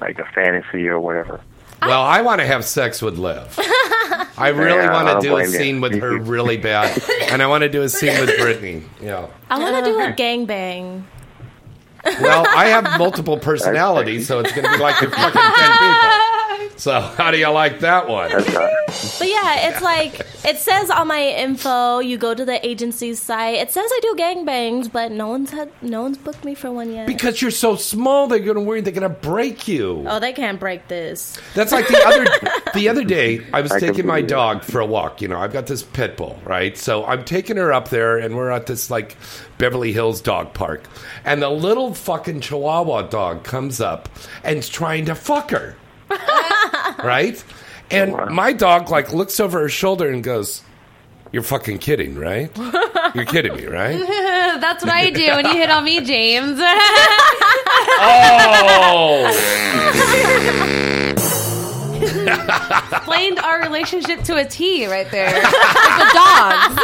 like 0.00 0.18
a 0.18 0.24
fantasy 0.34 0.88
or 0.88 0.98
whatever. 1.00 1.40
Well, 1.86 2.02
I 2.02 2.22
want 2.22 2.40
to 2.40 2.46
have 2.46 2.64
sex 2.64 3.02
with 3.02 3.18
Liv. 3.18 3.58
I 4.38 4.48
really 4.54 4.70
Yeah, 4.82 4.92
want 4.92 5.08
I 5.08 5.14
to 5.14 5.14
don't 5.14 5.22
do 5.22 5.28
a 5.32 5.36
blame 5.36 5.46
you. 5.52 5.58
scene 5.58 5.80
with 5.80 5.98
her 6.00 6.18
really 6.20 6.56
bad, 6.56 7.00
and 7.30 7.42
I 7.42 7.46
want 7.46 7.62
to 7.62 7.68
do 7.68 7.82
a 7.82 7.88
scene 7.88 8.18
with 8.20 8.30
Britney. 8.30 8.82
Yeah. 9.00 9.26
I 9.50 9.58
want 9.58 9.84
to 9.84 9.90
do 9.90 9.98
a 9.98 10.12
gangbang. 10.12 11.02
Well, 12.20 12.44
I 12.48 12.66
have 12.66 12.98
multiple 12.98 13.38
personalities, 13.38 14.26
so 14.26 14.40
it's 14.40 14.50
going 14.52 14.64
to 14.64 14.72
be 14.72 14.78
like 14.82 14.98
the 15.00 15.08
fucking 15.08 15.40
ten 15.40 15.70
people. 15.70 16.21
So 16.76 17.00
how 17.00 17.30
do 17.30 17.38
you 17.38 17.48
like 17.48 17.80
that 17.80 18.08
one? 18.08 18.30
But 18.32 19.28
yeah, 19.28 19.68
it's 19.68 19.80
like 19.80 20.20
it 20.44 20.58
says 20.58 20.90
on 20.90 21.08
my 21.08 21.22
info. 21.28 22.00
You 22.00 22.18
go 22.18 22.34
to 22.34 22.44
the 22.44 22.64
agency's 22.66 23.20
site. 23.20 23.56
It 23.56 23.70
says 23.70 23.88
I 23.88 23.98
do 24.02 24.14
gangbangs, 24.18 24.90
but 24.90 25.12
no 25.12 25.28
one's 25.28 25.50
had 25.50 25.70
no 25.80 26.02
one's 26.02 26.18
booked 26.18 26.44
me 26.44 26.54
for 26.54 26.70
one 26.70 26.92
yet. 26.92 27.06
Because 27.06 27.40
you're 27.40 27.50
so 27.50 27.76
small, 27.76 28.26
they're 28.26 28.38
going 28.38 28.56
to 28.56 28.60
worry 28.60 28.80
they're 28.80 28.92
going 28.92 29.02
to 29.02 29.08
break 29.08 29.68
you. 29.68 30.04
oh, 30.08 30.18
they 30.18 30.32
can't 30.32 30.58
break 30.58 30.88
this. 30.88 31.38
That's 31.54 31.72
like 31.72 31.88
the 31.88 32.02
other 32.04 32.70
the 32.74 32.88
other 32.88 33.04
day. 33.04 33.46
I 33.52 33.60
was 33.60 33.72
I 33.72 33.78
taking 33.78 34.06
my 34.06 34.20
dog 34.22 34.62
for 34.64 34.80
a 34.80 34.86
walk. 34.86 35.22
You 35.22 35.28
know, 35.28 35.38
I've 35.38 35.52
got 35.52 35.66
this 35.66 35.82
pit 35.82 36.16
bull, 36.16 36.38
right? 36.44 36.76
So 36.76 37.04
I'm 37.04 37.24
taking 37.24 37.56
her 37.56 37.72
up 37.72 37.88
there, 37.88 38.18
and 38.18 38.36
we're 38.36 38.50
at 38.50 38.66
this 38.66 38.90
like 38.90 39.16
Beverly 39.58 39.92
Hills 39.92 40.20
dog 40.20 40.52
park, 40.54 40.84
and 41.24 41.40
the 41.40 41.50
little 41.50 41.94
fucking 41.94 42.40
Chihuahua 42.40 43.02
dog 43.02 43.44
comes 43.44 43.80
up 43.80 44.08
and's 44.44 44.68
trying 44.68 45.04
to 45.06 45.14
fuck 45.14 45.50
her, 45.50 45.76
right? 47.04 47.42
And 47.90 48.14
my 48.30 48.52
dog 48.52 48.90
like 48.90 49.12
looks 49.12 49.38
over 49.40 49.60
her 49.60 49.68
shoulder 49.68 50.08
and 50.10 50.22
goes, 50.24 50.62
"You're 51.32 51.42
fucking 51.42 51.78
kidding, 51.78 52.14
right? 52.18 52.50
You're 53.14 53.26
kidding 53.26 53.54
me, 53.56 53.66
right?" 53.66 53.98
That's 54.60 54.82
what 54.84 54.92
I 54.92 55.10
do 55.10 55.26
when 55.32 55.46
you 55.46 55.52
hit 55.54 55.70
on 55.70 55.84
me, 55.84 56.00
James. 56.00 56.60
Oh, 58.04 59.28
Explained 62.92 63.38
our 63.40 63.60
relationship 63.60 64.22
to 64.24 64.36
a 64.36 64.44
T 64.44 64.86
right 64.86 65.08
there. 65.10 65.32
With 65.34 65.42
the 65.42 66.10
dogs. 66.14 66.78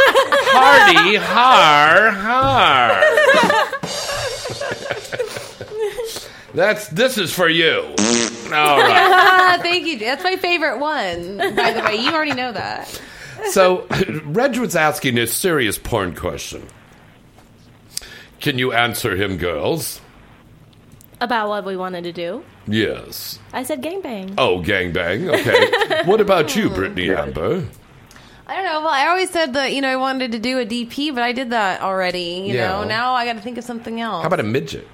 Hardy 0.54 1.16
har 1.16 2.10
har. 2.10 3.02
That's 6.54 6.88
this 6.88 7.18
is 7.18 7.32
for 7.32 7.48
you. 7.48 7.94
All 8.52 8.78
right. 8.78 9.58
Thank 9.62 9.86
you. 9.86 9.98
That's 9.98 10.24
my 10.24 10.36
favorite 10.36 10.78
one. 10.78 11.38
By 11.38 11.72
the 11.72 11.82
way, 11.84 11.96
you 11.96 12.10
already 12.12 12.34
know 12.34 12.52
that. 12.52 13.00
So, 13.50 13.86
Reg 14.24 14.56
was 14.58 14.74
asking 14.76 15.18
a 15.18 15.26
serious 15.26 15.78
porn 15.78 16.14
question. 16.14 16.66
Can 18.40 18.58
you 18.58 18.72
answer 18.72 19.16
him, 19.16 19.36
girls? 19.36 20.00
About 21.20 21.48
what 21.48 21.64
we 21.64 21.76
wanted 21.76 22.04
to 22.04 22.12
do. 22.12 22.44
Yes. 22.66 23.38
I 23.52 23.62
said 23.64 23.82
gangbang. 23.82 24.34
Oh, 24.38 24.60
gangbang. 24.62 25.28
Okay. 25.34 26.02
what 26.08 26.20
about 26.20 26.54
you, 26.54 26.68
Britney 26.70 27.16
Amber? 27.16 27.64
I 28.46 28.54
don't 28.54 28.64
know. 28.64 28.80
Well, 28.80 28.88
I 28.88 29.08
always 29.08 29.28
said 29.30 29.54
that 29.54 29.72
you 29.72 29.80
know 29.80 29.88
I 29.88 29.96
wanted 29.96 30.32
to 30.32 30.38
do 30.38 30.58
a 30.58 30.64
DP, 30.64 31.12
but 31.14 31.22
I 31.22 31.32
did 31.32 31.50
that 31.50 31.80
already. 31.82 32.42
You 32.46 32.54
Yeah. 32.54 32.68
know, 32.68 32.84
now 32.84 33.12
I 33.14 33.24
got 33.24 33.34
to 33.34 33.40
think 33.40 33.58
of 33.58 33.64
something 33.64 34.00
else. 34.00 34.22
How 34.22 34.26
about 34.28 34.40
a 34.40 34.44
midget? 34.44 34.86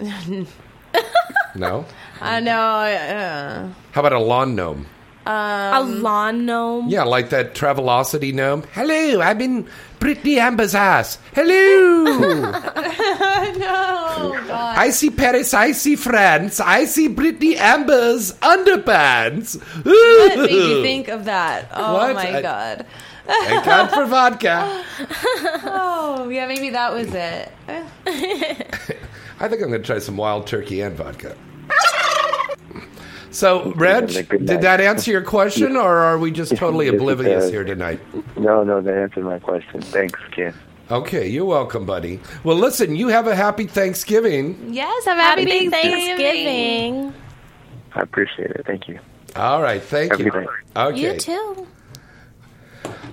No. 1.54 1.86
I 2.20 2.40
know. 2.40 2.60
Uh, 2.60 3.68
How 3.92 4.00
about 4.00 4.12
a 4.12 4.18
lawn 4.18 4.54
gnome? 4.54 4.86
a 5.28 5.82
lawn 5.84 6.46
gnome. 6.46 6.88
Yeah, 6.88 7.02
like 7.02 7.30
that 7.30 7.54
Travelocity 7.54 8.32
gnome. 8.32 8.62
Hello, 8.72 9.20
I'm 9.20 9.40
in 9.40 9.66
Britney 9.98 10.36
Amber's 10.36 10.72
ass. 10.72 11.18
Hello. 11.34 12.04
no, 13.58 14.30
God. 14.46 14.78
I 14.78 14.90
see 14.90 15.10
Paris, 15.10 15.52
I 15.52 15.72
see 15.72 15.96
France, 15.96 16.60
I 16.60 16.84
see 16.84 17.08
Britney 17.08 17.56
Amber's 17.56 18.34
underpants. 18.34 19.60
What 19.84 20.38
made 20.38 20.50
you 20.52 20.82
think 20.82 21.08
of 21.08 21.24
that? 21.24 21.68
Oh 21.72 21.94
What? 21.94 22.14
my 22.14 22.36
I- 22.38 22.42
god. 22.42 22.86
Thank 23.26 23.64
God 23.64 23.88
for 23.88 24.04
vodka. 24.06 24.84
oh 25.64 26.28
yeah, 26.30 26.46
maybe 26.46 26.70
that 26.70 26.92
was 26.92 27.08
it. 27.12 27.50
I 28.06 29.48
think 29.48 29.60
I'm 29.60 29.68
going 29.68 29.72
to 29.72 29.78
try 29.80 29.98
some 29.98 30.16
wild 30.16 30.46
turkey 30.46 30.80
and 30.82 30.94
vodka. 30.96 31.36
So, 33.30 33.72
Reg, 33.72 34.08
did 34.08 34.60
that 34.62 34.80
answer 34.80 35.10
your 35.10 35.22
question, 35.22 35.76
or 35.76 35.98
are 35.98 36.18
we 36.18 36.30
just 36.30 36.56
totally 36.56 36.88
oblivious 36.88 37.44
does. 37.44 37.50
here 37.50 37.64
tonight? 37.64 38.00
No, 38.36 38.62
no, 38.62 38.80
that 38.80 38.94
answered 38.96 39.24
my 39.24 39.38
question. 39.38 39.82
Thanks, 39.82 40.20
Ken. 40.32 40.54
Okay, 40.90 41.26
you're 41.28 41.44
welcome, 41.44 41.84
buddy. 41.84 42.20
Well, 42.44 42.56
listen, 42.56 42.94
you 42.94 43.08
have 43.08 43.26
a 43.26 43.34
happy 43.34 43.66
Thanksgiving. 43.66 44.72
Yes, 44.72 45.04
have 45.04 45.18
a 45.18 45.20
happy, 45.20 45.42
Happy 45.42 45.68
Thanksgiving. 45.68 46.16
Thanksgiving. 46.16 47.14
I 47.94 48.00
appreciate 48.00 48.50
it. 48.52 48.66
Thank 48.66 48.88
you. 48.88 49.00
All 49.34 49.60
right, 49.60 49.82
thank 49.82 50.12
Have 50.12 50.20
a 50.20 50.24
you. 50.24 50.30
good. 50.30 50.46
Okay. 50.76 51.14
You 51.14 51.18
too. 51.18 51.66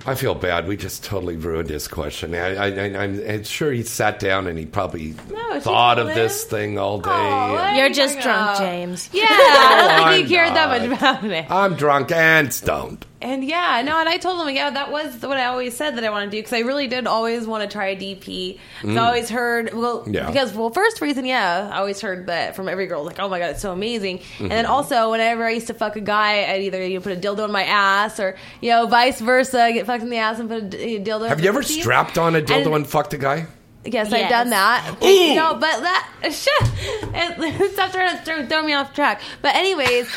I 0.06 0.14
feel 0.14 0.34
bad. 0.34 0.66
We 0.68 0.76
just 0.76 1.02
totally 1.02 1.36
ruined 1.36 1.70
his 1.70 1.88
question. 1.88 2.34
I, 2.34 2.54
I, 2.54 2.66
I, 2.66 3.02
I'm, 3.04 3.26
I'm 3.26 3.42
sure 3.44 3.72
he 3.72 3.82
sat 3.82 4.18
down 4.18 4.46
and 4.46 4.58
he 4.58 4.66
probably 4.66 5.14
No, 5.30 5.60
thought 5.60 5.98
of 5.98 6.08
told 6.08 6.16
this 6.18 6.44
thing 6.44 6.78
all 6.78 6.98
day. 7.00 7.08
what 7.10 7.76
You're 7.76 7.88
just 7.88 8.20
drunk, 8.20 8.56
about? 8.56 8.58
James. 8.58 9.08
Yeah, 9.14 9.24
I 9.28 9.96
don't 9.98 10.08
think 10.12 10.28
he 10.28 10.34
cared 10.34 10.54
that 10.54 10.68
much 10.68 10.98
about 10.98 11.24
it. 11.24 11.50
I'm 11.50 11.74
drunk 11.74 12.10
and 12.12 12.52
stoned. 12.52 13.06
And 13.24 13.42
yeah, 13.42 13.80
no, 13.82 13.98
and 13.98 14.06
I 14.06 14.18
told 14.18 14.46
him, 14.46 14.54
yeah, 14.54 14.68
that 14.68 14.92
was 14.92 15.22
what 15.22 15.38
I 15.38 15.46
always 15.46 15.74
said 15.74 15.96
that 15.96 16.04
I 16.04 16.10
want 16.10 16.30
to 16.30 16.30
do 16.30 16.36
because 16.42 16.52
I 16.52 16.58
really 16.58 16.86
did 16.88 17.06
always 17.06 17.46
want 17.46 17.62
to 17.62 17.72
try 17.72 17.86
a 17.86 17.96
DP. 17.96 18.58
'Cause 18.82 18.90
Mm. 18.90 18.98
I 19.00 19.06
always 19.06 19.30
heard, 19.30 19.72
well, 19.72 20.04
Yeah. 20.06 20.26
because 20.26 20.52
well, 20.52 20.68
first 20.68 21.00
reason, 21.00 21.24
yeah, 21.24 21.70
I 21.72 21.78
always 21.78 22.02
heard 22.02 22.26
that 22.26 22.54
from 22.54 22.68
every 22.68 22.86
girl, 22.86 23.02
like, 23.02 23.18
oh 23.18 23.30
my 23.30 23.38
god, 23.38 23.52
it's 23.52 23.62
so 23.62 23.72
amazing. 23.72 24.20
And 24.40 24.50
then 24.50 24.66
Mhm. 24.66 24.68
also, 24.68 25.10
whenever 25.10 25.46
I 25.46 25.50
used 25.52 25.68
to 25.68 25.74
fuck 25.74 25.96
a 25.96 26.02
guy, 26.02 26.44
I'd 26.52 26.60
either 26.60 26.86
you 26.86 26.96
know, 26.96 27.00
put 27.00 27.12
a 27.12 27.16
dildo 27.16 27.46
in 27.46 27.50
my 27.50 27.64
ass 27.64 28.20
or 28.20 28.36
you 28.60 28.68
know, 28.70 28.86
vice 28.86 29.20
versa, 29.20 29.70
get 29.72 29.86
fucked 29.86 30.02
in 30.02 30.10
the 30.10 30.18
ass 30.18 30.38
and 30.38 30.50
put 30.50 30.58
a, 30.74 31.00
dildo. 31.00 31.22
On. 31.22 31.28
Have 31.28 31.38
in 31.38 31.44
you 31.44 31.48
ever 31.48 31.62
pussy. 31.62 31.80
strapped 31.80 32.18
on 32.18 32.36
a 32.36 32.42
dildo 32.42 32.66
and, 32.66 32.74
And- 32.74 32.86
fucked 32.86 33.14
a 33.14 33.18
guy? 33.18 33.46
Yes, 33.86 34.08
Yes. 34.10 34.22
I've 34.24 34.30
done 34.30 34.50
that. 34.50 34.96
Ooh. 35.02 35.06
You 35.06 35.34
know, 35.34 35.54
but 35.54 35.82
that 35.82 36.08
shit. 36.24 36.52
It, 37.16 37.72
stop 37.74 37.92
trying 37.92 38.16
to 38.18 38.22
throw, 38.24 38.46
throw 38.46 38.62
me 38.62 38.72
off 38.74 38.92
track. 38.94 39.20
But 39.42 39.54
anyways. 39.56 40.08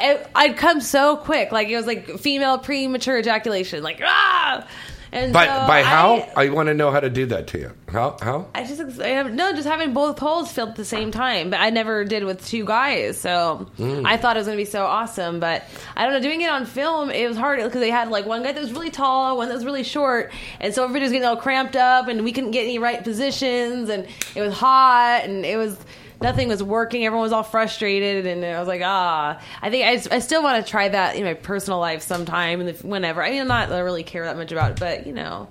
It, 0.00 0.26
I'd 0.34 0.56
come 0.56 0.80
so 0.80 1.16
quick, 1.16 1.50
like 1.52 1.68
it 1.68 1.76
was 1.76 1.86
like 1.86 2.18
female 2.18 2.58
premature 2.58 3.18
ejaculation, 3.18 3.82
like 3.82 4.00
ah. 4.04 4.66
And 5.10 5.32
By, 5.32 5.46
so 5.46 5.66
by 5.66 5.78
I- 5.78 5.82
how? 5.84 6.28
I, 6.36 6.50
want 6.50 6.66
to 6.66 6.74
know 6.74 6.90
how 6.90 7.00
to 7.00 7.08
do 7.08 7.24
that 7.26 7.46
to 7.48 7.58
you. 7.58 7.72
How? 7.90 8.18
How? 8.20 8.46
I 8.54 8.64
just 8.66 9.00
I 9.00 9.08
have, 9.08 9.32
no, 9.32 9.54
just 9.54 9.66
having 9.66 9.94
both 9.94 10.18
holes 10.18 10.52
filled 10.52 10.68
at 10.68 10.76
the 10.76 10.84
same 10.84 11.10
time. 11.12 11.48
But 11.48 11.60
I 11.60 11.70
never 11.70 12.04
did 12.04 12.24
with 12.24 12.46
two 12.46 12.66
guys, 12.66 13.18
so 13.18 13.70
Mm. 13.78 14.04
I 14.06 14.18
thought 14.18 14.36
it 14.36 14.40
was 14.40 14.46
gonna 14.48 14.58
be 14.58 14.66
so 14.66 14.84
awesome. 14.84 15.40
But 15.40 15.64
I 15.96 16.04
don't 16.04 16.12
know, 16.12 16.20
doing 16.20 16.42
it 16.42 16.50
on 16.50 16.66
film, 16.66 17.10
it 17.10 17.26
was 17.26 17.38
hard 17.38 17.58
because 17.62 17.80
they 17.80 17.88
had 17.90 18.10
like 18.10 18.26
one 18.26 18.42
guy 18.42 18.52
that 18.52 18.60
was 18.60 18.70
really 18.72 18.90
tall, 18.90 19.38
one 19.38 19.48
that 19.48 19.54
was 19.54 19.64
really 19.64 19.82
short, 19.82 20.30
and 20.60 20.74
so 20.74 20.84
everybody 20.84 21.04
was 21.04 21.12
getting 21.12 21.26
all 21.26 21.36
cramped 21.38 21.74
up, 21.74 22.08
and 22.08 22.22
we 22.22 22.30
couldn't 22.30 22.50
get 22.50 22.64
any 22.64 22.78
right 22.78 23.02
positions, 23.02 23.88
and 23.88 24.06
it 24.34 24.42
was 24.42 24.52
hot, 24.52 25.22
and 25.24 25.46
it 25.46 25.56
was 25.56 25.78
nothing 26.20 26.48
was 26.48 26.62
working. 26.62 27.04
Everyone 27.04 27.22
was 27.22 27.32
all 27.32 27.42
frustrated, 27.42 28.26
and 28.26 28.44
I 28.44 28.58
was 28.58 28.68
like, 28.68 28.82
ah. 28.84 29.40
I 29.62 29.70
think 29.70 29.84
I, 29.84 30.16
I 30.16 30.18
still 30.20 30.42
want 30.42 30.64
to 30.64 30.70
try 30.70 30.88
that 30.88 31.16
in 31.16 31.24
my 31.24 31.34
personal 31.34 31.78
life 31.78 32.02
sometime, 32.02 32.60
and 32.60 32.76
whenever. 32.80 33.22
I 33.22 33.30
mean, 33.30 33.40
I'm 33.40 33.48
not 33.48 33.70
I 33.70 33.78
really 33.80 34.04
care 34.04 34.24
that 34.24 34.36
much 34.36 34.52
about 34.52 34.72
it, 34.72 34.80
but 34.80 35.06
you 35.06 35.12
know. 35.12 35.48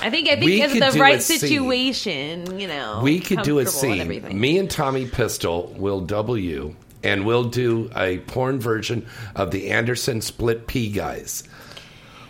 I 0.00 0.10
think 0.10 0.28
I 0.28 0.36
think 0.36 0.62
it's 0.62 0.94
the 0.94 1.00
right 1.00 1.20
scene. 1.20 1.38
situation, 1.38 2.58
you 2.58 2.66
know. 2.66 3.00
We 3.02 3.20
could 3.20 3.42
do 3.42 3.58
a 3.58 3.66
scene. 3.66 4.38
Me 4.38 4.58
and 4.58 4.70
Tommy 4.70 5.06
Pistol 5.06 5.72
will 5.76 6.00
double 6.00 6.36
you, 6.36 6.76
and 7.02 7.26
we'll 7.26 7.44
do 7.44 7.90
a 7.94 8.18
porn 8.18 8.58
version 8.58 9.06
of 9.36 9.50
the 9.50 9.70
Anderson 9.70 10.20
Split 10.20 10.66
Pea 10.66 10.90
guys. 10.90 11.44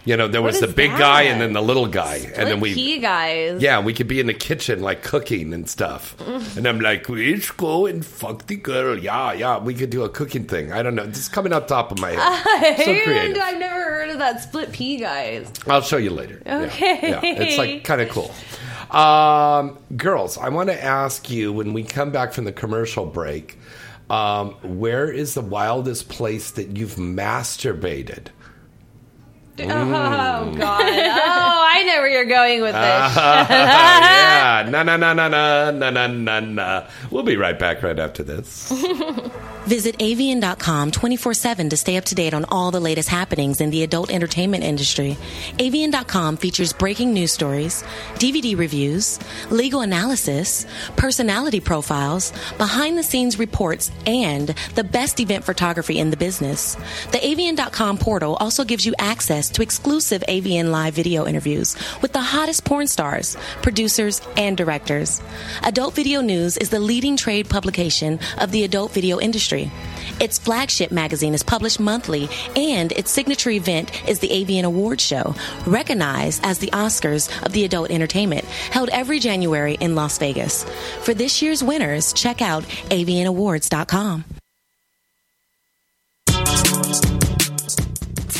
You 0.04 0.16
know, 0.16 0.26
there 0.26 0.42
was 0.42 0.58
the 0.58 0.66
big 0.66 0.90
that? 0.90 0.98
guy 0.98 1.22
and 1.22 1.40
then 1.40 1.52
the 1.52 1.62
little 1.62 1.86
guy, 1.86 2.16
and 2.34 2.48
then 2.48 2.58
we. 2.58 2.74
Pea 2.74 2.98
guys. 2.98 3.62
Yeah, 3.62 3.80
we 3.80 3.94
could 3.94 4.08
be 4.08 4.18
in 4.18 4.26
the 4.26 4.34
kitchen 4.34 4.80
like 4.82 5.02
cooking 5.04 5.54
and 5.54 5.68
stuff. 5.68 6.16
And 6.56 6.66
I'm 6.66 6.80
like, 6.80 7.08
let's 7.08 7.50
go 7.52 7.86
and 7.86 8.04
fuck 8.04 8.46
the 8.46 8.56
girl. 8.56 8.98
Yeah, 8.98 9.32
yeah. 9.32 9.58
We 9.58 9.74
could 9.74 9.90
do 9.90 10.02
a 10.02 10.08
cooking 10.08 10.44
thing. 10.44 10.72
I 10.72 10.82
don't 10.82 10.96
know. 10.96 11.04
It's 11.04 11.28
coming 11.28 11.52
up 11.52 11.68
top 11.68 11.92
of 11.92 12.00
my 12.00 12.10
head. 12.12 12.76
so 12.78 12.84
creative. 12.84 13.38
I've 13.40 13.58
never 13.60 13.80
heard 13.80 14.10
of 14.10 14.18
that 14.18 14.42
split 14.42 14.72
pea 14.72 14.96
guys. 14.98 15.50
I'll 15.68 15.82
show 15.82 15.98
you 15.98 16.10
later. 16.10 16.42
Yeah, 16.44 16.58
Okay. 16.62 16.98
Yeah, 17.10 17.20
it's 17.22 17.58
like 17.58 17.84
kind 17.84 18.00
of 18.00 18.08
cool. 18.08 18.34
Um, 18.90 19.78
girls, 19.96 20.36
I 20.36 20.48
want 20.48 20.68
to 20.68 20.82
ask 20.82 21.30
you 21.30 21.52
when 21.52 21.72
we 21.72 21.82
come 21.84 22.10
back 22.10 22.32
from 22.32 22.44
the 22.44 22.52
commercial 22.52 23.06
break, 23.06 23.58
um, 24.10 24.50
where 24.62 25.10
is 25.10 25.34
the 25.34 25.40
wildest 25.40 26.08
place 26.08 26.50
that 26.52 26.76
you've 26.76 26.96
masturbated? 26.96 28.26
Oh 29.58 30.54
God! 30.56 30.80
Oh, 30.80 31.66
I 31.74 31.84
know 31.86 32.00
where 32.00 32.08
you're 32.08 32.24
going 32.24 32.62
with 32.62 32.72
this. 32.72 32.80
Ah, 32.80 34.62
yeah, 34.64 34.70
na 34.70 34.82
na 34.82 34.96
na 34.96 35.12
na 35.12 35.28
na 35.28 35.70
na 35.70 35.90
na 35.90 36.06
na 36.06 36.40
na. 36.40 36.86
We'll 37.10 37.22
be 37.22 37.36
right 37.36 37.58
back 37.58 37.82
right 37.82 37.98
after 37.98 38.22
this. 38.22 38.72
Visit 39.66 39.96
avn.com 39.98 40.90
24 40.90 41.34
7 41.34 41.68
to 41.70 41.76
stay 41.76 41.96
up 41.96 42.04
to 42.06 42.14
date 42.16 42.34
on 42.34 42.44
all 42.46 42.72
the 42.72 42.80
latest 42.80 43.08
happenings 43.08 43.60
in 43.60 43.70
the 43.70 43.84
adult 43.84 44.10
entertainment 44.10 44.64
industry. 44.64 45.16
AVN.com 45.58 46.36
features 46.36 46.72
breaking 46.72 47.12
news 47.12 47.30
stories, 47.30 47.84
DVD 48.14 48.58
reviews, 48.58 49.20
legal 49.50 49.82
analysis, 49.82 50.66
personality 50.96 51.60
profiles, 51.60 52.32
behind 52.58 52.98
the 52.98 53.04
scenes 53.04 53.38
reports, 53.38 53.92
and 54.04 54.48
the 54.74 54.82
best 54.82 55.20
event 55.20 55.44
photography 55.44 55.98
in 55.98 56.10
the 56.10 56.16
business. 56.16 56.74
The 57.12 57.18
avn.com 57.18 57.98
portal 57.98 58.36
also 58.40 58.64
gives 58.64 58.84
you 58.84 58.94
access 58.98 59.48
to 59.50 59.62
exclusive 59.62 60.24
Avian 60.26 60.72
live 60.72 60.94
video 60.94 61.26
interviews 61.26 61.76
with 62.02 62.12
the 62.12 62.20
hottest 62.20 62.64
porn 62.64 62.88
stars, 62.88 63.36
producers, 63.62 64.22
and 64.36 64.56
directors. 64.56 65.22
Adult 65.62 65.94
Video 65.94 66.20
News 66.20 66.56
is 66.56 66.70
the 66.70 66.80
leading 66.80 67.16
trade 67.16 67.48
publication 67.48 68.18
of 68.38 68.50
the 68.50 68.64
adult 68.64 68.92
video 68.92 69.20
industry. 69.20 69.51
Its 70.20 70.38
flagship 70.38 70.90
magazine 70.90 71.34
is 71.34 71.42
published 71.42 71.80
monthly, 71.80 72.28
and 72.56 72.92
its 72.92 73.10
signature 73.10 73.50
event 73.50 73.90
is 74.08 74.20
the 74.20 74.28
AVN 74.28 74.64
Awards 74.64 75.02
Show, 75.02 75.34
recognized 75.66 76.44
as 76.44 76.58
the 76.58 76.70
Oscars 76.72 77.28
of 77.44 77.52
the 77.52 77.64
adult 77.64 77.90
entertainment, 77.90 78.44
held 78.44 78.88
every 78.90 79.18
January 79.18 79.74
in 79.80 79.94
Las 79.94 80.18
Vegas. 80.18 80.64
For 81.02 81.14
this 81.14 81.42
year's 81.42 81.62
winners, 81.62 82.12
check 82.12 82.42
out 82.42 82.64
avnawards.com. 82.90 84.41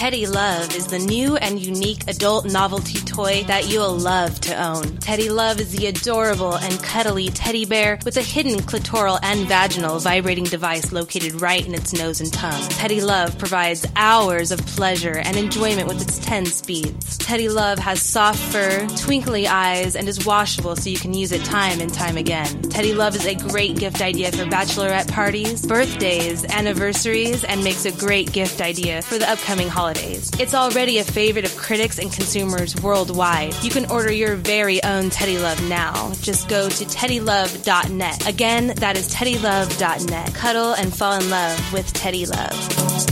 Teddy 0.02 0.26
Love 0.26 0.74
is 0.74 0.88
the 0.88 0.98
new 0.98 1.36
and 1.36 1.64
unique 1.64 2.08
adult 2.08 2.44
novelty 2.46 2.98
toy 3.04 3.44
that 3.44 3.68
you'll 3.68 3.96
love 3.96 4.40
to 4.40 4.52
own. 4.60 4.96
Teddy 4.96 5.30
Love 5.30 5.60
is 5.60 5.70
the 5.70 5.86
adorable 5.86 6.56
and 6.56 6.82
cuddly 6.82 7.28
teddy 7.28 7.64
bear 7.64 8.00
with 8.04 8.16
a 8.16 8.20
hidden 8.20 8.58
clitoral 8.58 9.20
and 9.22 9.46
vaginal 9.46 10.00
vibrating 10.00 10.42
device 10.42 10.90
located 10.90 11.40
right 11.40 11.64
in 11.64 11.72
its 11.72 11.92
nose 11.92 12.20
and 12.20 12.32
tongue. 12.32 12.68
Teddy 12.70 13.00
Love 13.00 13.38
provides 13.38 13.86
hours 13.94 14.50
of 14.50 14.58
pleasure 14.66 15.18
and 15.18 15.36
enjoyment 15.36 15.86
with 15.86 16.02
its 16.02 16.18
10 16.18 16.46
speeds. 16.46 17.16
Teddy 17.18 17.48
Love 17.48 17.78
has 17.78 18.02
soft 18.02 18.40
fur, 18.40 18.84
twinkly 18.96 19.46
eyes, 19.46 19.94
and 19.94 20.08
is 20.08 20.26
washable 20.26 20.74
so 20.74 20.90
you 20.90 20.98
can 20.98 21.14
use 21.14 21.30
it 21.30 21.44
time 21.44 21.80
and 21.80 21.94
time 21.94 22.16
again. 22.16 22.60
Teddy 22.62 22.92
Love 22.92 23.14
is 23.14 23.24
a 23.24 23.36
great 23.36 23.76
gift 23.76 24.00
idea 24.00 24.32
for 24.32 24.46
bachelorette 24.46 25.12
parties, 25.12 25.64
birthdays, 25.64 26.44
anniversaries, 26.46 27.44
and 27.44 27.62
makes 27.62 27.84
a 27.84 27.92
great 27.92 28.32
gift 28.32 28.60
idea 28.60 29.00
for 29.00 29.16
the 29.16 29.30
upcoming 29.30 29.68
holidays. 29.92 30.30
It's 30.38 30.54
already 30.54 30.98
a 30.98 31.04
favorite 31.04 31.44
of 31.44 31.56
critics 31.56 31.98
and 31.98 32.12
consumers 32.12 32.80
worldwide. 32.82 33.54
You 33.62 33.70
can 33.70 33.90
order 33.90 34.12
your 34.12 34.36
very 34.36 34.82
own 34.82 35.10
Teddy 35.10 35.38
Love 35.38 35.62
now. 35.68 36.12
Just 36.20 36.48
go 36.48 36.68
to 36.68 36.84
teddylove.net. 36.84 38.28
Again, 38.28 38.68
that 38.76 38.96
is 38.96 39.12
teddylove.net. 39.12 40.34
Cuddle 40.34 40.72
and 40.74 40.94
fall 40.94 41.20
in 41.20 41.30
love 41.30 41.72
with 41.72 41.92
Teddy 41.92 42.26
Love. 42.26 43.08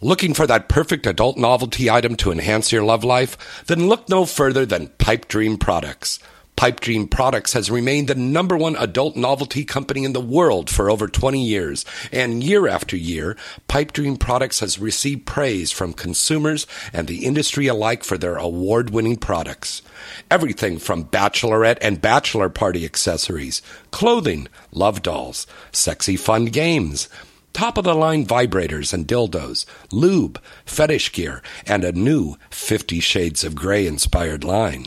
Looking 0.00 0.34
for 0.34 0.48
that 0.48 0.68
perfect 0.68 1.06
adult 1.06 1.36
novelty 1.36 1.88
item 1.88 2.16
to 2.16 2.32
enhance 2.32 2.72
your 2.72 2.82
love 2.82 3.04
life? 3.04 3.64
Then 3.66 3.88
look 3.88 4.08
no 4.08 4.24
further 4.26 4.66
than 4.66 4.88
Pipe 4.98 5.28
Dream 5.28 5.58
Products. 5.58 6.18
Pipe 6.56 6.80
Dream 6.80 7.08
Products 7.08 7.54
has 7.54 7.70
remained 7.70 8.08
the 8.08 8.14
number 8.14 8.56
one 8.56 8.76
adult 8.76 9.16
novelty 9.16 9.64
company 9.64 10.04
in 10.04 10.12
the 10.12 10.20
world 10.20 10.70
for 10.70 10.90
over 10.90 11.08
20 11.08 11.44
years, 11.44 11.84
and 12.12 12.44
year 12.44 12.68
after 12.68 12.96
year, 12.96 13.36
Pipe 13.66 13.92
Dream 13.92 14.16
Products 14.16 14.60
has 14.60 14.78
received 14.78 15.26
praise 15.26 15.72
from 15.72 15.92
consumers 15.92 16.66
and 16.92 17.08
the 17.08 17.24
industry 17.24 17.66
alike 17.66 18.04
for 18.04 18.16
their 18.16 18.36
award 18.36 18.90
winning 18.90 19.16
products. 19.16 19.82
Everything 20.30 20.78
from 20.78 21.04
bachelorette 21.04 21.78
and 21.80 22.00
bachelor 22.00 22.48
party 22.48 22.84
accessories, 22.84 23.60
clothing, 23.90 24.46
love 24.70 25.02
dolls, 25.02 25.46
sexy 25.72 26.16
fun 26.16 26.44
games, 26.44 27.08
top 27.52 27.76
of 27.76 27.84
the 27.84 27.94
line 27.94 28.24
vibrators 28.24 28.92
and 28.92 29.06
dildos, 29.06 29.66
lube, 29.90 30.40
fetish 30.64 31.12
gear, 31.12 31.42
and 31.66 31.84
a 31.84 31.92
new 31.92 32.36
Fifty 32.50 33.00
Shades 33.00 33.44
of 33.44 33.54
Grey 33.54 33.86
inspired 33.86 34.44
line. 34.44 34.86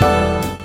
嗯。 0.00 0.41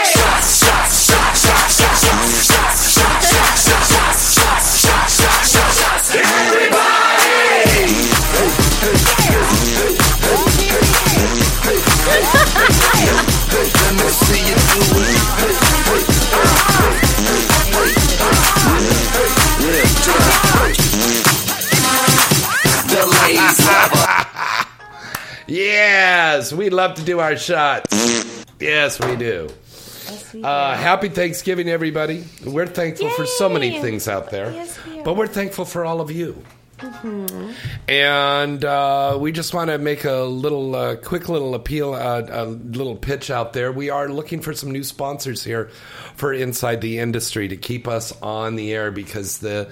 Shots, 0.04 0.58
shots, 0.60 1.06
shots, 1.06 1.40
shots, 1.44 1.72
shots, 1.76 2.02
shots, 2.44 2.80
shots, 2.92 3.20
shots, 3.24 3.40
shots, 3.44 3.94
shots, 3.94 4.34
shots, 4.34 4.64
shots, 4.64 5.08
shots, 5.16 5.52
shots, 5.52 5.78
shots. 5.80 6.14
Everybody! 6.14 6.93
Yes, 25.46 26.52
we 26.52 26.70
love 26.70 26.94
to 26.94 27.02
do 27.02 27.20
our 27.20 27.36
shots. 27.36 27.92
Yes, 28.58 28.98
we 28.98 29.14
do. 29.16 29.50
Uh, 30.42 30.74
happy 30.74 31.08
Thanksgiving, 31.08 31.68
everybody. 31.68 32.24
We're 32.46 32.66
thankful 32.66 33.10
for 33.10 33.26
so 33.26 33.48
many 33.48 33.78
things 33.80 34.08
out 34.08 34.30
there, 34.30 34.50
Yes, 34.52 34.78
we 34.86 35.02
but 35.02 35.16
we're 35.16 35.26
thankful 35.26 35.64
for 35.64 35.84
all 35.84 36.00
of 36.00 36.10
you. 36.10 36.42
Mhm. 36.84 37.54
And 37.88 38.64
uh, 38.64 39.16
we 39.18 39.32
just 39.32 39.54
want 39.54 39.70
to 39.70 39.78
make 39.78 40.04
a 40.04 40.22
little, 40.22 40.74
uh, 40.76 40.96
quick 40.96 41.28
little 41.28 41.54
appeal, 41.54 41.94
uh, 41.94 42.22
a 42.28 42.44
little 42.46 42.96
pitch 42.96 43.30
out 43.30 43.52
there. 43.54 43.72
We 43.72 43.88
are 43.90 44.08
looking 44.08 44.40
for 44.40 44.52
some 44.52 44.70
new 44.70 44.84
sponsors 44.84 45.42
here 45.42 45.70
for 46.16 46.32
Inside 46.32 46.80
the 46.80 46.98
Industry 46.98 47.48
to 47.48 47.56
keep 47.56 47.88
us 47.88 48.12
on 48.22 48.56
the 48.56 48.72
air 48.72 48.90
because 48.90 49.38
the, 49.38 49.68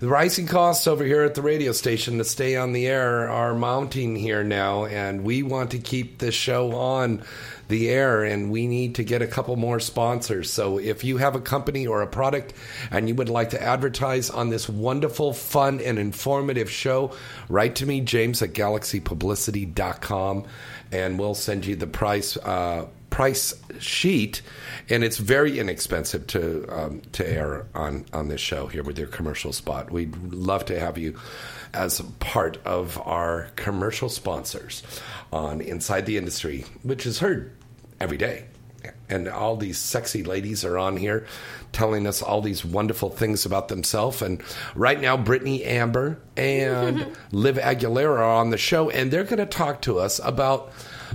the 0.00 0.08
rising 0.08 0.46
costs 0.46 0.86
over 0.86 1.04
here 1.04 1.22
at 1.22 1.34
the 1.34 1.42
radio 1.42 1.72
station 1.72 2.18
to 2.18 2.24
stay 2.24 2.56
on 2.56 2.72
the 2.72 2.86
air 2.86 3.28
are 3.30 3.54
mounting 3.54 4.16
here 4.16 4.42
now, 4.44 4.84
and 4.86 5.22
we 5.24 5.42
want 5.42 5.70
to 5.70 5.78
keep 5.78 6.18
the 6.18 6.32
show 6.32 6.74
on 6.74 7.22
the 7.68 7.88
air 7.88 8.22
and 8.22 8.50
we 8.50 8.66
need 8.66 8.94
to 8.96 9.04
get 9.04 9.22
a 9.22 9.26
couple 9.26 9.56
more 9.56 9.80
sponsors. 9.80 10.50
So 10.50 10.78
if 10.78 11.04
you 11.04 11.16
have 11.18 11.34
a 11.34 11.40
company 11.40 11.86
or 11.86 12.02
a 12.02 12.06
product 12.06 12.54
and 12.90 13.08
you 13.08 13.14
would 13.14 13.28
like 13.28 13.50
to 13.50 13.62
advertise 13.62 14.30
on 14.30 14.50
this 14.50 14.68
wonderful, 14.68 15.32
fun, 15.32 15.80
and 15.80 15.98
informative 15.98 16.70
show, 16.70 17.12
write 17.48 17.76
to 17.76 17.86
me, 17.86 18.00
James 18.00 18.42
at 18.42 18.52
galaxypublicity.com, 18.52 20.44
and 20.92 21.18
we'll 21.18 21.34
send 21.34 21.66
you 21.66 21.76
the 21.76 21.86
price. 21.86 22.36
Uh, 22.36 22.86
price 23.08 23.54
sheet 23.78 24.42
and 24.90 25.02
it's 25.02 25.16
very 25.16 25.58
inexpensive 25.58 26.26
to 26.26 26.66
um, 26.68 27.00
to 27.12 27.26
air 27.26 27.64
on 27.74 28.04
on 28.12 28.28
this 28.28 28.42
show 28.42 28.66
here 28.66 28.82
with 28.82 28.98
your 28.98 29.06
commercial 29.06 29.54
spot 29.54 29.90
we'd 29.90 30.14
love 30.34 30.66
to 30.66 30.78
have 30.78 30.98
you 30.98 31.16
as 31.74 32.00
part 32.20 32.58
of 32.64 33.00
our 33.06 33.48
commercial 33.56 34.08
sponsors 34.08 34.82
on 35.32 35.60
Inside 35.60 36.06
the 36.06 36.16
Industry, 36.16 36.64
which 36.82 37.06
is 37.06 37.18
heard 37.18 37.52
every 38.00 38.16
day. 38.16 38.46
And 39.08 39.28
all 39.28 39.56
these 39.56 39.78
sexy 39.78 40.22
ladies 40.22 40.64
are 40.64 40.78
on 40.78 40.96
here 40.96 41.26
telling 41.72 42.06
us 42.06 42.22
all 42.22 42.40
these 42.40 42.64
wonderful 42.64 43.10
things 43.10 43.44
about 43.44 43.68
themselves. 43.68 44.22
And 44.22 44.42
right 44.74 45.00
now, 45.00 45.16
Britney 45.16 45.64
Amber 45.66 46.18
and 46.36 47.16
Liv 47.32 47.56
Aguilera 47.56 48.18
are 48.18 48.24
on 48.24 48.50
the 48.50 48.58
show, 48.58 48.90
and 48.90 49.10
they're 49.10 49.24
going 49.24 49.38
to 49.38 49.46
talk 49.46 49.82
to 49.82 49.98
us 49.98 50.20
about 50.24 50.72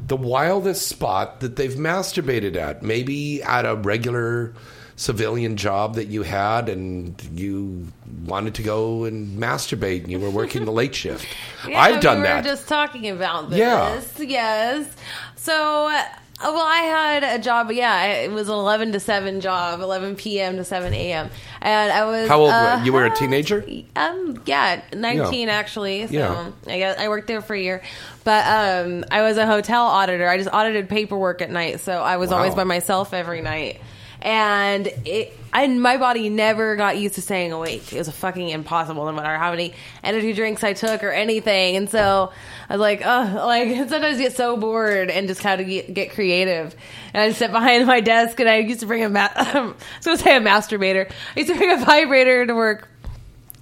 the 0.08 0.18
wildest 0.18 0.88
spot 0.88 1.40
that 1.40 1.56
they've 1.56 1.74
masturbated 1.74 2.56
at. 2.56 2.84
Maybe 2.84 3.42
at 3.44 3.66
a 3.66 3.76
regular 3.76 4.54
civilian 5.02 5.58
job 5.58 5.96
that 5.96 6.06
you 6.10 6.22
had 6.22 6.70
and 6.70 7.16
you 7.34 7.88
wanted 8.26 8.54
to 8.54 8.62
go 8.62 9.06
and 9.06 9.36
masturbate 9.42 10.04
and 10.04 10.12
you 10.12 10.20
were 10.20 10.30
working 10.30 10.64
the 10.66 10.72
late 10.72 10.94
shift. 10.94 11.26
Yeah, 11.68 11.80
I've 11.80 12.02
done 12.02 12.18
we 12.18 12.24
that. 12.24 12.44
Were 12.44 12.50
just 12.50 12.68
talking 12.68 13.08
about 13.10 13.50
this. 13.52 13.60
Yeah. 13.60 14.02
Yes. 14.20 14.88
So, 15.36 15.54
uh, 15.54 16.04
well, 16.44 16.58
I 16.66 16.80
had 16.80 17.24
a 17.40 17.40
job. 17.44 17.72
Yeah, 17.72 18.04
it 18.24 18.32
was 18.32 18.48
an 18.50 18.56
eleven 18.56 18.92
to 18.94 19.00
seven 19.00 19.42
job, 19.42 19.80
eleven 19.80 20.16
p.m. 20.16 20.56
to 20.58 20.64
seven 20.64 20.92
a.m. 20.94 21.30
And 21.62 21.92
I 21.92 22.06
was 22.06 22.28
How 22.28 22.40
old 22.40 22.50
uh, 22.52 22.78
were 22.80 22.86
you? 22.86 22.94
were 22.94 23.06
a 23.06 23.16
teenager? 23.16 23.64
Um, 23.96 24.42
yeah, 24.48 24.82
nineteen 24.94 25.50
actually. 25.50 26.08
So 26.08 26.14
Yeah. 26.14 26.52
I 26.66 26.78
guess 26.80 26.98
I 27.00 27.10
worked 27.10 27.28
there 27.28 27.42
for 27.44 27.54
a 27.56 27.62
year, 27.62 27.84
but 28.24 28.44
um, 28.48 29.06
I 29.12 29.22
was 29.22 29.38
a 29.38 29.46
hotel 29.46 29.84
auditor. 29.86 30.28
I 30.28 30.38
just 30.38 30.50
audited 30.52 30.90
paperwork 30.90 31.44
at 31.44 31.52
night, 31.52 31.80
so 31.82 31.94
I 32.02 32.18
was 32.18 32.32
Wow. 32.32 32.38
always 32.38 32.56
by 32.56 32.64
myself 32.64 33.14
every 33.14 33.42
night. 33.42 33.82
And 34.22 34.88
it, 35.06 35.38
I, 35.54 35.68
my 35.68 35.98
body 35.98 36.30
never 36.30 36.76
got 36.76 36.98
used 36.98 37.16
to 37.16 37.22
staying 37.22 37.52
awake. 37.52 37.92
It 37.92 37.98
was 37.98 38.10
fucking 38.10 38.50
impossible, 38.50 39.06
no 39.06 39.12
matter 39.12 39.36
how 39.38 39.52
many 39.52 39.74
energy 40.04 40.34
drinks 40.34 40.64
I 40.64 40.74
took 40.74 41.04
or 41.04 41.10
anything. 41.10 41.76
And 41.76 41.90
so 41.90 42.32
I 42.70 42.74
was 42.74 42.80
like, 42.80 43.02
oh, 43.04 43.34
like 43.46 43.90
sometimes 43.90 44.18
get 44.18 44.34
so 44.34 44.56
bored 44.58 45.10
and 45.10 45.28
just 45.28 45.42
kind 45.42 45.60
of 45.60 45.68
get, 45.68 45.94
get 45.94 46.12
creative. 46.12 46.76
And 47.14 47.22
I 47.22 47.32
sit 47.32 47.52
behind 47.52 47.86
my 47.88 48.00
desk, 48.00 48.40
and 48.40 48.48
I 48.48 48.58
used 48.58 48.80
to 48.82 48.86
bring 48.86 49.04
a, 49.04 49.10
ma- 49.10 49.30
I 49.36 49.62
was 49.62 49.76
to 50.04 50.18
say 50.18 50.38
a 50.38 50.40
masturbator. 50.40 51.10
I 51.10 51.40
used 51.40 51.52
to 51.52 51.58
bring 51.58 51.72
a 51.72 51.84
vibrator 51.84 52.46
to 52.46 52.56
work. 52.56 52.88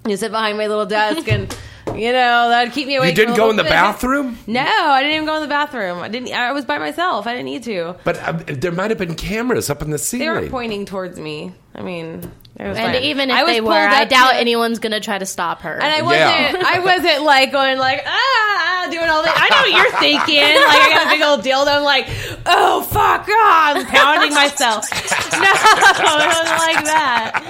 You 0.06 0.16
sit 0.16 0.30
behind 0.30 0.58
my 0.58 0.66
little 0.66 0.86
desk 0.86 1.28
and. 1.28 1.56
You 2.00 2.12
know 2.12 2.48
that 2.48 2.64
would 2.64 2.72
keep 2.72 2.86
me 2.86 2.96
awake. 2.96 3.10
You 3.10 3.14
didn't 3.26 3.36
go 3.36 3.50
in 3.50 3.56
the 3.56 3.62
bit. 3.62 3.70
bathroom? 3.72 4.38
No, 4.46 4.62
I 4.62 5.02
didn't 5.02 5.16
even 5.16 5.26
go 5.26 5.36
in 5.36 5.42
the 5.42 5.48
bathroom. 5.48 5.98
I 5.98 6.08
didn't. 6.08 6.32
I 6.32 6.52
was 6.52 6.64
by 6.64 6.78
myself. 6.78 7.26
I 7.26 7.32
didn't 7.32 7.44
need 7.44 7.62
to. 7.64 7.94
But 8.04 8.26
um, 8.26 8.38
there 8.46 8.72
might 8.72 8.90
have 8.90 8.98
been 8.98 9.14
cameras 9.16 9.68
up 9.68 9.82
in 9.82 9.90
the 9.90 9.98
ceiling. 9.98 10.34
They 10.34 10.40
were 10.46 10.48
pointing 10.50 10.86
towards 10.86 11.18
me. 11.20 11.52
I 11.74 11.82
mean, 11.82 12.22
it 12.56 12.66
was 12.66 12.78
And 12.78 12.94
fine. 12.94 13.02
even 13.04 13.28
if 13.30 13.36
I 13.36 13.42
was 13.44 13.52
they 13.52 13.60
were, 13.60 13.72
I 13.72 14.04
doubt 14.06 14.30
to- 14.30 14.36
anyone's 14.38 14.78
gonna 14.78 14.98
try 15.00 15.18
to 15.18 15.26
stop 15.26 15.60
her. 15.60 15.74
And 15.74 15.82
I 15.84 16.00
wasn't. 16.00 16.64
I 16.64 16.78
wasn't 16.78 17.22
like 17.24 17.52
going 17.52 17.78
like 17.78 18.02
ah, 18.06 18.08
ah 18.08 18.88
doing 18.90 19.08
all 19.08 19.22
that. 19.22 19.36
I 19.36 19.48
know 19.54 19.60
what 19.70 19.82
you're 19.82 20.00
thinking. 20.00 20.40
Like 20.70 20.80
I 20.80 20.88
got 20.90 21.06
a 21.06 21.10
big 21.10 21.22
old 21.22 21.40
dildo. 21.44 21.76
I'm 21.76 21.84
like, 21.84 22.06
oh 22.46 22.80
fuck, 22.82 23.26
ah, 23.28 23.74
I'm 23.74 23.84
pounding 23.86 24.32
myself. 24.34 24.88
No, 25.40 25.46
it 26.18 26.26
wasn't 26.26 26.58
like 26.58 26.84
that. 26.86 27.40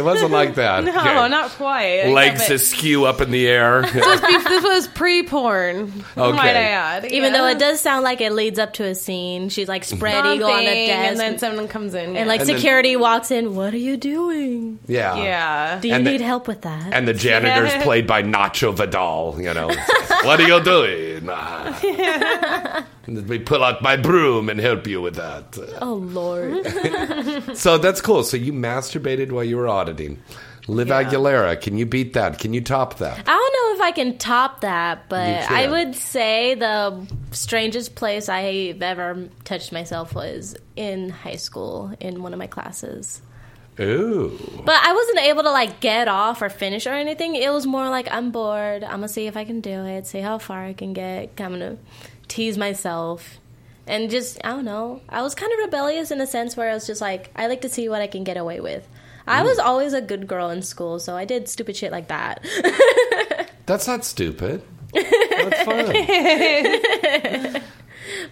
It 0.00 0.04
wasn't 0.04 0.30
like 0.32 0.54
that. 0.54 0.84
No, 0.90 0.90
Okay. 0.98 1.28
not 1.28 1.50
quite. 1.50 2.06
Legs 2.08 2.40
kept 2.40 2.50
it- 2.50 2.54
askew 2.54 3.04
up 3.04 3.20
in 3.20 3.30
the 3.30 3.46
air. 3.46 3.82
This 3.92 4.04
was, 4.06 4.20
this 4.44 4.62
was 4.64 4.88
pre-porn. 4.88 5.92
Okay. 6.16 6.36
Might 6.36 6.56
I 6.56 6.68
add? 6.70 7.04
Even 7.06 7.32
though 7.32 7.46
it 7.46 7.58
does 7.58 7.80
sound 7.80 8.02
like 8.04 8.20
it 8.20 8.32
leads 8.32 8.58
up 8.58 8.72
to 8.74 8.84
a 8.84 8.94
scene, 8.94 9.48
she's 9.50 9.68
like 9.68 9.84
spread 9.84 10.24
eagle 10.26 10.50
on 10.50 10.60
the 10.60 10.64
desk, 10.64 10.92
and 11.10 11.18
then 11.20 11.38
someone 11.38 11.68
comes 11.68 11.94
in, 11.94 12.16
and 12.16 12.28
like 12.28 12.40
And 12.40 12.48
then- 12.48 12.56
security 12.56 12.96
walks 12.96 13.30
in. 13.30 13.54
What 13.54 13.74
are 13.74 13.78
you 13.78 13.96
doing? 13.96 14.78
Yeah. 14.86 15.16
Yeah. 15.16 15.78
Do 15.80 15.88
you 15.88 15.94
And 15.94 16.06
the- 16.06 16.12
need 16.12 16.20
help 16.22 16.48
with 16.48 16.62
that? 16.62 16.92
And 16.94 17.06
the 17.06 17.14
janitor's 17.14 17.74
played 17.82 18.06
by 18.06 18.22
Nacho 18.22 18.74
Vidal, 18.74 19.36
you 19.38 19.52
know. 19.54 19.68
what 19.68 20.40
are 20.40 20.48
you 20.48 20.62
doing? 20.62 21.28
Ah. 21.30 22.84
Let 23.14 23.28
me 23.28 23.38
pull 23.38 23.64
out 23.64 23.82
my 23.82 23.96
broom 23.96 24.48
and 24.48 24.60
help 24.60 24.86
you 24.86 25.00
with 25.02 25.16
that. 25.16 25.58
oh 25.82 25.94
lord. 25.94 26.66
So 27.56 27.78
that's 27.78 28.00
cool. 28.00 28.22
So 28.24 28.36
you 28.36 28.52
masturbated 28.52 29.32
while 29.32 29.44
you 29.44 29.56
were 29.56 29.68
auditing. 29.68 30.22
Liv 30.68 30.88
Aguilera, 30.88 31.60
can 31.60 31.76
you 31.76 31.84
beat 31.86 32.12
that? 32.12 32.38
Can 32.38 32.54
you 32.54 32.60
top 32.60 32.98
that? 32.98 33.18
I 33.18 33.22
don't 33.24 33.52
know 33.54 33.74
if 33.76 33.80
I 33.88 33.92
can 33.92 34.18
top 34.18 34.60
that, 34.60 35.08
but 35.08 35.50
I 35.50 35.68
would 35.68 35.96
say 35.96 36.54
the 36.54 37.06
strangest 37.32 37.96
place 37.96 38.28
I've 38.28 38.80
ever 38.80 39.28
touched 39.44 39.72
myself 39.72 40.14
was 40.14 40.56
in 40.76 41.10
high 41.10 41.36
school 41.36 41.92
in 41.98 42.22
one 42.22 42.32
of 42.32 42.38
my 42.38 42.46
classes. 42.46 43.20
Ooh. 43.80 44.38
But 44.64 44.76
I 44.82 44.92
wasn't 44.92 45.20
able 45.20 45.42
to 45.44 45.50
like 45.50 45.80
get 45.80 46.06
off 46.06 46.42
or 46.42 46.50
finish 46.50 46.86
or 46.86 46.90
anything. 46.92 47.34
It 47.34 47.50
was 47.50 47.66
more 47.66 47.88
like 47.88 48.08
I'm 48.10 48.30
bored. 48.30 48.84
I'm 48.84 48.90
gonna 48.98 49.08
see 49.08 49.26
if 49.26 49.36
I 49.36 49.44
can 49.44 49.60
do 49.60 49.86
it. 49.86 50.06
See 50.06 50.20
how 50.20 50.38
far 50.38 50.62
I 50.62 50.74
can 50.74 50.92
get. 50.92 51.30
I'm 51.38 51.52
gonna 51.52 51.78
tease 52.30 52.56
myself, 52.56 53.38
and 53.86 54.08
just 54.08 54.38
I 54.42 54.50
don't 54.50 54.64
know. 54.64 55.02
I 55.08 55.20
was 55.20 55.34
kind 55.34 55.52
of 55.52 55.58
rebellious 55.58 56.10
in 56.10 56.20
a 56.20 56.26
sense 56.26 56.56
where 56.56 56.70
I 56.70 56.74
was 56.74 56.86
just 56.86 57.00
like 57.00 57.30
I 57.36 57.48
like 57.48 57.60
to 57.62 57.68
see 57.68 57.88
what 57.88 58.00
I 58.00 58.06
can 58.06 58.24
get 58.24 58.38
away 58.38 58.60
with. 58.60 58.88
I 59.26 59.42
mm. 59.42 59.44
was 59.44 59.58
always 59.58 59.92
a 59.92 60.00
good 60.00 60.26
girl 60.26 60.48
in 60.50 60.62
school, 60.62 60.98
so 60.98 61.16
I 61.16 61.26
did 61.26 61.48
stupid 61.48 61.76
shit 61.76 61.92
like 61.92 62.08
that. 62.08 62.42
That's 63.66 63.86
not 63.86 64.04
stupid. 64.04 64.62
That's 64.92 65.62
fun. 65.62 67.62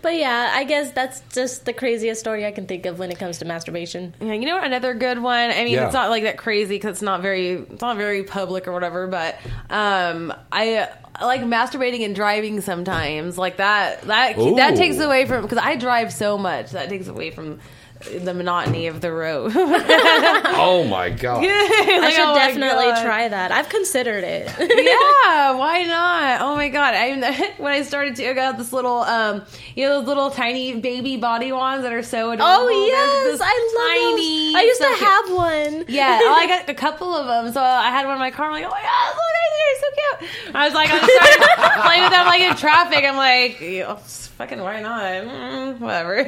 but 0.03 0.15
yeah, 0.15 0.53
I 0.55 0.65
guess 0.65 0.93
that's 0.93 1.20
just 1.33 1.65
the 1.65 1.73
craziest 1.73 2.20
story 2.20 2.45
I 2.47 2.53
can 2.53 2.66
think 2.66 2.87
of 2.87 2.99
when 2.99 3.11
it 3.11 3.19
comes 3.19 3.39
to 3.39 3.45
masturbation. 3.45 4.15
Yeah, 4.20 4.33
you 4.35 4.47
know 4.47 4.57
what? 4.57 4.65
Another 4.65 4.95
good 4.95 5.19
one. 5.20 5.51
I 5.51 5.65
mean, 5.65 5.75
Yeah. 5.75 5.87
it's 5.87 5.95
not 5.95 6.11
like 6.11 6.23
that 6.25 6.39
crazy 6.39 6.77
because 6.77 6.93
it's 6.93 7.03
not 7.03 7.23
very, 7.23 7.53
it's 7.53 7.81
not 7.83 7.97
very 7.97 8.23
public 8.25 8.66
or 8.69 8.73
whatever. 8.73 9.07
But 9.07 9.37
um, 9.70 10.33
I, 10.53 10.89
I 11.15 11.25
like 11.25 11.41
masturbating 11.43 12.05
and 12.05 12.15
driving 12.15 12.61
sometimes. 12.61 13.37
Like 13.39 13.57
that, 13.59 14.03
that 14.03 14.39
Ooh. 14.39 14.57
that 14.57 14.77
takes 14.77 14.99
away 14.99 15.27
from 15.27 15.43
because 15.43 15.59
I 15.59 15.77
drive 15.77 16.12
so 16.12 16.39
much. 16.39 16.70
That 16.73 16.89
takes 16.89 17.09
away 17.09 17.31
from 17.31 17.59
the 18.01 18.33
monotony 18.35 18.87
of 18.87 19.01
the 19.01 19.12
road. 19.12 19.53
oh 19.57 20.87
my 20.89 21.11
god. 21.11 21.45
I 21.45 21.99
Like, 22.01 22.12
should 22.15 22.25
oh 22.29 22.35
definitely 22.35 22.91
try 23.03 23.29
that. 23.29 23.51
I've 23.53 23.69
considered 23.69 24.25
it. 24.25 24.47
yeah, 24.59 25.53
why 25.53 25.85
not? 25.85 26.41
Oh 26.41 26.55
my 26.57 26.69
god! 26.69 26.95
I 26.95 27.53
when 27.59 27.73
I 27.73 27.83
started 27.83 28.16
to, 28.16 28.31
I 28.31 28.35
got 28.35 28.59
this 28.59 28.73
little, 28.73 29.01
um, 29.01 29.43
you 29.75 29.85
know, 29.87 29.99
those 29.99 30.07
little 30.09 30.31
tiny 30.31 30.81
baby 30.81 31.16
body 31.16 31.53
wands 31.53 31.83
that 31.83 31.93
are 31.93 32.03
so 32.03 32.31
adorable. 32.31 32.45
Oh 32.47 32.69
yes, 32.69 33.41
I 33.43 33.55
love 33.77 34.16
tiny. 34.16 34.53
those. 34.53 34.55
I 34.55 34.62
used 34.65 34.79
so 34.81 34.85
to 34.91 34.97
cute. 34.97 35.09
have 35.09 35.31
one. 35.33 35.85
Yeah, 35.89 36.20
oh, 36.23 36.33
I 36.33 36.47
got 36.47 36.69
a 36.69 36.75
couple 36.75 37.15
of 37.15 37.27
them. 37.27 37.53
So 37.53 37.61
I 37.61 37.91
had 37.91 38.07
one 38.07 38.15
in 38.15 38.20
my 38.20 38.31
car. 38.31 38.47
I'm 38.47 38.53
like, 38.53 38.65
oh 38.65 38.70
my 38.70 38.83
god, 38.83 39.15
look 39.15 39.25
at 39.35 39.39
they're 39.59 39.81
so 39.81 39.91
cute. 39.99 40.55
I 40.55 40.65
was 40.66 40.75
like, 40.75 40.91
I 40.91 40.99
started 40.99 41.83
playing 41.83 42.03
with 42.05 42.12
them 42.12 42.27
like 42.27 42.41
in 42.41 42.57
traffic. 42.57 43.05
I'm 43.05 43.16
like, 43.16 43.61
yeah, 43.61 43.95
fucking 43.97 44.61
why 44.61 44.81
not? 44.81 45.03
Mm, 45.25 45.79
whatever. 45.81 46.25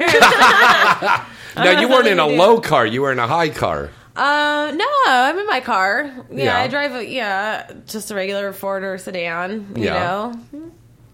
No, 1.55 1.71
you 1.71 1.87
weren't 1.89 2.07
in 2.07 2.19
a 2.19 2.27
low 2.27 2.59
car. 2.61 2.85
You 2.85 3.01
were 3.01 3.11
in 3.11 3.19
a 3.19 3.27
high 3.27 3.49
car. 3.49 3.89
Uh, 4.15 4.71
no, 4.75 4.85
I'm 5.07 5.37
in 5.39 5.47
my 5.47 5.61
car. 5.61 6.11
Yeah, 6.31 6.43
Yeah. 6.45 6.59
I 6.59 6.67
drive 6.67 6.93
a 6.95 7.05
yeah, 7.05 7.71
just 7.87 8.11
a 8.11 8.15
regular 8.15 8.51
Ford 8.53 8.83
or 8.83 8.97
sedan. 8.97 9.73
You 9.75 9.85
Yeah. 9.85 9.93
know. 9.93 10.33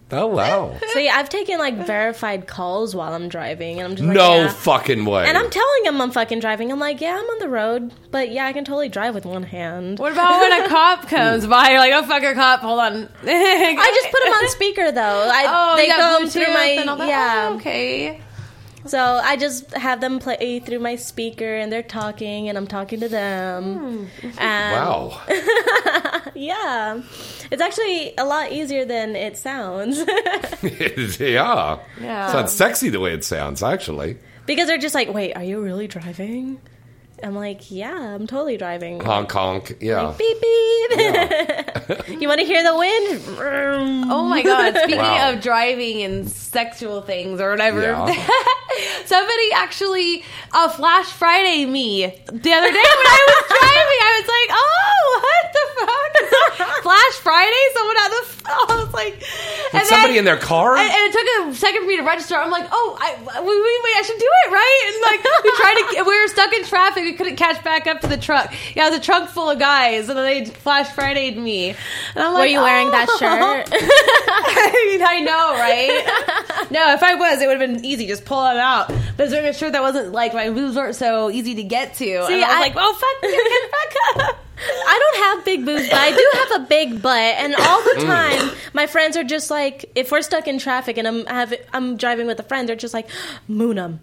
Oh 0.09 0.27
wow. 0.27 0.73
See, 0.93 1.09
I've 1.09 1.27
taken 1.27 1.59
like 1.59 1.85
verified 1.85 2.47
calls 2.47 2.95
while 2.95 3.13
I'm 3.13 3.27
driving, 3.27 3.79
and 3.79 3.87
I'm 3.89 3.95
just 3.97 4.07
like, 4.07 4.15
no 4.15 4.35
yeah. 4.35 4.47
fucking 4.49 5.03
way. 5.03 5.27
And 5.27 5.37
I'm 5.37 5.49
telling 5.49 5.85
him 5.85 5.99
I'm 6.01 6.11
fucking 6.11 6.39
driving. 6.39 6.71
I'm 6.71 6.79
like, 6.79 7.01
yeah, 7.01 7.17
I'm 7.19 7.25
on 7.29 7.39
the 7.39 7.49
road, 7.49 7.93
but 8.09 8.31
yeah, 8.31 8.45
I 8.45 8.53
can 8.53 8.63
totally 8.63 8.87
drive 8.89 9.13
with 9.13 9.25
one 9.25 9.43
hand. 9.43 9.99
What 9.99 10.13
about 10.13 10.39
when 10.39 10.63
a 10.63 10.67
cop 10.69 11.07
comes 11.09 11.45
by? 11.45 11.71
You're 11.71 11.79
like, 11.79 11.93
oh 11.93 12.03
fuck 12.03 12.23
a 12.23 12.33
cop. 12.33 12.61
Hold 12.61 12.79
on. 12.79 13.09
I 13.25 13.91
just 14.01 14.11
put 14.11 14.23
them 14.23 14.33
on 14.33 14.49
speaker 14.49 14.91
though. 14.93 15.29
I, 15.29 15.43
Oh, 15.73 15.75
they 15.77 15.87
come 15.87 16.29
through 16.29 16.53
my 16.53 16.65
and 16.79 16.89
all 16.89 16.95
that? 16.97 17.07
yeah. 17.09 17.49
Oh, 17.51 17.55
okay. 17.57 18.21
So 18.87 18.99
I 18.99 19.35
just 19.37 19.71
have 19.73 20.01
them 20.01 20.19
play 20.19 20.59
through 20.59 20.79
my 20.79 20.95
speaker, 20.95 21.55
and 21.55 21.71
they're 21.71 21.83
talking, 21.83 22.49
and 22.49 22.57
I'm 22.57 22.67
talking 22.67 22.99
to 23.01 23.09
them. 23.09 24.07
Hmm. 24.21 24.29
And 24.39 24.73
wow. 24.73 25.21
yeah, 26.35 27.01
it's 27.51 27.61
actually 27.61 28.13
a 28.17 28.25
lot 28.25 28.51
easier 28.51 28.85
than 28.85 29.15
it 29.15 29.37
sounds 29.37 29.97
yeah. 31.19 31.79
Yeah. 32.01 32.31
Sounds 32.31 32.51
sexy 32.51 32.89
the 32.89 32.99
way 32.99 33.13
it 33.13 33.23
sounds, 33.23 33.61
actually. 33.63 34.17
because 34.45 34.67
they're 34.67 34.77
just 34.77 34.95
like, 34.95 35.13
"Wait, 35.13 35.33
are 35.33 35.43
you 35.43 35.61
really 35.61 35.87
driving?" 35.87 36.59
I'm 37.23 37.35
like, 37.35 37.71
"Yeah, 37.71 37.95
I'm 38.15 38.27
totally 38.27 38.57
driving." 38.57 38.99
Honk 38.99 39.31
honk. 39.31 39.77
Yeah. 39.81 40.13
Beep 40.17 40.41
beep. 40.41 40.91
you 42.21 42.27
want 42.27 42.39
to 42.39 42.45
hear 42.45 42.63
the 42.63 42.75
wind? 42.77 43.21
Oh 44.11 44.23
my 44.29 44.41
god! 44.43 44.75
Speaking 44.83 44.97
Wow. 44.99 45.33
of 45.33 45.41
driving 45.41 46.01
and 46.03 46.29
sexual 46.29 47.01
things 47.01 47.41
or 47.41 47.49
whatever, 47.51 47.81
Yeah. 47.81 48.05
somebody 49.05 49.51
actually 49.53 50.23
uh, 50.53 50.69
Flash 50.69 51.07
Friday 51.11 51.65
me 51.65 52.05
the 52.05 52.53
other 52.53 52.71
day 52.71 52.85
when 52.87 53.07
I 53.07 53.21
was 53.27 53.47
driving. 53.47 53.99
I 54.07 54.11
was 54.21 54.27
like, 54.27 54.49
"Oh, 54.53 55.21
what 55.25 55.45
the 55.53 55.65
fuck? 56.65 56.83
Flash 56.83 57.13
Friday? 57.23 57.63
Someone 57.73 57.95
had 57.95 58.09
the." 58.11 58.37
I 58.47 58.83
was 58.85 58.93
like, 58.93 59.13
and 59.73 59.81
With 59.81 59.87
somebody 59.87 60.17
in 60.17 60.23
their 60.23 60.37
car? 60.37 60.77
and, 60.77 60.87
and 60.87 61.03
it 61.03 61.11
took 61.11 61.27
a 61.51 61.55
second 61.55 61.81
for 61.81 61.87
me 61.87 61.97
to 61.97 62.03
register. 62.03 62.35
I'm 62.35 62.49
like, 62.51 62.67
"Oh, 62.71 62.97
I 62.99 63.11
wait, 63.19 63.43
wait, 63.43 63.79
wait! 63.83 63.95
I 63.97 64.03
should 64.05 64.19
do 64.19 64.29
it 64.45 64.51
right." 64.51 64.81
And 64.87 64.95
like, 65.03 65.21
we 65.43 65.51
tried 65.57 65.75
to, 65.75 66.03
we 66.07 66.15
were 66.21 66.27
stuck 66.29 66.53
in 66.53 66.63
traffic. 66.63 67.06
We 67.07 67.13
couldn't 67.13 67.37
catch 67.37 67.63
back 67.63 67.87
up 67.87 68.01
to 68.01 68.07
the 68.07 68.17
truck. 68.17 68.53
Yeah, 68.75 68.87
it 68.87 68.91
was 68.91 68.99
a 68.99 69.01
trunk 69.01 69.29
full 69.29 69.49
of 69.49 69.57
guys, 69.59 70.09
and 70.09 70.17
then 70.17 70.25
they 70.25 70.45
Flash 70.51 70.89
Friday'd 70.93 71.37
me. 71.37 71.69
And 71.69 71.77
I'm 72.15 72.33
Were 72.33 72.39
like, 72.39 72.51
you 72.51 72.59
wearing 72.61 72.91
that 72.91 73.07
"Oh." 73.09 73.17
shirt? 73.17 73.69
I 75.07 75.21
know, 75.21 75.53
right? 75.53 76.67
no, 76.71 76.93
if 76.93 77.03
I 77.03 77.15
was, 77.15 77.41
it 77.41 77.47
would 77.47 77.59
have 77.61 77.71
been 77.75 77.85
easy. 77.85 78.07
Just 78.07 78.25
pull 78.25 78.45
it 78.47 78.57
out. 78.57 78.87
But 78.89 79.19
I 79.19 79.23
was 79.23 79.31
wearing 79.31 79.47
a 79.47 79.53
shirt 79.53 79.71
that 79.71 79.81
wasn't 79.81 80.11
like 80.11 80.33
my 80.33 80.49
boobs 80.49 80.75
weren't 80.75 80.95
so 80.95 81.29
easy 81.31 81.55
to 81.55 81.63
get 81.63 81.93
to. 81.95 82.05
See, 82.05 82.13
and 82.13 82.43
I 82.43 82.47
was 82.47 82.55
I- 82.55 82.59
like, 82.59 82.73
oh 82.75 82.93
fuck, 82.93 83.21
get 83.21 83.31
it 83.33 83.71
back 83.71 84.27
up. 84.27 84.37
I 84.59 84.99
don't 85.13 85.23
have 85.37 85.45
big 85.45 85.65
boobs, 85.65 85.87
but 85.87 85.97
I 85.99 86.11
do 86.11 86.29
have 86.33 86.61
a 86.61 86.65
big 86.67 87.01
butt, 87.01 87.13
and 87.37 87.55
all 87.55 87.81
the 87.83 88.01
time 88.05 88.51
my 88.73 88.87
friends 88.87 89.15
are 89.15 89.23
just 89.23 89.51
like, 89.51 89.85
if 89.95 90.11
we're 90.11 90.23
stuck 90.23 90.47
in 90.47 90.57
traffic 90.57 90.97
and 90.97 91.07
I'm 91.07 91.25
have 91.27 91.53
I'm 91.73 91.95
driving 91.95 92.27
with 92.27 92.39
a 92.39 92.43
friend, 92.43 92.67
they're 92.67 92.75
just 92.75 92.93
like, 92.93 93.07
moon 93.47 93.75
them, 93.77 93.99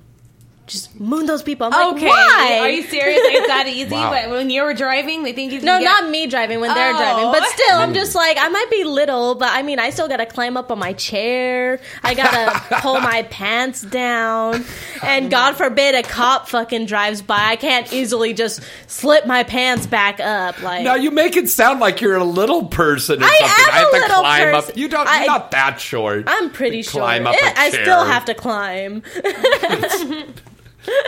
just 0.66 0.98
moon 0.98 1.26
those 1.26 1.42
people. 1.42 1.66
I'm 1.66 1.72
like, 1.72 1.96
okay, 1.96 2.06
why? 2.08 2.58
are 2.62 2.70
you 2.70 2.82
serious? 2.84 3.20
Like, 3.22 3.34
it's 3.34 3.46
that 3.48 3.66
easy? 3.68 3.94
Wow. 3.94 4.10
But 4.10 4.30
when 4.30 4.48
you 4.50 4.62
were 4.62 4.72
driving, 4.74 5.22
they 5.22 5.32
think 5.32 5.52
you 5.52 5.58
can 5.58 5.66
No, 5.66 5.78
get- 5.78 5.84
not 5.84 6.08
me 6.10 6.26
driving 6.26 6.60
when 6.60 6.72
they're 6.74 6.94
Oh. 6.94 6.98
driving, 6.98 7.32
but 7.32 7.44
still, 7.50 7.76
I'm 7.76 7.92
just 7.92 8.14
like, 8.14 8.38
I 8.40 8.48
might 8.48 8.70
be 8.70 8.82
little, 8.84 9.34
but 9.34 9.50
I 9.52 9.62
mean, 9.62 9.78
I 9.78 9.90
still 9.90 10.08
gotta 10.08 10.24
climb 10.26 10.56
up 10.56 10.70
on 10.72 10.78
my 10.78 10.94
chair. 10.94 11.80
I 12.02 12.14
gotta 12.14 12.58
pull 12.80 12.98
my 13.00 13.24
pants 13.24 13.82
down, 13.82 14.64
and 15.02 15.30
God 15.30 15.56
forbid 15.56 15.94
a 15.94 16.02
cop 16.02 16.48
fucking 16.48 16.86
drives 16.86 17.20
by. 17.20 17.38
I 17.38 17.56
can't 17.56 17.92
easily 17.92 18.32
just 18.32 18.62
slip 18.86 19.26
my 19.26 19.42
pants 19.42 19.86
back 19.86 20.18
up. 20.18 20.62
Like, 20.62 20.82
Now 20.84 20.94
you 20.94 21.10
make 21.10 21.36
it 21.36 21.50
sound 21.50 21.80
like 21.80 22.00
you're 22.00 22.16
a 22.16 22.24
little 22.24 22.64
person 22.66 23.22
or 23.22 23.26
I 23.26 23.28
something. 23.28 23.46
am 23.46 23.70
I 23.70 23.78
have 23.78 23.86
a 23.86 23.90
to 23.90 23.96
little 23.98 24.20
climb 24.22 24.54
up. 24.54 24.64
person. 24.64 24.78
You 24.78 24.88
don't. 24.88 25.06
I- 25.08 25.18
You're 25.18 25.26
not 25.26 25.50
that 25.50 25.78
short. 25.80 26.24
I'm 26.26 26.50
pretty 26.50 26.80
sure. 26.82 27.02
Climb 27.02 27.26
up 27.26 27.34
a 27.34 27.44
Eh, 27.44 27.52
I 27.54 27.70
still 27.70 28.04
have 28.04 28.24
to 28.26 28.34
climb. 28.34 29.02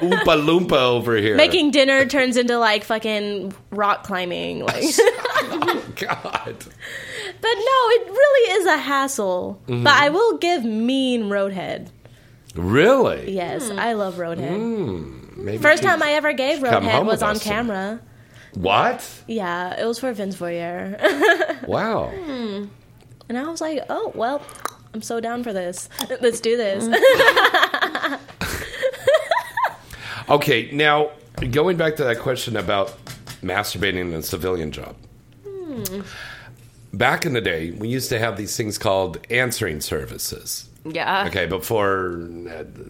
Oompa 0.01 0.45
loompa 0.45 0.73
over 0.79 1.17
here. 1.17 1.37
Making 1.37 1.71
dinner 1.71 2.05
turns 2.07 2.37
into 2.37 2.59
like 2.59 2.85
fucking 2.85 3.55
rock 3.71 4.05
climbing. 4.05 4.61
Like, 4.67 4.85
oh, 4.99 5.85
God. 5.97 6.57
but 7.41 7.55
no, 7.55 7.79
it 7.91 8.09
really 8.09 8.53
is 8.61 8.67
a 8.67 8.77
hassle. 8.79 9.61
Mhm. 9.69 9.85
But 9.85 9.95
I 9.95 10.09
will 10.11 10.39
give 10.39 10.65
mean 10.65 11.25
Roadhead. 11.25 11.89
Really? 12.55 13.33
Yes, 13.33 13.71
I 13.71 13.93
love 13.93 14.15
Roadhead. 14.15 14.51
Mm, 14.59 15.37
maybe 15.37 15.59
First 15.59 15.83
time 15.83 16.03
I 16.03 16.13
ever 16.13 16.33
gave 16.33 16.61
Roadhead 16.61 17.05
was 17.05 17.23
on 17.23 17.37
us. 17.37 17.43
camera. 17.45 18.01
What? 18.55 19.07
Yeah, 19.27 19.79
it 19.81 19.85
was 19.87 19.99
for 19.99 20.13
Vince 20.13 20.37
Voyeur. 20.37 20.99
Wow. 21.69 22.09
Hmm. 22.15 22.65
and 23.29 23.37
I 23.39 23.49
was 23.51 23.61
like, 23.61 23.83
oh, 23.91 24.13
well, 24.15 24.41
I'm 24.95 25.03
so 25.03 25.21
down 25.21 25.43
for 25.45 25.53
this. 25.53 25.89
Let's 26.21 26.41
do 26.41 26.57
this. 26.57 26.85
Okay, 30.29 30.71
now 30.73 31.11
going 31.51 31.77
back 31.77 31.97
to 31.97 32.05
that 32.05 32.19
question 32.19 32.57
about 32.57 32.97
masturbating 33.43 34.01
in 34.01 34.15
a 34.15 34.23
civilian 34.23 34.73
job. 34.73 34.97
Hmm. 35.47 36.01
Back 36.93 37.27
in 37.27 37.33
the 37.35 37.41
day, 37.41 37.73
we 37.73 37.89
used 37.89 38.09
to 38.09 38.19
have 38.19 38.37
these 38.37 38.57
things 38.57 38.79
called 38.79 39.19
answering 39.31 39.81
services. 39.81 40.69
Yeah. 40.85 41.27
Okay, 41.27 41.47
before 41.47 42.29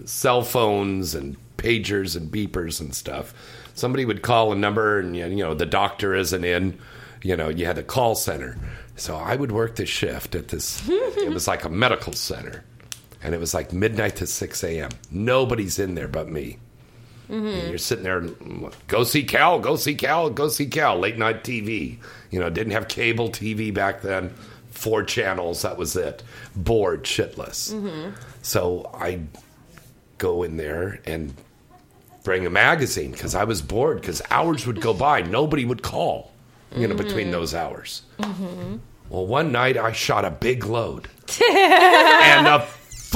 cell 0.05 0.43
phones 0.43 1.15
and 1.15 1.37
pagers 1.57 2.17
and 2.17 2.31
beepers 2.31 2.81
and 2.81 2.95
stuff, 2.95 3.35
somebody 3.75 4.05
would 4.05 4.23
call 4.23 4.53
a 4.53 4.57
number, 4.57 4.99
and 5.01 5.17
you 5.17 5.37
know 5.37 5.55
the 5.55 5.67
doctor 5.67 6.15
isn't 6.15 6.45
in. 6.45 6.79
You 7.23 7.37
know, 7.37 7.49
you 7.49 7.67
had 7.67 7.79
a 7.79 7.83
call 7.83 8.15
center. 8.15 8.57
So 8.97 9.17
I 9.17 9.37
would 9.37 9.53
work 9.53 9.77
this 9.77 9.89
shift 9.89 10.35
at 10.35 10.49
this. 10.49 10.83
it 10.89 11.33
was 11.33 11.49
like 11.49 11.65
a 11.65 11.69
medical 11.69 12.13
center, 12.13 12.65
and 13.23 13.35
it 13.35 13.41
was 13.41 13.55
like 13.55 13.73
midnight 13.73 14.17
to 14.17 14.27
six 14.27 14.63
a.m. 14.63 14.91
Nobody's 15.11 15.79
in 15.79 15.95
there 15.95 16.09
but 16.09 16.29
me. 16.29 16.59
And 17.29 17.69
you're 17.69 17.79
sitting 17.79 18.05
there, 18.05 18.21
go 18.87 19.03
see 19.05 19.25
Cal, 19.25 19.59
go 19.59 19.77
see 19.77 19.95
Cal, 19.95 20.31
go 20.31 20.49
see 20.49 20.67
Cal. 20.67 20.99
Late 20.99 21.19
night 21.19 21.43
TV. 21.45 21.99
You 22.31 22.41
know, 22.41 22.51
didn't 22.51 22.73
have 22.73 22.89
cable 22.89 23.29
TV 23.31 23.73
back 23.75 24.03
then. 24.03 24.33
Four 24.71 25.03
channels, 25.05 25.63
that 25.63 25.77
was 25.79 25.97
it. 25.97 26.23
Bored, 26.55 27.05
shitless. 27.05 27.75
So 28.43 28.91
I 28.95 29.21
go 30.19 30.43
in 30.43 30.57
there 30.57 31.01
and 31.05 31.35
bring 32.25 32.45
a 32.47 32.51
magazine 32.51 33.11
because 33.13 33.35
I 33.35 33.45
was 33.45 33.63
bored 33.63 34.01
because 34.01 34.21
hours 34.31 34.67
would 34.67 34.81
go 34.81 34.93
by. 34.95 35.23
Nobody 35.23 35.65
would 35.65 35.83
call, 35.83 36.33
you 36.75 36.87
know, 36.89 36.95
between 36.95 37.29
Mhm. 37.29 37.33
those 37.33 37.55
hours. 37.55 38.03
Mm-hmm. 38.21 38.77
Well, 39.09 39.27
one 39.27 39.53
night 39.53 39.77
I 39.77 39.93
shot 39.93 40.25
a 40.25 40.31
big 40.31 40.65
load 40.67 41.09
and 41.51 42.47
the 42.47 42.67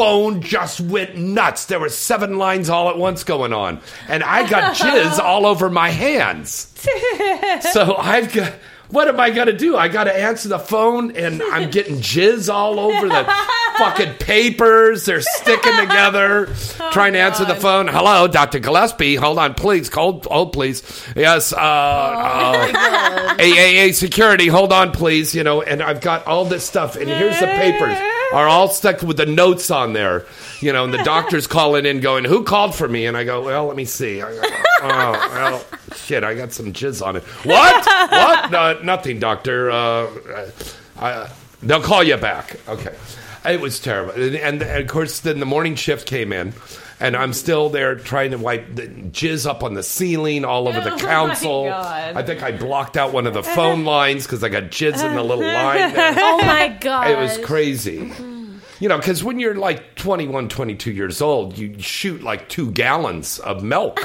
phone 0.01 0.41
just 0.41 0.81
went 0.81 1.15
nuts. 1.15 1.67
There 1.67 1.79
were 1.79 1.91
seven 1.91 2.39
lines 2.39 2.71
all 2.71 2.89
at 2.89 2.97
once 2.97 3.23
going 3.23 3.53
on, 3.53 3.83
and 4.09 4.25
I 4.25 4.49
got 4.49 4.75
jizz 4.77 5.19
all 5.19 5.45
over 5.45 5.69
my 5.69 5.91
hands. 5.91 6.69
So 7.73 7.97
I've 7.97 8.33
got. 8.33 8.55
What 8.89 9.07
am 9.07 9.21
I 9.21 9.31
gonna 9.31 9.53
do? 9.53 9.77
I 9.77 9.89
gotta 9.89 10.17
answer 10.17 10.49
the 10.49 10.59
phone, 10.59 11.15
and 11.15 11.43
I'm 11.43 11.71
getting 11.71 11.97
jizz 11.97 12.53
all 12.53 12.81
over 12.81 13.07
the 13.09 13.25
fucking 13.77 14.15
papers. 14.15 15.05
They're 15.05 15.21
sticking 15.21 15.77
together. 15.77 16.47
trying 16.93 17.13
to 17.13 17.19
answer 17.19 17.45
the 17.45 17.55
phone. 17.55 17.87
Hello, 17.87 18.27
Doctor 18.27 18.59
Gillespie. 18.59 19.17
Hold 19.17 19.39
on, 19.39 19.55
please. 19.55 19.93
Hold, 19.93 20.25
hold, 20.27 20.53
please. 20.53 20.83
Yes. 21.15 21.53
Uh, 21.53 21.57
uh, 21.57 23.35
AAA 23.37 23.95
security. 23.95 24.49
Hold 24.49 24.73
on, 24.73 24.91
please. 24.93 25.35
You 25.35 25.45
know, 25.45 25.63
and 25.63 25.83
I've 25.83 26.01
got 26.01 26.27
all 26.27 26.47
this 26.47 26.65
stuff, 26.65 26.97
and 26.97 27.09
here's 27.09 27.39
the 27.39 27.47
papers 27.47 27.99
are 28.33 28.49
all 28.49 28.69
stuck 28.69 29.03
with 29.03 29.17
the 29.17 29.27
notes 29.27 29.71
on 29.71 29.93
there. 29.93 30.27
You 30.61 30.73
know, 30.73 30.85
and 30.85 30.93
the 30.95 31.03
doctor's 31.05 31.47
calling 31.47 31.87
in, 31.87 32.01
going, 32.01 32.25
"Who 32.25 32.45
called 32.45 32.75
for 32.75 32.89
me?" 32.89 33.07
And 33.07 33.17
I 33.17 33.25
go, 33.25 33.43
"Well, 33.43 33.67
let 33.67 33.77
me 33.77 33.85
see." 33.85 34.23
I 34.23 34.33
go, 34.33 34.41
oh, 34.83 35.13
well, 35.33 35.65
shit, 35.95 36.25
I 36.25 36.35
got 36.35 36.53
some 36.53 36.73
jizz 36.73 37.05
on 37.05 37.17
it. 37.17 37.23
What? 37.45 37.87
what? 37.87 38.51
No, 38.51 38.81
nothing, 38.83 39.21
doctor. 39.21 39.71
Uh, 39.71 40.09
I, 40.99 41.31
they'll 41.63 41.83
call 41.83 42.03
you 42.03 42.17
back. 42.17 42.57
Okay. 42.69 42.95
It 43.45 43.61
was 43.61 43.81
terrible, 43.81 44.13
and, 44.13 44.35
and, 44.37 44.63
and 44.63 44.83
of 44.83 44.89
course, 44.89 45.21
then 45.21 45.41
the 45.41 45.47
morning 45.47 45.75
shift 45.75 46.07
came 46.07 46.33
in, 46.33 46.53
And 47.01 47.17
I'm 47.17 47.33
still 47.33 47.71
there 47.71 47.95
trying 47.97 48.33
to 48.33 48.37
wipe 48.39 48.75
the 48.75 48.87
jizz 48.89 49.49
up 49.49 49.63
on 49.63 49.73
the 49.75 49.83
ceiling 49.83 50.45
all 50.45 50.69
over 50.69 50.81
the 50.81 50.93
Oh 50.95 50.99
council. 50.99 51.71
I 51.73 52.23
think 52.23 52.43
I 52.43 52.53
blocked 52.53 52.97
out 52.99 53.13
one 53.13 53.27
of 53.27 53.33
the 53.35 53.43
phone 53.43 53.85
lines 53.97 54.25
because 54.25 54.45
I 54.45 54.51
got 54.51 54.65
jizz 54.65 55.03
in 55.05 55.15
the 55.17 55.23
little 55.23 55.45
line. 55.45 55.95
there. 55.95 56.15
Oh 56.19 56.39
my 56.45 56.69
god. 56.81 57.11
It 57.11 57.17
was 57.19 57.39
crazy. 57.39 58.13
You 58.81 58.89
know, 58.89 58.97
because 58.99 59.23
when 59.25 59.39
you're 59.39 59.55
like 59.57 59.95
21, 59.97 60.49
22 60.49 60.91
years 60.93 61.21
old, 61.21 61.59
you 61.59 61.79
shoot 61.81 62.23
like 62.23 62.49
two 62.49 62.71
gallons 62.71 63.39
of 63.41 63.63
milk 63.63 64.01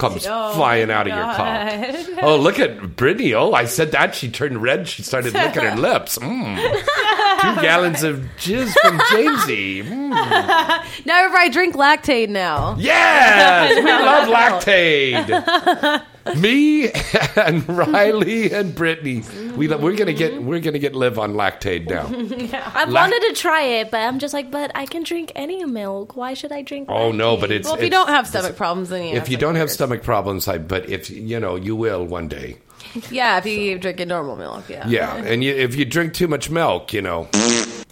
comes 0.00 0.26
Oh, 0.26 0.52
flying 0.54 0.90
out 0.90 1.06
of 1.06 1.14
your 1.14 1.22
cock. 1.22 2.22
Oh, 2.22 2.36
look 2.36 2.58
at 2.58 2.78
Britney. 2.80 3.34
Oh, 3.34 3.52
I 3.52 3.66
said 3.66 3.92
that. 3.92 4.14
She 4.14 4.30
turned 4.30 4.62
red. 4.62 4.88
She 4.88 5.02
started 5.02 5.34
licking 5.34 5.62
her 5.62 5.76
lips. 5.80 6.18
Mm. 6.18 6.56
Two 6.56 7.62
gallons 7.62 8.02
of 8.02 8.16
jizz 8.38 8.72
from 8.82 8.98
Jamesy. 8.98 9.84
Mm. 9.84 10.10
now 11.06 11.24
everybody 11.24 11.50
drink 11.50 11.74
lactate 11.76 12.28
now. 12.30 12.76
Yes, 12.78 13.76
we 13.76 13.82
love 13.90 14.28
lactate. 14.62 16.02
Me 16.36 16.90
and 17.36 17.66
Riley 17.68 18.52
and 18.52 18.74
Britney, 18.74 19.24
We 19.56 19.68
we're 19.68 19.96
gonna 19.96 20.12
get 20.12 20.42
we're 20.42 20.60
gonna 20.60 20.78
get 20.78 20.94
live 20.94 21.18
on 21.18 21.32
lactate 21.34 21.88
now. 21.88 22.06
I 22.74 22.84
Lac- 22.84 23.10
wanted 23.10 23.28
to 23.28 23.40
try 23.40 23.62
it, 23.62 23.90
but 23.90 23.98
I'm 24.00 24.18
just 24.18 24.34
like, 24.34 24.50
but 24.50 24.70
I 24.74 24.86
can 24.86 25.02
drink 25.02 25.32
any 25.34 25.64
milk. 25.64 26.16
Why 26.16 26.34
should 26.34 26.52
I 26.52 26.62
drink? 26.62 26.88
Oh 26.90 27.10
no, 27.10 27.36
but 27.36 27.50
it's 27.50 27.66
Well, 27.66 27.76
if 27.76 27.82
you 27.82 27.90
don't 27.90 28.08
have 28.08 28.26
stomach 28.26 28.56
problems, 28.56 28.90
then 28.90 29.04
you 29.04 29.14
if 29.16 29.28
you 29.28 29.38
don't 29.38 29.54
have 29.54 29.70
stomach 29.70 30.02
problems, 30.02 30.46
I 30.46 30.58
but 30.58 30.88
if 30.90 31.08
you 31.08 31.40
know 31.40 31.56
you 31.56 31.74
will 31.74 32.04
one 32.04 32.28
day. 32.28 32.58
yeah, 33.10 33.38
if 33.38 33.46
you 33.46 33.78
drink 33.78 34.00
a 34.00 34.06
normal 34.06 34.36
milk, 34.36 34.68
yeah. 34.68 34.86
Yeah, 34.86 35.16
and 35.16 35.44
you, 35.44 35.54
if 35.54 35.76
you 35.76 35.84
drink 35.84 36.14
too 36.14 36.26
much 36.28 36.50
milk, 36.50 36.92
you 36.92 37.02
know, 37.02 37.28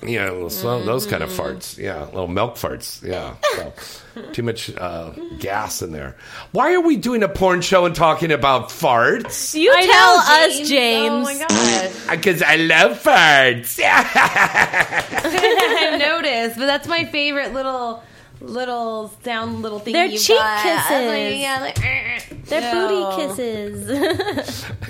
you 0.02 0.19
know, 0.19 0.48
so 0.48 0.82
those 0.82 1.06
kind 1.06 1.23
of 1.23 1.28
farts. 1.31 1.77
Yeah, 1.78 2.05
little 2.06 2.27
milk 2.28 2.55
farts. 2.55 3.02
Yeah, 3.02 3.35
so, 3.56 3.73
too 4.32 4.43
much 4.43 4.74
uh, 4.77 5.10
gas 5.39 5.82
in 5.82 5.93
there. 5.93 6.16
Why 6.52 6.73
are 6.74 6.81
we 6.81 6.97
doing 6.97 7.23
a 7.23 7.28
porn 7.28 7.60
show 7.60 7.85
and 7.85 7.94
talking 7.94 8.32
about 8.32 8.70
farts? 8.70 9.55
You 9.55 9.70
I 9.74 9.86
tell 9.86 10.16
know, 10.16 10.23
us, 10.62 10.69
James. 10.69 10.69
James. 10.69 11.15
Oh 11.15 11.23
my 11.23 11.39
god. 11.39 11.93
Because 12.19 12.43
I 12.43 12.56
love 12.56 13.01
farts. 13.02 13.78
I've 13.85 14.09
noticed, 16.01 16.59
but 16.59 16.66
that's 16.66 16.89
my 16.89 17.05
favorite 17.05 17.52
little 17.52 18.02
little 18.40 19.12
sound 19.24 19.62
little 19.62 19.78
thing. 19.78 19.93
They're 19.94 20.06
you 20.06 20.19
cheek 20.19 20.39
got. 20.39 20.65
I 20.66 20.74
was 20.74 20.82
kisses. 20.86 21.09
Like, 21.09 21.40
yeah, 21.40 21.60
like, 21.60 21.85
"Eh." 21.85 22.20
They're 22.48 22.60
No. 22.73 22.89
booty 22.89 23.27
kisses. 23.27 23.86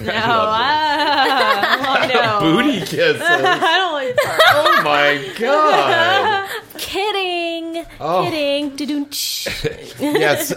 No, 0.03 0.13
I, 0.15 2.11
no. 2.15 2.41
Booty 2.63 2.81
kisses. 2.81 3.21
I 3.21 3.59
don't 3.79 3.93
like 3.95 4.15
farts. 4.17 4.39
Oh 4.53 4.83
my 4.85 5.35
god. 5.39 6.49
Kidding. 6.79 7.85
Oh. 8.01 8.25
Kidding. 8.25 8.77
Doo-doo-ch. 8.77 9.49
yes, 10.01 10.53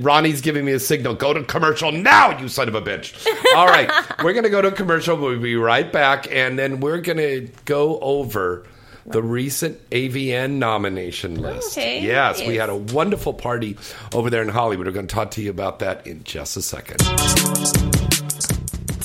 Ronnie's 0.00 0.40
giving 0.40 0.64
me 0.64 0.72
a 0.72 0.80
signal. 0.80 1.14
Go 1.14 1.34
to 1.34 1.44
commercial 1.44 1.92
now, 1.92 2.38
you 2.38 2.48
son 2.48 2.68
of 2.68 2.74
a 2.74 2.80
bitch. 2.82 3.26
All 3.54 3.66
right, 3.66 3.90
we're 4.24 4.32
going 4.32 4.44
to 4.44 4.50
go 4.50 4.62
to 4.62 4.70
commercial. 4.72 5.16
We'll 5.16 5.38
be 5.38 5.56
right 5.56 5.92
back, 5.92 6.26
and 6.30 6.58
then 6.58 6.80
we're 6.80 7.00
going 7.02 7.18
to 7.18 7.48
go 7.66 7.98
over 8.00 8.66
the 9.08 9.22
recent 9.22 9.90
AVN 9.90 10.52
nomination 10.52 11.40
list. 11.40 11.76
Okay. 11.76 12.02
Yes, 12.04 12.40
we 12.46 12.56
had 12.56 12.68
a 12.68 12.76
wonderful 12.76 13.34
party 13.34 13.76
over 14.14 14.30
there 14.30 14.42
in 14.42 14.48
Hollywood. 14.48 14.86
We're 14.86 14.92
going 14.92 15.06
to 15.06 15.14
talk 15.14 15.32
to 15.32 15.42
you 15.42 15.50
about 15.50 15.78
that 15.80 16.06
in 16.06 16.24
just 16.24 16.56
a 16.56 16.62
second. 16.62 18.05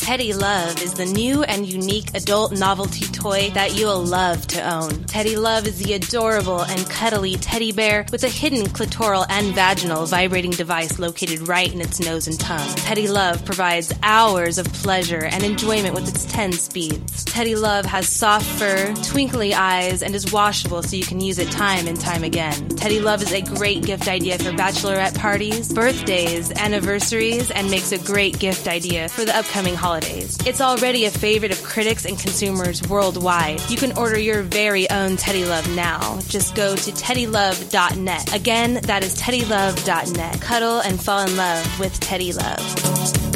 Teddy 0.01 0.33
Love 0.33 0.81
is 0.81 0.95
the 0.95 1.05
new 1.05 1.43
and 1.43 1.71
unique 1.71 2.09
adult 2.15 2.57
novelty 2.57 3.05
toy 3.05 3.51
that 3.51 3.75
you'll 3.75 4.03
love 4.03 4.45
to 4.47 4.59
own. 4.59 4.89
Teddy 5.05 5.37
Love 5.37 5.67
is 5.67 5.77
the 5.77 5.93
adorable 5.93 6.63
and 6.63 6.89
cuddly 6.89 7.35
teddy 7.35 7.71
bear 7.71 8.05
with 8.11 8.23
a 8.23 8.27
hidden 8.27 8.65
clitoral 8.65 9.27
and 9.29 9.53
vaginal 9.53 10.07
vibrating 10.07 10.51
device 10.51 10.97
located 10.97 11.47
right 11.47 11.71
in 11.71 11.79
its 11.79 11.99
nose 11.99 12.27
and 12.27 12.37
tongue. 12.39 12.67
Teddy 12.77 13.07
Love 13.07 13.45
provides 13.45 13.93
hours 14.01 14.57
of 14.57 14.65
pleasure 14.73 15.25
and 15.25 15.43
enjoyment 15.43 15.93
with 15.93 16.09
its 16.09 16.25
10 16.25 16.53
speeds. 16.53 17.23
Teddy 17.23 17.55
Love 17.55 17.85
has 17.85 18.09
soft 18.09 18.45
fur, 18.45 18.93
twinkly 19.03 19.53
eyes, 19.53 20.01
and 20.01 20.15
is 20.15 20.33
washable 20.33 20.81
so 20.81 20.95
you 20.95 21.05
can 21.05 21.21
use 21.21 21.37
it 21.37 21.51
time 21.51 21.87
and 21.87 22.01
time 22.01 22.23
again. 22.23 22.69
Teddy 22.69 22.99
Love 22.99 23.21
is 23.21 23.31
a 23.31 23.41
great 23.41 23.85
gift 23.85 24.07
idea 24.07 24.39
for 24.39 24.51
bachelorette 24.51 25.17
parties, 25.17 25.71
birthdays, 25.71 26.51
anniversaries, 26.53 27.51
and 27.51 27.69
makes 27.69 27.91
a 27.91 27.99
great 27.99 28.39
gift 28.39 28.67
idea 28.67 29.07
for 29.07 29.23
the 29.23 29.37
upcoming 29.37 29.75
holidays. 29.91 30.37
It's 30.45 30.61
already 30.61 31.05
a 31.05 31.11
favorite 31.11 31.51
of 31.51 31.61
critics 31.63 32.05
and 32.05 32.17
consumers 32.17 32.81
worldwide. 32.87 33.59
You 33.69 33.75
can 33.75 33.97
order 33.97 34.17
your 34.17 34.41
very 34.41 34.89
own 34.89 35.17
Teddy 35.17 35.43
Love 35.43 35.69
now. 35.75 36.19
Just 36.27 36.55
go 36.55 36.75
to 36.77 36.91
teddylove.net. 36.91 38.33
Again, 38.33 38.75
that 38.83 39.03
is 39.03 39.19
teddylove.net. 39.19 40.41
Cuddle 40.41 40.79
and 40.79 41.01
fall 41.01 41.27
in 41.27 41.35
love 41.35 41.79
with 41.79 41.99
Teddy 41.99 42.31
Love. 42.31 43.30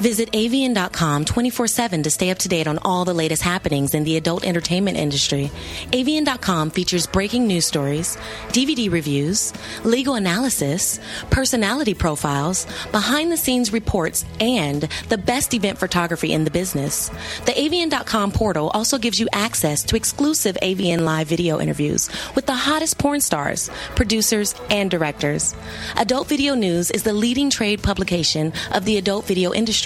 Visit 0.00 0.32
avn.com 0.32 1.24
24 1.24 1.66
7 1.68 2.02
to 2.02 2.10
stay 2.10 2.30
up 2.30 2.38
to 2.38 2.48
date 2.48 2.66
on 2.66 2.78
all 2.82 3.04
the 3.04 3.14
latest 3.14 3.42
happenings 3.42 3.94
in 3.94 4.02
the 4.02 4.16
adult 4.16 4.44
entertainment 4.44 4.96
industry. 4.96 5.50
AVN.com 5.92 6.70
features 6.70 7.06
breaking 7.06 7.46
news 7.46 7.64
stories, 7.64 8.16
DVD 8.48 8.90
reviews, 8.90 9.52
legal 9.84 10.16
analysis, 10.16 10.98
personality 11.30 11.94
profiles, 11.94 12.66
behind 12.90 13.30
the 13.30 13.36
scenes 13.36 13.72
reports, 13.72 14.24
and 14.40 14.88
the 15.10 15.18
best 15.18 15.54
event 15.54 15.78
photography 15.78 16.32
in 16.32 16.44
the 16.44 16.50
business. 16.50 17.10
The 17.46 17.52
avn.com 17.52 18.32
portal 18.32 18.70
also 18.70 18.98
gives 18.98 19.20
you 19.20 19.28
access 19.32 19.84
to 19.84 19.96
exclusive 19.96 20.56
AVN 20.60 21.00
live 21.00 21.28
video 21.28 21.60
interviews 21.60 22.10
with 22.34 22.46
the 22.46 22.54
hottest 22.54 22.98
porn 22.98 23.20
stars, 23.20 23.70
producers, 23.94 24.56
and 24.70 24.90
directors. 24.90 25.54
Adult 25.96 26.28
Video 26.28 26.54
News 26.54 26.90
is 26.90 27.04
the 27.04 27.12
leading 27.12 27.48
trade 27.48 27.82
publication 27.82 28.52
of 28.72 28.84
the 28.84 28.96
adult 28.96 29.24
video 29.26 29.52
industry. 29.52 29.83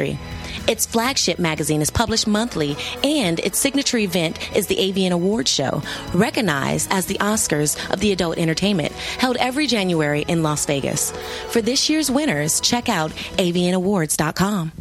Its 0.67 0.87
flagship 0.87 1.39
magazine 1.39 1.83
is 1.83 1.91
published 1.91 2.27
monthly, 2.27 2.77
and 3.03 3.41
its 3.41 3.59
signature 3.59 3.99
event 3.99 4.57
is 4.57 4.67
the 4.67 4.77
AVN 4.77 5.11
Awards 5.11 5.51
Show, 5.51 5.83
recognized 6.15 6.93
as 6.93 7.07
the 7.07 7.19
Oscars 7.19 7.77
of 7.93 8.01
the 8.01 8.13
adult 8.13 8.39
entertainment, 8.39 8.93
held 8.93 9.37
every 9.39 9.67
January 9.67 10.25
in 10.29 10.43
Las 10.43 10.67
Vegas. 10.67 11.13
For 11.51 11.61
this 11.61 11.89
year's 11.91 12.11
winners, 12.11 12.61
check 12.61 12.89
out 12.89 13.11
avnawards.com. 13.39 14.73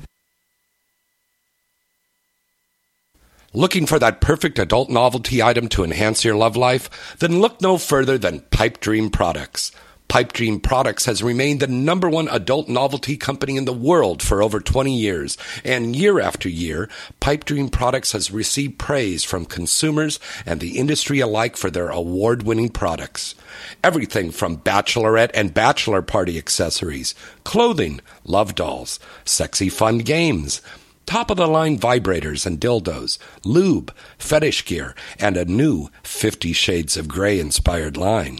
Looking 3.53 3.87
for 3.87 3.97
that 3.97 4.21
perfect 4.21 4.59
adult 4.59 4.89
novelty 4.89 5.41
item 5.41 5.67
to 5.69 5.83
enhance 5.83 6.23
your 6.23 6.35
love 6.35 6.55
life? 6.55 7.15
Then 7.17 7.39
look 7.39 7.59
no 7.61 7.77
further 7.77 8.17
than 8.17 8.41
Pipe 8.51 8.79
Dream 8.79 9.09
Products. 9.09 9.71
Pipe 10.07 10.31
Dream 10.31 10.59
Products 10.59 11.05
has 11.05 11.21
remained 11.21 11.59
the 11.59 11.67
number 11.67 12.09
one 12.09 12.29
adult 12.29 12.69
novelty 12.69 13.17
company 13.17 13.57
in 13.57 13.65
the 13.65 13.73
world 13.73 14.23
for 14.23 14.41
over 14.41 14.59
20 14.59 14.95
years, 14.95 15.37
and 15.63 15.95
year 15.95 16.19
after 16.19 16.47
year, 16.47 16.89
Pipe 17.19 17.43
Dream 17.43 17.69
Products 17.69 18.13
has 18.13 18.31
received 18.31 18.79
praise 18.79 19.23
from 19.23 19.45
consumers 19.45 20.19
and 20.45 20.59
the 20.59 20.77
industry 20.77 21.19
alike 21.19 21.57
for 21.57 21.69
their 21.69 21.89
award 21.89 22.43
winning 22.43 22.69
products. 22.69 23.35
Everything 23.83 24.31
from 24.31 24.57
bachelorette 24.57 25.31
and 25.33 25.53
bachelor 25.53 26.01
party 26.01 26.37
accessories, 26.37 27.13
clothing, 27.43 27.99
love 28.23 28.55
dolls, 28.55 28.99
sexy 29.25 29.67
fun 29.69 29.99
games, 29.99 30.61
top 31.05 31.31
of 31.31 31.37
the 31.37 31.47
line 31.47 31.79
vibrators 31.79 32.45
and 32.45 32.59
dildos, 32.59 33.17
lube, 33.43 33.93
fetish 34.17 34.65
gear, 34.65 34.93
and 35.19 35.37
a 35.37 35.45
new 35.45 35.89
Fifty 36.03 36.53
Shades 36.53 36.97
of 36.97 37.07
Grey 37.07 37.39
inspired 37.39 37.97
line. 37.97 38.39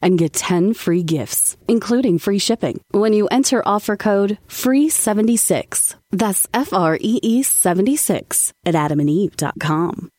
and 0.00 0.18
get 0.18 0.32
10 0.32 0.74
free 0.74 1.02
gifts, 1.02 1.56
including 1.66 2.18
free 2.18 2.38
shipping, 2.38 2.80
when 2.92 3.12
you 3.12 3.26
enter 3.28 3.62
offer 3.66 3.96
code 3.96 4.38
FREE76. 4.48 5.94
That's 6.10 6.46
F 6.54 6.72
R 6.72 6.96
E 7.00 7.20
E 7.22 7.42
76 7.42 8.52
at 8.64 8.74
adamandeve.com. 8.74 10.10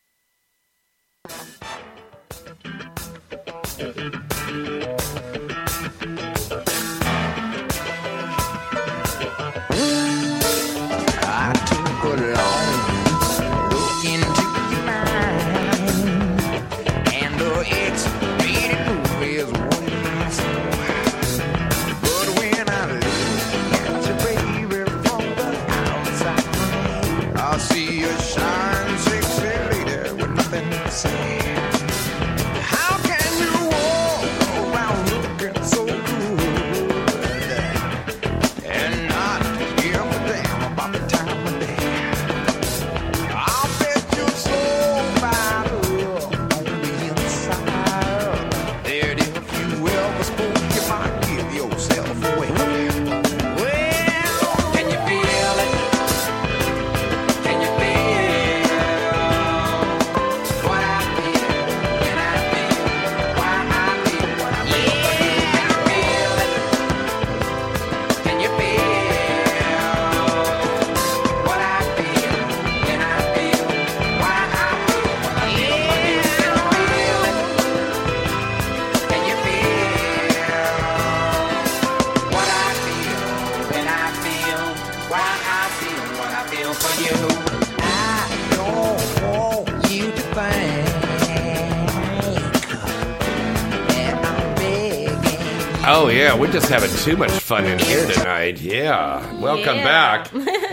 yeah, 96.30 96.38
we're 96.38 96.52
just 96.52 96.70
having 96.70 96.92
too 96.98 97.18
much 97.18 97.32
fun 97.32 97.66
in 97.66 97.80
here 97.80 98.06
tonight. 98.06 98.62
Yeah. 98.62 99.18
Welcome 99.42 99.78
Yeah. 99.78 99.84
back. 99.84 100.32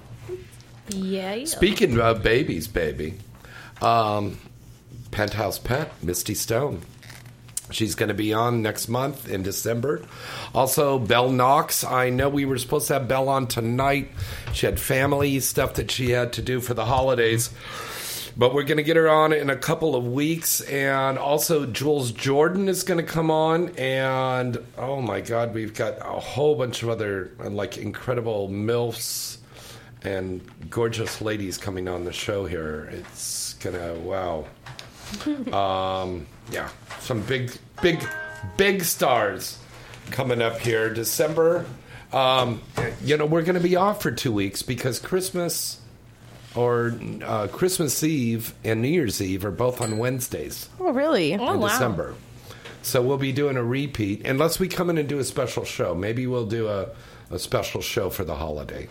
Yeah. 0.89 1.45
Speaking 1.45 1.99
of 1.99 2.23
babies, 2.23 2.67
baby, 2.67 3.13
um, 3.83 4.39
Penthouse 5.11 5.59
Pet, 5.59 5.91
Misty 6.01 6.33
Stone. 6.33 6.81
She's 7.71 7.95
going 7.95 8.09
to 8.09 8.15
be 8.15 8.33
on 8.33 8.61
next 8.61 8.87
month 8.87 9.29
in 9.29 9.43
December. 9.43 10.01
Also, 10.53 10.97
Belle 10.97 11.31
Knox. 11.31 11.83
I 11.83 12.09
know 12.09 12.29
we 12.29 12.45
were 12.45 12.57
supposed 12.57 12.87
to 12.87 12.93
have 12.93 13.07
Belle 13.07 13.29
on 13.29 13.47
tonight. 13.47 14.09
She 14.53 14.65
had 14.65 14.79
family 14.79 15.39
stuff 15.39 15.75
that 15.75 15.91
she 15.91 16.11
had 16.11 16.33
to 16.33 16.41
do 16.41 16.61
for 16.61 16.73
the 16.73 16.85
holidays. 16.85 17.51
But 18.37 18.53
we're 18.53 18.63
going 18.63 18.77
to 18.77 18.83
get 18.83 18.95
her 18.95 19.09
on 19.09 19.33
in 19.33 19.49
a 19.49 19.55
couple 19.55 19.95
of 19.95 20.07
weeks. 20.07 20.61
And 20.61 21.17
also, 21.17 21.65
Jules 21.65 22.11
Jordan 22.11 22.69
is 22.69 22.83
going 22.83 23.03
to 23.03 23.11
come 23.11 23.29
on. 23.29 23.69
And 23.77 24.57
oh 24.77 25.01
my 25.01 25.21
God, 25.21 25.53
we've 25.53 25.73
got 25.73 25.97
a 25.99 26.19
whole 26.19 26.55
bunch 26.55 26.81
of 26.81 26.89
other 26.89 27.31
like 27.39 27.77
incredible 27.77 28.47
MILFs 28.49 29.37
and 30.01 30.41
gorgeous 30.69 31.21
ladies 31.21 31.57
coming 31.57 31.87
on 31.87 32.05
the 32.05 32.13
show 32.13 32.45
here. 32.45 32.89
It's 32.93 33.53
going 33.55 33.75
to, 33.75 33.99
wow. 33.99 34.45
Um, 35.51 36.27
yeah, 36.51 36.69
some 36.99 37.21
big, 37.21 37.51
big, 37.81 38.03
big 38.57 38.83
stars 38.83 39.57
coming 40.11 40.41
up 40.41 40.59
here. 40.59 40.93
December. 40.93 41.65
Um, 42.11 42.61
you 43.03 43.17
know, 43.17 43.25
we're 43.27 43.43
going 43.43 43.53
to 43.55 43.61
be 43.61 43.75
off 43.75 44.01
for 44.01 44.09
two 44.11 44.31
weeks 44.31 44.63
because 44.63 44.97
Christmas 44.99 45.79
or 46.55 46.95
uh, 47.23 47.47
Christmas 47.47 48.03
Eve 48.03 48.55
and 48.63 48.81
New 48.81 48.87
Year's 48.87 49.21
Eve 49.21 49.45
are 49.45 49.51
both 49.51 49.79
on 49.79 49.99
Wednesdays 49.99 50.69
Oh, 50.79 50.91
really? 50.91 51.33
in 51.33 51.39
December. 51.59 52.15
So 52.81 53.03
we'll 53.03 53.17
be 53.19 53.31
doing 53.31 53.57
a 53.57 53.63
repeat 53.63 54.25
unless 54.25 54.59
we 54.59 54.67
come 54.67 54.89
in 54.89 54.97
and 54.97 55.07
do 55.07 55.19
a 55.19 55.23
special 55.23 55.65
show. 55.65 55.93
Maybe 55.93 56.25
we'll 56.25 56.47
do 56.47 56.67
a, 56.67 56.87
a 57.29 57.37
special 57.37 57.81
show 57.81 58.09
for 58.09 58.23
the 58.23 58.35
holiday. 58.35 58.87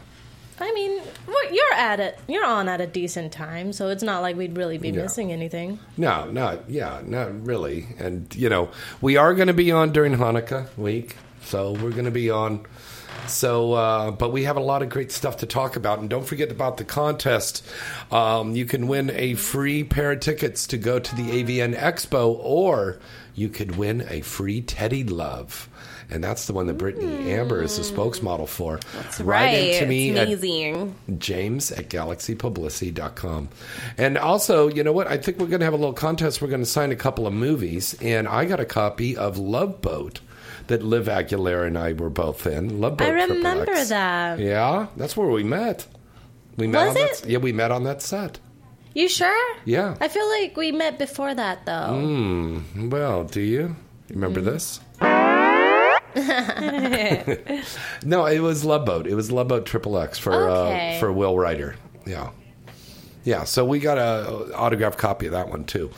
I 0.61 0.73
mean, 0.73 0.98
what 1.49 1.57
you're 1.57 1.75
at 1.75 2.01
it. 2.01 2.19
You're 2.29 2.45
on 2.45 2.69
at 2.69 2.81
a 2.81 2.87
decent 2.87 3.33
time, 3.33 3.73
so 3.73 3.89
it's 3.89 4.03
not 4.03 4.23
like 4.23 4.37
we'd 4.37 4.57
really 4.57 4.79
be 4.79 4.93
missing 4.93 5.33
anything. 5.33 5.79
No, 5.97 6.31
not 6.31 6.69
yeah, 6.69 7.01
not 7.05 7.47
really. 7.47 7.87
And 7.99 8.35
you 8.35 8.49
know, 8.49 8.71
we 9.01 9.17
are 9.17 9.35
going 9.35 9.49
to 9.49 9.55
be 9.55 9.71
on 9.73 9.93
during 9.93 10.15
Hanukkah 10.15 10.77
week, 10.77 11.17
so 11.43 11.73
we're 11.73 11.91
going 11.91 12.05
to 12.05 12.11
be 12.11 12.31
on. 12.31 12.67
So, 13.27 13.75
uh, 13.75 14.11
but 14.11 14.33
we 14.33 14.45
have 14.45 14.57
a 14.57 14.61
lot 14.61 14.83
of 14.83 14.89
great 14.89 15.13
stuff 15.13 15.39
to 15.39 15.47
talk 15.47 15.77
about, 15.77 15.99
and 15.99 16.09
don't 16.09 16.27
forget 16.27 16.51
about 16.51 16.79
the 16.79 16.85
contest. 16.85 17.67
Um, 18.11 18.55
you 18.55 18.65
can 18.65 18.89
win 18.89 19.11
a 19.11 19.35
free 19.35 19.85
pair 19.85 20.13
of 20.13 20.21
tickets 20.21 20.67
to 20.69 20.79
go 20.79 20.99
to 20.99 21.15
the 21.15 21.45
AVN 21.45 21.77
Expo, 21.77 22.39
or 22.41 22.99
you 23.35 23.49
could 23.49 23.77
win 23.77 24.07
a 24.09 24.23
free 24.23 24.63
Teddy 24.63 25.05
Love. 25.05 25.69
And 26.11 26.25
that's 26.25 26.47
the 26.47 26.55
one 26.55 26.67
that 26.69 26.79
Britney 26.79 27.27
Amber 27.27 27.63
is 27.63 27.77
the 27.77 27.83
spokesmodel 27.83 28.49
for. 28.49 28.81
That's 28.95 29.21
right. 29.21 29.51
into 29.51 29.87
me 29.87 30.11
it's 30.11 30.19
at 30.19 30.27
amazing. 30.29 30.95
James 31.19 31.71
at 31.71 31.91
galaxypublicity.com. 31.91 33.49
And 33.99 34.17
also, 34.17 34.69
you 34.69 34.83
know 34.83 34.93
what? 34.93 35.07
I 35.07 35.19
think 35.19 35.39
we're 35.39 35.49
going 35.49 35.61
to 35.61 35.67
have 35.67 35.75
a 35.75 35.79
little 35.79 35.93
contest. 35.93 36.41
We're 36.41 36.49
going 36.49 36.63
to 36.63 36.67
sign 36.67 36.93
a 36.93 36.97
couple 36.97 37.27
of 37.27 37.35
movies. 37.35 37.95
And 38.01 38.27
I 38.27 38.47
got 38.47 38.59
a 38.59 38.65
copy 38.65 39.17
of 39.17 39.37
Love 39.37 39.83
Boat 39.83 40.21
that 40.69 40.83
Liv 40.83 41.07
Aguilera 41.07 41.67
and 41.67 41.77
I 41.77 41.93
were 41.93 42.11
both 42.11 42.47
in. 42.47 42.81
Love 42.81 42.97
Boat. 42.97 43.09
I 43.09 43.11
remember 43.11 43.73
X. 43.73 43.89
that. 43.91 44.39
Yeah, 44.39 44.87
that's 44.97 45.17
where 45.17 45.29
we 45.29 45.45
met. 45.45 45.87
We 46.57 46.67
met 46.67 46.89
Was 46.89 46.97
it? 46.97 47.23
That, 47.23 47.31
yeah, 47.31 47.39
we 47.39 47.53
met 47.53 47.71
on 47.71 47.85
that 47.85 48.01
set. 48.03 48.39
You 48.95 49.09
sure? 49.09 49.57
Yeah. 49.65 49.97
I 50.01 50.09
feel 50.09 50.29
like 50.29 50.57
we 50.57 50.73
met 50.73 50.99
before 50.99 51.35
that, 51.35 51.67
though. 51.67 52.01
Hmm. 52.01 52.89
Well, 52.89 53.25
do 53.25 53.41
you? 53.41 53.77
You 54.09 54.15
remember 54.15 54.41
this? 54.41 54.81
No, 58.05 58.27
it 58.27 58.41
was 58.41 58.65
Love 58.65 58.85
Boat. 58.85 59.07
It 59.07 59.15
was 59.15 59.31
Love 59.31 59.49
Boat 59.49 59.67
Triple 59.67 59.99
X 59.99 60.19
for 60.19 60.33
Okay. 60.35 60.97
uh, 60.97 61.01
for 61.01 61.13
Will 61.13 61.37
Ryder. 61.39 61.77
Yeah, 62.07 62.31
yeah. 63.25 63.45
So 63.45 63.65
we 63.65 63.79
got 63.81 63.99
a 63.99 64.55
autographed 64.55 64.99
copy 64.99 65.27
of 65.27 65.33
that 65.33 65.49
one 65.49 65.65
too. 65.65 65.91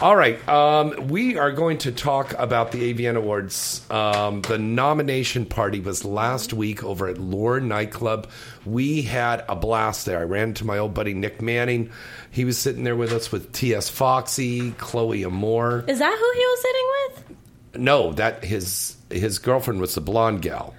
All 0.00 0.14
right, 0.14 0.46
um, 0.48 1.08
we 1.08 1.36
are 1.38 1.50
going 1.50 1.78
to 1.78 1.90
talk 1.90 2.32
about 2.38 2.70
the 2.70 2.94
AVN 2.94 3.16
Awards. 3.16 3.84
Um, 3.90 4.42
the 4.42 4.58
nomination 4.58 5.44
party 5.46 5.80
was 5.80 6.04
last 6.04 6.52
week 6.52 6.84
over 6.84 7.08
at 7.08 7.18
Lure 7.18 7.58
Nightclub. 7.58 8.28
We 8.64 9.02
had 9.02 9.44
a 9.48 9.56
blast 9.56 10.06
there. 10.06 10.20
I 10.20 10.24
ran 10.24 10.50
into 10.50 10.64
my 10.64 10.78
old 10.78 10.94
buddy 10.94 11.14
Nick 11.14 11.42
Manning. 11.42 11.90
He 12.30 12.44
was 12.44 12.58
sitting 12.58 12.84
there 12.84 12.94
with 12.96 13.12
us 13.12 13.32
with 13.32 13.52
T.S. 13.52 13.88
Foxy, 13.88 14.70
Chloe 14.72 15.24
Amour. 15.24 15.84
Is 15.88 15.98
that 15.98 16.16
who 16.16 16.32
he 16.38 16.46
was 16.46 16.60
sitting 16.62 16.86
with? 17.28 17.37
No, 17.74 18.12
that 18.14 18.44
his 18.44 18.96
his 19.10 19.38
girlfriend 19.38 19.80
was 19.80 19.94
the 19.94 20.00
blonde 20.00 20.42
gal. 20.42 20.74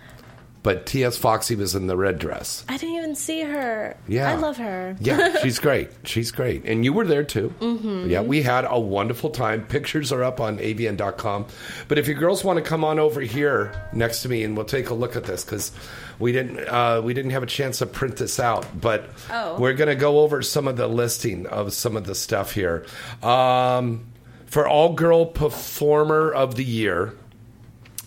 but 0.62 0.86
T.S. 0.86 1.18
Foxy 1.18 1.56
was 1.56 1.74
in 1.74 1.88
the 1.88 1.96
red 1.96 2.20
dress. 2.20 2.66
I 2.68 2.76
didn't 2.76 2.96
even 2.98 3.16
see 3.16 3.42
her. 3.44 3.96
Yeah. 4.10 4.30
I 4.30 4.36
love 4.36 4.58
her. 4.58 4.98
Yeah, 5.00 5.38
she's 5.42 5.58
great. 5.58 5.90
She's 6.04 6.32
great. 6.32 6.66
And 6.66 6.84
you 6.84 6.92
were 6.92 7.06
there 7.08 7.24
too. 7.24 7.54
Mhm. 7.62 8.10
Yeah, 8.10 8.22
we 8.24 8.42
had 8.42 8.66
a 8.70 8.78
wonderful 8.78 9.30
time. 9.30 9.66
Pictures 9.66 10.12
are 10.12 10.22
up 10.22 10.42
on 10.42 10.58
avn.com. 10.58 11.46
But 11.88 11.98
if 11.98 12.10
you 12.10 12.14
girls 12.14 12.44
want 12.44 12.58
to 12.58 12.70
come 12.70 12.84
on 12.84 13.00
over 13.00 13.22
here 13.22 13.72
next 13.94 14.22
to 14.24 14.30
me 14.30 14.44
and 14.44 14.56
we'll 14.58 14.66
take 14.66 14.90
a 14.90 14.94
look 14.94 15.16
at 15.16 15.24
this 15.24 15.46
because 15.46 15.72
we 16.20 16.34
didn't 16.34 16.60
uh, 16.68 17.02
we 17.06 17.14
didn't 17.14 17.32
have 17.32 17.44
a 17.44 17.48
chance 17.48 17.78
to 17.80 17.86
print 17.86 18.18
this 18.18 18.38
out. 18.38 18.66
But 18.80 19.10
Oh. 19.32 19.58
we're 19.58 19.74
going 19.76 19.88
to 19.90 19.96
go 19.96 20.20
over 20.20 20.42
some 20.42 20.68
of 20.68 20.76
the 20.76 20.88
listing 20.88 21.48
of 21.48 21.72
some 21.72 21.96
of 21.96 22.04
the 22.06 22.16
stuff 22.16 22.54
here. 22.54 22.86
Um, 23.24 24.08
for 24.50 24.68
all 24.68 24.94
girl 24.94 25.26
performer 25.26 26.32
of 26.32 26.56
the 26.56 26.64
year, 26.64 27.14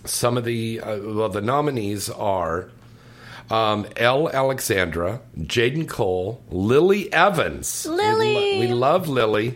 some 0.04 0.36
of 0.36 0.44
the 0.44 0.80
uh, 0.80 0.98
well 0.98 1.28
the 1.28 1.40
nominees 1.40 2.10
are 2.10 2.70
um, 3.50 3.86
Elle 3.96 4.28
Alexandra, 4.30 5.20
Jaden 5.38 5.88
Cole, 5.88 6.42
Lily 6.50 7.12
Evans. 7.12 7.86
Lily! 7.86 8.34
we, 8.34 8.34
lo- 8.34 8.60
we 8.60 8.74
love 8.74 9.08
Lily. 9.08 9.54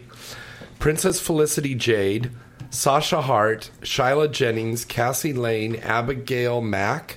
Princess 0.79 1.19
Felicity 1.21 1.75
Jade, 1.75 2.31
Sasha 2.71 3.23
Hart, 3.23 3.71
Shyla 3.81 4.31
Jennings, 4.31 4.85
Cassie 4.85 5.33
Lane, 5.33 5.77
Abigail 5.77 6.61
Mac, 6.61 7.17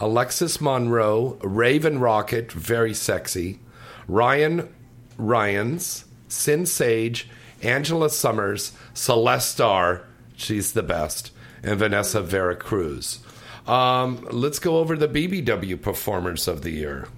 Alexis 0.00 0.60
Monroe, 0.60 1.38
Raven 1.42 2.00
Rockette, 2.00 2.50
very 2.50 2.92
sexy, 2.92 3.60
Ryan 4.08 4.68
Ryans, 5.16 6.04
Sinn 6.28 6.66
Sage, 6.66 7.28
Angela 7.64 8.08
Sommers, 8.10 8.72
Celeste 8.92 9.50
Star, 9.50 10.02
she's 10.36 10.72
the 10.72 10.82
best, 10.82 11.30
and 11.62 11.78
Vanessa 11.78 12.20
Veracruz. 12.20 13.20
Um, 13.66 14.26
let's 14.30 14.58
go 14.58 14.78
over 14.78 14.96
the 14.96 15.08
BBW 15.08 15.80
performers 15.80 16.46
of 16.46 16.62
the 16.62 16.70
year. 16.70 17.08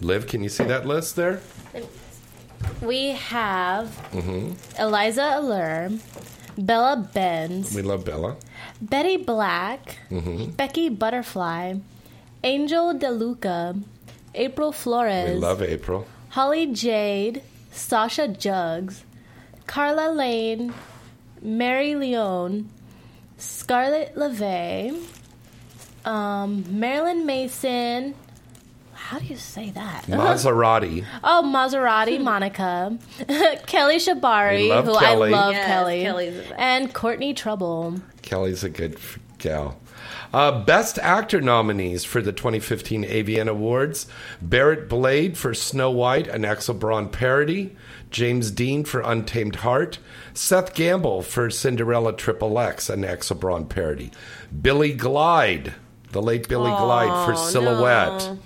Liv, 0.00 0.26
can 0.26 0.42
you 0.42 0.48
see 0.50 0.64
that 0.64 0.86
list 0.86 1.16
there? 1.16 1.40
We 2.82 3.08
have 3.10 3.88
hmm 4.12 4.52
Eliza 4.78 5.34
Allure, 5.38 5.90
Bella 6.58 7.08
Bendz, 7.14 7.74
We 7.74 7.82
love 7.82 8.04
Bella. 8.04 8.36
Betty 8.82 9.16
Black, 9.16 9.98
hmm 10.10 10.46
Becky 10.56 10.88
Butterfly, 10.90 11.74
Angel 12.42 12.94
DeLuca, 12.94 13.82
April 14.34 14.72
Flores, 14.72 15.34
We 15.34 15.40
love 15.40 15.62
April. 15.62 16.06
Holly 16.30 16.66
Jade, 16.72 17.42
Sasha 17.72 18.28
Jugs, 18.28 19.04
Carla 19.66 20.12
Lane, 20.12 20.72
Mary 21.40 21.94
Leone, 21.94 22.68
Scarlett 23.38 24.14
LeVay, 24.16 25.02
um, 26.04 26.64
Marilyn 26.78 27.26
Mason. 27.26 28.14
How 28.92 29.18
do 29.18 29.26
you 29.26 29.36
say 29.36 29.70
that? 29.70 30.04
Maserati. 30.08 31.04
Oh, 31.22 31.42
Maserati, 31.44 32.20
Monica, 32.20 32.98
Kelly 33.66 33.96
Shibari, 33.96 34.68
love 34.68 34.86
who 34.86 34.98
Kelly. 34.98 35.34
I 35.34 35.36
love 35.36 35.52
Yes, 35.52 35.66
Kelly, 35.66 36.02
Kelly's 36.02 36.48
the 36.48 36.60
and 36.60 36.94
Courtney 36.94 37.34
Trouble. 37.34 38.00
Kelly's 38.22 38.64
a 38.64 38.70
good 38.70 38.98
gal. 39.38 39.78
Uh, 40.32 40.64
Best 40.64 40.98
Actor 40.98 41.42
nominees 41.42 42.04
for 42.04 42.20
the 42.20 42.32
2015 42.32 43.04
AVN 43.04 43.48
Awards 43.48 44.06
Barrett 44.42 44.88
Blade 44.88 45.36
for 45.38 45.54
Snow 45.54 45.90
White, 45.90 46.26
an 46.26 46.44
Axel 46.44 46.74
Braun 46.74 47.08
parody. 47.08 47.76
James 48.14 48.52
Dean 48.52 48.84
for 48.84 49.00
Untamed 49.00 49.56
Heart. 49.56 49.98
Seth 50.34 50.72
Gamble 50.74 51.20
for 51.22 51.50
Cinderella 51.50 52.12
Triple 52.12 52.60
X, 52.60 52.88
an 52.88 53.04
Axel 53.04 53.34
Braun 53.34 53.66
parody. 53.66 54.12
Billy 54.62 54.92
Glide, 54.92 55.74
the 56.12 56.22
late 56.22 56.48
Billy 56.48 56.70
Oh, 56.72 56.78
Glide 56.78 57.26
for 57.26 57.34
Silhouette. 57.34 58.20
no. 58.20 58.38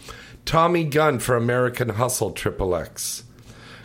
Tommy 0.46 0.84
Gunn 0.84 1.18
for 1.18 1.36
American 1.36 1.90
Hustle 1.90 2.30
Triple 2.30 2.74
X. 2.74 3.24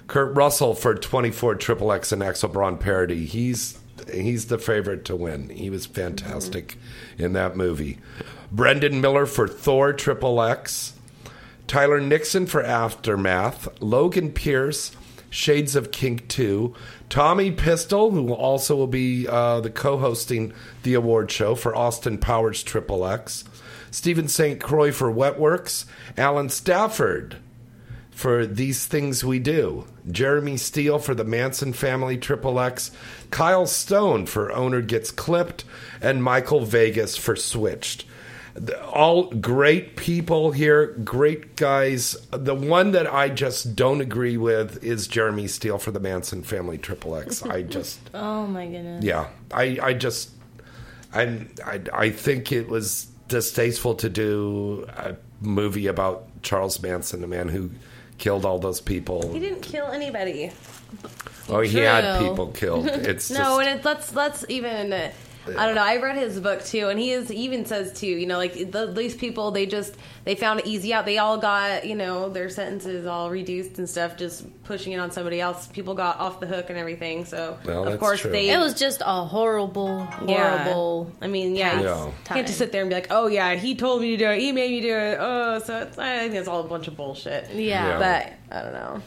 Kurt 0.08 0.34
Russell 0.38 0.74
for 0.74 0.96
24 0.96 1.56
Triple 1.56 1.92
X 1.92 2.14
and 2.14 2.24
Axel 2.24 2.48
Braun 2.48 2.78
parody. 2.78 3.26
He's 3.26 3.78
he's 4.10 4.46
the 4.46 4.58
favorite 4.58 5.04
to 5.06 5.18
win. 5.18 5.50
He 5.50 5.70
was 5.70 5.86
fantastic 5.86 6.78
in 7.18 7.34
that 7.34 7.58
movie. 7.58 8.00
Brendan 8.54 9.02
Miller 9.02 9.26
for 9.26 9.50
Thor 9.50 9.92
Triple 9.92 10.42
X. 10.42 10.94
Tyler 11.68 12.00
Nixon 12.00 12.46
for 12.46 12.64
Aftermath. 12.64 13.68
Logan 13.82 14.32
Pierce, 14.32 14.92
Shades 15.34 15.76
of 15.76 15.92
Kink 15.92 16.28
2. 16.28 16.76
Tommy 17.10 17.50
Pistol, 17.52 18.12
who 18.12 18.32
also 18.34 18.76
will 18.76 18.86
be 18.86 19.28
uh, 19.28 19.62
the 19.62 19.72
co-hosting 19.72 20.54
the 20.84 20.94
award 20.94 21.32
show 21.32 21.56
for 21.56 21.76
Austin 21.76 22.20
Powers 22.20 22.62
Triple 22.62 23.04
X. 23.04 23.44
Steven 23.90 24.28
St. 24.28 24.62
Croix 24.62 24.92
for 24.92 25.12
Wetworks. 25.12 25.86
Alan 26.18 26.50
Stafford 26.50 27.38
for 28.12 28.46
These 28.46 28.86
Things 28.86 29.26
We 29.26 29.40
Do. 29.40 29.88
Jeremy 30.10 30.56
Steele 30.56 31.00
for 31.00 31.16
the 31.16 31.24
Manson 31.24 31.74
Family 31.74 32.18
Triple 32.18 32.60
X. 32.60 32.92
Kyle 33.32 33.66
Stone 33.66 34.28
for 34.28 34.52
Owner 34.52 34.82
Gets 34.82 35.10
Clipped. 35.10 35.66
And 36.00 36.24
Michael 36.24 36.64
Vegas 36.64 37.18
for 37.18 37.36
Switched. 37.36 38.06
All 38.92 39.32
great 39.32 39.96
people 39.96 40.52
here, 40.52 40.88
great 41.04 41.56
guys. 41.56 42.16
The 42.30 42.54
one 42.54 42.92
that 42.92 43.12
I 43.12 43.30
just 43.30 43.76
don't 43.76 44.00
agree 44.00 44.38
with 44.38 44.84
is 44.84 45.08
Jeremy 45.08 45.48
Steele 45.48 45.80
for 45.80 45.90
the 45.90 46.00
Manson 46.00 46.44
Family 46.44 46.78
Triple 46.78 47.16
X. 47.16 47.44
I 47.44 47.62
just 47.78 48.00
Oh 48.14 48.46
my 48.46 48.68
goodness. 48.68 49.04
yeah, 49.04 49.28
I, 49.52 49.80
I 49.82 49.94
just, 49.94 50.30
I, 51.14 51.48
I, 51.66 51.82
I 51.92 52.10
think 52.12 52.52
it 52.52 52.68
was 52.68 53.06
distasteful 53.28 53.96
to 53.96 54.10
do 54.10 54.86
a 54.98 55.16
movie 55.42 55.88
about 55.88 56.28
Charles 56.44 56.80
Manson, 56.80 57.22
the 57.22 57.28
man 57.28 57.50
who 57.50 57.72
killed 58.20 58.46
all 58.46 58.60
those 58.60 58.80
people. 58.82 59.34
He 59.34 59.40
didn't 59.40 59.62
kill 59.62 59.88
anybody. 59.88 60.52
Oh, 61.50 61.62
he 61.62 61.80
had 61.80 62.20
people 62.20 62.48
killed. 62.52 62.86
It's 62.86 63.30
no, 63.32 63.38
just, 63.38 63.62
and 63.62 63.80
it, 63.80 63.86
let's 63.86 64.14
let's 64.14 64.46
even. 64.48 65.12
Uh, 65.48 65.52
I 65.58 65.66
don't 65.66 65.76
know. 65.76 65.84
I 65.84 65.98
read 65.98 66.16
his 66.18 66.40
book 66.40 66.64
too, 66.64 66.88
and 66.90 66.98
he 67.00 67.12
is 67.12 67.28
he 67.30 67.38
even 67.44 67.66
says 67.66 67.94
too. 67.94 68.08
You 68.08 68.26
know, 68.28 68.38
like 68.38 68.54
the, 68.72 68.86
these 68.88 69.16
people, 69.16 69.52
they 69.52 69.66
just 69.66 69.96
they 70.24 70.36
found 70.36 70.62
it 70.62 70.66
easy 70.68 70.94
out. 70.94 71.06
They 71.06 71.18
all 71.18 71.38
got 71.38 71.86
you 71.86 71.96
know 71.96 72.30
their 72.30 72.50
sentences 72.50 73.06
all 73.06 73.30
reduced 73.30 73.78
and 73.78 73.90
stuff, 73.90 74.16
just 74.18 74.46
pushing 74.64 74.94
it 74.94 75.00
on 75.00 75.12
somebody 75.12 75.42
else. 75.42 75.68
People 75.68 75.94
got 75.96 76.20
off 76.20 76.40
the 76.40 76.48
hook 76.48 76.70
and 76.70 76.78
everything. 76.78 77.26
So 77.26 77.58
Well, 77.66 77.88
of 77.88 78.00
course 78.00 78.22
true. 78.22 78.32
they. 78.32 78.50
It 78.50 78.58
was 78.58 78.74
just 78.74 79.02
a 79.06 79.26
horrible, 79.26 80.08
Yeah. 80.26 80.64
horrible. 80.64 81.12
I 81.22 81.28
mean, 81.28 81.56
yeah, 81.56 81.82
Yeah. 81.82 82.06
you 82.06 82.14
can't 82.26 82.48
just 82.48 82.58
sit 82.60 82.72
there 82.72 82.82
and 82.82 82.90
be 82.90 82.96
like, 82.96 83.08
"Oh 83.12 83.28
yeah, 83.28 83.56
he 83.56 83.76
told 83.76 84.02
me 84.02 84.12
to 84.12 84.18
do 84.18 84.30
it. 84.30 84.40
He 84.40 84.52
made 84.52 84.72
me 84.72 84.82
do 84.82 84.96
it." 84.96 85.18
Oh, 85.20 85.60
so 85.60 85.80
it's, 85.82 85.98
I 85.98 86.20
think 86.20 86.36
it's 86.36 86.48
all 86.48 86.62
a 86.62 86.68
bunch 86.68 86.88
of 86.88 86.96
bullshit. 86.96 87.50
Yeah. 87.54 88.00
but 88.00 88.58
I 88.58 88.62
don't 88.64 88.74
know. 88.74 89.02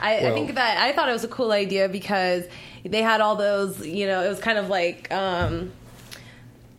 I, 0.00 0.16
I 0.18 0.32
think 0.32 0.54
that 0.54 0.78
I 0.78 0.92
thought 0.92 1.08
it 1.08 1.12
was 1.12 1.24
a 1.24 1.28
cool 1.28 1.50
idea 1.50 1.88
because 1.88 2.44
they 2.90 3.02
had 3.02 3.20
all 3.20 3.36
those. 3.36 3.86
You 3.86 4.06
know, 4.06 4.22
it 4.24 4.28
was 4.28 4.40
kind 4.40 4.58
of 4.58 4.68
like. 4.68 5.12
um 5.12 5.72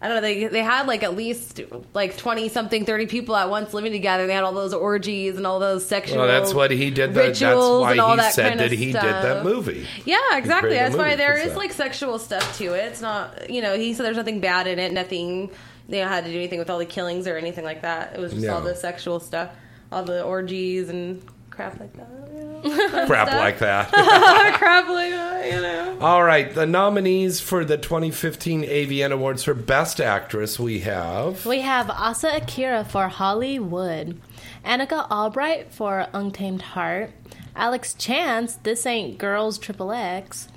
I 0.02 0.08
don't 0.08 0.16
know. 0.16 0.22
They 0.22 0.48
they 0.48 0.64
had 0.64 0.88
like 0.88 1.04
at 1.04 1.18
least 1.18 1.60
like 1.94 2.16
twenty 2.16 2.48
something, 2.48 2.86
thirty 2.86 3.06
people 3.06 3.36
at 3.36 3.50
once 3.50 3.74
living 3.74 3.92
together. 3.92 4.28
They 4.28 4.34
had 4.34 4.46
all 4.46 4.54
those 4.54 4.74
orgies 4.74 5.36
and 5.36 5.46
all 5.46 5.60
those 5.60 5.86
sexual. 5.86 6.20
well, 6.20 6.28
that's 6.28 6.54
what 6.54 6.72
he 6.72 6.90
did. 6.90 7.14
The, 7.14 7.24
that's 7.24 7.42
why 7.42 7.96
he 7.96 7.98
that 8.00 8.34
said 8.34 8.48
kind 8.48 8.60
that 8.62 8.72
of 8.72 8.80
he 8.80 8.92
stuff. 8.92 9.04
did 9.04 9.12
that 9.12 9.44
movie. 9.44 9.86
Yeah, 10.06 10.38
exactly. 10.38 10.70
That's 10.76 10.96
why 10.96 11.18
there 11.18 11.36
is 11.38 11.50
that. 11.50 11.58
like 11.58 11.74
sexual 11.74 12.18
stuff 12.18 12.58
to 12.60 12.76
it. 12.76 12.86
It's 12.86 13.02
not, 13.02 13.50
you 13.50 13.62
know, 13.62 13.76
he 13.76 13.94
said 13.94 14.06
there's 14.06 14.16
nothing 14.16 14.40
bad 14.40 14.68
in 14.68 14.80
it, 14.80 14.94
nothing, 14.94 15.50
they 15.90 15.98
have 15.98 16.24
to 16.24 16.32
do 16.32 16.38
anything 16.38 16.60
with 16.60 16.70
all 16.70 16.80
the 16.80 16.86
killings 16.86 17.28
or 17.28 17.36
anything 17.36 17.66
like 17.66 17.82
that. 17.82 18.14
It 18.16 18.22
was 18.22 18.32
just 18.32 18.46
Yeah. 18.46 18.54
all 18.54 18.62
the 18.62 18.76
sexual 18.76 19.20
stuff, 19.20 19.50
all 19.92 20.04
the 20.04 20.24
orgies 20.24 20.88
and 20.88 21.22
crap 21.50 21.78
like 21.78 21.92
that. 21.98 22.08
You 22.34 22.40
know? 22.46 22.46
Fun 22.46 22.49
Crap 22.62 23.28
stuff. 23.28 23.40
like 23.40 23.60
that. 23.60 23.92
crap 24.58 24.88
like 24.88 25.12
that, 25.12 25.46
you 25.52 25.62
know. 25.62 25.98
All 26.02 26.24
right, 26.24 26.54
the 26.54 26.66
nominees 26.66 27.40
for 27.40 27.66
the 27.66 27.78
2015 27.78 28.64
AVN 28.64 29.12
Awards 29.12 29.44
for 29.44 29.54
Best 29.54 30.00
Actress 30.00 30.60
we 30.60 30.80
have. 30.80 31.46
We 31.46 31.62
have 31.62 31.90
Asa 31.90 32.38
Akira 32.38 32.86
for 32.86 33.08
Hollywood, 33.08 34.20
Annika 34.66 35.08
Albrite 35.10 35.72
for 35.72 36.08
Untamed 36.14 36.62
Heart, 36.62 37.12
Alex 37.56 37.94
Chance, 37.94 38.56
This 38.64 38.86
Ain't 38.86 39.18
Girls 39.18 39.58
Triple 39.58 39.92
X, 39.92 40.48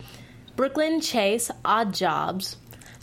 Brooklyn 0.54 1.00
Chase, 1.00 1.50
Odd 1.64 1.94
Jobs, 1.94 2.56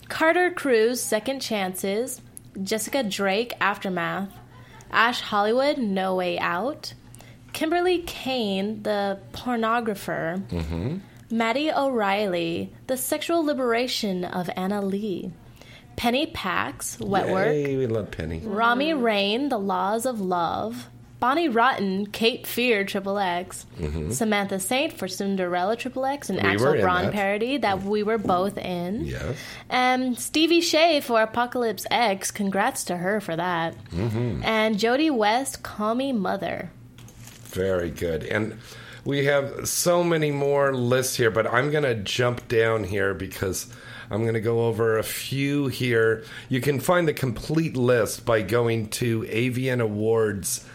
Carter 0.08 0.52
Cruz, 0.52 1.02
Second 1.02 1.42
Chances, 1.42 2.22
Jessica 2.64 3.04
Drake, 3.04 3.54
Aftermath, 3.60 4.30
Ash 4.92 5.22
Hollywood, 5.22 5.78
No 5.78 6.16
Way 6.16 6.40
Out, 6.40 6.94
Kimberly 7.60 7.98
Kane, 8.04 8.84
The 8.84 9.20
Pornographer, 9.34 10.42
Mm-hmm. 10.48 10.98
Maddy 11.30 11.70
O'Reilly, 11.70 12.72
The 12.88 12.96
Sexual 12.96 13.44
Liberation 13.44 14.24
of 14.24 14.50
Anna 14.56 14.82
Lee, 14.82 15.34
Penny 15.98 16.28
Pax, 16.28 16.96
Wetwork, 17.02 17.48
Yay, 17.66 17.76
we 17.76 17.86
love 17.86 18.12
Penny. 18.12 18.40
Rami 18.40 18.94
Rain, 18.94 19.50
The 19.50 19.58
Laws 19.58 20.06
of 20.06 20.22
Love, 20.22 20.88
Bonnie 21.20 21.50
Rotten, 21.50 22.06
Cape 22.06 22.48
Fear 22.48 22.86
Triple 22.86 23.18
X, 23.20 23.66
Mhm. 23.78 24.14
Samantha 24.14 24.58
Saint 24.58 24.94
for 24.94 25.10
Cinderella 25.10 25.76
Triple 25.76 26.06
X, 26.06 26.30
an 26.30 26.38
We 26.38 26.42
Axel 26.44 26.76
Braun 26.80 27.04
that. 27.08 27.14
parody 27.14 27.58
that 27.58 27.84
we 27.84 28.04
were 28.04 28.18
both 28.18 28.58
in. 28.58 29.06
Yes. 29.06 29.36
Um, 29.70 30.16
Stevie 30.16 30.62
Shae 30.62 31.04
for 31.04 31.22
Apocalypse 31.22 31.86
X, 31.92 32.32
congrats 32.32 32.86
to 32.86 32.96
her 32.96 33.20
for 33.20 33.36
that. 33.36 33.76
hmm 33.92 34.42
And 34.46 34.80
Jodi 34.80 35.10
West, 35.10 35.62
Call 35.62 35.94
Me 35.96 36.14
Mother. 36.14 36.72
Very 37.50 37.90
good. 37.90 38.24
And 38.24 38.58
we 39.04 39.26
have 39.26 39.68
so 39.68 40.04
many 40.04 40.32
more 40.32 40.74
lists 40.74 41.16
here, 41.18 41.32
but 41.32 41.48
I'm 41.48 41.72
going 41.72 41.84
to 41.84 41.96
jump 41.96 42.48
down 42.48 42.84
here 42.86 43.14
because 43.14 43.68
I'm 44.12 44.22
going 44.22 44.34
to 44.34 44.42
go 44.42 44.68
over 44.68 44.98
a 44.98 45.04
few 45.04 45.68
here. 45.68 46.24
You 46.48 46.62
can 46.62 46.80
find 46.80 47.08
the 47.08 47.14
complete 47.14 47.76
list 47.78 48.26
by 48.26 48.42
going 48.42 48.90
to 48.90 49.22
avnawards.com 49.24 50.66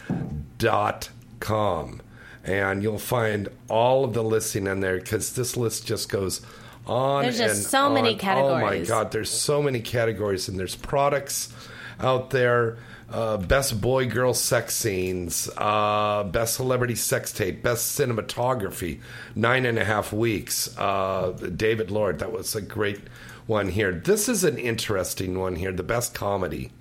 and 2.46 2.82
you'll 2.82 2.98
find 2.98 3.48
all 3.68 4.05
of 4.05 4.12
the 4.12 4.22
listing 4.22 4.66
in 4.66 4.80
there 4.80 4.98
because 4.98 5.32
this 5.34 5.56
list 5.56 5.86
just 5.86 6.10
goes 6.10 6.42
on 6.86 7.22
There's 7.22 7.38
just 7.38 7.70
so 7.70 7.88
many 7.88 8.20
on. 8.20 8.38
Oh 8.38 8.60
my 8.60 8.78
god, 8.80 9.12
there's 9.12 9.30
so 9.30 9.62
many 9.62 9.80
categories 9.80 10.48
and 10.48 10.59
there's 10.59 10.76
products 10.76 11.52
out 11.98 12.30
there. 12.30 12.76
Uh, 13.10 13.36
best 13.36 13.81
boy 13.81 14.06
girl 14.09 14.35
sex 14.35 14.74
scenes, 14.74 15.48
uh, 15.56 16.24
best 16.24 16.55
celebrity 16.55 16.94
sex 16.94 17.32
tape, 17.32 17.62
best 17.62 17.98
cinematography, 17.98 19.01
nine 19.35 19.66
and 19.66 19.78
a 19.78 19.85
half 19.85 20.12
weeks. 20.12 20.76
Uh, 20.78 21.32
David 21.55 21.90
Lord, 21.90 22.18
that 22.18 22.32
was 22.32 22.55
a 22.56 22.62
great 22.62 23.01
one 23.47 23.68
here. 23.68 23.93
This 23.93 24.28
is 24.28 24.43
an 24.43 24.59
interesting 24.59 25.39
one 25.39 25.56
here. 25.56 25.70
The 25.72 25.82
best 25.82 26.14
comedy. 26.14 26.72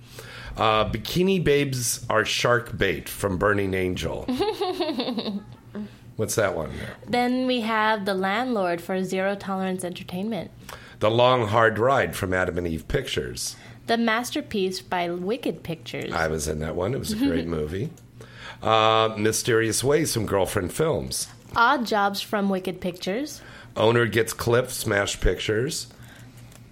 Uh, 0.56 0.88
Bikini 0.90 1.42
Babes 1.42 2.06
are 2.08 2.24
shark 2.24 2.76
bait 2.78 3.08
from 3.08 3.38
Burning 3.38 3.74
Angel. 3.74 4.24
What's 6.16 6.36
that 6.36 6.54
one? 6.54 6.70
then 7.08 7.46
we 7.46 7.60
have 7.62 8.04
The 8.04 8.14
Landlord 8.14 8.80
for 8.80 9.02
Zero 9.02 9.34
Tolerance 9.34 9.84
Entertainment. 9.84 10.50
The 11.00 11.10
Long 11.10 11.48
Hard 11.48 11.78
Ride 11.78 12.14
from 12.14 12.32
Adam 12.32 12.56
and 12.56 12.66
Eve 12.68 12.86
Pictures. 12.86 13.56
The 13.86 13.96
Masterpiece 13.98 14.80
by 14.80 15.10
Wicked 15.10 15.62
Pictures. 15.62 16.12
I 16.12 16.28
was 16.28 16.48
in 16.48 16.58
that 16.60 16.74
one. 16.74 16.94
It 16.94 16.98
was 16.98 17.12
a 17.12 17.16
great 17.28 17.46
movie. 17.46 17.90
Uh, 18.62 19.14
Mysterious 19.18 19.84
Ways 19.84 20.14
from 20.14 20.24
Girlfriend 20.26 20.72
Films. 20.72 21.28
Odd 21.54 21.86
Jobs 21.86 22.20
from 22.22 22.48
Wicked 22.48 22.80
Pictures. 22.80 23.42
Owner 23.76 24.06
Gets 24.06 24.32
Clipped, 24.32 24.70
Smash 24.70 25.20
Pictures. 25.20 25.88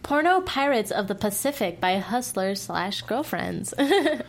Porno 0.03 0.41
Pirates 0.41 0.91
of 0.91 1.07
the 1.07 1.15
Pacific 1.15 1.81
by 1.81 1.99
Hustlers 1.99 2.63
slash 2.63 3.03
Girlfriends. 3.03 3.73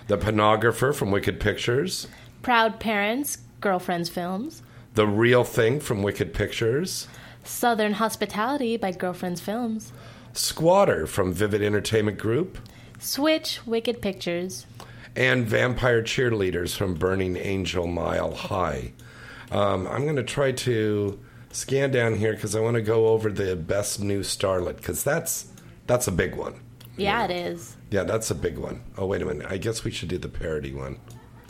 The 0.08 0.18
Pornographer 0.18 0.94
from 0.94 1.10
Wicked 1.12 1.40
Pictures. 1.40 2.08
Proud 2.42 2.80
Parents, 2.80 3.38
Girlfriends 3.62 4.10
Films. 4.10 4.62
The 4.96 5.08
Real 5.08 5.44
Thing 5.46 5.80
from 5.80 6.04
Wicked 6.04 6.34
Pictures. 6.34 7.08
Southern 7.46 7.94
Hospitality 7.94 8.76
by 8.78 8.92
Girlfriends 8.92 9.40
Films. 9.42 9.92
Squatter 10.34 11.08
from 11.08 11.32
Vivid 11.34 11.62
Entertainment 11.64 12.18
Group. 12.18 12.58
Switch, 13.04 13.60
Wicked 13.66 14.02
Pictures. 14.02 14.66
And 15.16 15.46
Vampire 15.46 16.02
Cheerleaders 16.02 16.76
from 16.76 16.96
Burning 16.96 17.36
Angel 17.36 17.86
Mile 17.86 18.34
High. 18.34 18.94
Um, 19.52 19.86
I'm 19.88 20.04
going 20.04 20.16
to 20.16 20.24
try 20.24 20.54
to 20.54 21.20
scan 21.52 21.92
down 21.92 22.16
here 22.16 22.34
because 22.34 22.56
I 22.56 22.62
want 22.62 22.76
to 22.76 22.82
go 22.82 23.10
over 23.10 23.30
the 23.30 23.56
best 23.58 24.00
new 24.00 24.22
starlet 24.22 24.78
because 24.78 25.04
that's 25.04 25.48
that's 25.86 26.08
a 26.08 26.12
big 26.12 26.36
one. 26.36 26.62
Yeah, 26.96 27.26
it 27.26 27.32
is. 27.32 27.76
Yeah, 27.92 28.04
that's 28.04 28.32
a 28.32 28.36
big 28.36 28.58
one. 28.58 28.82
Oh, 28.98 29.06
wait 29.06 29.22
a 29.22 29.26
minute. 29.26 29.48
I 29.50 29.58
guess 29.58 29.84
we 29.84 29.92
should 29.92 30.10
do 30.10 30.18
the 30.18 30.30
parody 30.30 30.74
one. 30.74 31.00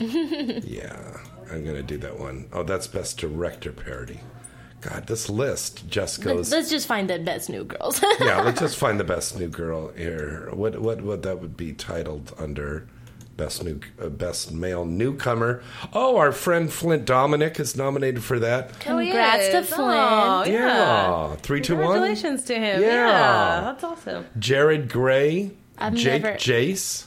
Yeah, 0.00 1.18
I'm 1.50 1.62
going 1.62 1.76
to 1.76 1.82
do 1.84 1.98
that 1.98 2.18
one. 2.18 2.48
Oh, 2.52 2.64
that's 2.64 2.88
best 2.88 3.16
director 3.16 3.70
parody. 3.70 4.18
God, 4.84 5.06
this 5.06 5.30
list 5.30 5.88
just 5.88 6.20
goes. 6.22 6.52
Let's 6.52 6.68
just 6.68 6.86
find 6.86 7.08
the 7.08 7.18
best 7.18 7.48
new 7.48 7.64
girls. 7.64 8.02
yeah, 8.20 8.42
let's 8.42 8.60
just 8.66 8.76
find 8.76 9.00
the 9.00 9.04
best 9.04 9.38
new 9.38 9.48
girl 9.48 9.88
here. 9.96 10.50
What 10.52 10.78
what 10.80 11.00
what 11.00 11.22
that 11.22 11.40
would 11.40 11.56
be 11.56 11.72
titled 11.72 12.34
under 12.38 12.86
best 13.36 13.64
new 13.64 13.80
uh, 14.00 14.10
best 14.10 14.52
male 14.52 14.84
newcomer? 14.84 15.62
Oh, 15.94 16.18
our 16.18 16.32
friend 16.32 16.70
Flint 16.70 17.06
Dominic 17.06 17.58
is 17.58 17.74
nominated 17.76 18.22
for 18.22 18.38
that. 18.40 18.78
Congrats 18.78 19.48
to 19.48 19.58
is. 19.60 19.68
Flint. 19.72 19.90
Oh, 19.90 20.44
Yeah, 20.46 21.36
three, 21.36 21.62
two, 21.62 21.76
one. 21.76 21.84
Congratulations 21.84 22.44
to 22.44 22.54
him. 22.54 22.82
Yeah. 22.82 22.88
Yeah. 22.88 23.60
that's 23.62 23.84
awesome. 23.84 24.26
Jared 24.38 24.90
Gray, 24.92 25.52
I've 25.78 25.94
Jake 25.94 26.22
never- 26.24 26.36
Jace, 26.36 27.06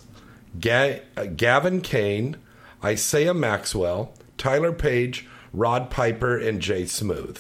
Ga- 0.60 1.02
uh, 1.16 1.26
Gavin 1.26 1.82
Kane, 1.82 2.38
Isaiah 2.84 3.36
Maxwell, 3.36 4.14
Tyler 4.40 4.72
Page, 4.74 5.28
Rod 5.54 5.90
Piper, 5.92 6.36
and 6.38 6.60
Jay 6.60 6.86
Smooth. 6.88 7.40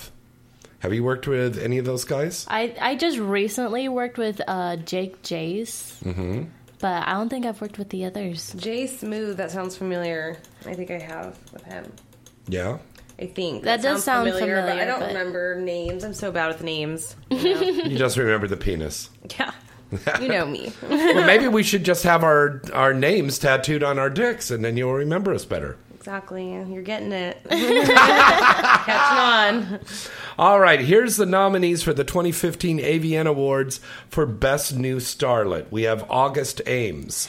Have 0.79 0.93
you 0.93 1.03
worked 1.03 1.27
with 1.27 1.57
any 1.57 1.77
of 1.79 1.85
those 1.85 2.03
guys? 2.05 2.45
I, 2.49 2.75
I 2.79 2.95
just 2.95 3.17
recently 3.17 3.89
worked 3.89 4.17
with 4.17 4.41
uh, 4.47 4.75
Jake 4.77 5.21
Jace, 5.23 6.01
Mm-hmm. 6.03 6.43
but 6.79 7.07
I 7.07 7.13
don't 7.13 7.29
think 7.29 7.45
I've 7.45 7.59
worked 7.59 7.77
with 7.79 7.89
the 7.89 8.05
others. 8.05 8.53
Jay 8.53 8.85
Smooth, 8.87 9.37
that 9.37 9.49
sounds 9.51 9.75
familiar. 9.75 10.37
I 10.65 10.73
think 10.75 10.91
I 10.91 10.99
have 10.99 11.37
with 11.51 11.63
him. 11.63 11.91
Yeah. 12.47 12.77
I 13.19 13.25
think 13.25 13.63
That 13.63 13.81
does 13.81 14.03
sound 14.03 14.29
but 14.31 14.43
I 14.43 14.85
don't 14.85 14.99
but- 14.99 15.07
remember 15.07 15.55
names. 15.59 16.03
I'm 16.03 16.13
so 16.13 16.31
bad 16.31 16.49
with 16.49 16.61
names. 16.61 17.15
You 17.31 17.97
just 17.97 18.15
remember 18.17 18.47
the 18.47 18.57
penis. 18.57 19.09
Yeah, 19.39 19.51
you 20.21 20.27
know 20.27 20.45
me. 20.45 20.71
well, 20.87 21.25
maybe 21.25 21.47
we 21.47 21.63
should 21.63 21.83
just 21.83 22.03
have 22.03 22.23
our 22.23 22.61
our 22.73 22.93
names 22.93 23.39
tattooed 23.39 23.81
on 23.83 23.97
our 23.97 24.09
dicks, 24.11 24.51
and 24.51 24.63
then 24.63 24.77
you'll 24.77 24.93
remember 24.93 25.33
us 25.33 25.45
better. 25.45 25.77
Exactly. 25.97 26.51
You're 26.53 26.83
getting 26.83 27.11
it. 27.11 27.37
Catching 27.49 29.17
on. 29.17 29.79
All 30.39 30.59
right, 30.59 30.79
here's 30.79 31.17
the 31.17 31.25
nominees 31.25 31.83
for 31.83 31.93
the 31.93 32.03
2015 32.03 32.79
AVN 32.79 33.27
Awards 33.27 33.79
for 34.07 34.25
Best 34.25 34.75
New 34.75 34.97
Starlet. 34.97 35.65
We 35.71 35.83
have 35.83 36.09
August 36.09 36.61
Ames, 36.67 37.27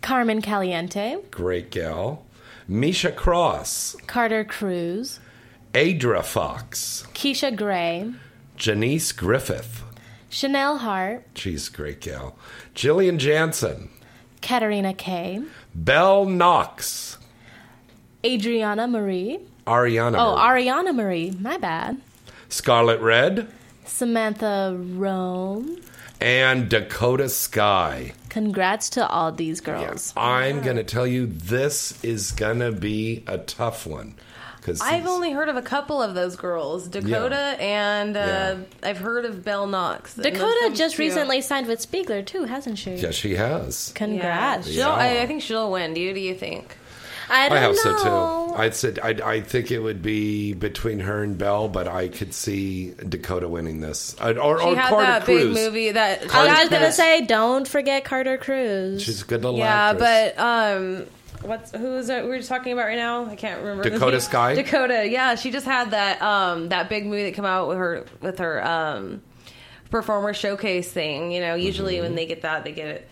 Carmen 0.00 0.40
Caliente, 0.40 1.16
great 1.30 1.70
gal. 1.70 2.24
Misha 2.70 3.10
Cross, 3.10 3.96
Carter 4.06 4.44
Cruz, 4.44 5.20
Aidra 5.72 6.22
Fox, 6.22 7.06
Keisha 7.14 7.54
Grey, 7.56 8.12
Janice 8.56 9.10
Griffith, 9.12 9.82
Chanel 10.28 10.78
Hart, 10.78 11.24
she's 11.34 11.68
a 11.68 11.72
great 11.72 12.00
gal. 12.00 12.36
Jillian 12.74 13.16
Janson, 13.18 13.88
Katarina 14.42 14.92
Kay, 14.94 15.40
Belle 15.74 16.26
Knox, 16.26 17.17
Adriana 18.24 18.86
Marie. 18.88 19.38
Ariana, 19.66 20.16
Oh, 20.18 20.36
Marie, 20.36 20.66
Ariana 20.66 20.94
Marie. 20.94 21.30
My 21.38 21.56
bad. 21.58 21.98
Scarlet 22.48 23.00
Red, 23.00 23.48
Samantha 23.84 24.76
Rone. 24.78 25.78
and 26.20 26.68
Dakota 26.68 27.28
Sky. 27.28 28.12
Congrats 28.30 28.90
to 28.90 29.06
all 29.06 29.30
these 29.32 29.60
girls. 29.60 30.12
I'm 30.16 30.62
going 30.62 30.76
to 30.76 30.84
tell 30.84 31.06
you, 31.06 31.26
this 31.26 32.02
is 32.04 32.32
going 32.32 32.60
to 32.60 32.72
be 32.72 33.22
a 33.26 33.38
tough 33.38 33.86
one. 33.86 34.14
Because 34.56 34.80
I've 34.82 35.06
only 35.06 35.30
heard 35.32 35.48
of 35.48 35.56
a 35.56 35.62
couple 35.62 36.02
of 36.02 36.14
those 36.14 36.36
girls, 36.36 36.88
Dakota 36.88 37.56
and 37.60 38.16
uh, 38.16 38.20
Yeah. 38.20 38.56
I've 38.82 38.98
heard 38.98 39.24
of 39.24 39.42
Belle 39.44 39.66
Knox. 39.66 40.14
Dakota 40.14 40.72
just 40.74 40.96
too. 40.96 41.02
recently 41.04 41.40
signed 41.40 41.66
with 41.68 41.80
Spiegler 41.80 42.24
too, 42.26 42.44
hasn't 42.44 42.76
she? 42.78 42.94
Yes, 42.96 43.14
she 43.14 43.36
has. 43.36 43.92
Congrats. 43.94 44.68
Yeah. 44.68 44.84
She'll, 44.84 44.92
I, 44.92 45.20
I 45.20 45.26
think 45.26 45.42
she'll 45.42 45.70
win. 45.70 45.94
Do 45.94 46.00
you? 46.00 46.12
Do 46.12 46.20
you 46.20 46.34
think? 46.34 46.76
I 47.30 47.46
I 47.48 47.58
hope 47.60 47.76
know. 47.76 47.96
so 47.98 48.48
too. 48.48 48.54
I'd 48.56 48.74
said 48.74 48.98
I 49.02 49.10
I 49.24 49.40
think 49.40 49.70
it 49.70 49.78
would 49.78 50.02
be 50.02 50.52
between 50.54 51.00
her 51.00 51.22
and 51.22 51.36
Belle, 51.38 51.68
but 51.68 51.86
I 51.88 52.08
could 52.08 52.32
see 52.34 52.92
Dakota 53.08 53.48
winning 53.48 53.80
this, 53.80 54.16
Uh, 54.20 54.34
or, 54.42 54.58
She 54.60 54.66
or 54.66 54.76
had 54.76 54.88
Carter 54.88 55.06
that 55.06 55.24
Cruz. 55.24 55.44
big 55.44 55.64
movie 55.64 55.92
that 55.92 56.34
I 56.34 56.60
was 56.62 56.68
gonna 56.70 56.92
say, 56.92 57.24
don't 57.26 57.66
forget 57.68 58.04
Carter 58.04 58.38
Cruz. 58.38 59.02
She's 59.02 59.22
a 59.22 59.24
good 59.24 59.42
little 59.44 59.58
yeah, 59.58 59.90
actress. 59.90 60.32
but 60.36 60.42
um, 60.42 61.06
what's 61.42 61.70
who's 61.70 62.08
it 62.08 62.24
we 62.24 62.30
were 62.30 62.38
just 62.38 62.48
talking 62.48 62.72
about 62.72 62.86
right 62.86 62.96
now? 62.96 63.26
I 63.26 63.36
can't 63.36 63.60
remember. 63.60 63.88
Dakota 63.88 64.20
Sky? 64.20 64.54
Dakota, 64.54 65.06
yeah, 65.08 65.34
she 65.36 65.50
just 65.50 65.66
had 65.66 65.90
that 65.92 66.20
um 66.22 66.70
that 66.70 66.88
big 66.88 67.04
movie 67.06 67.24
that 67.24 67.34
came 67.34 67.44
out 67.44 67.68
with 67.68 67.78
her 67.78 68.06
with 68.22 68.38
her 68.38 68.66
um 68.66 69.22
performer 69.90 70.34
showcase 70.34 70.90
thing. 70.90 71.30
You 71.32 71.40
know, 71.40 71.54
usually 71.54 71.94
Mm-hmm. 71.94 72.02
when 72.02 72.14
they 72.16 72.26
get 72.26 72.42
that, 72.42 72.64
they 72.64 72.72
get 72.72 72.88
it. 72.88 73.08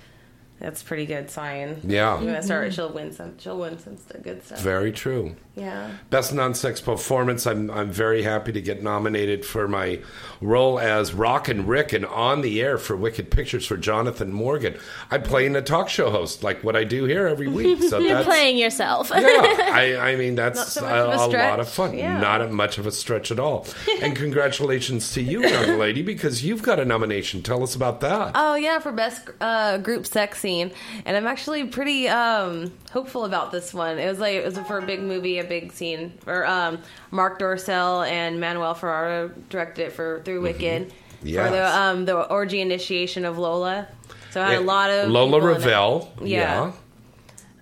That's 0.58 0.80
a 0.80 0.84
pretty 0.84 1.04
good 1.06 1.30
sign. 1.30 1.80
Yeah. 1.84 2.18
you 2.18 2.26
want 2.26 2.38
to 2.38 2.42
start. 2.42 2.72
She'll 2.72 2.92
win 2.92 3.12
some. 3.12 3.38
She'll 3.38 3.58
win 3.58 3.78
some 3.78 3.96
st- 3.98 4.22
good 4.22 4.44
stuff. 4.44 4.60
Very 4.60 4.90
true. 4.90 5.36
Yeah. 5.54 5.90
Best 6.10 6.34
non-sex 6.34 6.80
performance. 6.80 7.46
I'm 7.46 7.70
I'm 7.70 7.90
very 7.90 8.22
happy 8.22 8.52
to 8.52 8.60
get 8.60 8.82
nominated 8.82 9.44
for 9.44 9.66
my 9.68 10.00
role 10.40 10.78
as 10.78 11.14
Rock 11.14 11.48
and 11.48 11.66
Rick 11.68 11.92
and 11.92 12.04
on 12.06 12.42
the 12.42 12.60
air 12.62 12.76
for 12.78 12.94
Wicked 12.96 13.30
Pictures 13.30 13.66
for 13.66 13.76
Jonathan 13.76 14.32
Morgan. 14.32 14.76
I'm 15.10 15.22
playing 15.22 15.56
a 15.56 15.62
talk 15.62 15.88
show 15.88 16.10
host 16.10 16.42
like 16.42 16.62
what 16.62 16.76
I 16.76 16.84
do 16.84 17.04
here 17.04 17.26
every 17.26 17.48
week. 17.48 17.66
So 17.86 17.98
You're 17.98 18.14
that's 18.14 18.26
playing 18.26 18.58
yourself. 18.58 19.10
yeah, 19.10 19.20
I, 19.22 20.12
I 20.12 20.16
mean 20.16 20.34
that's 20.34 20.72
so 20.72 20.84
a, 20.84 21.10
a 21.10 21.26
a 21.26 21.28
lot 21.28 21.60
of 21.60 21.68
fun. 21.68 21.96
Yeah. 21.96 22.18
Not 22.18 22.40
a, 22.42 22.48
much 22.48 22.78
of 22.78 22.86
a 22.86 22.90
stretch 22.92 23.30
at 23.30 23.38
all. 23.38 23.66
and 24.02 24.16
congratulations 24.16 25.12
to 25.12 25.22
you, 25.22 25.46
young 25.46 25.78
lady, 25.78 26.02
because 26.02 26.44
you've 26.44 26.62
got 26.62 26.80
a 26.80 26.84
nomination. 26.84 27.42
Tell 27.42 27.62
us 27.62 27.74
about 27.74 28.00
that. 28.00 28.32
Oh 28.34 28.54
yeah, 28.56 28.78
for 28.80 28.92
best 28.92 29.28
uh, 29.40 29.78
group 29.78 30.06
sex 30.06 30.40
scene, 30.46 30.70
and 31.04 31.16
I'm 31.16 31.26
actually 31.26 31.64
pretty 31.66 32.08
um, 32.08 32.72
hopeful 32.92 33.24
about 33.24 33.50
this 33.50 33.74
one. 33.74 33.98
It 33.98 34.08
was 34.08 34.20
like 34.20 34.34
it 34.36 34.44
was 34.44 34.56
for 34.60 34.78
a 34.78 34.82
big 34.86 35.00
movie, 35.02 35.40
a 35.40 35.44
big 35.44 35.72
scene. 35.72 36.12
For 36.20 36.46
um, 36.46 36.78
Marc 37.10 37.40
Dorcel 37.40 38.06
and 38.08 38.38
Manuel 38.38 38.74
Ferrara 38.74 39.30
directed 39.50 39.86
it 39.86 39.92
for 39.92 40.22
through 40.24 40.42
Wicked 40.42 40.92
for 40.92 41.26
Yes. 41.26 41.50
the 41.50 41.80
um, 41.80 42.04
the 42.04 42.14
orgy 42.30 42.60
initiation 42.60 43.24
of 43.24 43.38
Lola. 43.38 43.88
So 44.30 44.40
I 44.40 44.52
had 44.52 44.58
a 44.58 44.64
lot 44.64 44.90
of 44.90 45.10
Lola 45.10 45.38
it. 45.38 45.54
Ravel. 45.54 46.12
Yeah. 46.22 46.70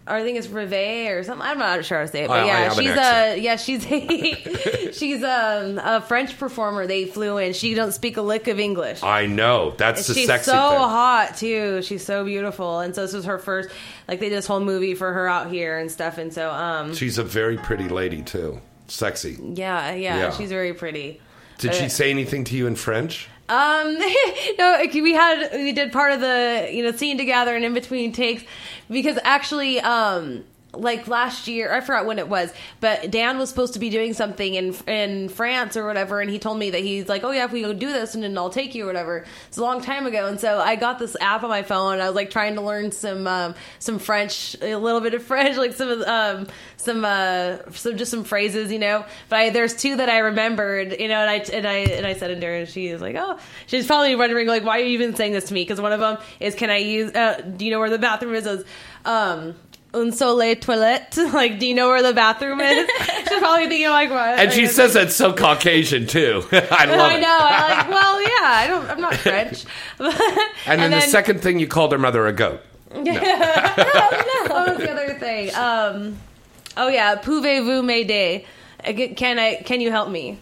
Or 0.07 0.17
I 0.17 0.23
think 0.23 0.37
it's 0.37 0.49
Reve 0.49 1.11
or 1.13 1.23
something. 1.25 1.47
I'm 1.47 1.59
not 1.59 1.83
sure 1.85 1.97
how 1.99 2.05
to 2.05 2.11
say 2.11 2.25
it, 2.25 2.29
but 2.29 2.41
I 2.41 2.47
yeah, 2.47 2.69
she's 2.75 2.91
a 2.91 3.39
yeah, 3.39 3.57
she's 3.57 3.87
a 3.91 4.93
she's 4.93 5.23
um, 5.25 5.79
a 5.83 6.03
French 6.03 6.39
performer. 6.39 6.87
They 6.87 7.07
flew 7.07 7.39
in. 7.39 7.55
She 7.55 7.73
don't 7.75 7.93
speak 7.93 8.19
a 8.19 8.23
lick 8.23 8.47
of 8.47 8.61
English. 8.61 9.03
I 9.03 9.25
know. 9.25 9.71
That's 9.79 10.07
And 10.07 10.15
the 10.15 10.21
she's 10.21 10.27
sexy 10.27 10.51
so 10.51 10.53
thing. 10.71 10.79
hot 10.79 11.37
too. 11.39 11.81
She's 11.83 12.05
so 12.05 12.23
beautiful, 12.25 12.81
and 12.81 12.95
so 12.95 13.01
this 13.03 13.15
was 13.15 13.25
her 13.25 13.39
first. 13.39 13.71
Like 14.07 14.21
they 14.21 14.29
did 14.29 14.37
this 14.37 14.47
whole 14.47 14.61
movie 14.61 14.95
for 14.95 15.11
her 15.11 15.27
out 15.27 15.51
here 15.51 15.79
and 15.79 15.91
stuff, 15.91 16.19
and 16.19 16.35
so 16.35 16.51
um, 16.51 16.95
She's 16.95 17.17
a 17.17 17.25
very 17.25 17.57
pretty 17.57 17.89
lady 17.89 18.21
too. 18.23 18.61
Sexy. 18.89 19.39
yeah, 19.41 19.95
yeah, 19.95 20.19
Yeah. 20.19 20.31
she's 20.33 20.51
very 20.51 20.75
pretty. 20.75 21.19
Did 21.57 21.71
Uh, 21.71 21.75
she 21.75 21.89
say 21.89 22.11
anything 22.11 22.45
to 22.45 22.55
you 22.57 22.67
in 22.67 22.77
French? 22.77 23.29
Um, 23.49 23.99
no, 24.59 24.79
we 25.03 25.13
had 25.13 25.51
we 25.53 25.73
did 25.73 25.93
part 25.93 26.13
of 26.13 26.21
the 26.21 26.69
you 26.73 26.83
know 26.83 26.93
scene 26.93 27.19
together 27.19 27.55
and 27.55 27.65
in 27.65 27.75
between 27.75 28.13
takes 28.13 28.45
because 28.91 29.19
actually, 29.23 29.81
um, 29.81 30.45
like 30.77 31.09
last 31.09 31.49
year, 31.49 31.73
I 31.73 31.81
forgot 31.81 32.07
when 32.07 32.19
it 32.19 32.29
was, 32.29 32.53
but 32.81 33.11
Dan 33.11 33.39
was 33.39 33.49
supposed 33.49 33.75
to 33.75 33.79
be 33.79 33.91
doing 33.91 34.13
something 34.13 34.55
in 34.55 34.75
in 34.87 35.29
France 35.29 35.77
or 35.77 35.87
whatever, 35.87 36.21
and 36.21 36.31
he 36.31 36.39
told 36.39 36.59
me 36.59 36.71
that 36.71 36.81
he's 36.83 37.09
like, 37.09 37.25
oh 37.25 37.31
yeah, 37.31 37.45
if 37.45 37.53
we 37.53 37.63
go 37.63 37.73
do 37.73 37.93
this, 37.93 38.15
and 38.15 38.23
then 38.23 38.37
I'll 38.37 38.51
take 38.51 38.75
you 38.75 38.85
or 38.85 38.87
whatever. 38.87 39.25
It's 39.49 39.59
a 39.59 39.63
long 39.63 39.81
time 39.81 40.07
ago, 40.07 40.27
and 40.27 40.39
so 40.41 40.59
I 40.59 40.77
got 40.77 40.99
this 40.99 41.17
app 41.21 41.43
on 41.43 41.51
my 41.51 41.63
phone. 41.63 42.01
I 42.01 42.07
was 42.07 42.15
like 42.15 42.31
trying 42.31 42.55
to 42.57 42.61
learn 42.61 42.93
some 42.93 43.27
um, 43.27 43.55
some 43.79 43.99
French, 43.99 44.57
a 44.61 44.77
little 44.77 45.01
bit 45.01 45.15
of 45.15 45.23
French, 45.23 45.57
like 45.65 45.75
some 45.75 46.03
um 46.03 46.47
some 46.77 47.05
uh 47.05 47.59
some 47.73 47.97
just 47.97 48.11
some 48.11 48.25
phrases, 48.25 48.71
you 48.71 48.79
know. 48.79 49.05
But 49.29 49.39
I, 49.39 49.51
there's 49.51 49.75
two 49.75 49.97
that 49.97 50.09
I 50.09 50.19
remembered, 50.19 51.01
you 51.01 51.09
know, 51.09 51.21
and 51.21 51.31
I 51.31 51.37
and 51.57 51.67
I 51.67 51.77
and 51.77 52.07
I 52.07 52.15
said 52.15 52.29
to 52.41 52.47
her, 52.47 52.55
and 52.57 52.69
she 52.69 52.93
was 52.93 53.01
like, 53.01 53.17
oh, 53.17 53.39
she's 53.67 53.87
probably 53.87 54.15
wondering 54.17 54.47
like, 54.47 54.65
why 54.65 54.79
are 54.79 54.85
you 54.85 54.91
even 54.91 55.15
saying 55.15 55.33
this 55.33 55.45
to 55.45 55.55
me? 55.55 55.63
Because 55.63 55.81
one 55.81 55.93
of 55.93 56.01
them 56.01 56.19
is, 56.41 56.55
can 56.55 56.71
I 56.71 56.79
use? 56.79 57.13
Uh, 57.15 57.41
do 57.57 57.65
you 57.65 57.71
know 57.71 57.79
where 57.79 57.91
the 57.91 57.99
bathroom? 57.99 58.35
Is 58.35 58.65
um. 59.05 59.55
Un 59.95 60.13
soleil 60.13 60.57
toilette. 60.57 61.17
Like, 61.33 61.59
do 61.59 61.67
you 61.67 61.75
know 61.75 61.89
where 61.89 62.03
the 62.03 62.13
bathroom 62.13 62.61
is? 62.61 62.89
She's 63.29 63.39
probably 63.39 63.69
thinking 63.69 63.89
like, 63.91 64.11
what? 64.11 64.39
And 64.39 64.53
she 64.53 64.63
Like, 64.63 64.71
says 64.71 64.95
that 64.95 65.13
so 65.13 65.33
Caucasian 65.33 66.07
too. 66.07 66.43
I 66.53 66.85
love 66.87 67.11
I 67.11 67.17
it. 67.17 67.21
know. 67.21 67.39
I 67.41 67.69
like. 67.79 67.89
Well, 67.91 68.21
yeah. 68.23 68.29
I 68.43 68.67
don't. 68.67 68.91
I'm 68.91 69.01
not 69.01 69.15
French. 69.17 69.65
And 70.67 70.81
then, 70.81 70.91
the 70.91 71.01
second 71.01 71.41
thing 71.41 71.59
you 71.59 71.67
called 71.67 71.93
her 71.93 71.99
mother 71.99 72.27
a 72.27 72.33
goat. 72.33 72.61
Yeah. 72.95 73.75
no, 73.77 74.55
What 74.55 74.69
was 74.69 74.79
the 74.79 74.91
other 74.93 75.15
thing? 75.19 75.55
Um. 75.55 76.19
Oh 76.77 76.89
yeah. 76.89 77.17
Pouvez-vous 77.17 77.83
m'aider? 77.83 78.45
Uh, 78.85 78.93
Can 79.17 79.39
I? 79.39 79.57
Can 79.65 79.81
you 79.81 79.91
help 79.91 80.09
me? 80.11 80.39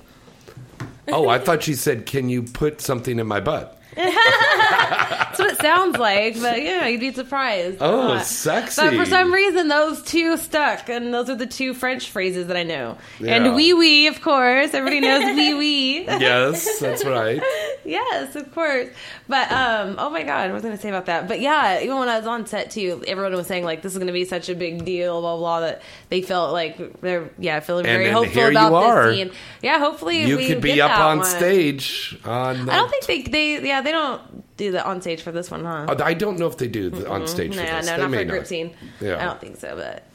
Oh, 1.08 1.28
I 1.28 1.38
thought 1.38 1.62
she 1.62 1.74
said, 1.74 2.06
"Can 2.06 2.28
you 2.28 2.42
put 2.42 2.80
something 2.80 3.18
in 3.18 3.26
my 3.26 3.40
butt?" 3.40 3.80
That's 3.94 5.39
what 5.39 5.52
it 5.52 5.60
sounds 5.60 5.97
like, 5.98 6.40
but 6.40 6.62
yeah, 6.62 6.86
you'd 6.86 7.01
be 7.01 7.12
surprised. 7.12 7.78
Oh, 7.81 8.12
Uh, 8.12 8.20
sexy. 8.20 8.81
But 8.82 8.94
for 8.94 9.06
some 9.06 9.32
reason, 9.32 9.69
those 9.69 10.02
two 10.02 10.36
stuck, 10.36 10.89
and 10.89 11.12
those 11.12 11.28
are 11.31 11.35
the 11.35 11.47
two 11.47 11.74
French 11.74 12.10
phrases 12.10 12.47
that 12.48 12.56
I 12.56 12.62
know. 12.62 12.98
Yeah. 13.20 13.36
And 13.36 13.55
wee 13.55 13.73
wee, 13.74 14.06
of 14.06 14.20
course. 14.23 14.74
Everybody 14.74 15.01
knows 15.01 15.24
wee 15.36 15.55
wee. 15.55 15.98
Yes, 16.23 16.78
that's 16.78 17.05
right. 17.05 17.43
yes, 17.85 18.36
of 18.36 18.52
course. 18.55 18.89
But 19.28 19.51
um, 19.51 19.97
oh 19.98 20.10
my 20.10 20.23
god, 20.23 20.51
what 20.51 20.55
was 20.55 20.64
I 20.64 20.69
going 20.69 20.77
to 20.77 20.82
say 20.82 20.89
about 20.89 21.06
that? 21.06 21.27
But 21.28 21.40
yeah, 21.40 21.81
even 21.81 21.98
when 21.98 22.09
I 22.09 22.19
was 22.19 22.27
on 22.27 22.47
set 22.47 22.70
too, 22.70 23.02
everyone 23.06 23.35
was 23.35 23.47
saying 23.47 23.64
like 23.64 23.82
this 23.82 23.93
is 23.93 23.98
going 23.98 24.06
to 24.09 24.12
be 24.12 24.24
such 24.24 24.48
a 24.48 24.55
big 24.55 24.85
deal, 24.85 25.20
blah 25.20 25.36
blah. 25.36 25.60
That 25.60 25.82
they 26.12 26.20
felt 26.20 26.52
like 26.52 27.01
they're 27.01 27.30
yeah 27.39 27.60
feeling 27.60 27.86
And 27.86 27.94
very 27.94 28.05
then 28.05 28.12
hopeful 28.12 28.48
about 28.48 28.74
are. 28.74 29.06
this 29.06 29.16
scene. 29.16 29.30
Yeah, 29.62 29.78
hopefully 29.78 30.26
You 30.26 30.36
could 30.36 30.60
be 30.60 30.78
up 30.78 30.98
on 30.98 31.18
one. 31.18 31.26
stage 31.26 32.18
on. 32.26 32.68
I 32.68 32.76
don't 32.76 32.90
think 32.90 33.06
they 33.06 33.22
they 33.22 33.66
yeah 33.66 33.80
they 33.80 33.93
don't 33.93 34.20
do 34.59 34.72
that 34.72 34.84
on 34.84 35.01
stage 35.01 35.22
for 35.22 35.32
this 35.32 35.51
one, 35.51 35.64
huh? 35.64 35.86
Oh, 35.89 36.02
I 36.05 36.12
don't 36.12 36.39
know 36.39 36.48
if 36.48 36.59
they 36.59 36.68
do 36.68 36.90
the 36.90 37.09
on 37.09 37.26
stage 37.26 37.56
for 37.56 37.62
Nah, 37.62 37.78
this. 37.78 37.86
no, 37.86 37.97
they 37.97 38.02
not 38.02 38.10
may 38.10 38.16
for 38.18 38.22
a 38.22 38.26
group 38.26 38.40
not. 38.43 38.47
scene. 38.47 38.74
Yeah. 39.01 39.22
I 39.22 39.24
don't 39.24 39.40
think 39.40 39.56
so, 39.56 39.74
but 39.74 40.06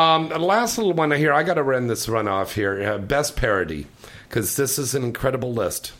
Um, 0.00 0.28
the 0.28 0.38
last 0.38 0.78
little 0.78 0.92
one 0.92 1.10
here, 1.10 1.32
I 1.32 1.42
got 1.42 1.54
to 1.54 1.64
run 1.64 1.88
this 1.88 2.08
run 2.08 2.28
off 2.28 2.54
here. 2.54 2.80
Uh, 2.92 2.98
best 2.98 3.34
parody, 3.34 3.88
because 4.28 4.54
this 4.54 4.78
is 4.78 4.94
an 4.94 5.02
incredible 5.02 5.52
list. 5.52 5.92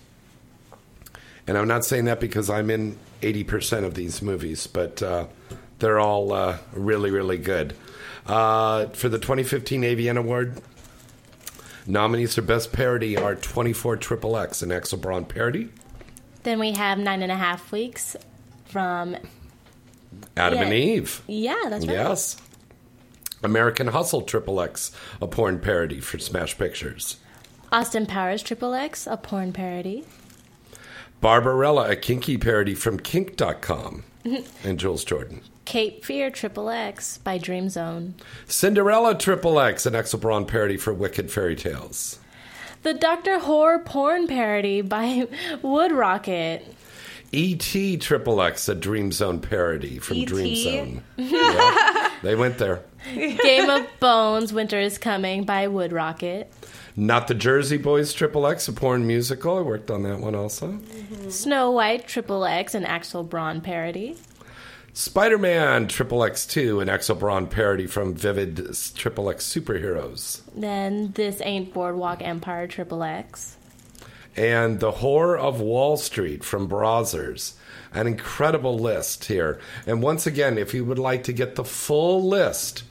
And 1.48 1.58
I'm 1.58 1.66
not 1.68 1.84
saying 1.84 2.04
that 2.04 2.20
because 2.20 2.48
I'm 2.48 2.70
in 2.70 2.96
80% 3.22 3.84
of 3.84 3.94
these 3.94 4.22
movies, 4.22 4.66
but 4.68 5.02
uh, 5.02 5.26
they're 5.80 5.98
all 5.98 6.32
uh, 6.32 6.58
really, 6.72 7.10
really 7.10 7.38
good. 7.38 7.74
Uh, 8.26 8.86
for 8.88 9.08
the 9.08 9.18
2015 9.18 9.82
AVN 9.82 10.16
Award, 10.18 10.60
nominees 11.86 12.34
for 12.34 12.42
Best 12.42 12.72
Parody 12.72 13.16
are 13.16 13.34
24 13.36 13.96
Triple 13.98 14.36
X, 14.36 14.62
an 14.62 14.72
Axel 14.72 14.98
Braun 14.98 15.24
parody, 15.24 15.68
Then 16.42 16.58
we 16.58 16.72
have 16.72 16.98
nine 16.98 17.22
and 17.22 17.30
a 17.32 17.36
half 17.36 17.70
weeks 17.72 18.16
from. 18.66 19.16
Adam 20.36 20.58
Yeah. 20.58 20.64
and 20.64 20.72
Eve. 20.74 21.22
Yeah, 21.26 21.56
that's 21.68 21.86
right. 21.86 21.94
Yes. 21.94 22.36
American 23.42 23.88
Hustle 23.88 24.22
Triple 24.22 24.60
X, 24.60 24.90
a 25.20 25.26
porn 25.26 25.58
parody 25.60 26.00
for 26.00 26.18
Smash 26.18 26.56
Pictures. 26.56 27.18
Austin 27.70 28.06
Powers 28.06 28.42
Triple 28.42 28.74
X, 28.74 29.06
a 29.06 29.16
porn 29.16 29.52
parody. 29.52 30.04
Barbarella, 31.20 31.90
a 31.90 31.96
kinky 31.96 32.38
parody 32.38 32.74
from 32.74 32.98
kink.com, 32.98 34.04
and 34.64 34.78
Jules 34.78 35.04
Jordan. 35.04 35.42
Cape 35.66 36.04
Fear 36.04 36.30
Triple 36.30 36.70
X 36.70 37.18
by 37.18 37.36
Dream 37.38 37.68
Zone. 37.68 38.14
Cinderella 38.46 39.14
Triple 39.18 39.60
X, 39.60 39.84
an 39.84 39.94
Axel 39.94 40.18
Braun 40.18 40.46
parody 40.46 40.76
for 40.76 40.94
Wicked 40.94 41.30
Fairy 41.30 41.56
Tales. 41.56 42.18
The 42.82 42.94
Doctor 42.94 43.38
Horror 43.40 43.80
porn 43.80 44.26
parody 44.28 44.80
by 44.80 45.28
Wood 45.62 45.92
Rocket. 45.92 46.64
E.T. 47.32 47.96
Triple 47.98 48.40
X, 48.40 48.68
a 48.68 48.74
Dream 48.76 49.10
Zone 49.10 49.40
parody 49.40 49.98
from 49.98 50.18
E.T.? 50.18 50.26
Dream 50.26 50.56
Zone. 50.56 51.02
Yep, 51.16 52.12
they 52.22 52.34
went 52.36 52.58
there. 52.58 52.82
Game 53.14 53.68
of 53.68 53.86
Bones 54.00 54.52
Winter 54.52 54.78
is 54.78 54.96
Coming 54.96 55.44
by 55.44 55.66
Wood 55.68 55.92
Rocket. 55.92 56.50
Not 56.96 57.26
the 57.28 57.34
Jersey 57.34 57.76
Boys 57.76 58.12
Triple 58.12 58.46
X, 58.46 58.68
a 58.68 58.72
porn 58.72 59.06
musical. 59.06 59.58
I 59.58 59.60
worked 59.60 59.90
on 59.90 60.02
that 60.04 60.20
one 60.20 60.34
also. 60.34 60.78
Snow 61.28 61.72
White 61.72 62.06
Triple 62.08 62.44
X, 62.44 62.74
an 62.74 62.84
Axel 62.84 63.22
Braun 63.22 63.60
parody. 63.60 64.16
Spider 64.98 65.36
Man 65.36 65.88
Triple 65.88 66.20
X2, 66.20 66.80
an 66.80 67.18
Braun 67.18 67.48
parody 67.48 67.86
from 67.86 68.14
Vivid 68.14 68.74
Triple 68.94 69.28
X 69.28 69.44
Superheroes. 69.46 70.40
Then 70.54 71.12
This 71.12 71.42
Ain't 71.42 71.74
Boardwalk 71.74 72.22
Empire 72.22 72.66
Triple 72.66 73.02
X. 73.02 73.58
and 74.38 74.80
The 74.80 74.92
Whore 74.92 75.38
of 75.38 75.60
Wall 75.60 75.98
Street 75.98 76.42
from 76.42 76.66
Brazzers. 76.66 77.56
An 77.92 78.06
incredible 78.06 78.78
list 78.78 79.26
here. 79.26 79.60
And 79.86 80.02
once 80.02 80.26
again, 80.26 80.56
if 80.56 80.72
you 80.72 80.82
would 80.86 80.98
like 80.98 81.24
to 81.24 81.34
get 81.34 81.56
the 81.56 81.64
full 81.64 82.26
list, 82.26 82.84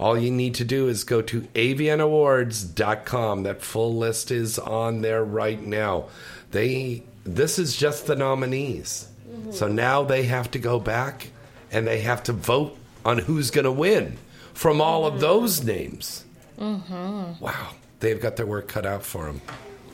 all 0.00 0.18
you 0.18 0.32
need 0.32 0.56
to 0.56 0.64
do 0.64 0.88
is 0.88 1.04
go 1.04 1.22
to 1.22 1.42
avnawards.com. 1.54 3.44
That 3.44 3.62
full 3.62 3.96
list 3.96 4.32
is 4.32 4.58
on 4.58 5.02
there 5.02 5.22
right 5.22 5.64
now. 5.64 6.08
They 6.50 7.04
this 7.22 7.56
is 7.56 7.76
just 7.76 8.08
the 8.08 8.16
nominees. 8.16 9.09
So 9.50 9.68
now 9.68 10.04
they 10.04 10.24
have 10.24 10.50
to 10.52 10.58
go 10.58 10.78
back 10.78 11.30
and 11.72 11.86
they 11.86 12.00
have 12.00 12.22
to 12.24 12.32
vote 12.32 12.76
on 13.04 13.18
who's 13.18 13.50
going 13.50 13.64
to 13.64 13.72
win 13.72 14.18
from 14.54 14.80
all 14.80 15.06
of 15.06 15.20
those 15.20 15.62
names. 15.64 16.24
Mm-hmm. 16.58 17.42
Wow, 17.42 17.70
they've 18.00 18.20
got 18.20 18.36
their 18.36 18.46
work 18.46 18.68
cut 18.68 18.84
out 18.86 19.02
for 19.02 19.26
them. 19.26 19.40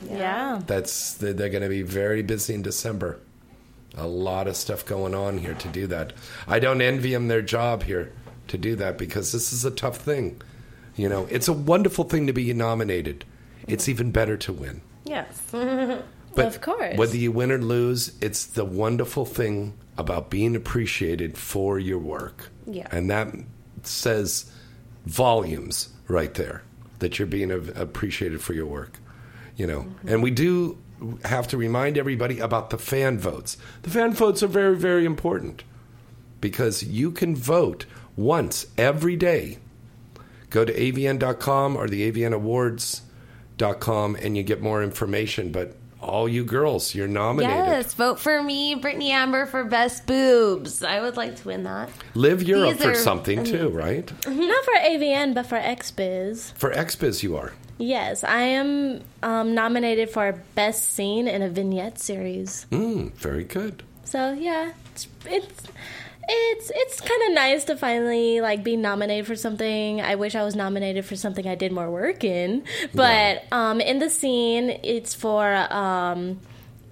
Yeah. 0.09 0.61
That's 0.65 1.13
they're 1.13 1.33
going 1.33 1.63
to 1.63 1.69
be 1.69 1.81
very 1.81 2.21
busy 2.21 2.53
in 2.53 2.61
December. 2.61 3.19
A 3.95 4.05
lot 4.07 4.47
of 4.47 4.55
stuff 4.55 4.85
going 4.85 5.15
on 5.15 5.37
here 5.39 5.55
to 5.55 5.67
do 5.69 5.87
that. 5.87 6.13
I 6.47 6.59
don't 6.59 6.81
envy 6.81 7.13
them 7.13 7.29
their 7.29 7.41
job 7.41 7.83
here 7.83 8.11
to 8.49 8.57
do 8.57 8.75
that 8.75 8.97
because 8.97 9.31
this 9.31 9.51
is 9.51 9.65
a 9.65 9.71
tough 9.71 9.97
thing. 9.97 10.41
You 10.95 11.09
know, 11.09 11.27
it's 11.31 11.47
a 11.47 11.53
wonderful 11.53 12.03
thing 12.03 12.27
to 12.27 12.33
be 12.33 12.53
nominated. 12.53 13.25
It's 13.67 13.89
even 13.89 14.11
better 14.11 14.37
to 14.37 14.53
win. 14.53 14.81
yes. 15.05 15.51
But 16.37 16.47
of 16.47 16.61
course. 16.61 16.97
whether 16.97 17.17
you 17.17 17.31
win 17.31 17.51
or 17.51 17.57
lose, 17.57 18.13
it's 18.21 18.45
the 18.45 18.65
wonderful 18.65 19.25
thing 19.25 19.73
about 19.97 20.29
being 20.29 20.55
appreciated 20.55 21.37
for 21.37 21.79
your 21.79 21.99
work. 21.99 22.49
Yeah. 22.65 22.87
And 22.91 23.09
that 23.09 23.33
says 23.83 24.51
volumes 25.05 25.89
right 26.07 26.33
there 26.33 26.63
that 26.99 27.19
you're 27.19 27.27
being 27.27 27.51
appreciated 27.51 28.41
for 28.41 28.53
your 28.53 28.65
work. 28.65 28.99
You 29.55 29.67
know, 29.67 29.81
mm-hmm. 29.81 30.07
and 30.07 30.23
we 30.23 30.31
do 30.31 30.77
have 31.25 31.47
to 31.49 31.57
remind 31.57 31.97
everybody 31.97 32.39
about 32.39 32.69
the 32.69 32.77
fan 32.77 33.19
votes. 33.19 33.57
The 33.83 33.89
fan 33.89 34.13
votes 34.13 34.43
are 34.43 34.47
very, 34.47 34.75
very 34.75 35.05
important 35.05 35.63
because 36.41 36.83
you 36.83 37.11
can 37.11 37.35
vote 37.35 37.85
once 38.15 38.67
every 38.77 39.15
day. 39.15 39.59
Go 40.49 40.65
to 40.65 40.73
avn.com 40.73 41.75
or 41.75 41.87
the 41.87 42.11
avnawards.com 42.11 44.15
and 44.15 44.37
you 44.37 44.43
get 44.43 44.61
more 44.61 44.83
information. 44.83 45.51
But 45.51 45.75
all 46.07 46.27
you 46.27 46.43
girls, 46.43 46.95
you're 46.95 47.07
nominated. 47.07 47.55
Yes, 47.67 47.93
vote 47.93 48.19
for 48.19 48.41
me, 48.41 48.75
Britney 48.75 49.09
Amber, 49.09 49.45
for 49.45 49.63
best 49.63 50.05
boobs. 50.07 50.83
I 50.83 51.01
would 51.01 51.17
like 51.17 51.35
to 51.37 51.47
win 51.47 51.63
that. 51.63 51.89
Live 52.15 52.41
you're 52.43 52.71
These 52.73 52.81
for 52.83 52.91
are- 52.91 52.95
something 52.95 53.43
too, 53.43 53.69
right? 53.69 54.11
Not 54.27 54.65
for 54.65 54.73
AVN, 54.73 55.33
but 55.35 55.45
for 55.45 55.57
XBiz. 55.59 56.53
For 56.57 56.71
XBiz, 56.71 57.23
you 57.23 57.35
are. 57.37 57.53
Yes, 57.77 58.23
I 58.23 58.41
am 58.41 59.01
um, 59.21 59.53
nominated 59.53 60.09
for 60.09 60.41
best 60.55 60.91
scene 60.93 61.27
in 61.27 61.41
a 61.43 61.49
vignette 61.49 61.99
series. 61.99 62.65
Mm, 62.71 63.13
very 63.13 63.43
good. 63.43 63.83
So 64.03 64.31
yeah, 64.31 64.71
it's 64.93 65.07
it's 65.25 65.63
it's, 66.29 66.71
it's 66.73 67.01
kind 67.01 67.21
of 67.27 67.33
nice 67.33 67.63
to 67.65 67.75
finally 67.77 68.41
like 68.41 68.63
be 68.63 68.75
nominated 68.75 69.27
for 69.27 69.35
something. 69.35 70.01
I 70.01 70.15
wish 70.15 70.35
I 70.35 70.43
was 70.43 70.55
nominated 70.55 71.05
for 71.05 71.15
something 71.15 71.47
I 71.47 71.55
did 71.55 71.71
more 71.71 71.89
work 71.89 72.23
in. 72.23 72.63
But 72.93 73.43
um, 73.51 73.79
in 73.81 73.99
the 73.99 74.09
scene, 74.09 74.79
it's 74.83 75.13
for 75.13 75.45
um, 75.71 76.39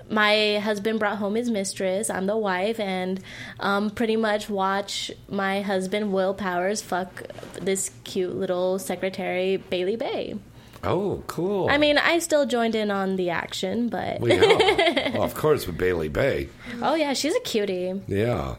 my 0.10 0.60
husband 0.60 0.99
brought 0.99 1.18
home 1.18 1.36
his 1.36 1.49
mistress. 1.49 2.10
I'm 2.10 2.28
the 2.28 2.38
wife, 2.38 2.80
and 2.80 3.20
um, 3.60 3.90
pretty 3.90 4.16
much 4.16 4.49
watch 4.49 5.12
my 5.30 5.62
husband 5.62 6.14
Will 6.14 6.34
Powers 6.34 6.82
fuck 6.82 7.24
this 7.62 7.91
cute 8.03 8.36
little 8.36 8.80
secretary 8.80 9.57
Bailey 9.57 9.95
Bae. 9.95 10.36
Oh, 10.84 11.24
cool. 11.26 11.68
I 11.70 11.80
mean, 11.80 11.98
I 11.98 12.20
still 12.20 12.45
joined 12.45 12.76
in 12.76 12.91
on 12.91 13.16
the 13.16 13.32
action, 13.32 13.90
but 13.90 14.20
Well, 14.22 14.32
yeah. 14.32 15.10
well, 15.14 15.24
of 15.24 15.34
course, 15.34 15.66
with 15.66 15.78
Bailey 15.80 16.10
Bae. 16.10 16.48
oh 16.82 16.94
yeah, 16.94 17.14
she's 17.14 17.36
a 17.36 17.40
cutie. 17.40 17.99
Yeah. 18.07 18.56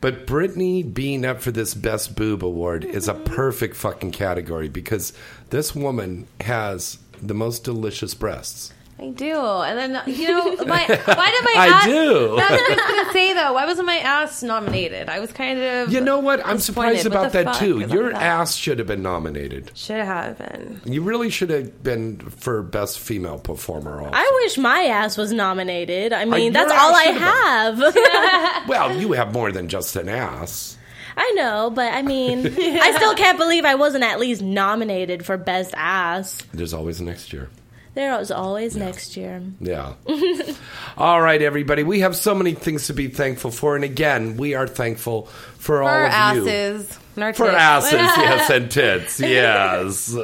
But 0.00 0.26
Britney 0.26 0.94
being 0.94 1.24
up 1.24 1.40
for 1.40 1.50
this 1.50 1.74
Best 1.74 2.14
Boob 2.14 2.44
Award 2.44 2.84
is 2.84 3.08
a 3.08 3.14
perfect 3.14 3.74
fucking 3.76 4.12
category 4.12 4.68
because 4.68 5.12
this 5.50 5.74
woman 5.74 6.28
has 6.40 6.98
the 7.20 7.34
most 7.34 7.64
delicious 7.64 8.14
breasts. 8.14 8.72
I 9.00 9.10
do. 9.10 9.36
And 9.36 9.78
then, 9.78 10.02
you 10.06 10.28
know, 10.28 10.56
my, 10.66 10.84
why 10.86 11.30
did 11.30 11.44
my 11.44 11.54
I 11.56 11.68
ass. 11.72 11.84
do. 11.86 12.36
That's 12.36 12.50
what 12.50 12.72
I 12.72 12.74
was 12.74 12.92
going 12.92 13.04
to 13.06 13.12
say, 13.12 13.32
though. 13.32 13.52
Why 13.52 13.64
wasn't 13.64 13.86
my 13.86 13.98
ass 13.98 14.42
nominated? 14.42 15.08
I 15.08 15.20
was 15.20 15.30
kind 15.32 15.60
of. 15.60 15.92
You 15.92 16.00
know 16.00 16.18
what? 16.18 16.44
I'm 16.44 16.58
surprised 16.58 17.06
about 17.06 17.32
that 17.32 17.56
too. 17.56 17.80
Your 17.80 18.10
that? 18.10 18.20
ass 18.20 18.56
should 18.56 18.78
have 18.78 18.88
been 18.88 19.02
nominated. 19.02 19.70
Should 19.74 20.04
have 20.04 20.38
been. 20.38 20.80
You 20.84 21.02
really 21.02 21.30
should 21.30 21.50
have 21.50 21.82
been 21.82 22.18
for 22.18 22.62
Best 22.62 22.98
Female 22.98 23.38
Performer. 23.38 24.00
Also. 24.00 24.10
I 24.12 24.40
wish 24.42 24.58
my 24.58 24.82
ass 24.82 25.16
was 25.16 25.32
nominated. 25.32 26.12
I 26.12 26.24
mean, 26.24 26.32
uh, 26.34 26.36
your 26.36 26.52
that's 26.52 26.72
all 26.72 26.94
I 26.94 27.04
should've 27.04 27.22
have. 27.22 28.68
well, 28.68 28.96
you 28.96 29.12
have 29.12 29.32
more 29.32 29.52
than 29.52 29.68
just 29.68 29.94
an 29.94 30.08
ass. 30.08 30.76
I 31.16 31.32
know, 31.32 31.70
but 31.70 31.92
I 31.92 32.02
mean, 32.02 32.46
I 32.46 32.92
still 32.96 33.14
can't 33.14 33.38
believe 33.38 33.64
I 33.64 33.74
wasn't 33.74 34.04
at 34.04 34.20
least 34.20 34.40
nominated 34.40 35.26
for 35.26 35.36
best 35.36 35.74
ass. 35.76 36.38
There's 36.54 36.72
always 36.72 37.00
next 37.00 37.32
year. 37.32 37.50
There 37.98 38.16
was 38.16 38.30
always 38.30 38.76
next 38.76 39.16
year. 39.16 39.42
Yeah. 39.58 39.94
All 40.96 41.20
right, 41.20 41.42
everybody. 41.42 41.82
We 41.82 41.98
have 41.98 42.14
so 42.14 42.32
many 42.32 42.54
things 42.54 42.86
to 42.86 42.92
be 42.94 43.08
thankful 43.08 43.50
for, 43.50 43.74
and 43.74 43.82
again, 43.84 44.36
we 44.36 44.54
are 44.54 44.68
thankful 44.68 45.26
for, 45.56 45.82
all 45.82 45.88
For 45.88 46.06
of 46.06 46.36
you. 46.36 46.48
asses. 46.48 46.96
and 47.16 47.24
our 47.24 47.34
For 47.34 47.46
tits. 47.46 47.56
asses, 47.58 47.92
yes, 48.00 48.50
and 48.50 48.70
tits, 48.70 49.18
yes. 49.20 50.16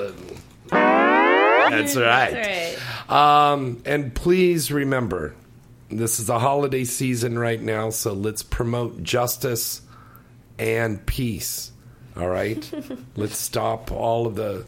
That's 0.70 1.96
right. 1.96 2.30
That's 2.30 3.10
Um, 3.10 3.82
and 3.84 4.14
please 4.14 4.70
remember, 4.70 5.34
this 5.90 6.20
is 6.20 6.28
a 6.28 6.38
holiday 6.38 6.84
season 6.84 7.36
right 7.36 7.60
now, 7.60 7.90
so 7.90 8.12
let's 8.12 8.44
promote 8.44 9.02
justice 9.02 9.82
and 10.60 11.05
peace. 11.06 11.72
All 12.16 12.28
right? 12.28 12.70
let's 13.16 13.36
stop 13.36 13.90
all 13.90 14.28
of 14.28 14.36
the. 14.36 14.64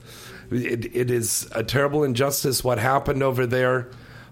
It, 0.50 0.94
it 0.94 1.10
is 1.10 1.48
a 1.52 1.62
terrible 1.64 2.04
injustice 2.04 2.62
what 2.62 2.78
happened 2.78 3.22
over 3.22 3.46
there, 3.46 3.90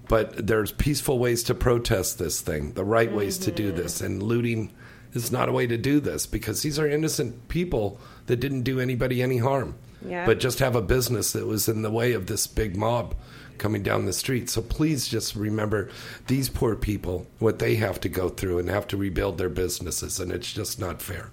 but 0.08 0.46
there's 0.46 0.72
peaceful 0.72 1.18
ways 1.18 1.42
to 1.44 1.54
protest 1.54 2.18
this 2.18 2.40
thing, 2.40 2.72
the 2.72 2.84
right 2.84 3.12
ways 3.12 3.38
to 3.38 3.50
do 3.50 3.68
mm-hmm. 3.68 3.82
this, 3.82 4.00
and 4.00 4.22
looting 4.22 4.72
is 5.12 5.30
not 5.30 5.48
a 5.48 5.52
way 5.52 5.66
to 5.66 5.78
do 5.78 6.00
this 6.00 6.26
because 6.26 6.62
these 6.62 6.78
are 6.78 6.88
innocent 6.88 7.48
people 7.48 8.00
that 8.26 8.36
didn't 8.36 8.62
do 8.62 8.80
anybody 8.80 9.22
any 9.22 9.38
harm 9.38 9.76
Yeah. 10.04 10.26
but 10.26 10.40
just 10.40 10.58
have 10.58 10.74
a 10.74 10.82
business 10.82 11.32
that 11.32 11.46
was 11.46 11.68
in 11.68 11.82
the 11.82 11.90
way 11.90 12.12
of 12.12 12.26
this 12.26 12.46
big 12.46 12.76
mob 12.76 13.14
coming 13.58 13.82
down 13.82 14.04
the 14.04 14.12
street. 14.12 14.50
So 14.50 14.60
please 14.62 15.06
just 15.06 15.36
remember 15.36 15.88
these 16.26 16.48
poor 16.48 16.74
people, 16.74 17.26
what 17.38 17.60
they 17.60 17.76
have 17.76 18.00
to 18.00 18.08
go 18.08 18.28
through 18.28 18.58
and 18.58 18.68
have 18.68 18.86
to 18.88 18.96
rebuild 18.96 19.38
their 19.38 19.48
businesses, 19.48 20.18
and 20.18 20.32
it's 20.32 20.52
just 20.52 20.80
not 20.80 21.00
fair. 21.00 21.30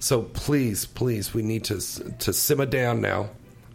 So 0.00 0.22
please, 0.22 0.86
please, 0.86 1.32
we 1.32 1.42
need 1.42 1.64
to 1.64 1.80
to 2.18 2.32
simmer 2.32 2.66
down 2.66 3.00
now. 3.00 3.30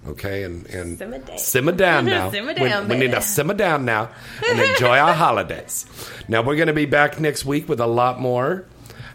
Okay, 0.08 0.44
and 0.44 0.68
and 0.68 0.98
Simmer 0.98 1.18
down. 1.20 1.38
simmer 1.40 1.72
down 1.72 2.06
now. 2.16 2.30
Simmer 2.32 2.54
We- 2.60 2.70
down, 2.70 2.88
we, 2.88 2.98
need 2.98 3.12
to 3.12 3.22
simmer 3.22 3.54
down 3.56 3.86
now 3.86 4.10
and 4.48 4.60
enjoy 4.60 4.98
our 4.98 5.14
holidays. 5.26 5.86
Now 6.28 6.42
we're 6.44 6.56
going 6.56 6.68
to 6.68 6.74
be 6.74 6.86
back 6.86 7.20
next 7.20 7.46
week 7.46 7.68
with 7.68 7.80
a 7.80 7.88
lot 7.88 8.20
more. 8.20 8.66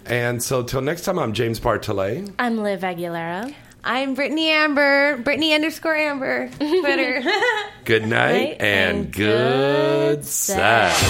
And 0.07 0.43
so 0.43 0.62
till 0.65 0.81
next 0.81 1.03
time, 1.03 1.19
I'm 1.19 1.33
James 1.33 1.61
Bartholet. 1.61 2.33
I'm 2.39 2.59
Liv 2.59 2.81
Aguilera. 2.81 3.55
I'm 3.85 4.17
Britney 4.17 4.47
Amber. 4.49 5.19
Britney 5.23 5.55
underscore 5.55 5.95
Amber. 5.97 6.49
Twitter. 6.59 7.23
Good 7.85 8.03
night 8.03 8.09
Night 8.33 8.57
and, 8.61 8.99
and 9.07 9.12
good 9.12 10.17
good 10.17 10.25
sex. 10.27 11.01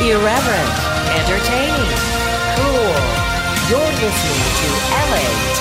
Irreverent, 0.00 0.70
entertaining, 1.16 1.96
cool. 2.60 2.92
You're 3.70 3.92
listening 4.04 4.44
to 4.60 4.68
LA. 5.10 5.55